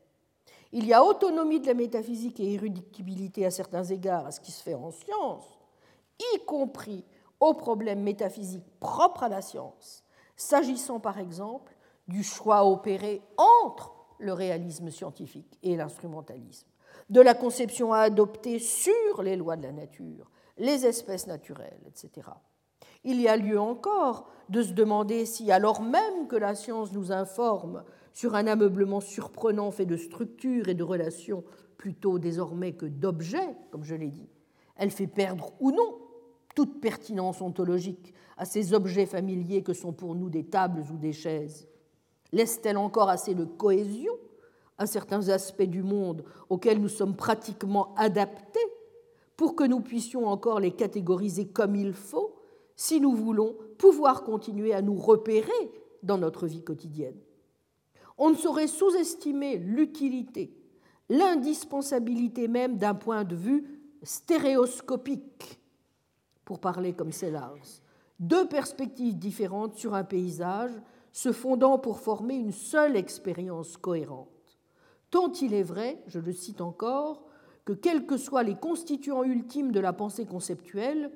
Il 0.76 0.86
y 0.86 0.92
a 0.92 1.04
autonomie 1.04 1.60
de 1.60 1.68
la 1.68 1.74
métaphysique 1.74 2.40
et 2.40 2.52
irréductibilité 2.52 3.46
à 3.46 3.52
certains 3.52 3.84
égards 3.84 4.26
à 4.26 4.32
ce 4.32 4.40
qui 4.40 4.50
se 4.50 4.60
fait 4.60 4.74
en 4.74 4.90
science, 4.90 5.44
y 6.18 6.44
compris 6.44 7.04
aux 7.38 7.54
problèmes 7.54 8.02
métaphysiques 8.02 8.66
propres 8.80 9.22
à 9.22 9.28
la 9.28 9.40
science, 9.40 10.02
s'agissant 10.34 10.98
par 10.98 11.20
exemple 11.20 11.76
du 12.08 12.24
choix 12.24 12.66
opéré 12.66 13.22
entre 13.36 13.92
le 14.18 14.32
réalisme 14.32 14.90
scientifique 14.90 15.58
et 15.62 15.76
l'instrumentalisme. 15.76 16.66
de 17.10 17.20
la 17.20 17.34
conception 17.34 17.92
à 17.92 17.98
adopter 17.98 18.58
sur 18.58 19.22
les 19.22 19.36
lois 19.36 19.56
de 19.56 19.62
la 19.62 19.72
nature, 19.72 20.30
les 20.56 20.86
espèces 20.86 21.26
naturelles, 21.26 21.82
etc. 21.86 22.28
Il 23.04 23.20
y 23.20 23.28
a 23.28 23.36
lieu 23.36 23.60
encore 23.60 24.26
de 24.48 24.62
se 24.62 24.72
demander 24.72 25.26
si, 25.26 25.52
alors 25.52 25.82
même 25.82 26.26
que 26.26 26.36
la 26.36 26.54
science 26.54 26.92
nous 26.92 27.12
informe 27.12 27.84
sur 28.14 28.34
un 28.34 28.46
ameublement 28.46 29.00
surprenant 29.00 29.70
fait 29.70 29.84
de 29.84 29.96
structures 29.96 30.68
et 30.68 30.74
de 30.74 30.82
relations 30.82 31.44
plutôt 31.76 32.18
désormais 32.18 32.72
que 32.72 32.86
d'objets, 32.86 33.56
comme 33.70 33.84
je 33.84 33.94
l'ai 33.94 34.10
dit, 34.10 34.28
elle 34.76 34.90
fait 34.90 35.06
perdre 35.06 35.52
ou 35.60 35.70
non 35.70 35.98
toute 36.54 36.80
pertinence 36.80 37.42
ontologique 37.42 38.14
à 38.36 38.44
ces 38.44 38.72
objets 38.72 39.06
familiers 39.06 39.62
que 39.62 39.72
sont 39.72 39.92
pour 39.92 40.14
nous 40.14 40.30
des 40.30 40.44
tables 40.44 40.84
ou 40.92 40.96
des 40.96 41.12
chaises 41.12 41.68
Laisse-t-elle 42.32 42.78
encore 42.78 43.10
assez 43.10 43.34
de 43.34 43.44
cohésion 43.44 44.14
à 44.78 44.86
certains 44.86 45.28
aspects 45.28 45.62
du 45.62 45.82
monde 45.82 46.24
auxquels 46.48 46.80
nous 46.80 46.88
sommes 46.88 47.14
pratiquement 47.14 47.94
adaptés 47.96 48.58
pour 49.36 49.54
que 49.54 49.64
nous 49.64 49.80
puissions 49.80 50.26
encore 50.26 50.58
les 50.58 50.72
catégoriser 50.72 51.46
comme 51.46 51.76
il 51.76 51.92
faut 51.92 52.34
si 52.76 53.00
nous 53.00 53.14
voulons 53.14 53.56
pouvoir 53.78 54.24
continuer 54.24 54.74
à 54.74 54.82
nous 54.82 54.96
repérer 54.96 55.50
dans 56.02 56.18
notre 56.18 56.46
vie 56.46 56.62
quotidienne? 56.62 57.18
On 58.18 58.30
ne 58.30 58.36
saurait 58.36 58.68
sous-estimer 58.68 59.58
l'utilité, 59.58 60.56
l'indispensabilité 61.08 62.48
même 62.48 62.76
d'un 62.76 62.94
point 62.94 63.24
de 63.24 63.34
vue 63.34 63.64
stéréoscopique, 64.02 65.60
pour 66.44 66.60
parler 66.60 66.92
comme 66.92 67.12
Sellars, 67.12 67.82
deux 68.20 68.46
perspectives 68.46 69.18
différentes 69.18 69.74
sur 69.74 69.94
un 69.94 70.04
paysage 70.04 70.72
se 71.12 71.32
fondant 71.32 71.78
pour 71.78 72.00
former 72.00 72.34
une 72.34 72.52
seule 72.52 72.96
expérience 72.96 73.76
cohérente. 73.76 74.28
Tant 75.10 75.32
il 75.32 75.54
est 75.54 75.62
vrai, 75.62 76.02
je 76.06 76.18
le 76.18 76.32
cite 76.32 76.60
encore, 76.60 77.24
que 77.64 77.72
quels 77.72 78.04
que 78.04 78.16
soient 78.16 78.42
les 78.42 78.56
constituants 78.56 79.24
ultimes 79.24 79.72
de 79.72 79.80
la 79.80 79.92
pensée 79.92 80.26
conceptuelle, 80.26 81.10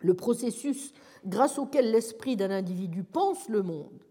le 0.00 0.14
processus 0.14 0.92
grâce 1.24 1.58
auquel 1.58 1.90
l'esprit 1.90 2.36
d'un 2.36 2.50
individu 2.50 3.04
pense 3.04 3.48
le 3.48 3.62
monde 3.62 4.05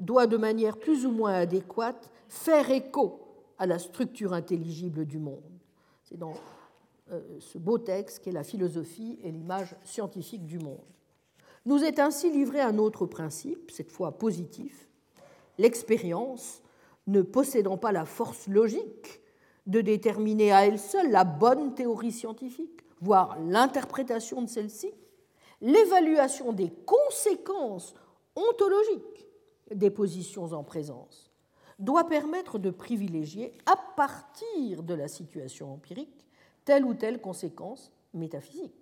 doit 0.00 0.26
de 0.26 0.36
manière 0.36 0.76
plus 0.76 1.06
ou 1.06 1.10
moins 1.10 1.34
adéquate 1.34 2.10
faire 2.28 2.70
écho 2.70 3.20
à 3.58 3.66
la 3.66 3.78
structure 3.78 4.32
intelligible 4.32 5.04
du 5.04 5.18
monde. 5.18 5.42
C'est 6.04 6.18
dans 6.18 6.34
euh, 7.10 7.20
ce 7.40 7.58
beau 7.58 7.78
texte 7.78 8.20
qu'est 8.22 8.32
la 8.32 8.44
philosophie 8.44 9.18
et 9.22 9.30
l'image 9.30 9.74
scientifique 9.84 10.46
du 10.46 10.58
monde. 10.58 10.84
Nous 11.66 11.82
est 11.84 11.98
ainsi 11.98 12.30
livré 12.30 12.60
un 12.60 12.78
autre 12.78 13.06
principe, 13.06 13.70
cette 13.70 13.90
fois 13.90 14.12
positif, 14.12 14.88
l'expérience 15.58 16.62
ne 17.06 17.22
possédant 17.22 17.76
pas 17.76 17.92
la 17.92 18.04
force 18.04 18.46
logique 18.46 19.20
de 19.66 19.80
déterminer 19.80 20.52
à 20.52 20.66
elle 20.66 20.78
seule 20.78 21.10
la 21.10 21.24
bonne 21.24 21.74
théorie 21.74 22.12
scientifique, 22.12 22.80
voire 23.00 23.38
l'interprétation 23.40 24.42
de 24.42 24.48
celle-ci, 24.48 24.92
l'évaluation 25.60 26.52
des 26.52 26.70
conséquences 26.86 27.94
ontologiques 28.36 29.27
des 29.74 29.90
positions 29.90 30.52
en 30.52 30.64
présence 30.64 31.30
doit 31.78 32.08
permettre 32.08 32.58
de 32.58 32.70
privilégier, 32.70 33.52
à 33.66 33.76
partir 33.96 34.82
de 34.82 34.94
la 34.94 35.08
situation 35.08 35.72
empirique, 35.72 36.26
telle 36.64 36.84
ou 36.84 36.94
telle 36.94 37.20
conséquence 37.20 37.92
métaphysique. 38.14 38.74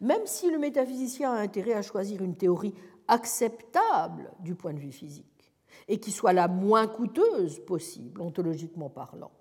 Même 0.00 0.26
si 0.26 0.50
le 0.50 0.58
métaphysicien 0.58 1.32
a 1.32 1.40
intérêt 1.40 1.72
à 1.72 1.82
choisir 1.82 2.22
une 2.22 2.36
théorie 2.36 2.74
acceptable 3.08 4.30
du 4.40 4.54
point 4.54 4.74
de 4.74 4.78
vue 4.78 4.92
physique, 4.92 5.52
et 5.88 5.98
qui 5.98 6.12
soit 6.12 6.34
la 6.34 6.46
moins 6.46 6.86
coûteuse 6.86 7.58
possible, 7.64 8.20
ontologiquement 8.20 8.90
parlant. 8.90 9.32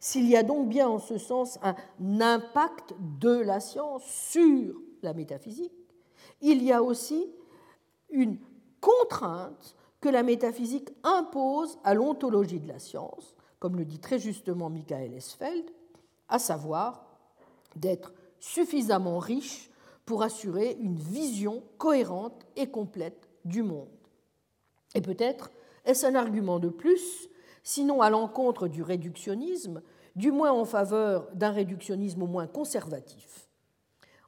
S'il 0.00 0.28
y 0.28 0.36
a 0.36 0.42
donc 0.42 0.68
bien 0.68 0.88
en 0.88 0.98
ce 0.98 1.18
sens 1.18 1.58
un 1.62 1.76
impact 2.20 2.94
de 3.18 3.30
la 3.30 3.60
science 3.60 4.04
sur 4.04 4.74
la 5.02 5.14
métaphysique, 5.14 5.72
il 6.40 6.62
y 6.62 6.72
a 6.72 6.82
aussi 6.82 7.30
une 8.10 8.38
contrainte 8.80 9.76
que 10.00 10.08
la 10.08 10.22
métaphysique 10.22 10.90
impose 11.02 11.78
à 11.84 11.94
l'ontologie 11.94 12.60
de 12.60 12.68
la 12.68 12.78
science, 12.78 13.34
comme 13.58 13.76
le 13.76 13.84
dit 13.84 13.98
très 13.98 14.18
justement 14.18 14.70
Michael 14.70 15.12
Esfeld, 15.14 15.70
à 16.28 16.38
savoir 16.38 17.06
d'être 17.76 18.14
suffisamment 18.38 19.18
riche 19.18 19.70
pour 20.06 20.22
assurer 20.22 20.76
une 20.80 20.96
vision 20.96 21.62
cohérente 21.78 22.46
et 22.56 22.70
complète 22.70 23.28
du 23.44 23.62
monde. 23.62 23.88
Et 24.94 25.00
peut-être 25.00 25.50
est-ce 25.84 26.06
un 26.06 26.14
argument 26.14 26.58
de 26.58 26.68
plus, 26.68 27.28
sinon 27.62 28.00
à 28.00 28.10
l'encontre 28.10 28.68
du 28.68 28.82
réductionnisme, 28.82 29.82
du 30.16 30.32
moins 30.32 30.52
en 30.52 30.64
faveur 30.64 31.28
d'un 31.34 31.50
réductionnisme 31.50 32.22
au 32.22 32.26
moins 32.26 32.46
conservatif 32.46 33.48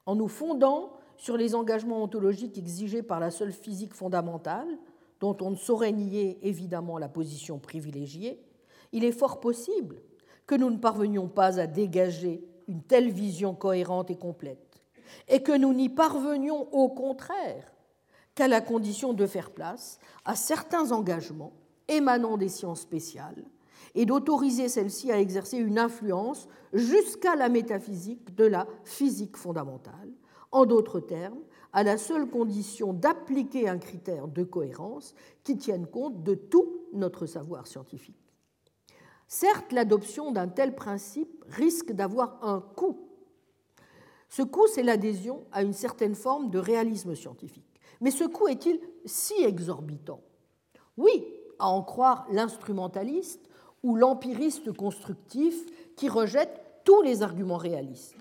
En 0.06 0.14
nous 0.14 0.28
fondant 0.28 0.92
sur 1.16 1.36
les 1.36 1.54
engagements 1.54 2.02
ontologiques 2.02 2.58
exigés 2.58 3.02
par 3.02 3.20
la 3.20 3.30
seule 3.30 3.52
physique 3.52 3.94
fondamentale, 3.94 4.78
dont 5.22 5.36
on 5.40 5.52
ne 5.52 5.56
saurait 5.56 5.92
nier 5.92 6.36
évidemment 6.42 6.98
la 6.98 7.08
position 7.08 7.60
privilégiée, 7.60 8.42
il 8.90 9.04
est 9.04 9.12
fort 9.12 9.38
possible 9.38 10.02
que 10.48 10.56
nous 10.56 10.68
ne 10.68 10.78
parvenions 10.78 11.28
pas 11.28 11.60
à 11.60 11.68
dégager 11.68 12.44
une 12.66 12.82
telle 12.82 13.08
vision 13.08 13.54
cohérente 13.54 14.10
et 14.10 14.16
complète, 14.16 14.82
et 15.28 15.40
que 15.40 15.56
nous 15.56 15.72
n'y 15.72 15.88
parvenions 15.88 16.66
au 16.74 16.88
contraire 16.88 17.72
qu'à 18.34 18.48
la 18.48 18.60
condition 18.60 19.12
de 19.12 19.24
faire 19.26 19.52
place 19.52 20.00
à 20.24 20.34
certains 20.34 20.90
engagements 20.90 21.52
émanant 21.86 22.36
des 22.36 22.48
sciences 22.48 22.80
spéciales 22.80 23.44
et 23.94 24.06
d'autoriser 24.06 24.68
celles-ci 24.68 25.12
à 25.12 25.20
exercer 25.20 25.58
une 25.58 25.78
influence 25.78 26.48
jusqu'à 26.72 27.36
la 27.36 27.48
métaphysique 27.48 28.34
de 28.34 28.46
la 28.46 28.66
physique 28.82 29.36
fondamentale, 29.36 30.10
en 30.50 30.66
d'autres 30.66 30.98
termes, 30.98 31.38
à 31.72 31.82
la 31.82 31.96
seule 31.96 32.28
condition 32.28 32.92
d'appliquer 32.92 33.68
un 33.68 33.78
critère 33.78 34.28
de 34.28 34.42
cohérence 34.44 35.14
qui 35.44 35.56
tienne 35.56 35.86
compte 35.86 36.22
de 36.22 36.34
tout 36.34 36.80
notre 36.92 37.26
savoir 37.26 37.66
scientifique. 37.66 38.16
Certes, 39.26 39.72
l'adoption 39.72 40.30
d'un 40.30 40.48
tel 40.48 40.74
principe 40.74 41.44
risque 41.48 41.92
d'avoir 41.92 42.44
un 42.44 42.60
coût. 42.60 43.08
Ce 44.28 44.42
coût, 44.42 44.66
c'est 44.66 44.82
l'adhésion 44.82 45.44
à 45.52 45.62
une 45.62 45.72
certaine 45.72 46.14
forme 46.14 46.50
de 46.50 46.58
réalisme 46.58 47.14
scientifique. 47.14 47.80
Mais 48.00 48.10
ce 48.10 48.24
coût 48.24 48.48
est-il 48.48 48.80
si 49.04 49.34
exorbitant? 49.42 50.20
Oui, 50.96 51.24
à 51.58 51.68
en 51.68 51.82
croire 51.82 52.26
l'instrumentaliste 52.30 53.48
ou 53.82 53.96
l'empiriste 53.96 54.72
constructif 54.72 55.64
qui 55.96 56.08
rejette 56.08 56.60
tous 56.84 57.02
les 57.02 57.22
arguments 57.22 57.56
réalistes. 57.56 58.16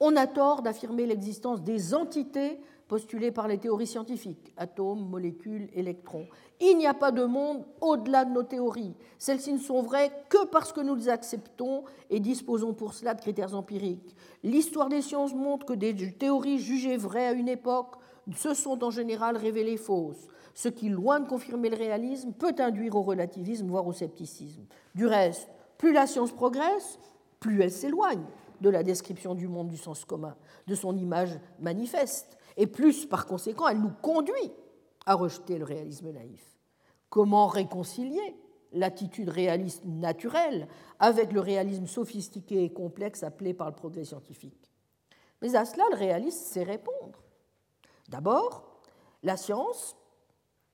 On 0.00 0.16
a 0.16 0.26
tort 0.26 0.62
d'affirmer 0.62 1.06
l'existence 1.06 1.62
des 1.62 1.94
entités 1.94 2.58
postulées 2.88 3.32
par 3.32 3.48
les 3.48 3.58
théories 3.58 3.86
scientifiques, 3.86 4.52
atomes, 4.56 5.08
molécules, 5.08 5.68
électrons. 5.74 6.26
Il 6.60 6.78
n'y 6.78 6.86
a 6.86 6.94
pas 6.94 7.10
de 7.10 7.24
monde 7.24 7.64
au-delà 7.80 8.24
de 8.24 8.30
nos 8.32 8.42
théories. 8.42 8.94
Celles-ci 9.18 9.52
ne 9.52 9.58
sont 9.58 9.82
vraies 9.82 10.12
que 10.28 10.46
parce 10.46 10.72
que 10.72 10.80
nous 10.80 10.94
les 10.94 11.08
acceptons 11.08 11.84
et 12.10 12.20
disposons 12.20 12.74
pour 12.74 12.94
cela 12.94 13.14
de 13.14 13.20
critères 13.20 13.54
empiriques. 13.54 14.14
L'histoire 14.42 14.88
des 14.88 15.02
sciences 15.02 15.34
montre 15.34 15.66
que 15.66 15.72
des 15.72 16.12
théories 16.12 16.58
jugées 16.58 16.96
vraies 16.96 17.26
à 17.26 17.32
une 17.32 17.48
époque 17.48 17.96
se 18.34 18.54
sont 18.54 18.82
en 18.84 18.90
général 18.90 19.36
révélées 19.36 19.76
fausses 19.76 20.28
ce 20.56 20.70
qui, 20.70 20.88
loin 20.88 21.20
de 21.20 21.28
confirmer 21.28 21.68
le 21.68 21.76
réalisme, 21.76 22.32
peut 22.32 22.54
induire 22.58 22.96
au 22.96 23.02
relativisme, 23.02 23.68
voire 23.68 23.86
au 23.86 23.92
scepticisme. 23.92 24.64
Du 24.94 25.06
reste, 25.06 25.50
plus 25.76 25.92
la 25.92 26.06
science 26.06 26.32
progresse, 26.32 26.98
plus 27.38 27.60
elle 27.60 27.70
s'éloigne 27.70 28.24
de 28.62 28.70
la 28.70 28.82
description 28.82 29.34
du 29.34 29.48
monde 29.48 29.68
du 29.68 29.76
sens 29.76 30.06
commun, 30.06 30.34
de 30.66 30.74
son 30.74 30.96
image 30.96 31.38
manifeste, 31.60 32.38
et 32.56 32.66
plus, 32.66 33.06
par 33.06 33.26
conséquent, 33.26 33.68
elle 33.68 33.80
nous 33.80 33.92
conduit 34.02 34.52
à 35.04 35.14
rejeter 35.14 35.58
le 35.58 35.64
réalisme 35.64 36.10
naïf. 36.10 36.58
Comment 37.10 37.46
réconcilier 37.46 38.36
l'attitude 38.72 39.28
réaliste 39.28 39.84
naturelle 39.84 40.68
avec 40.98 41.32
le 41.32 41.40
réalisme 41.40 41.86
sophistiqué 41.86 42.64
et 42.64 42.72
complexe 42.72 43.22
appelé 43.22 43.54
par 43.54 43.68
le 43.68 43.74
progrès 43.74 44.04
scientifique? 44.04 44.70
Mais 45.42 45.54
à 45.54 45.64
cela, 45.64 45.84
le 45.90 45.96
réaliste 45.96 46.46
sait 46.46 46.64
répondre. 46.64 47.22
D'abord, 48.08 48.64
la 49.22 49.36
science 49.36 49.96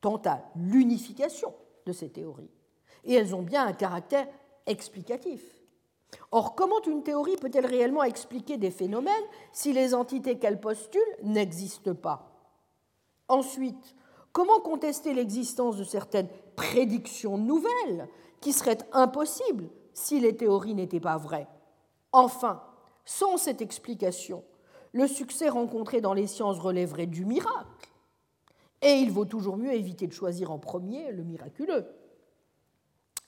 tend 0.01 0.21
à 0.25 0.43
l'unification 0.57 1.55
de 1.87 1.93
ces 1.93 2.11
théories. 2.11 2.51
Et 3.05 3.15
elles 3.15 3.35
ont 3.35 3.43
bien 3.43 3.67
un 3.67 3.73
caractère 3.73 4.29
explicatif. 4.67 5.43
Or, 6.31 6.55
comment 6.55 6.83
une 6.87 7.03
théorie 7.03 7.37
peut-elle 7.37 7.67
réellement 7.67 8.03
expliquer 8.03 8.57
des 8.57 8.71
phénomènes 8.71 9.13
si 9.53 9.73
les 9.73 9.95
entités 9.95 10.39
qu'elle 10.39 10.61
postule 10.61 11.03
n'existent 11.23 11.95
pas? 11.95 12.33
Ensuite, 13.29 13.95
comment 14.33 14.61
contester 14.61 15.15
l'existence 15.15 15.77
de 15.77 15.85
certaines 15.85 16.29
prédictions 16.57 17.39
nouvelles 17.39 18.09
qui 18.41 18.53
seraient 18.53 18.79
impossibles 18.93 19.69
si 19.95 20.21
les 20.21 20.37
théories 20.37 20.75
n'étaient 20.75 21.01
pas 21.01 21.17
vraies? 21.17 21.49
Enfin, 22.13 22.63
sans 23.05 23.37
cette 23.37 23.63
explication, 23.63 24.45
le 24.93 25.07
succès 25.07 25.49
rencontré 25.49 26.01
dans 26.01 26.15
les 26.15 26.27
sciences 26.27 26.59
relèverait 26.59 27.07
du 27.07 27.25
miracle. 27.25 27.89
Et 28.83 28.95
il 28.95 29.11
vaut 29.11 29.25
toujours 29.25 29.57
mieux 29.57 29.73
éviter 29.73 30.07
de 30.07 30.13
choisir 30.13 30.51
en 30.51 30.59
premier 30.59 31.13
le 31.13 31.23
miraculeux. 31.23 31.87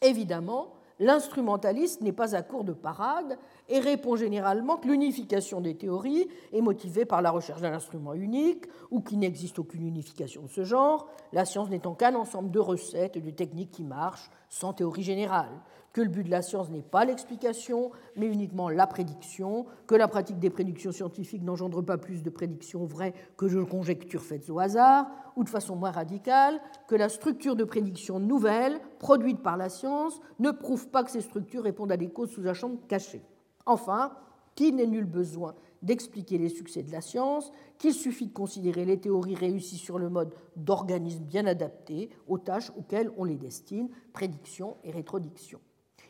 Évidemment, 0.02 0.73
l'instrumentaliste 0.98 2.00
n'est 2.00 2.12
pas 2.12 2.34
à 2.34 2.42
court 2.42 2.64
de 2.64 2.72
parade 2.72 3.38
et 3.68 3.80
répond 3.80 4.16
généralement 4.16 4.76
que 4.76 4.88
l'unification 4.88 5.60
des 5.60 5.76
théories 5.76 6.28
est 6.52 6.60
motivée 6.60 7.04
par 7.04 7.22
la 7.22 7.30
recherche 7.30 7.60
d'un 7.60 7.72
instrument 7.72 8.14
unique 8.14 8.66
ou 8.90 9.00
qu'il 9.00 9.18
n'existe 9.18 9.58
aucune 9.58 9.86
unification 9.86 10.42
de 10.42 10.48
ce 10.48 10.64
genre, 10.64 11.06
la 11.32 11.44
science 11.44 11.70
n'étant 11.70 11.94
qu'un 11.94 12.14
ensemble 12.14 12.50
de 12.50 12.60
recettes 12.60 13.16
et 13.16 13.20
de 13.20 13.30
techniques 13.30 13.72
qui 13.72 13.84
marchent 13.84 14.30
sans 14.48 14.72
théorie 14.72 15.02
générale 15.02 15.60
que 15.94 16.00
le 16.00 16.08
but 16.08 16.24
de 16.24 16.30
la 16.30 16.42
science 16.42 16.70
n'est 16.70 16.82
pas 16.82 17.04
l'explication, 17.04 17.92
mais 18.16 18.26
uniquement 18.26 18.68
la 18.68 18.86
prédiction, 18.86 19.64
que 19.86 19.94
la 19.94 20.08
pratique 20.08 20.40
des 20.40 20.50
prédictions 20.50 20.90
scientifiques 20.90 21.44
n'engendre 21.44 21.82
pas 21.82 21.98
plus 21.98 22.22
de 22.22 22.30
prédictions 22.30 22.84
vraies 22.84 23.14
que 23.36 23.46
de 23.46 23.62
conjectures 23.62 24.22
faites 24.22 24.50
au 24.50 24.58
hasard, 24.58 25.06
ou 25.36 25.44
de 25.44 25.48
façon 25.48 25.76
moins 25.76 25.92
radicale, 25.92 26.60
que 26.88 26.96
la 26.96 27.08
structure 27.08 27.54
de 27.54 27.62
prédiction 27.62 28.18
nouvelle, 28.18 28.80
produite 28.98 29.40
par 29.40 29.56
la 29.56 29.68
science, 29.68 30.20
ne 30.40 30.50
prouve 30.50 30.88
pas 30.88 31.04
que 31.04 31.12
ces 31.12 31.20
structures 31.20 31.62
répondent 31.62 31.92
à 31.92 31.96
des 31.96 32.08
causes 32.08 32.32
sous 32.32 32.46
un 32.48 32.54
champ 32.54 32.76
caché. 32.88 33.22
Enfin, 33.64 34.12
qu'il 34.56 34.74
n'est 34.74 34.88
nul 34.88 35.04
besoin 35.04 35.54
d'expliquer 35.82 36.38
les 36.38 36.48
succès 36.48 36.82
de 36.82 36.90
la 36.90 37.02
science, 37.02 37.52
qu'il 37.78 37.94
suffit 37.94 38.26
de 38.26 38.32
considérer 38.32 38.84
les 38.84 38.98
théories 38.98 39.36
réussies 39.36 39.78
sur 39.78 40.00
le 40.00 40.08
mode 40.08 40.34
d'organismes 40.56 41.24
bien 41.24 41.46
adaptés 41.46 42.10
aux 42.26 42.38
tâches 42.38 42.72
auxquelles 42.76 43.12
on 43.16 43.22
les 43.22 43.36
destine, 43.36 43.90
prédiction 44.12 44.76
et 44.82 44.90
rétrodiction. 44.90 45.60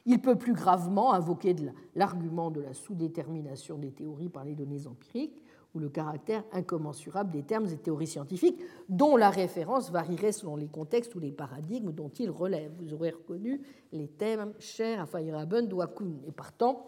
Il 0.07 0.21
peut 0.21 0.37
plus 0.37 0.53
gravement 0.53 1.15
invoquer 1.15 1.57
l'argument 1.95 2.51
de 2.51 2.61
la 2.61 2.75
sous-détermination 2.75 3.79
des 3.79 3.91
théories 3.91 4.29
par 4.29 4.45
les 4.45 4.55
données 4.55 4.87
empiriques 4.87 5.43
ou 5.75 5.79
le 5.79 5.89
caractère 5.89 6.45
incommensurable 6.53 7.31
des 7.31 7.43
termes 7.43 7.67
et 7.67 7.77
théories 7.77 8.07
scientifiques, 8.07 8.63
dont 8.89 9.17
la 9.17 9.31
référence 9.31 9.91
varierait 9.91 10.31
selon 10.31 10.57
les 10.57 10.69
contextes 10.69 11.15
ou 11.15 11.21
les 11.21 11.33
paradigmes 11.33 11.91
dont 11.91 12.11
ils 12.11 12.31
relèvent. 12.31 12.75
Vous 12.79 12.93
aurez 12.93 13.11
reconnu 13.11 13.61
les 13.93 14.07
thèmes 14.07 14.53
chers 14.59 15.01
à 15.01 15.07
Feyerabend 15.07 15.69
ou 15.73 15.81
à 15.81 15.89
Kuhn, 15.89 16.21
et 16.27 16.33
partant 16.33 16.87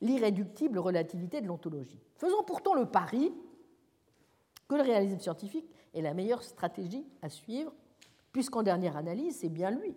l'irréductible 0.00 0.78
relativité 0.78 1.40
de 1.40 1.48
l'ontologie. 1.48 2.00
Faisons 2.16 2.42
pourtant 2.44 2.74
le 2.74 2.86
pari 2.86 3.32
que 4.68 4.76
le 4.76 4.82
réalisme 4.82 5.18
scientifique 5.18 5.68
est 5.92 6.00
la 6.00 6.14
meilleure 6.14 6.42
stratégie 6.42 7.04
à 7.20 7.28
suivre, 7.28 7.72
puisqu'en 8.32 8.62
dernière 8.62 8.96
analyse, 8.96 9.36
c'est 9.40 9.50
bien 9.50 9.70
lui 9.70 9.94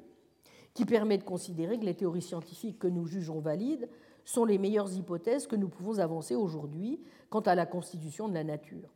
qui 0.77 0.85
permet 0.85 1.17
de 1.17 1.23
considérer 1.23 1.79
que 1.79 1.85
les 1.85 1.95
théories 1.95 2.21
scientifiques 2.21 2.77
que 2.77 2.85
nous 2.85 3.07
jugeons 3.07 3.39
valides 3.39 3.89
sont 4.25 4.45
les 4.45 4.59
meilleures 4.59 4.93
hypothèses 4.93 5.47
que 5.47 5.55
nous 5.55 5.69
pouvons 5.69 5.97
avancer 5.97 6.35
aujourd'hui 6.35 7.01
quant 7.31 7.39
à 7.39 7.55
la 7.55 7.65
constitution 7.65 8.29
de 8.29 8.35
la 8.35 8.43
nature. 8.43 8.93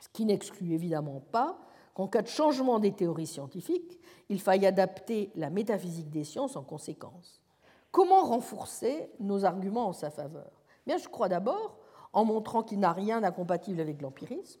Ce 0.00 0.08
qui 0.08 0.24
n'exclut 0.24 0.72
évidemment 0.72 1.22
pas 1.30 1.56
qu'en 1.94 2.08
cas 2.08 2.22
de 2.22 2.26
changement 2.26 2.80
des 2.80 2.90
théories 2.90 3.28
scientifiques, 3.28 4.00
il 4.28 4.40
faille 4.40 4.66
adapter 4.66 5.30
la 5.36 5.50
métaphysique 5.50 6.10
des 6.10 6.24
sciences 6.24 6.56
en 6.56 6.64
conséquence. 6.64 7.40
Comment 7.92 8.24
renforcer 8.24 9.08
nos 9.20 9.44
arguments 9.44 9.86
en 9.86 9.92
sa 9.92 10.10
faveur? 10.10 10.50
Bien, 10.84 10.96
Je 10.96 11.06
crois 11.06 11.28
d'abord 11.28 11.76
en 12.12 12.24
montrant 12.24 12.64
qu'il 12.64 12.80
n'a 12.80 12.92
rien 12.92 13.20
d'incompatible 13.20 13.80
avec 13.80 14.02
l'empirisme, 14.02 14.58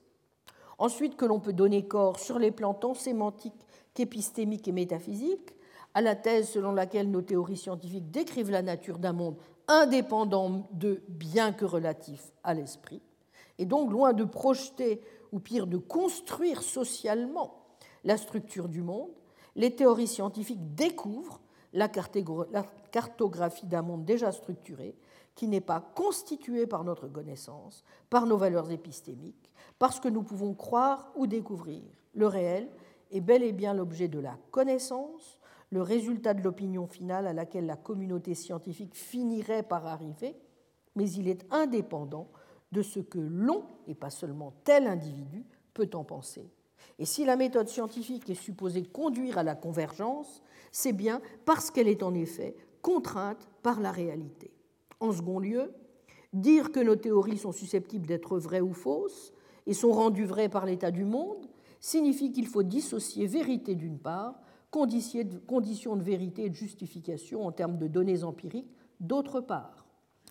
ensuite 0.78 1.16
que 1.16 1.24
l'on 1.24 1.40
peut 1.40 1.52
donner 1.52 1.88
corps 1.88 2.20
sur 2.20 2.38
les 2.38 2.52
plans 2.52 2.74
tant 2.74 2.94
sémantiques 2.94 3.66
qu'épistémiques 3.92 4.68
et 4.68 4.72
métaphysiques 4.72 5.56
à 5.94 6.00
la 6.00 6.16
thèse 6.16 6.48
selon 6.50 6.72
laquelle 6.72 7.10
nos 7.10 7.22
théories 7.22 7.56
scientifiques 7.56 8.10
décrivent 8.10 8.50
la 8.50 8.62
nature 8.62 8.98
d'un 8.98 9.12
monde 9.12 9.36
indépendant 9.68 10.68
de, 10.72 11.02
bien 11.08 11.52
que 11.52 11.64
relatif 11.64 12.32
à 12.42 12.52
l'esprit, 12.52 13.00
et 13.58 13.64
donc 13.64 13.90
loin 13.90 14.12
de 14.12 14.24
projeter, 14.24 15.00
ou 15.32 15.40
pire 15.40 15.66
de 15.66 15.78
construire 15.78 16.62
socialement 16.62 17.64
la 18.04 18.16
structure 18.16 18.68
du 18.68 18.82
monde, 18.82 19.10
les 19.56 19.74
théories 19.74 20.06
scientifiques 20.06 20.74
découvrent 20.74 21.40
la 21.72 21.88
cartographie 21.88 23.66
d'un 23.66 23.82
monde 23.82 24.04
déjà 24.04 24.30
structuré, 24.30 24.96
qui 25.34 25.48
n'est 25.48 25.60
pas 25.60 25.80
constitué 25.94 26.66
par 26.66 26.84
notre 26.84 27.08
connaissance, 27.08 27.84
par 28.10 28.26
nos 28.26 28.36
valeurs 28.36 28.70
épistémiques, 28.70 29.50
parce 29.78 29.98
que 29.98 30.08
nous 30.08 30.22
pouvons 30.22 30.54
croire 30.54 31.10
ou 31.16 31.26
découvrir. 31.26 31.82
Le 32.14 32.26
réel 32.26 32.68
est 33.10 33.20
bel 33.20 33.42
et 33.42 33.52
bien 33.52 33.74
l'objet 33.74 34.08
de 34.08 34.20
la 34.20 34.38
connaissance, 34.50 35.38
le 35.74 35.82
résultat 35.82 36.34
de 36.34 36.42
l'opinion 36.42 36.86
finale 36.86 37.26
à 37.26 37.32
laquelle 37.32 37.66
la 37.66 37.74
communauté 37.74 38.34
scientifique 38.34 38.94
finirait 38.94 39.64
par 39.64 39.86
arriver, 39.86 40.36
mais 40.94 41.10
il 41.10 41.26
est 41.26 41.44
indépendant 41.52 42.28
de 42.70 42.80
ce 42.80 43.00
que 43.00 43.18
l'on, 43.18 43.64
et 43.88 43.96
pas 43.96 44.10
seulement 44.10 44.54
tel 44.62 44.86
individu, 44.86 45.44
peut 45.74 45.90
en 45.94 46.04
penser. 46.04 46.48
Et 47.00 47.04
si 47.04 47.24
la 47.24 47.34
méthode 47.34 47.66
scientifique 47.66 48.30
est 48.30 48.34
supposée 48.34 48.84
conduire 48.84 49.36
à 49.36 49.42
la 49.42 49.56
convergence, 49.56 50.44
c'est 50.70 50.92
bien 50.92 51.20
parce 51.44 51.72
qu'elle 51.72 51.88
est 51.88 52.04
en 52.04 52.14
effet 52.14 52.54
contrainte 52.80 53.48
par 53.64 53.80
la 53.80 53.90
réalité. 53.90 54.52
En 55.00 55.10
second 55.10 55.40
lieu, 55.40 55.72
dire 56.32 56.70
que 56.70 56.78
nos 56.78 56.94
théories 56.94 57.38
sont 57.38 57.50
susceptibles 57.50 58.06
d'être 58.06 58.38
vraies 58.38 58.60
ou 58.60 58.74
fausses 58.74 59.32
et 59.66 59.74
sont 59.74 59.90
rendues 59.90 60.24
vraies 60.24 60.48
par 60.48 60.66
l'état 60.66 60.92
du 60.92 61.04
monde 61.04 61.48
signifie 61.80 62.30
qu'il 62.30 62.46
faut 62.46 62.62
dissocier 62.62 63.26
vérité 63.26 63.74
d'une 63.74 63.98
part 63.98 64.36
conditions 64.74 65.96
de 65.96 66.02
vérité 66.02 66.44
et 66.44 66.50
de 66.50 66.54
justification 66.54 67.46
en 67.46 67.52
termes 67.52 67.78
de 67.78 67.86
données 67.86 68.24
empiriques, 68.24 68.74
d'autre 69.00 69.40
part, 69.40 69.86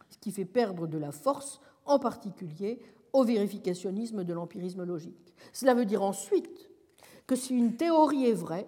ce 0.10 0.18
qui 0.18 0.32
fait 0.32 0.46
perdre 0.46 0.88
de 0.88 0.98
la 0.98 1.12
force, 1.12 1.62
en 1.86 2.00
particulier 2.00 2.80
au 3.14 3.24
vérificationnisme 3.24 4.24
de 4.24 4.34
l'empirisme 4.34 4.84
logique. 4.84 5.34
Cela 5.54 5.74
veut 5.74 5.86
dire 5.86 6.04
ensuite 6.04 6.70
que 7.28 7.36
si 7.36 7.56
une 7.56 7.76
théorie 7.76 8.26
est 8.26 8.34
vraie, 8.34 8.68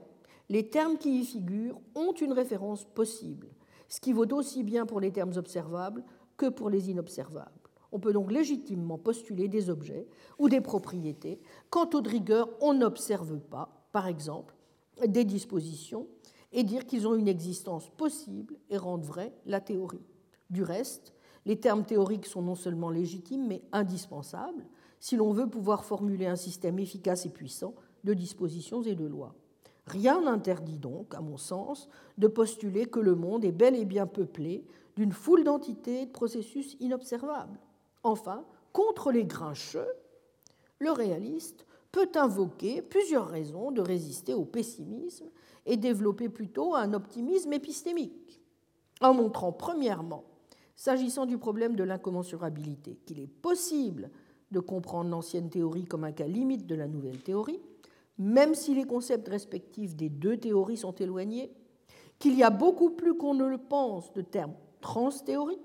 les 0.50 0.70
termes 0.70 0.98
qui 0.98 1.20
y 1.20 1.26
figurent 1.26 1.80
ont 1.96 2.14
une 2.14 2.34
référence 2.34 2.86
possible, 2.86 3.48
ce 3.90 4.00
qui 4.00 4.14
vaut 4.14 4.32
aussi 4.34 4.64
bien 4.64 4.86
pour 4.86 5.00
les 5.00 5.12
termes 5.12 5.34
observables 5.36 6.04
que 6.38 6.48
pour 6.48 6.70
les 6.70 6.90
inobservables. 6.90 7.52
On 7.92 8.00
peut 8.00 8.14
donc 8.14 8.32
légitimement 8.32 8.98
postuler 8.98 9.48
des 9.48 9.70
objets 9.70 10.08
ou 10.38 10.50
des 10.50 10.62
propriétés 10.62 11.40
quand, 11.70 11.96
de 11.96 12.10
rigueur, 12.10 12.50
on 12.62 12.74
n'observe 12.74 13.40
pas, 13.40 13.88
par 13.92 14.08
exemple, 14.08 14.55
des 15.06 15.26
dispositions 15.26 16.08
et 16.52 16.64
dire 16.64 16.86
qu'ils 16.86 17.08
ont 17.08 17.16
une 17.16 17.28
existence 17.28 17.90
possible 17.90 18.56
et 18.70 18.78
rendre 18.78 19.06
vraie 19.06 19.34
la 19.46 19.60
théorie. 19.60 20.06
Du 20.50 20.64
reste, 20.64 21.14
les 21.46 21.60
termes 21.60 21.86
théoriques 21.86 22.26
sont 22.26 22.42
non 22.42 22.56
seulement 22.56 22.90
légitimes, 22.90 23.48
mais 23.48 23.62
indispensables 23.72 24.66
si 25.00 25.16
l'on 25.18 25.34
veut 25.34 25.50
pouvoir 25.50 25.86
formuler 25.86 26.26
un 26.26 26.36
système 26.36 26.80
efficace 26.80 27.26
et 27.26 27.30
puissant 27.30 27.76
de 28.04 28.14
dispositions 28.14 28.82
et 28.82 28.96
de 28.96 29.06
lois. 29.06 29.36
Rien 29.86 30.22
n'interdit 30.22 30.80
donc, 30.80 31.14
à 31.14 31.22
mon 31.22 31.38
sens, 31.38 31.90
de 32.18 32.28
postuler 32.28 32.88
que 32.88 33.00
le 33.00 33.14
monde 33.14 33.46
est 33.46 33.52
bel 33.52 33.76
et 33.76 33.86
bien 33.86 34.08
peuplé 34.08 34.66
d'une 34.96 35.12
foule 35.12 35.44
d'entités 35.44 36.02
et 36.02 36.06
de 36.08 36.12
processus 36.12 36.76
inobservables. 36.80 37.60
Enfin, 38.02 38.46
contre 38.74 39.12
les 39.12 39.26
grincheux, 39.26 39.94
le 40.80 40.92
réaliste 40.92 41.66
peut 41.96 42.12
invoquer 42.16 42.82
plusieurs 42.82 43.30
raisons 43.30 43.72
de 43.72 43.80
résister 43.80 44.34
au 44.34 44.44
pessimisme 44.44 45.30
et 45.66 45.78
développer 45.78 46.28
plutôt 46.28 46.76
un 46.76 46.92
optimisme 46.92 47.54
épistémique, 47.54 48.42
en 49.00 49.14
montrant 49.14 49.54
premièrement, 49.54 50.26
s'agissant 50.76 51.26
du 51.26 51.38
problème 51.38 51.78
de 51.78 51.86
l'incommensurabilité, 51.86 53.00
qu'il 53.06 53.22
est 53.22 53.32
possible 53.32 54.12
de 54.52 54.60
comprendre 54.60 55.10
l'ancienne 55.10 55.50
théorie 55.50 55.86
comme 55.86 56.04
un 56.04 56.12
cas 56.12 56.28
limite 56.28 56.68
de 56.68 56.76
la 56.76 56.90
nouvelle 56.90 57.24
théorie, 57.24 57.62
même 58.18 58.56
si 58.56 58.76
les 58.76 58.84
concepts 58.84 59.30
respectifs 59.30 59.96
des 59.96 60.10
deux 60.10 60.36
théories 60.36 60.76
sont 60.76 60.96
éloignés, 60.96 61.54
qu'il 62.20 62.36
y 62.36 62.44
a 62.44 62.50
beaucoup 62.50 62.90
plus 62.90 63.14
qu'on 63.14 63.36
ne 63.36 63.46
le 63.46 63.58
pense 63.58 64.12
de 64.12 64.22
termes 64.22 64.56
transthéoriques, 64.82 65.62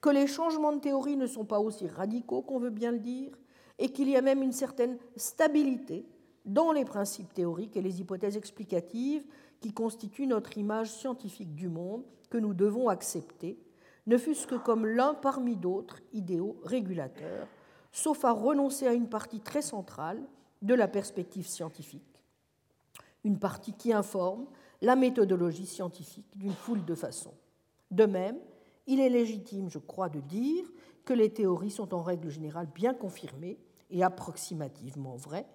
que 0.00 0.10
les 0.10 0.28
changements 0.28 0.74
de 0.74 0.80
théorie 0.80 1.16
ne 1.16 1.26
sont 1.26 1.44
pas 1.44 1.58
aussi 1.58 1.88
radicaux 1.88 2.42
qu'on 2.42 2.60
veut 2.60 2.70
bien 2.70 2.92
le 2.92 3.00
dire, 3.00 3.32
et 3.78 3.90
qu'il 3.90 4.08
y 4.08 4.16
a 4.16 4.22
même 4.22 4.42
une 4.42 4.52
certaine 4.52 4.98
stabilité 5.16 6.06
dans 6.44 6.72
les 6.72 6.84
principes 6.84 7.34
théoriques 7.34 7.76
et 7.76 7.82
les 7.82 8.00
hypothèses 8.00 8.36
explicatives 8.36 9.24
qui 9.60 9.72
constituent 9.72 10.26
notre 10.26 10.56
image 10.58 10.90
scientifique 10.90 11.54
du 11.54 11.68
monde 11.68 12.04
que 12.30 12.38
nous 12.38 12.54
devons 12.54 12.88
accepter, 12.88 13.58
ne 14.06 14.16
fût-ce 14.16 14.46
que 14.46 14.54
comme 14.54 14.86
l'un 14.86 15.14
parmi 15.14 15.56
d'autres 15.56 16.00
idéaux 16.12 16.56
régulateurs, 16.64 17.48
sauf 17.92 18.24
à 18.24 18.32
renoncer 18.32 18.86
à 18.86 18.92
une 18.92 19.08
partie 19.08 19.40
très 19.40 19.62
centrale 19.62 20.22
de 20.62 20.74
la 20.74 20.88
perspective 20.88 21.46
scientifique, 21.46 22.24
une 23.24 23.38
partie 23.38 23.72
qui 23.72 23.92
informe 23.92 24.46
la 24.80 24.94
méthodologie 24.94 25.66
scientifique 25.66 26.26
d'une 26.36 26.52
foule 26.52 26.84
de 26.84 26.94
façons. 26.94 27.34
De 27.90 28.06
même, 28.06 28.38
il 28.86 29.00
est 29.00 29.08
légitime, 29.08 29.68
je 29.70 29.78
crois, 29.78 30.08
de 30.08 30.20
dire 30.20 30.64
que 31.04 31.12
les 31.12 31.32
théories 31.32 31.70
sont 31.70 31.94
en 31.94 32.02
règle 32.02 32.30
générale 32.30 32.68
bien 32.72 32.94
confirmées 32.94 33.58
et 33.90 34.02
approximativement 34.02 35.16
vraies, 35.16 35.46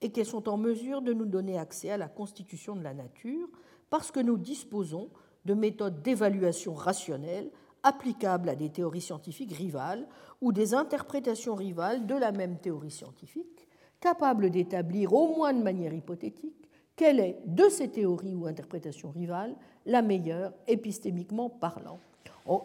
et 0.00 0.10
qu'elles 0.10 0.26
sont 0.26 0.48
en 0.48 0.56
mesure 0.56 1.02
de 1.02 1.12
nous 1.12 1.26
donner 1.26 1.58
accès 1.58 1.90
à 1.90 1.96
la 1.96 2.08
constitution 2.08 2.74
de 2.74 2.82
la 2.82 2.94
nature 2.94 3.48
parce 3.90 4.10
que 4.10 4.20
nous 4.20 4.38
disposons 4.38 5.10
de 5.44 5.54
méthodes 5.54 6.02
d'évaluation 6.02 6.74
rationnelle 6.74 7.50
applicables 7.82 8.48
à 8.48 8.54
des 8.54 8.70
théories 8.70 9.00
scientifiques 9.00 9.52
rivales 9.52 10.06
ou 10.40 10.52
des 10.52 10.74
interprétations 10.74 11.54
rivales 11.54 12.06
de 12.06 12.14
la 12.14 12.32
même 12.32 12.58
théorie 12.58 12.90
scientifique, 12.90 13.68
capables 14.00 14.50
d'établir 14.50 15.12
au 15.12 15.34
moins 15.34 15.52
de 15.52 15.62
manière 15.62 15.92
hypothétique 15.92 16.70
quelle 16.96 17.20
est 17.20 17.38
de 17.46 17.68
ces 17.70 17.88
théories 17.88 18.34
ou 18.34 18.46
interprétations 18.46 19.10
rivales 19.10 19.56
la 19.86 20.02
meilleure 20.02 20.52
épistémiquement 20.66 21.48
parlant. 21.48 21.98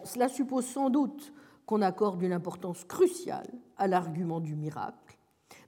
cela 0.04 0.28
suppose 0.28 0.66
sans 0.66 0.90
doute 0.90 1.32
qu'on 1.64 1.80
accorde 1.80 2.22
une 2.22 2.34
importance 2.34 2.84
cruciale 2.84 3.48
à 3.78 3.88
l'argument 3.88 4.40
du 4.40 4.54
miracle, 4.54 5.05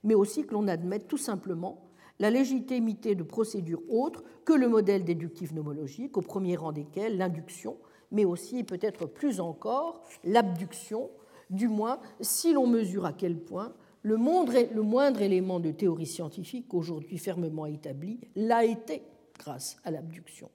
mais 0.03 0.15
aussi 0.15 0.45
que 0.45 0.53
l'on 0.53 0.67
admette 0.67 1.07
tout 1.07 1.17
simplement 1.17 1.89
la 2.19 2.29
légitimité 2.29 3.15
de 3.15 3.23
procédures 3.23 3.81
autres 3.89 4.23
que 4.45 4.53
le 4.53 4.67
modèle 4.67 5.05
déductif 5.05 5.53
nomologique, 5.53 6.17
au 6.17 6.21
premier 6.21 6.55
rang 6.55 6.71
desquels 6.71 7.17
l'induction, 7.17 7.77
mais 8.11 8.25
aussi 8.25 8.63
peut-être 8.63 9.05
plus 9.05 9.39
encore 9.39 10.03
l'abduction, 10.23 11.09
du 11.49 11.67
moins 11.67 11.99
si 12.19 12.53
l'on 12.53 12.67
mesure 12.67 13.05
à 13.05 13.13
quel 13.13 13.37
point 13.37 13.73
le 14.01 14.17
moindre 14.17 15.21
élément 15.21 15.59
de 15.59 15.71
théorie 15.71 16.05
scientifique 16.05 16.73
aujourd'hui 16.73 17.17
fermement 17.17 17.65
établi 17.65 18.19
l'a 18.35 18.63
été 18.65 19.03
grâce 19.37 19.77
à 19.83 19.91
l'abduction, 19.91 20.49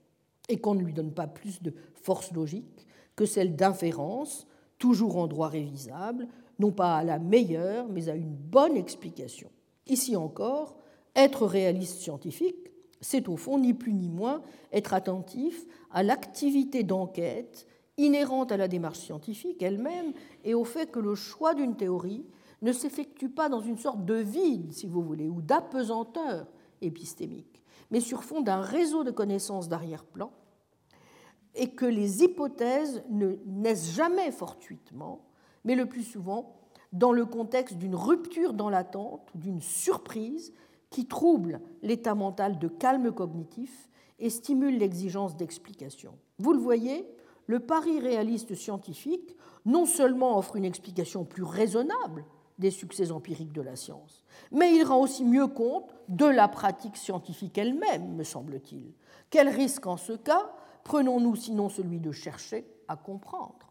et 0.49 0.57
qu'on 0.57 0.75
ne 0.75 0.83
lui 0.83 0.93
donne 0.93 1.13
pas 1.13 1.27
plus 1.27 1.61
de 1.61 1.73
force 1.95 2.31
logique 2.31 2.87
que 3.15 3.25
celle 3.25 3.55
d'inférence, 3.55 4.47
toujours 4.77 5.17
en 5.17 5.27
droit 5.27 5.47
révisable, 5.47 6.27
non 6.59 6.71
pas 6.71 6.97
à 6.97 7.03
la 7.03 7.19
meilleure, 7.19 7.87
mais 7.89 8.09
à 8.09 8.15
une 8.15 8.33
bonne 8.33 8.77
explication. 8.77 9.49
Ici 9.87 10.15
encore, 10.15 10.77
être 11.15 11.45
réaliste 11.45 11.99
scientifique, 11.99 12.71
c'est 13.01 13.29
au 13.29 13.37
fond 13.37 13.59
ni 13.59 13.73
plus 13.73 13.93
ni 13.93 14.09
moins 14.09 14.41
être 14.71 14.93
attentif 14.93 15.65
à 15.91 16.03
l'activité 16.03 16.83
d'enquête 16.83 17.67
inhérente 17.97 18.51
à 18.51 18.57
la 18.57 18.67
démarche 18.67 18.99
scientifique 18.99 19.61
elle-même 19.61 20.13
et 20.43 20.53
au 20.53 20.65
fait 20.65 20.91
que 20.91 20.99
le 20.99 21.15
choix 21.15 21.53
d'une 21.53 21.75
théorie 21.75 22.25
ne 22.61 22.71
s'effectue 22.71 23.29
pas 23.29 23.47
dans 23.47 23.61
une 23.61 23.77
sorte 23.77 24.05
de 24.05 24.15
vide, 24.15 24.73
si 24.73 24.87
vous 24.87 25.01
voulez, 25.01 25.29
ou 25.29 25.41
d'apesanteur 25.41 26.47
épistémique, 26.81 27.63
mais 27.91 27.99
sur 27.99 28.23
fond 28.23 28.41
d'un 28.41 28.61
réseau 28.61 29.03
de 29.03 29.11
connaissances 29.11 29.69
d'arrière-plan, 29.69 30.31
et 31.53 31.69
que 31.69 31.85
les 31.85 32.23
hypothèses 32.23 33.03
ne 33.09 33.37
naissent 33.45 33.93
jamais 33.93 34.31
fortuitement, 34.31 35.24
mais 35.65 35.75
le 35.75 35.87
plus 35.87 36.03
souvent 36.03 36.55
dans 36.93 37.11
le 37.11 37.25
contexte 37.25 37.77
d'une 37.77 37.95
rupture 37.95 38.53
dans 38.53 38.69
l'attente 38.69 39.27
ou 39.35 39.39
d'une 39.39 39.61
surprise 39.61 40.53
qui 40.89 41.07
trouble 41.07 41.59
l'état 41.81 42.15
mental 42.15 42.57
de 42.57 42.69
calme 42.69 43.11
cognitif 43.11 43.89
et 44.19 44.29
stimule 44.29 44.77
l'exigence 44.77 45.35
d'explication. 45.35 46.17
Vous 46.39 46.53
le 46.53 46.59
voyez, 46.59 47.05
le 47.47 47.59
pari 47.59 47.99
réaliste 47.99 48.55
scientifique 48.55 49.35
non 49.65 49.85
seulement 49.85 50.37
offre 50.37 50.55
une 50.55 50.63
explication 50.63 51.25
plus 51.25 51.43
raisonnable 51.43 52.25
des 52.59 52.71
succès 52.71 53.11
empiriques 53.11 53.51
de 53.51 53.61
la 53.61 53.75
science. 53.75 54.23
Mais 54.51 54.73
il 54.73 54.83
rend 54.83 55.01
aussi 55.01 55.25
mieux 55.25 55.47
compte 55.47 55.93
de 56.07 56.25
la 56.25 56.47
pratique 56.47 56.95
scientifique 56.95 57.57
elle-même, 57.57 58.15
me 58.15 58.23
semble-t-il. 58.23 58.93
Quel 59.29 59.49
risque 59.49 59.85
en 59.87 59.97
ce 59.97 60.13
cas 60.13 60.49
prenons-nous 60.85 61.35
sinon 61.35 61.67
celui 61.67 61.99
de 61.99 62.11
chercher 62.11 62.65
à 62.87 62.95
comprendre? 62.95 63.64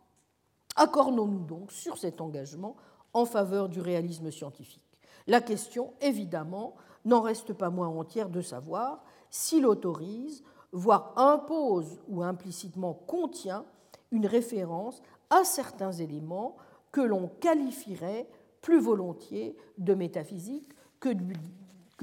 Accordons-nous 0.76 1.44
donc 1.44 1.72
sur 1.72 1.98
cet 1.98 2.20
engagement 2.20 2.76
en 3.12 3.24
faveur 3.24 3.68
du 3.68 3.80
réalisme 3.80 4.30
scientifique. 4.30 4.82
La 5.26 5.40
question, 5.40 5.94
évidemment, 6.00 6.74
n'en 7.04 7.20
reste 7.20 7.52
pas 7.52 7.70
moins 7.70 7.88
entière 7.88 8.28
de 8.28 8.40
savoir 8.40 9.04
s'il 9.30 9.66
autorise, 9.66 10.42
voire 10.72 11.12
impose 11.16 12.00
ou 12.08 12.22
implicitement 12.22 12.94
contient 12.94 13.64
une 14.10 14.26
référence 14.26 15.02
à 15.30 15.44
certains 15.44 15.92
éléments 15.92 16.56
que 16.92 17.00
l'on 17.00 17.28
qualifierait 17.40 18.28
plus 18.60 18.80
volontiers 18.80 19.56
de 19.78 19.94
métaphysique 19.94 20.70
que 21.00 21.08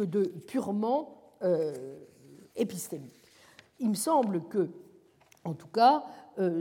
de, 0.04 0.24
purement 0.48 1.16
euh, 1.42 2.00
épistémique. 2.56 3.22
Il 3.80 3.90
me 3.90 3.96
semble 3.96 4.44
que, 4.44 4.70
en 5.44 5.54
tout 5.54 5.68
cas, 5.68 6.04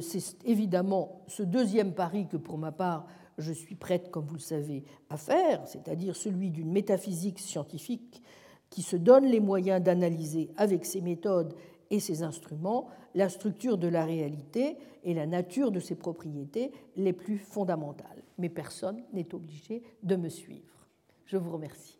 c'est 0.01 0.45
évidemment 0.45 1.23
ce 1.27 1.43
deuxième 1.43 1.93
pari 1.93 2.27
que, 2.29 2.37
pour 2.37 2.59
ma 2.59 2.73
part, 2.73 3.07
je 3.39 3.53
suis 3.53 3.75
prête, 3.75 4.11
comme 4.11 4.27
vous 4.27 4.35
le 4.35 4.41
savez, 4.41 4.85
à 5.09 5.17
faire, 5.17 5.67
c'est-à-dire 5.67 6.15
celui 6.15 6.51
d'une 6.51 6.71
métaphysique 6.71 7.39
scientifique 7.39 8.23
qui 8.69 8.83
se 8.83 8.97
donne 8.97 9.25
les 9.27 9.41
moyens 9.41 9.83
d'analyser 9.83 10.51
avec 10.57 10.85
ses 10.85 11.01
méthodes 11.01 11.55
et 11.91 12.01
ses 12.01 12.23
instruments 12.23 12.89
la 13.15 13.29
structure 13.29 13.79
de 13.79 13.89
la 13.89 14.05
réalité 14.05 14.77
et 15.03 15.15
la 15.15 15.27
nature 15.27 15.73
de 15.73 15.81
ses 15.81 15.97
propriétés 15.97 16.71
les 16.97 17.13
plus 17.13 17.39
fondamentales. 17.39 18.23
Mais 18.39 18.49
personne 18.49 19.03
n'est 19.13 19.35
obligé 19.35 19.83
de 20.03 20.17
me 20.17 20.29
suivre. 20.29 20.87
Je 21.25 21.37
vous 21.37 21.51
remercie. 21.51 22.00